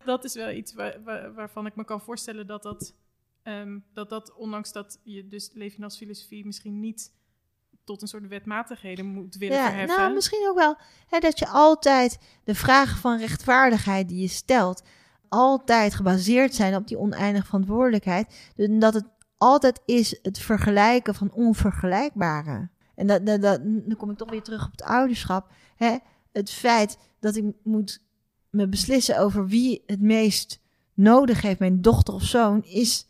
dat 0.04 0.24
is 0.24 0.34
wel 0.34 0.50
iets 0.50 0.74
waar, 0.74 1.02
waar- 1.04 1.34
waarvan 1.34 1.66
ik 1.66 1.76
me 1.76 1.84
kan 1.84 2.00
voorstellen 2.00 2.46
dat 2.46 2.62
dat, 2.62 2.94
ehm, 3.42 3.78
dat 3.92 4.08
dat, 4.08 4.34
ondanks 4.34 4.72
dat 4.72 5.00
je 5.02 5.28
dus 5.28 5.50
Levinas 5.52 5.96
filosofie 5.96 6.46
misschien 6.46 6.80
niet 6.80 7.12
tot 7.84 8.02
een 8.02 8.08
soort 8.08 8.28
wetmatigheden 8.28 9.06
moet 9.06 9.36
willen 9.36 9.56
ja 9.56 9.66
verheffen. 9.68 9.96
nou 9.98 10.14
misschien 10.14 10.48
ook 10.48 10.56
wel 10.56 10.76
hè, 11.06 11.18
dat 11.18 11.38
je 11.38 11.48
altijd 11.48 12.18
de 12.44 12.54
vragen 12.54 12.96
van 12.96 13.18
rechtvaardigheid 13.18 14.08
die 14.08 14.20
je 14.20 14.28
stelt, 14.28 14.82
altijd 15.28 15.94
gebaseerd 15.94 16.54
zijn 16.54 16.76
op 16.76 16.88
die 16.88 16.98
oneindige 16.98 17.46
verantwoordelijkheid. 17.46 18.52
Dus 18.54 18.68
dat 18.70 18.94
het 18.94 19.04
altijd 19.38 19.80
is 19.84 20.18
het 20.22 20.38
vergelijken 20.38 21.14
van 21.14 21.32
onvergelijkbare. 21.32 22.68
En 22.94 23.06
dat, 23.06 23.26
dat, 23.26 23.42
dat, 23.42 23.60
dan 23.64 23.96
kom 23.96 24.10
ik 24.10 24.16
toch 24.16 24.30
weer 24.30 24.42
terug 24.42 24.64
op 24.66 24.70
het 24.70 24.82
ouderschap. 24.82 25.50
Hè? 25.76 25.96
Het 26.32 26.50
feit 26.50 26.98
dat 27.20 27.36
ik 27.36 27.44
moet 27.62 28.02
me 28.50 28.68
beslissen 28.68 29.18
over 29.18 29.46
wie 29.46 29.82
het 29.86 30.00
meest 30.00 30.60
nodig 30.94 31.42
heeft, 31.42 31.58
mijn 31.58 31.80
dochter 31.80 32.14
of 32.14 32.22
zoon, 32.22 32.64
is 32.64 33.06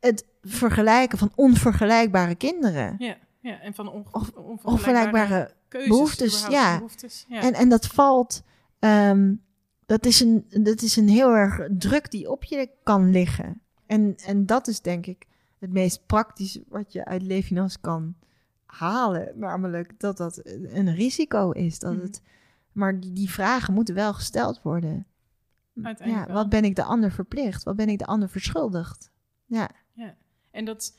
het 0.00 0.26
vergelijken 0.42 1.18
van 1.18 1.32
onvergelijkbare 1.34 2.34
kinderen. 2.34 2.94
Ja, 2.98 3.16
ja, 3.40 3.60
en 3.60 3.74
van 3.74 3.88
onge- 3.88 4.04
onvergelijkbare 4.12 4.70
Onvergelijkbare 4.70 5.54
keuzes, 5.68 5.88
behoeftes, 5.88 6.36
überhaupt 6.44 6.66
ja. 6.66 6.74
behoeftes, 6.74 7.24
ja. 7.28 7.40
En, 7.40 7.54
en 7.54 7.68
dat 7.68 7.86
valt, 7.86 8.42
ehm, 8.78 9.34
dat, 9.88 10.06
is 10.06 10.20
een, 10.20 10.46
dat 10.48 10.82
is 10.82 10.96
een 10.96 11.08
heel 11.08 11.30
erg 11.34 11.68
druk 11.78 12.10
die 12.10 12.30
op 12.30 12.44
je 12.44 12.70
kan 12.82 13.10
liggen. 13.10 13.60
En, 13.86 14.16
en 14.16 14.46
dat 14.46 14.66
is 14.66 14.80
denk 14.80 15.06
ik 15.06 15.26
het 15.58 15.72
meest 15.72 16.06
praktische 16.06 16.64
wat 16.68 16.92
je 16.92 17.04
uit 17.04 17.22
Levinas 17.22 17.80
kan 17.80 18.16
halen. 18.66 19.38
Namelijk 19.38 20.00
dat 20.00 20.16
dat 20.16 20.40
een 20.44 20.94
risico 20.94 21.50
is. 21.50 21.78
Dat 21.78 21.92
Mhm. 21.94 22.02
het, 22.02 22.22
maar 22.72 23.00
die, 23.00 23.12
die 23.12 23.30
vragen 23.30 23.74
moeten 23.74 23.94
wel 23.94 24.14
gesteld 24.14 24.62
worden. 24.62 25.06
Uiteindelijk 25.82 26.26
Ja, 26.26 26.32
wel. 26.32 26.42
wat 26.42 26.48
ben 26.50 26.64
ik 26.64 26.76
de 26.76 26.82
ander 26.82 27.10
verplicht? 27.12 27.62
Wat 27.62 27.76
ben 27.76 27.88
ik 27.88 27.98
de 27.98 28.06
ander 28.06 28.28
verschuldigd? 28.28 29.10
Ja, 29.46 29.70
En 30.50 30.64
dat, 30.64 30.98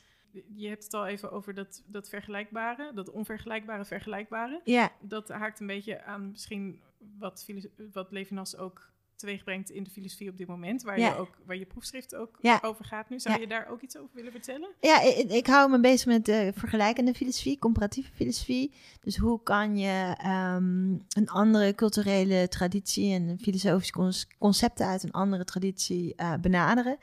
je 0.54 0.68
hebt 0.68 0.84
het 0.84 0.94
al 0.94 1.06
even 1.06 1.32
over 1.32 1.54
dat, 1.54 1.82
dat 1.86 2.08
vergelijkbare, 2.08 2.92
dat 2.94 3.10
onvergelijkbare 3.10 3.84
vergelijkbare. 3.84 4.60
ja, 4.64 4.90
Dat 5.00 5.28
haakt 5.28 5.60
een 5.60 5.66
beetje 5.66 6.02
aan 6.04 6.30
misschien 6.30 6.80
wat, 7.18 7.46
wat 7.92 8.10
Levinas 8.10 8.56
ook 8.56 8.90
teweeg 9.20 9.44
brengt 9.44 9.70
in 9.70 9.82
de 9.82 9.90
filosofie 9.90 10.30
op 10.30 10.36
dit 10.36 10.46
moment, 10.46 10.82
waar, 10.82 10.98
Ja. 10.98 11.08
je, 11.08 11.16
ook, 11.16 11.38
waar 11.46 11.56
je 11.56 11.66
proefschrift 11.66 12.14
ook 12.14 12.38
Ja. 12.40 12.58
over 12.62 12.84
gaat 12.84 13.08
nu. 13.10 13.20
Zou 13.20 13.34
Ja. 13.34 13.40
je 13.40 13.46
daar 13.46 13.68
ook 13.68 13.80
iets 13.80 13.96
over 13.96 14.10
willen 14.14 14.32
vertellen? 14.32 14.68
Ja, 14.80 15.00
ik, 15.00 15.30
ik 15.30 15.46
hou 15.46 15.70
me 15.70 15.80
bezig 15.80 16.06
met 16.06 16.24
de 16.24 16.52
vergelijkende 16.54 17.14
filosofie, 17.14 17.58
comparatieve 17.58 18.12
filosofie. 18.12 18.72
Dus 19.00 19.16
hoe 19.16 19.42
kan 19.42 19.76
je 19.78 20.14
ehm, 20.18 20.90
een 20.92 21.28
andere 21.28 21.74
culturele 21.74 22.48
traditie 22.48 23.12
en 23.14 23.38
filosofische 23.40 24.26
concepten 24.38 24.86
uit 24.86 25.02
een 25.02 25.12
andere 25.12 25.44
traditie 25.44 26.14
eh, 26.14 26.34
benaderen? 26.40 26.98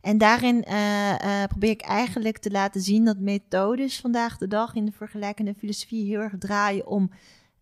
En 0.00 0.18
daarin 0.18 0.64
eh, 0.64 1.42
eh, 1.42 1.48
probeer 1.48 1.70
ik 1.70 1.80
eigenlijk 1.80 2.38
te 2.38 2.50
laten 2.50 2.80
zien 2.80 3.04
dat 3.04 3.18
methodes 3.18 4.00
vandaag 4.00 4.38
de 4.38 4.48
dag 4.48 4.74
in 4.74 4.84
de 4.84 4.92
vergelijkende 4.92 5.54
filosofie 5.54 6.06
heel 6.06 6.20
erg 6.20 6.38
draaien 6.38 6.86
om 6.86 7.10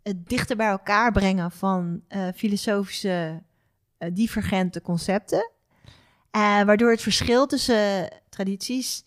het 0.07 0.29
dichter 0.29 0.57
bij 0.57 0.69
elkaar 0.69 1.13
brengen 1.13 1.51
van 1.51 2.03
eh, 2.09 2.29
filosofische 2.35 3.43
eh, 3.99 4.11
divergente 4.13 4.83
concepten. 4.83 5.51
Eh, 6.31 6.63
waardoor 6.63 6.91
het 6.91 7.03
verschil 7.03 7.47
tussen 7.47 8.11
tradities 8.29 9.05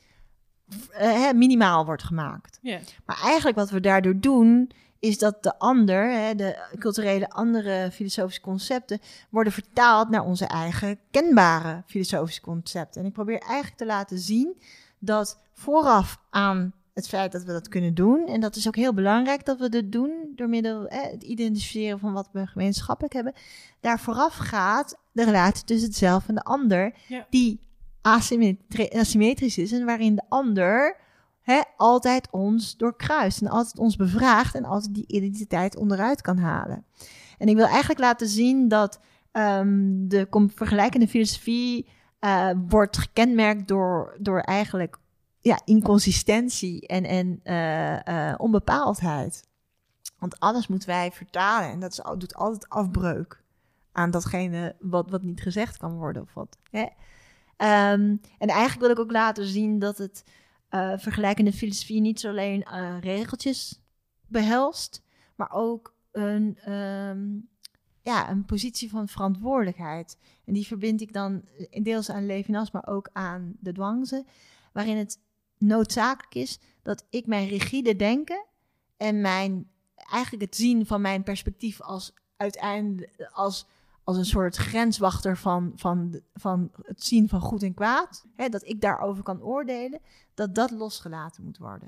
hè, 0.89 1.33
minimaal 1.33 1.85
wordt 1.85 2.03
gemaakt. 2.03 2.59
Maar 3.05 3.21
eigenlijk 3.23 3.57
wat 3.57 3.69
we 3.69 3.79
daardoor 3.79 4.19
doen, 4.19 4.71
is 4.99 5.17
dat 5.17 5.43
de 5.43 5.59
ander, 5.59 6.11
hè, 6.11 6.35
de 6.35 6.67
culturele 6.79 7.29
andere 7.29 7.89
filosofische 7.91 8.41
concepten, 8.41 8.99
worden 9.29 9.53
vertaald 9.53 10.09
naar 10.09 10.23
onze 10.23 10.45
eigen 10.45 10.99
kenbare 11.11 11.83
filosofische 11.85 12.41
concepten. 12.41 13.01
En 13.01 13.07
ik 13.07 13.13
probeer 13.13 13.39
eigenlijk 13.39 13.77
te 13.77 13.85
laten 13.85 14.19
zien 14.19 14.61
dat 14.99 15.39
vooraf 15.53 16.19
aan 16.29 16.73
het 16.99 17.07
feit 17.09 17.31
dat 17.31 17.43
we 17.43 17.51
dat 17.51 17.67
kunnen 17.67 17.93
doen. 17.93 18.27
En 18.27 18.39
dat 18.39 18.55
is 18.55 18.67
ook 18.67 18.75
heel 18.75 18.93
belangrijk 18.93 19.45
dat 19.45 19.59
we 19.59 19.69
dat 19.69 19.91
doen 19.91 20.31
door 20.35 20.49
middel 20.49 20.87
eh, 20.87 21.11
het 21.11 21.23
identificeren 21.23 21.99
van 21.99 22.13
wat 22.13 22.29
we 22.31 22.47
gemeenschappelijk 22.47 23.13
hebben. 23.13 23.33
Daar 23.79 23.99
vooraf 23.99 24.35
gaat 24.35 24.97
de 25.11 25.23
relatie 25.23 25.63
tussen 25.63 25.87
het 25.87 25.97
zelf 25.97 26.27
en 26.27 26.35
de 26.35 26.43
ander, 26.43 26.93
Ja. 27.07 27.25
die 27.29 27.59
asymmetri- 28.01 28.89
asymmetrisch 28.99 29.57
is 29.57 29.71
en 29.71 29.85
waarin 29.85 30.15
de 30.15 30.23
ander 30.29 30.97
hè, 31.41 31.61
altijd 31.77 32.27
ons 32.31 32.77
doorkruist 32.77 33.41
en 33.41 33.47
altijd 33.47 33.77
ons 33.79 33.95
bevraagt 33.95 34.55
en 34.55 34.65
altijd 34.65 34.93
die 34.93 35.07
identiteit 35.07 35.75
onderuit 35.77 36.21
kan 36.21 36.37
halen. 36.37 36.85
En 37.37 37.47
ik 37.47 37.55
wil 37.55 37.67
eigenlijk 37.67 37.99
laten 37.99 38.27
zien 38.27 38.67
dat 38.67 38.99
ehm, 39.31 40.07
de 40.07 40.27
vergelijkende 40.53 41.07
filosofie 41.07 41.87
eh, 42.19 42.49
wordt 42.67 42.97
gekenmerkt 42.97 43.67
door, 43.67 44.17
door 44.19 44.39
eigenlijk 44.39 44.97
ja, 45.41 45.61
inconsistentie 45.65 46.87
en, 46.87 47.03
en 47.03 47.39
eh, 47.43 48.29
eh, 48.29 48.39
onbepaaldheid. 48.39 49.47
Want 50.17 50.39
alles 50.39 50.67
moeten 50.67 50.89
wij 50.89 51.11
vertalen 51.11 51.69
en 51.69 51.79
dat 51.79 52.15
doet 52.17 52.35
altijd 52.35 52.69
afbreuk 52.69 53.43
aan 53.91 54.11
datgene 54.11 54.75
wat, 54.79 55.09
wat 55.09 55.23
niet 55.23 55.41
gezegd 55.41 55.77
kan 55.77 55.97
worden 55.97 56.21
of 56.21 56.33
wat. 56.33 56.57
Hè? 56.71 56.85
Ehm, 57.57 58.15
en 58.37 58.47
eigenlijk 58.47 58.79
wil 58.79 58.89
ik 58.89 58.99
ook 58.99 59.11
laten 59.11 59.45
zien 59.45 59.79
dat 59.79 59.97
het 59.97 60.23
eh, 60.69 60.93
vergelijkende 60.97 61.53
filosofie 61.53 62.01
niet 62.01 62.19
zo 62.19 62.29
alleen 62.29 62.65
regeltjes 62.99 63.81
behelst, 64.27 65.03
maar 65.35 65.51
ook 65.51 65.95
een, 66.11 66.57
ehm, 66.63 67.27
ja, 68.01 68.29
een 68.29 68.45
positie 68.45 68.89
van 68.89 69.07
verantwoordelijkheid. 69.07 70.17
En 70.45 70.53
die 70.53 70.67
verbind 70.67 71.01
ik 71.01 71.13
dan 71.13 71.43
deels 71.69 72.09
aan 72.09 72.25
Levinas, 72.25 72.71
maar 72.71 72.87
ook 72.87 73.09
aan 73.13 73.53
de 73.59 73.71
dwangse, 73.71 74.25
waarin 74.73 74.97
het 74.97 75.19
noodzakelijk 75.59 76.35
is 76.35 76.59
dat 76.81 77.05
ik 77.09 77.25
mijn 77.25 77.47
rigide 77.47 77.95
denken 77.95 78.45
en 78.97 79.21
mijn 79.21 79.69
eigenlijk 79.95 80.43
het 80.43 80.55
zien 80.55 80.85
van 80.85 81.01
mijn 81.01 81.23
perspectief 81.23 81.81
als 81.81 82.13
uiteindelijk 82.37 83.29
als, 83.31 83.65
als 84.03 84.17
een 84.17 84.25
soort 84.25 84.55
grenswachter 84.55 85.37
van, 85.37 85.71
van, 85.75 86.09
de- 86.11 86.23
van 86.33 86.71
het 86.81 87.03
zien 87.03 87.29
van 87.29 87.41
goed 87.41 87.63
en 87.63 87.73
kwaad, 87.73 88.25
hè, 88.35 88.49
dat 88.49 88.65
ik 88.67 88.81
daarover 88.81 89.23
kan 89.23 89.41
oordelen, 89.41 89.99
dat 90.33 90.55
dat 90.55 90.71
losgelaten 90.71 91.43
moet 91.43 91.57
worden. 91.57 91.87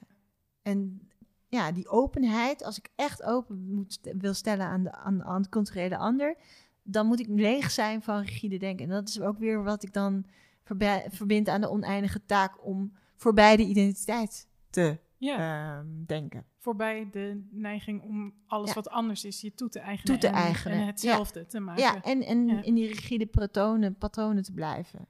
En 0.61 1.09
ja, 1.47 1.71
die 1.71 1.87
openheid, 1.87 2.63
als 2.63 2.77
ik 2.77 2.89
echt 2.95 3.23
open 3.23 3.73
moet, 3.73 3.99
wil 4.17 4.33
stellen 4.33 4.65
aan, 4.65 4.83
de, 4.83 4.91
aan, 4.91 5.23
aan 5.23 5.41
het 5.41 5.49
culturele 5.49 5.97
ander, 5.97 6.35
dan 6.83 7.05
moet 7.07 7.19
ik 7.19 7.27
leeg 7.29 7.71
zijn 7.71 8.01
van 8.01 8.21
rigide 8.21 8.57
denken. 8.57 8.85
En 8.85 8.91
dat 8.91 9.07
is 9.09 9.21
ook 9.21 9.37
weer 9.37 9.63
wat 9.63 9.83
ik 9.83 9.93
dan 9.93 10.25
verbi- 10.63 11.03
verbind 11.09 11.47
aan 11.47 11.61
de 11.61 11.69
oneindige 11.69 12.25
taak 12.25 12.65
om 12.65 12.93
voorbij 13.21 13.55
de 13.57 13.63
identiteit 13.63 14.47
te 14.69 14.97
Ja, 15.17 15.77
ehm, 15.77 15.85
denken. 16.05 16.45
voorbij 16.59 17.07
de 17.11 17.47
neiging 17.51 18.01
om 18.01 18.33
alles 18.47 18.67
Ja. 18.69 18.73
wat 18.75 18.89
anders 18.89 19.25
is 19.25 19.41
je 19.41 19.53
toe 19.53 19.69
te 19.69 19.79
eigenen. 19.79 20.19
Toe 20.19 20.29
te 20.29 20.35
en, 20.37 20.43
eigenen, 20.43 20.77
En 20.79 20.85
hetzelfde 20.85 21.45
te 21.45 21.59
maken. 21.59 21.83
Ja, 21.83 22.01
en, 22.01 22.23
en 22.25 22.47
Ja. 22.47 22.61
in 22.63 22.73
die 22.75 22.87
rigide 22.87 23.25
patronen, 23.25 23.95
patronen 23.95 24.43
te 24.43 24.51
blijven. 24.51 25.07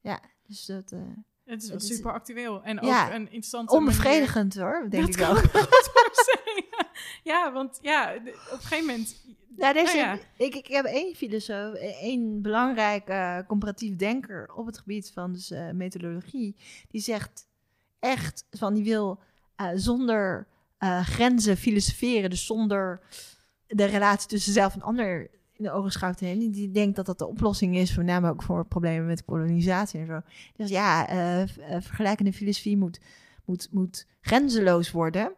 Ja, 0.00 0.20
Dus 0.46 0.66
dat 0.66 0.92
eh 0.92 1.00
Het 1.44 1.62
is 1.62 1.68
wel 1.68 1.80
super 1.80 2.12
actueel. 2.12 2.62
En 2.62 2.80
ook 2.80 2.84
Ja, 2.84 3.14
een 3.14 3.22
interessante 3.24 3.74
onbevredigend 3.74 4.54
hoor, 4.54 4.86
denk 4.90 5.06
Dat 5.06 5.16
ik 5.16 5.28
ook. 5.28 5.42
Ja, 7.22 7.52
want 7.52 7.78
ja, 7.82 8.14
op 8.14 8.26
een 8.26 8.58
gegeven 8.58 8.86
moment... 8.86 9.16
Ja, 9.56 9.72
Nou 9.72 9.96
ja. 9.96 10.18
ik, 10.36 10.54
ik 10.54 10.66
heb 10.66 10.84
één 10.84 11.14
filosoof, 11.14 11.74
één 12.00 12.42
belangrijk 12.42 13.08
eh, 13.08 13.38
comparatief 13.46 13.96
denker 13.96 14.52
op 14.54 14.66
het 14.66 14.78
gebied 14.78 15.10
van 15.14 15.32
dus, 15.32 15.50
eh, 15.50 15.70
methodologie, 15.70 16.56
die 16.88 17.00
zegt 17.00 17.46
echt 17.98 18.46
van 18.50 18.74
die 18.74 18.84
wil 18.84 19.20
eh, 19.56 19.70
zonder 19.74 20.46
grenzen 21.02 21.56
filosoferen, 21.56 22.30
dus 22.30 22.46
zonder 22.46 23.00
de 23.66 23.84
relatie 23.84 24.28
tussen 24.28 24.52
zelf 24.52 24.74
en 24.74 24.82
ander 24.82 25.30
in 25.52 25.64
de 25.64 25.70
ogenschouw 25.70 26.12
te 26.12 26.24
nemen. 26.24 26.50
Die 26.50 26.70
denkt 26.70 26.96
dat 26.96 27.06
dat 27.06 27.18
de 27.18 27.26
oplossing 27.26 27.76
is, 27.76 27.94
voornamelijk 27.94 28.34
ook 28.34 28.42
voor 28.42 28.66
problemen 28.66 29.06
met 29.06 29.24
kolonisatie 29.24 30.00
en 30.00 30.06
zo. 30.06 30.20
Dus 30.56 30.70
ja, 30.70 31.06
vergelijkende 31.80 32.32
filosofie 32.32 32.76
moet, 32.76 33.00
moet, 33.44 33.68
moet 33.70 34.06
grenzeloos 34.20 34.90
worden. 34.90 35.32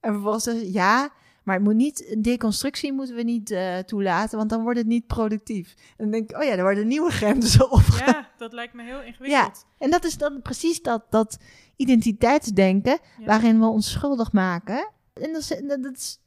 En 0.00 0.12
vervolgens 0.12 0.44
ze, 0.44 0.72
ja, 0.72 1.12
maar 1.42 1.54
het 1.56 1.64
moet 1.64 1.74
niet, 1.74 2.16
deconstructie 2.18 2.92
moeten 2.92 3.14
we 3.14 3.22
niet 3.22 3.50
eh, 3.50 3.78
toelaten, 3.78 4.38
want 4.38 4.50
dan 4.50 4.62
wordt 4.62 4.78
het 4.78 4.86
niet 4.86 5.06
productief. 5.06 5.74
En 5.76 5.94
dan 5.96 6.10
denk 6.10 6.30
ik, 6.30 6.36
oh 6.36 6.42
ja, 6.44 6.50
er 6.50 6.62
worden 6.62 6.86
nieuwe 6.86 7.10
grenzen 7.10 7.70
op. 7.76 7.82
Ja, 8.06 8.30
dat 8.36 8.52
lijkt 8.52 8.74
me 8.74 8.82
heel 8.82 9.02
ingewikkeld. 9.02 9.66
En 9.78 9.90
dat 9.90 10.04
is 10.04 10.18
dan 10.18 10.42
precies 10.42 10.82
dat, 10.82 11.04
dat 11.10 11.38
identiteitsdenken 11.76 12.98
Ja. 13.18 13.24
waarin 13.26 13.58
we 13.60 13.66
ons 13.66 13.90
schuldig 13.90 14.32
maken. 14.32 14.90
En 15.12 15.32
dat 15.32 15.40
is, 15.40 15.48
dat 15.48 15.82
dat 15.82 15.96
is 15.96 16.18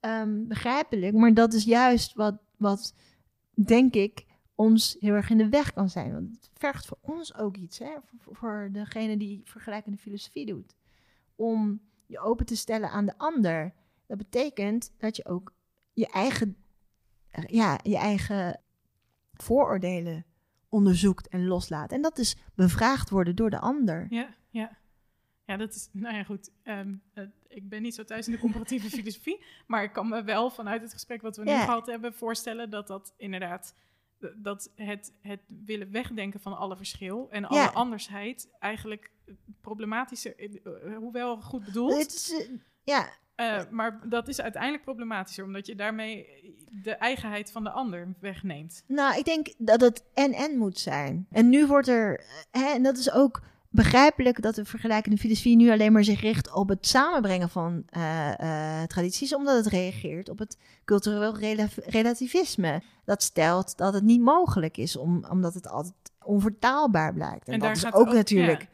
ehm, 0.00 0.46
begrijpelijk, 0.46 1.14
maar 1.14 1.34
dat 1.34 1.52
is 1.52 1.64
juist 1.64 2.14
wat, 2.14 2.38
wat, 2.56 2.94
denk 3.54 3.94
ik, 3.94 4.24
ons 4.54 4.96
heel 5.00 5.14
erg 5.14 5.30
in 5.30 5.38
de 5.38 5.48
weg 5.48 5.72
kan 5.72 5.88
zijn. 5.88 6.12
Want 6.12 6.28
het 6.30 6.50
vergt 6.54 6.86
voor 6.86 6.98
ons 7.00 7.34
ook 7.34 7.56
iets, 7.56 7.78
hè? 7.78 7.90
Voor, 8.18 8.36
voor 8.36 8.68
degene 8.72 9.16
die 9.16 9.40
vergelijkende 9.44 9.98
filosofie 9.98 10.46
doet. 10.46 10.74
Om 11.36 11.80
je 12.08 12.18
open 12.18 12.46
te 12.46 12.56
stellen 12.56 12.90
aan 12.90 13.06
de 13.06 13.18
ander. 13.18 13.72
Dat 14.06 14.18
betekent 14.18 14.92
dat 14.98 15.16
je 15.16 15.24
ook 15.24 15.52
je 15.92 16.06
eigen, 16.06 16.56
ja, 17.46 17.78
je 17.82 17.96
eigen 17.96 18.60
vooroordelen 19.32 20.24
onderzoekt 20.68 21.28
en 21.28 21.46
loslaat. 21.46 21.92
En 21.92 22.02
dat 22.02 22.18
is 22.18 22.36
bevraagd 22.54 23.10
worden 23.10 23.36
door 23.36 23.50
de 23.50 23.58
ander. 23.58 24.06
Ja, 24.10 24.34
ja. 24.50 24.78
Ja, 25.44 25.56
dat 25.56 25.74
is, 25.74 25.88
nou 25.92 26.16
ja, 26.16 26.24
goed. 26.24 26.50
ehm, 26.62 26.94
eh, 27.12 27.24
ik 27.48 27.68
ben 27.68 27.82
niet 27.82 27.94
zo 27.94 28.04
thuis 28.04 28.26
in 28.26 28.32
de 28.32 28.38
comparatieve 28.38 28.90
filosofie, 28.96 29.44
maar 29.66 29.82
ik 29.82 29.92
kan 29.92 30.08
me 30.08 30.22
wel 30.22 30.50
vanuit 30.50 30.82
het 30.82 30.92
gesprek 30.92 31.22
wat 31.22 31.36
we 31.36 31.44
nu 31.44 31.50
gehad 31.50 31.86
hebben 31.86 32.14
voorstellen 32.14 32.70
dat 32.70 32.86
dat 32.86 33.14
inderdaad, 33.16 33.74
dat 34.36 34.72
het, 34.74 35.12
het 35.20 35.40
willen 35.46 35.90
wegdenken 35.90 36.40
van 36.40 36.56
alle 36.58 36.76
verschil 36.76 37.30
en 37.30 37.44
alle 37.44 37.70
andersheid 37.70 38.50
eigenlijk 38.58 39.10
problematischer, 39.60 40.36
eh, 40.38 40.96
hoewel 40.96 41.40
goed 41.40 41.64
bedoeld, 41.64 41.98
Het 41.98 42.12
is, 42.14 42.32
eh, 42.32 42.48
ja, 42.82 43.08
eh, 43.34 43.60
maar 43.70 44.00
dat 44.08 44.28
is 44.28 44.40
uiteindelijk 44.40 44.82
problematischer, 44.84 45.44
omdat 45.44 45.66
je 45.66 45.74
daarmee 45.74 46.26
de 46.82 46.92
eigenheid 46.92 47.50
van 47.50 47.64
de 47.64 47.70
ander 47.70 48.14
wegneemt. 48.20 48.84
nou, 48.86 49.18
ik 49.18 49.24
denk 49.24 49.48
dat 49.58 49.80
het 49.80 50.04
en-en 50.14 50.58
moet 50.58 50.78
zijn. 50.78 51.26
En 51.30 51.48
nu 51.48 51.66
wordt 51.66 51.88
er, 51.88 52.24
hè, 52.50 52.64
en 52.74 52.82
dat 52.82 52.96
is 52.98 53.12
ook 53.12 53.40
begrijpelijk 53.70 54.42
dat 54.42 54.54
de 54.54 54.64
vergelijkende 54.64 55.16
filosofie 55.18 55.56
nu 55.56 55.70
alleen 55.70 55.92
maar 55.92 56.04
zich 56.04 56.20
richt 56.20 56.52
op 56.52 56.68
het 56.68 56.86
samenbrengen 56.86 57.48
van 57.50 57.84
tradities, 58.86 59.34
omdat 59.34 59.56
het 59.56 59.66
reageert 59.66 60.28
op 60.28 60.38
het 60.38 60.58
cultureel 60.84 61.36
rela- 61.38 61.68
relativisme. 61.86 62.82
Dat 63.04 63.22
stelt 63.22 63.76
dat 63.76 63.94
het 63.94 64.02
niet 64.04 64.20
mogelijk 64.20 64.76
is, 64.76 64.96
om, 64.96 65.24
omdat 65.30 65.54
het 65.54 65.68
altijd 65.68 65.94
onvertaalbaar 66.24 67.14
blijkt. 67.14 67.48
En, 67.48 67.58
dat 67.58 67.76
is 67.76 67.86
ook, 67.86 67.94
ook- 67.94 68.12
natuurlijk, 68.12 68.60
ja. 68.60 68.68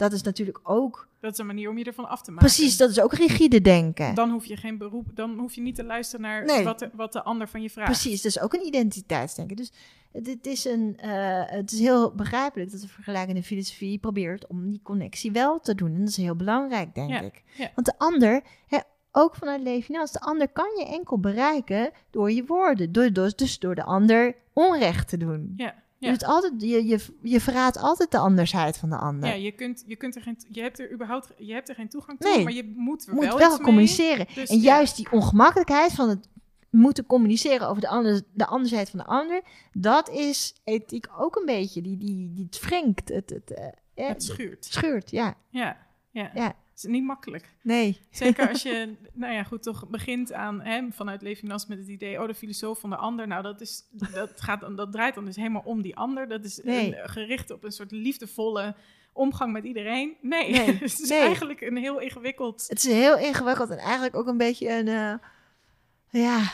Dat 0.00 0.12
is 0.12 0.22
natuurlijk 0.22 0.60
ook, 0.62 1.08
Dat 1.20 1.32
is 1.32 1.38
een 1.38 1.46
manier 1.46 1.68
om 1.70 1.78
je 1.78 1.84
ervan 1.84 2.08
af 2.08 2.22
te 2.22 2.30
maken. 2.30 2.46
precies, 2.46 2.76
dat 2.76 2.90
is 2.90 3.00
ook 3.00 3.12
rigide 3.14 3.60
denken. 3.60 4.14
Dan 4.14 4.30
hoef 4.30 4.44
je 4.44 4.56
geen 4.56 4.78
beroep, 4.78 5.06
dan 5.14 5.38
hoef 5.38 5.54
je 5.54 5.60
niet 5.60 5.74
te 5.74 5.84
luisteren 5.84 6.20
naar 6.24 6.44
Nee. 6.44 6.64
wat, 6.64 6.78
de, 6.78 6.90
wat 6.92 7.12
de 7.12 7.22
ander 7.22 7.48
van 7.48 7.62
je 7.62 7.70
vraagt. 7.70 7.90
Precies, 7.90 8.22
dus 8.22 8.40
ook 8.40 8.52
een 8.54 8.66
identiteitsdenken. 8.66 9.56
Dus 9.56 9.72
het, 10.12 10.46
is 10.46 10.64
een, 10.64 10.96
eh, 10.98 11.42
het 11.46 11.72
is 11.72 11.78
heel 11.78 12.14
begrijpelijk 12.14 12.70
dat 12.70 12.80
de 12.80 12.88
vergelijkende 12.88 13.42
filosofie 13.42 13.98
probeert 13.98 14.46
om 14.46 14.70
die 14.70 14.80
connectie 14.82 15.32
wel 15.32 15.60
te 15.60 15.74
doen. 15.74 15.92
En 15.94 15.98
dat 16.00 16.08
is 16.08 16.16
heel 16.16 16.36
belangrijk, 16.36 16.94
denk 16.94 17.10
Ja, 17.10 17.20
ik. 17.20 17.42
ja. 17.56 17.70
Want 17.74 17.86
de 17.86 17.94
ander, 17.98 18.42
hè, 18.66 18.78
ook 19.12 19.34
vanuit 19.34 19.62
Levinas, 19.62 20.12
de 20.12 20.20
ander 20.20 20.48
kan 20.48 20.68
je 20.78 20.86
enkel 20.86 21.18
bereiken 21.20 21.90
door 22.10 22.30
je 22.32 22.44
woorden. 22.44 22.92
Door, 22.92 23.12
door, 23.12 23.32
dus 23.36 23.58
door 23.58 23.74
de 23.74 23.84
ander 23.84 24.34
onrecht 24.52 25.08
te 25.08 25.16
doen. 25.16 25.52
Ja, 25.56 25.74
Je, 26.00 26.10
doet 26.10 26.24
altijd, 26.24 26.52
je, 26.58 26.86
je, 26.86 26.98
je 27.22 27.40
verraadt 27.40 27.78
altijd 27.78 28.10
de 28.10 28.18
andersheid 28.18 28.78
van 28.78 28.90
de 28.90 28.96
ander. 28.96 29.28
ja 29.28 29.34
je, 29.34 29.52
kunt, 29.52 29.84
je, 29.86 29.96
kunt 29.96 30.16
er 30.16 30.22
geen, 30.22 30.44
je 30.48 30.60
hebt 30.60 30.78
er 30.78 30.92
überhaupt 30.92 31.32
je 31.36 31.52
hebt 31.52 31.68
er 31.68 31.74
geen 31.74 31.88
toegang 31.88 32.18
toe, 32.18 32.30
Nee. 32.34 32.44
maar 32.44 32.52
je 32.52 32.72
moet 32.76 33.06
er 33.06 33.14
moet 33.14 33.24
wel, 33.24 33.38
wel, 33.38 33.58
communiceren. 33.58 34.26
Dus 34.34 34.48
en 34.48 34.56
ja. 34.56 34.62
juist 34.62 34.96
die 34.96 35.12
ongemakkelijkheid 35.12 35.92
van 35.92 36.08
het 36.08 36.28
moeten 36.70 37.06
communiceren 37.06 37.68
over 37.68 37.80
de, 37.80 37.88
ander, 37.88 38.22
de 38.32 38.46
anderzijds 38.46 38.90
van 38.90 38.98
de 38.98 39.04
ander, 39.04 39.42
dat 39.72 40.08
is 40.08 40.54
ethiek 40.64 41.06
ook 41.18 41.36
een 41.36 41.46
beetje. 41.46 41.82
Die, 41.82 41.96
die, 41.96 42.32
die 42.34 42.44
het 42.44 42.60
wringt, 42.60 43.08
het, 43.08 43.30
het, 43.30 43.54
eh, 43.54 43.64
ja, 43.94 44.06
Het 44.08 44.22
schuurt. 44.60 45.10
Ja, 45.10 45.34
ja. 45.50 45.88
Ja. 46.12 46.54
Is 46.84 46.90
niet 46.90 47.04
makkelijk. 47.04 47.54
Nee. 47.62 48.00
Zeker 48.10 48.48
als 48.48 48.62
je, 48.72 48.94
nou 49.12 49.32
ja, 49.32 49.42
goed, 49.42 49.62
toch 49.62 49.88
begint 49.88 50.32
aan 50.32 50.60
hè, 50.60 50.86
vanuit 50.90 51.22
Levinas 51.22 51.66
met 51.66 51.78
het 51.78 51.88
idee, 51.88 52.20
oh, 52.20 52.26
de 52.26 52.34
filosoof 52.34 52.78
van 52.80 52.90
de 52.90 52.96
ander. 52.96 53.26
Nou, 53.26 53.42
dat, 53.42 53.60
is, 53.60 53.82
dat, 54.14 54.40
gaat, 54.40 54.60
dan- 54.60 54.76
dat 54.76 54.92
draait 54.92 55.14
dan 55.14 55.24
dus 55.24 55.36
helemaal 55.36 55.62
om 55.64 55.82
die 55.82 55.96
ander. 55.96 56.28
Dat 56.28 56.44
is 56.44 56.60
Nee. 56.62 56.96
een, 57.02 57.08
gericht 57.08 57.50
op 57.50 57.64
een 57.64 57.72
soort 57.72 57.90
liefdevolle 57.90 58.74
omgang 59.12 59.52
met 59.52 59.64
iedereen. 59.64 60.16
Nee, 60.20 60.50
Nee, 60.50 60.66
het 60.78 60.82
is 61.00 61.08
nee. 61.08 61.18
eigenlijk 61.20 61.60
een 61.60 61.76
heel 61.76 62.00
ingewikkeld. 62.00 62.64
Het 62.68 62.78
is 62.84 62.92
heel 62.92 63.18
ingewikkeld 63.18 63.70
en 63.70 63.78
eigenlijk 63.78 64.16
ook 64.16 64.26
een 64.26 64.36
beetje 64.38 64.68
een, 64.78 64.88
eh, 64.88 65.14
ja, 66.22 66.50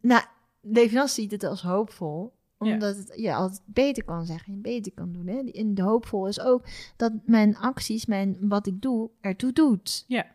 nou, 0.00 0.22
Levinas 0.60 1.14
ziet 1.14 1.30
het 1.30 1.44
als 1.44 1.62
hoopvol. 1.62 2.32
Omdat 2.68 2.96
het, 2.96 3.12
je 3.16 3.34
altijd 3.34 3.60
beter 3.64 4.04
kan 4.04 4.26
zeggen 4.26 4.52
en 4.52 4.60
beter 4.62 4.92
kan 4.92 5.12
doen. 5.12 5.26
Hè? 5.26 5.38
In 5.38 5.74
de 5.74 5.82
hoopvol 5.82 6.28
is 6.28 6.40
ook 6.40 6.64
dat 6.96 7.12
mijn 7.24 7.56
acties, 7.56 8.06
mijn, 8.06 8.36
wat 8.40 8.66
ik 8.66 8.82
doe, 8.82 9.10
ertoe 9.20 9.52
doet. 9.52 10.04
Ja. 10.08 10.26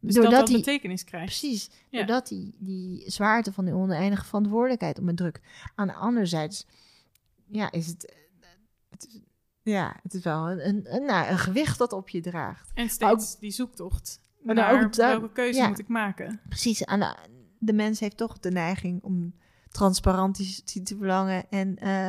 Dus 0.00 0.14
Doordat 0.14 0.32
dat 0.32 0.40
dat 0.40 0.48
die- 0.48 0.56
betekenis 0.56 1.04
krijgt. 1.04 1.26
Precies. 1.26 1.70
Ja. 1.88 1.98
Doordat 1.98 2.28
die, 2.28 2.54
die 2.58 3.10
zwaarte 3.10 3.52
van 3.52 3.64
die 3.64 3.74
oneindige 3.74 4.24
verantwoordelijkheid 4.24 4.98
op 4.98 5.04
me 5.04 5.14
drukt. 5.14 5.40
Aan 5.74 5.86
de 5.86 5.94
andere 5.94 6.26
zijde, 6.26 6.54
ja, 7.46 7.70
is 7.70 7.86
het, 7.86 8.14
het 8.90 9.06
is- 9.06 9.20
ja, 9.62 9.96
het 10.02 10.14
is 10.14 10.22
wel 10.24 10.50
een, 10.50 10.68
een, 10.68 10.94
een, 10.94 11.04
nou, 11.04 11.28
een 11.30 11.38
gewicht 11.38 11.78
dat 11.78 11.92
op 11.92 12.08
je 12.08 12.20
draagt. 12.20 12.70
En 12.74 12.88
steeds 12.88 13.38
die 13.38 13.50
zoektocht 13.50 14.20
Maar 14.42 14.54
naar 14.54 14.84
ook 14.84 14.94
welke 14.94 15.32
keuze 15.32 15.58
ja. 15.58 15.68
moet 15.68 15.78
ik 15.78 15.88
maken. 15.88 16.40
Precies. 16.48 16.84
Aan 16.84 17.00
de, 17.00 17.16
de 17.58 17.72
mens 17.72 18.00
heeft 18.00 18.16
toch 18.16 18.38
de 18.38 18.50
neiging 18.50 19.02
om 19.02 19.34
transparantie 19.72 20.82
te 20.82 20.96
verlangen. 20.96 21.44
En 21.50 21.78
eh, 21.78 22.08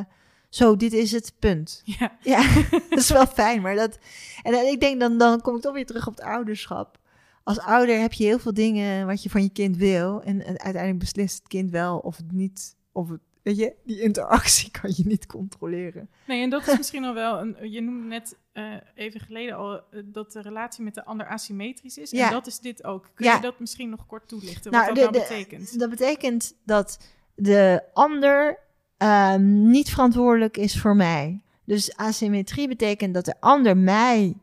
zo, 0.49 0.75
dit 0.75 0.93
is 0.93 1.11
het 1.11 1.33
punt. 1.39 1.81
Ja, 1.83 2.17
Ja, 2.33 2.53
dat 2.89 2.99
is 2.99 3.09
wel 3.09 3.27
fijn, 3.43 3.61
maar 3.61 3.75
dat... 3.75 3.97
En 4.43 4.51
dan- 4.51 4.65
ik 4.65 4.79
denk, 4.79 4.99
dan, 4.99 5.17
dan 5.17 5.41
kom 5.41 5.55
ik 5.55 5.61
toch 5.61 5.73
weer 5.73 5.85
terug 5.85 6.07
op 6.07 6.15
het 6.15 6.25
ouderschap. 6.25 6.99
Als 7.43 7.59
ouder 7.59 7.99
heb 7.99 8.13
je 8.13 8.23
heel 8.23 8.39
veel 8.39 8.53
dingen 8.53 9.05
wat 9.07 9.23
je 9.23 9.29
van 9.29 9.41
je 9.43 9.49
kind 9.49 9.77
wil. 9.77 10.21
En, 10.21 10.45
en 10.45 10.59
uiteindelijk 10.59 10.99
beslist 10.99 11.37
het 11.37 11.47
kind 11.47 11.71
wel 11.71 11.97
of 11.97 12.17
het 12.17 12.31
niet... 12.31 12.75
Of 12.91 13.09
het, 13.09 13.19
weet 13.43 13.57
je, 13.57 13.73
die 13.85 14.01
interactie 14.01 14.71
kan 14.81 14.91
je 14.95 15.03
niet 15.05 15.25
controleren. 15.25 16.09
nee, 16.27 16.41
en 16.43 16.49
dat 16.49 16.67
is 16.67 16.77
misschien 16.77 17.03
al 17.03 17.13
wel 17.13 17.39
een. 17.41 17.71
Je 17.71 17.81
noemde 17.81 18.07
net 18.07 18.37
eh, 18.51 18.73
even 18.95 19.19
geleden 19.19 19.55
al 19.55 19.75
eh, 19.75 20.01
dat 20.05 20.31
de 20.31 20.41
relatie 20.41 20.83
met 20.83 20.93
de 20.93 21.05
ander 21.05 21.27
asymmetrisch 21.27 21.97
is. 21.97 22.11
Ja. 22.11 22.25
En 22.25 22.31
dat 22.31 22.47
is 22.47 22.59
dit 22.59 22.83
ook. 22.83 23.09
Kun 23.13 23.25
Ja. 23.25 23.35
je 23.35 23.41
dat 23.41 23.59
misschien 23.59 23.89
nog 23.89 24.05
kort 24.05 24.27
toelichten? 24.27 24.71
Nou, 24.71 24.85
wat 24.85 24.95
de- 24.95 25.01
dat 25.01 25.11
nou 25.11 25.23
de- 25.23 25.29
betekent? 25.35 25.79
Dat 25.79 25.89
betekent 25.89 26.53
dat 26.65 26.99
de 27.35 27.83
ander 27.93 28.59
ehm, 28.97 29.69
niet 29.69 29.89
verantwoordelijk 29.89 30.57
is 30.57 30.81
voor 30.81 30.95
mij. 30.95 31.43
Dus 31.65 31.95
asymmetrie 31.97 32.67
betekent 32.67 33.13
dat 33.13 33.25
de 33.25 33.35
ander 33.39 33.77
mij 33.77 34.37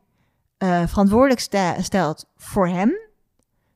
eh, 0.59 0.87
verantwoordelijk 0.87 1.41
stelt 1.81 2.27
voor 2.37 2.69
hem. 2.69 2.99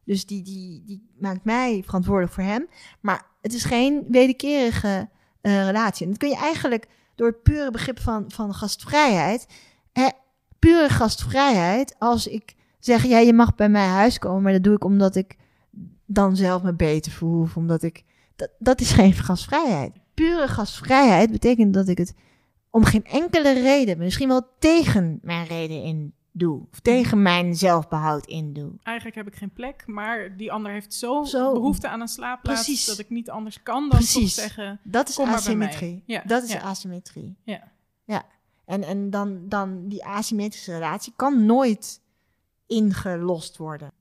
Dus 0.05 0.27
die, 0.27 0.43
die, 0.43 0.83
die 0.87 1.09
maakt 1.19 1.45
mij 1.45 1.83
verantwoordelijk 1.85 2.33
voor 2.33 2.45
hem. 2.45 2.69
Maar 3.01 3.27
het 3.41 3.55
is 3.55 3.65
geen 3.65 4.05
wederkerige 4.09 5.09
eh, 5.41 5.65
relatie. 5.65 6.05
En 6.05 6.11
dat 6.11 6.21
kun 6.21 6.29
je 6.29 6.37
eigenlijk 6.37 6.89
door 7.15 7.27
het 7.27 7.43
pure 7.43 7.71
begrip 7.71 8.01
van, 8.01 8.25
van 8.29 8.55
gastvrijheid. 8.55 9.47
Hè, 9.93 10.09
pure 10.59 10.89
gastvrijheid, 10.89 11.95
als 11.99 12.27
ik 12.27 12.55
zeg, 12.79 13.05
ja, 13.05 13.19
je 13.19 13.33
mag 13.33 13.55
bij 13.55 13.69
mij 13.69 13.87
huis 13.87 14.19
komen, 14.19 14.43
maar 14.43 14.53
dat 14.53 14.63
doe 14.63 14.75
ik 14.75 14.85
omdat 14.85 15.17
ik 15.17 15.37
dan 16.07 16.37
zelf 16.37 16.63
me 16.63 16.75
beter 16.75 17.13
voel. 17.13 17.41
Of 17.41 17.57
omdat 17.57 17.83
ik. 17.83 18.05
Dat, 18.37 18.51
dat 18.59 18.81
is 18.81 18.93
geen 18.93 19.13
gastvrijheid. 19.13 19.93
Pure 20.15 20.49
gastvrijheid 20.49 21.31
betekent 21.31 21.75
dat 21.75 21.89
ik 21.89 21.99
het 21.99 22.15
om 22.71 22.85
geen 22.85 23.05
enkele 23.05 23.53
reden, 23.53 23.99
misschien 23.99 24.29
wel 24.29 24.49
tegen 24.59 25.19
mijn 25.23 25.47
reden 25.47 25.83
in 25.83 26.15
doe. 26.33 26.67
Of 26.73 26.81
tegen 26.81 27.23
mijn 27.23 27.55
zelfbehoud 27.55 28.27
in 28.27 28.53
doe. 28.53 28.73
Eigenlijk 28.83 29.17
heb 29.17 29.27
ik 29.27 29.37
geen 29.37 29.53
plek, 29.53 29.83
maar 29.87 30.37
die 30.37 30.53
ander 30.53 30.73
heeft 30.73 30.95
zo, 30.95 31.25
Zo. 31.25 31.53
behoefte 31.53 31.89
aan 31.89 32.01
een 32.01 32.09
slaapplaats 32.09 32.65
Precies. 32.65 32.85
dat 32.85 32.99
ik 32.99 33.11
niet 33.11 33.31
anders 33.31 33.63
kan 33.63 33.89
dan 33.89 34.01
toch 34.01 34.29
zeggen. 34.29 34.81
Dat 34.83 35.09
is 35.09 35.19
asymmetrie. 35.19 36.03
Ja, 36.07 36.23
Dat 36.27 36.43
is 36.43 36.53
ja. 36.53 36.61
asymmetrie. 36.61 37.37
Ja. 37.45 37.73
Ja. 38.05 38.23
En, 38.65 38.83
en 38.83 39.11
dan, 39.11 39.49
dan 39.49 39.89
die 39.89 40.05
asymmetrische 40.05 40.73
relatie 40.73 41.13
kan 41.17 41.45
nooit 41.45 42.01
ingelost 42.67 43.57
worden. 43.57 43.93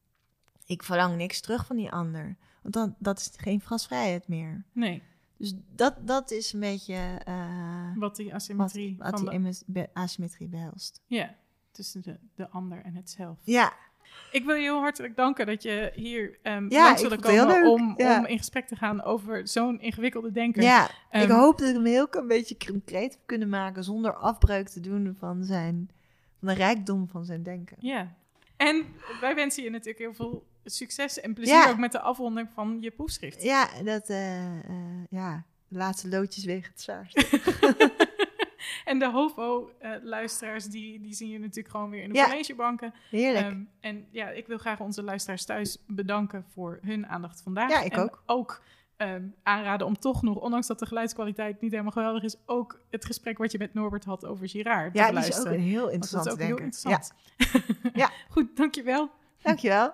Ik 0.65 0.83
verlang 0.83 1.15
niks 1.15 1.41
terug 1.41 1.65
van 1.65 1.75
die 1.75 1.91
ander. 1.91 2.37
Want 2.63 2.73
dan, 2.73 2.95
dat 2.99 3.19
is 3.19 3.31
geen 3.37 3.61
gastvrijheid 3.61 4.27
meer. 4.27 4.63
Nee, 4.71 5.01
Dus 5.37 5.53
dat, 5.75 5.95
dat 6.07 6.31
is 6.31 6.53
een 6.53 6.59
beetje 6.59 7.19
eh, 7.25 7.91
wat 7.95 8.15
die 8.15 8.33
asymmetrie 8.33 8.95
wat 8.99 9.19
van 9.19 9.29
die 9.41 9.63
de, 9.65 9.89
asymmetrie 9.93 10.47
behelst. 10.47 11.01
ja, 11.07 11.35
tussen 11.71 12.01
de, 12.01 12.17
de 12.35 12.49
ander 12.49 12.81
en 12.83 12.95
het 12.95 13.09
zelf. 13.09 13.37
Ja, 13.43 13.73
Ik 14.31 14.45
wil 14.45 14.55
je 14.55 14.61
heel 14.61 14.79
hartelijk 14.79 15.15
danken 15.15 15.45
dat 15.45 15.63
je 15.63 15.91
hier 15.95 16.37
ehm 16.41 16.65
Ja, 16.69 16.83
langs 16.85 17.01
wilde 17.01 17.19
komen 17.19 17.47
leuk. 17.47 17.67
om, 17.71 17.93
Ja. 17.97 18.19
om 18.19 18.25
in 18.25 18.37
gesprek 18.37 18.67
te 18.67 18.75
gaan 18.75 19.03
over 19.03 19.47
zo'n 19.47 19.79
ingewikkelde 19.79 20.31
denker. 20.31 20.63
ja. 20.63 20.85
ik 20.85 20.89
Ehm, 21.09 21.31
hoop 21.31 21.57
dat 21.57 21.67
ik 21.67 21.73
hem 21.75 21.85
heel 21.85 22.07
een 22.11 22.27
beetje 22.27 22.57
concreet 22.71 23.11
heb 23.13 23.21
kunnen 23.25 23.49
maken 23.49 23.83
zonder 23.83 24.15
afbreuk 24.15 24.69
te 24.69 24.79
doen 24.79 25.15
van, 25.19 25.43
zijn, 25.43 25.89
van 26.39 26.47
de 26.47 26.53
rijkdom 26.53 27.07
van 27.07 27.25
zijn 27.25 27.43
denken. 27.43 27.77
Ja. 27.79 28.15
En 28.57 28.85
wij 29.21 29.35
wensen 29.35 29.63
je 29.63 29.69
natuurlijk 29.69 29.99
heel 29.99 30.13
veel 30.13 30.45
succes 30.71 31.19
en 31.19 31.33
plezier 31.33 31.55
Ja. 31.55 31.69
ook 31.69 31.77
met 31.77 31.91
de 31.91 31.99
afronding 31.99 32.49
van 32.53 32.77
je 32.81 32.91
proefschrift. 32.91 33.43
Ja, 33.43 33.69
dat, 33.83 34.09
eh, 34.09 34.45
eh, 34.45 35.03
ja, 35.09 35.43
de 35.67 35.77
laatste 35.77 36.07
loodjes 36.09 36.45
wegen 36.45 36.71
het 36.71 36.81
zwaarst. 36.81 37.17
en 38.85 38.99
de 38.99 39.09
HOVO-luisteraars, 39.11 40.65
die, 40.65 41.01
die 41.01 41.13
zien 41.13 41.29
je 41.29 41.39
natuurlijk 41.39 41.69
gewoon 41.69 41.89
weer 41.89 42.03
in 42.03 42.09
de 42.09 42.15
Ja. 42.15 42.25
collegebanken. 42.25 42.93
Heerlijk. 43.09 43.45
Ehm, 43.45 43.61
en 43.79 44.07
ja, 44.11 44.29
ik 44.29 44.47
wil 44.47 44.57
graag 44.57 44.79
onze 44.79 45.03
luisteraars 45.03 45.45
thuis 45.45 45.83
bedanken 45.87 46.45
voor 46.53 46.79
hun 46.81 47.07
aandacht 47.07 47.41
vandaag. 47.41 47.69
Ja, 47.69 47.81
ik 47.81 47.93
en 47.93 47.99
ook. 47.99 48.23
ook 48.25 48.61
ehm, 48.97 49.23
aanraden 49.43 49.87
om 49.87 49.99
toch 49.99 50.21
nog, 50.21 50.37
ondanks 50.37 50.67
dat 50.67 50.79
de 50.79 50.85
geluidskwaliteit 50.85 51.61
niet 51.61 51.71
helemaal 51.71 51.91
geweldig 51.91 52.23
is, 52.23 52.35
ook 52.45 52.79
het 52.89 53.05
gesprek 53.05 53.37
wat 53.37 53.51
je 53.51 53.57
met 53.57 53.73
Norbert 53.73 54.05
had 54.05 54.25
over 54.25 54.49
Girard 54.49 54.93
ja, 54.93 55.07
te 55.07 55.19
die 55.19 55.27
is 55.27 55.39
ook 55.39 55.47
heel 55.47 55.89
interessant 55.89 56.23
dat 56.23 56.25
is 56.25 56.41
ook 56.41 56.47
heel 56.47 56.57
interessant. 56.57 57.13
Ja. 57.93 58.11
Goed, 58.29 58.55
dankjewel. 58.57 59.09
Dankjewel. 59.41 59.93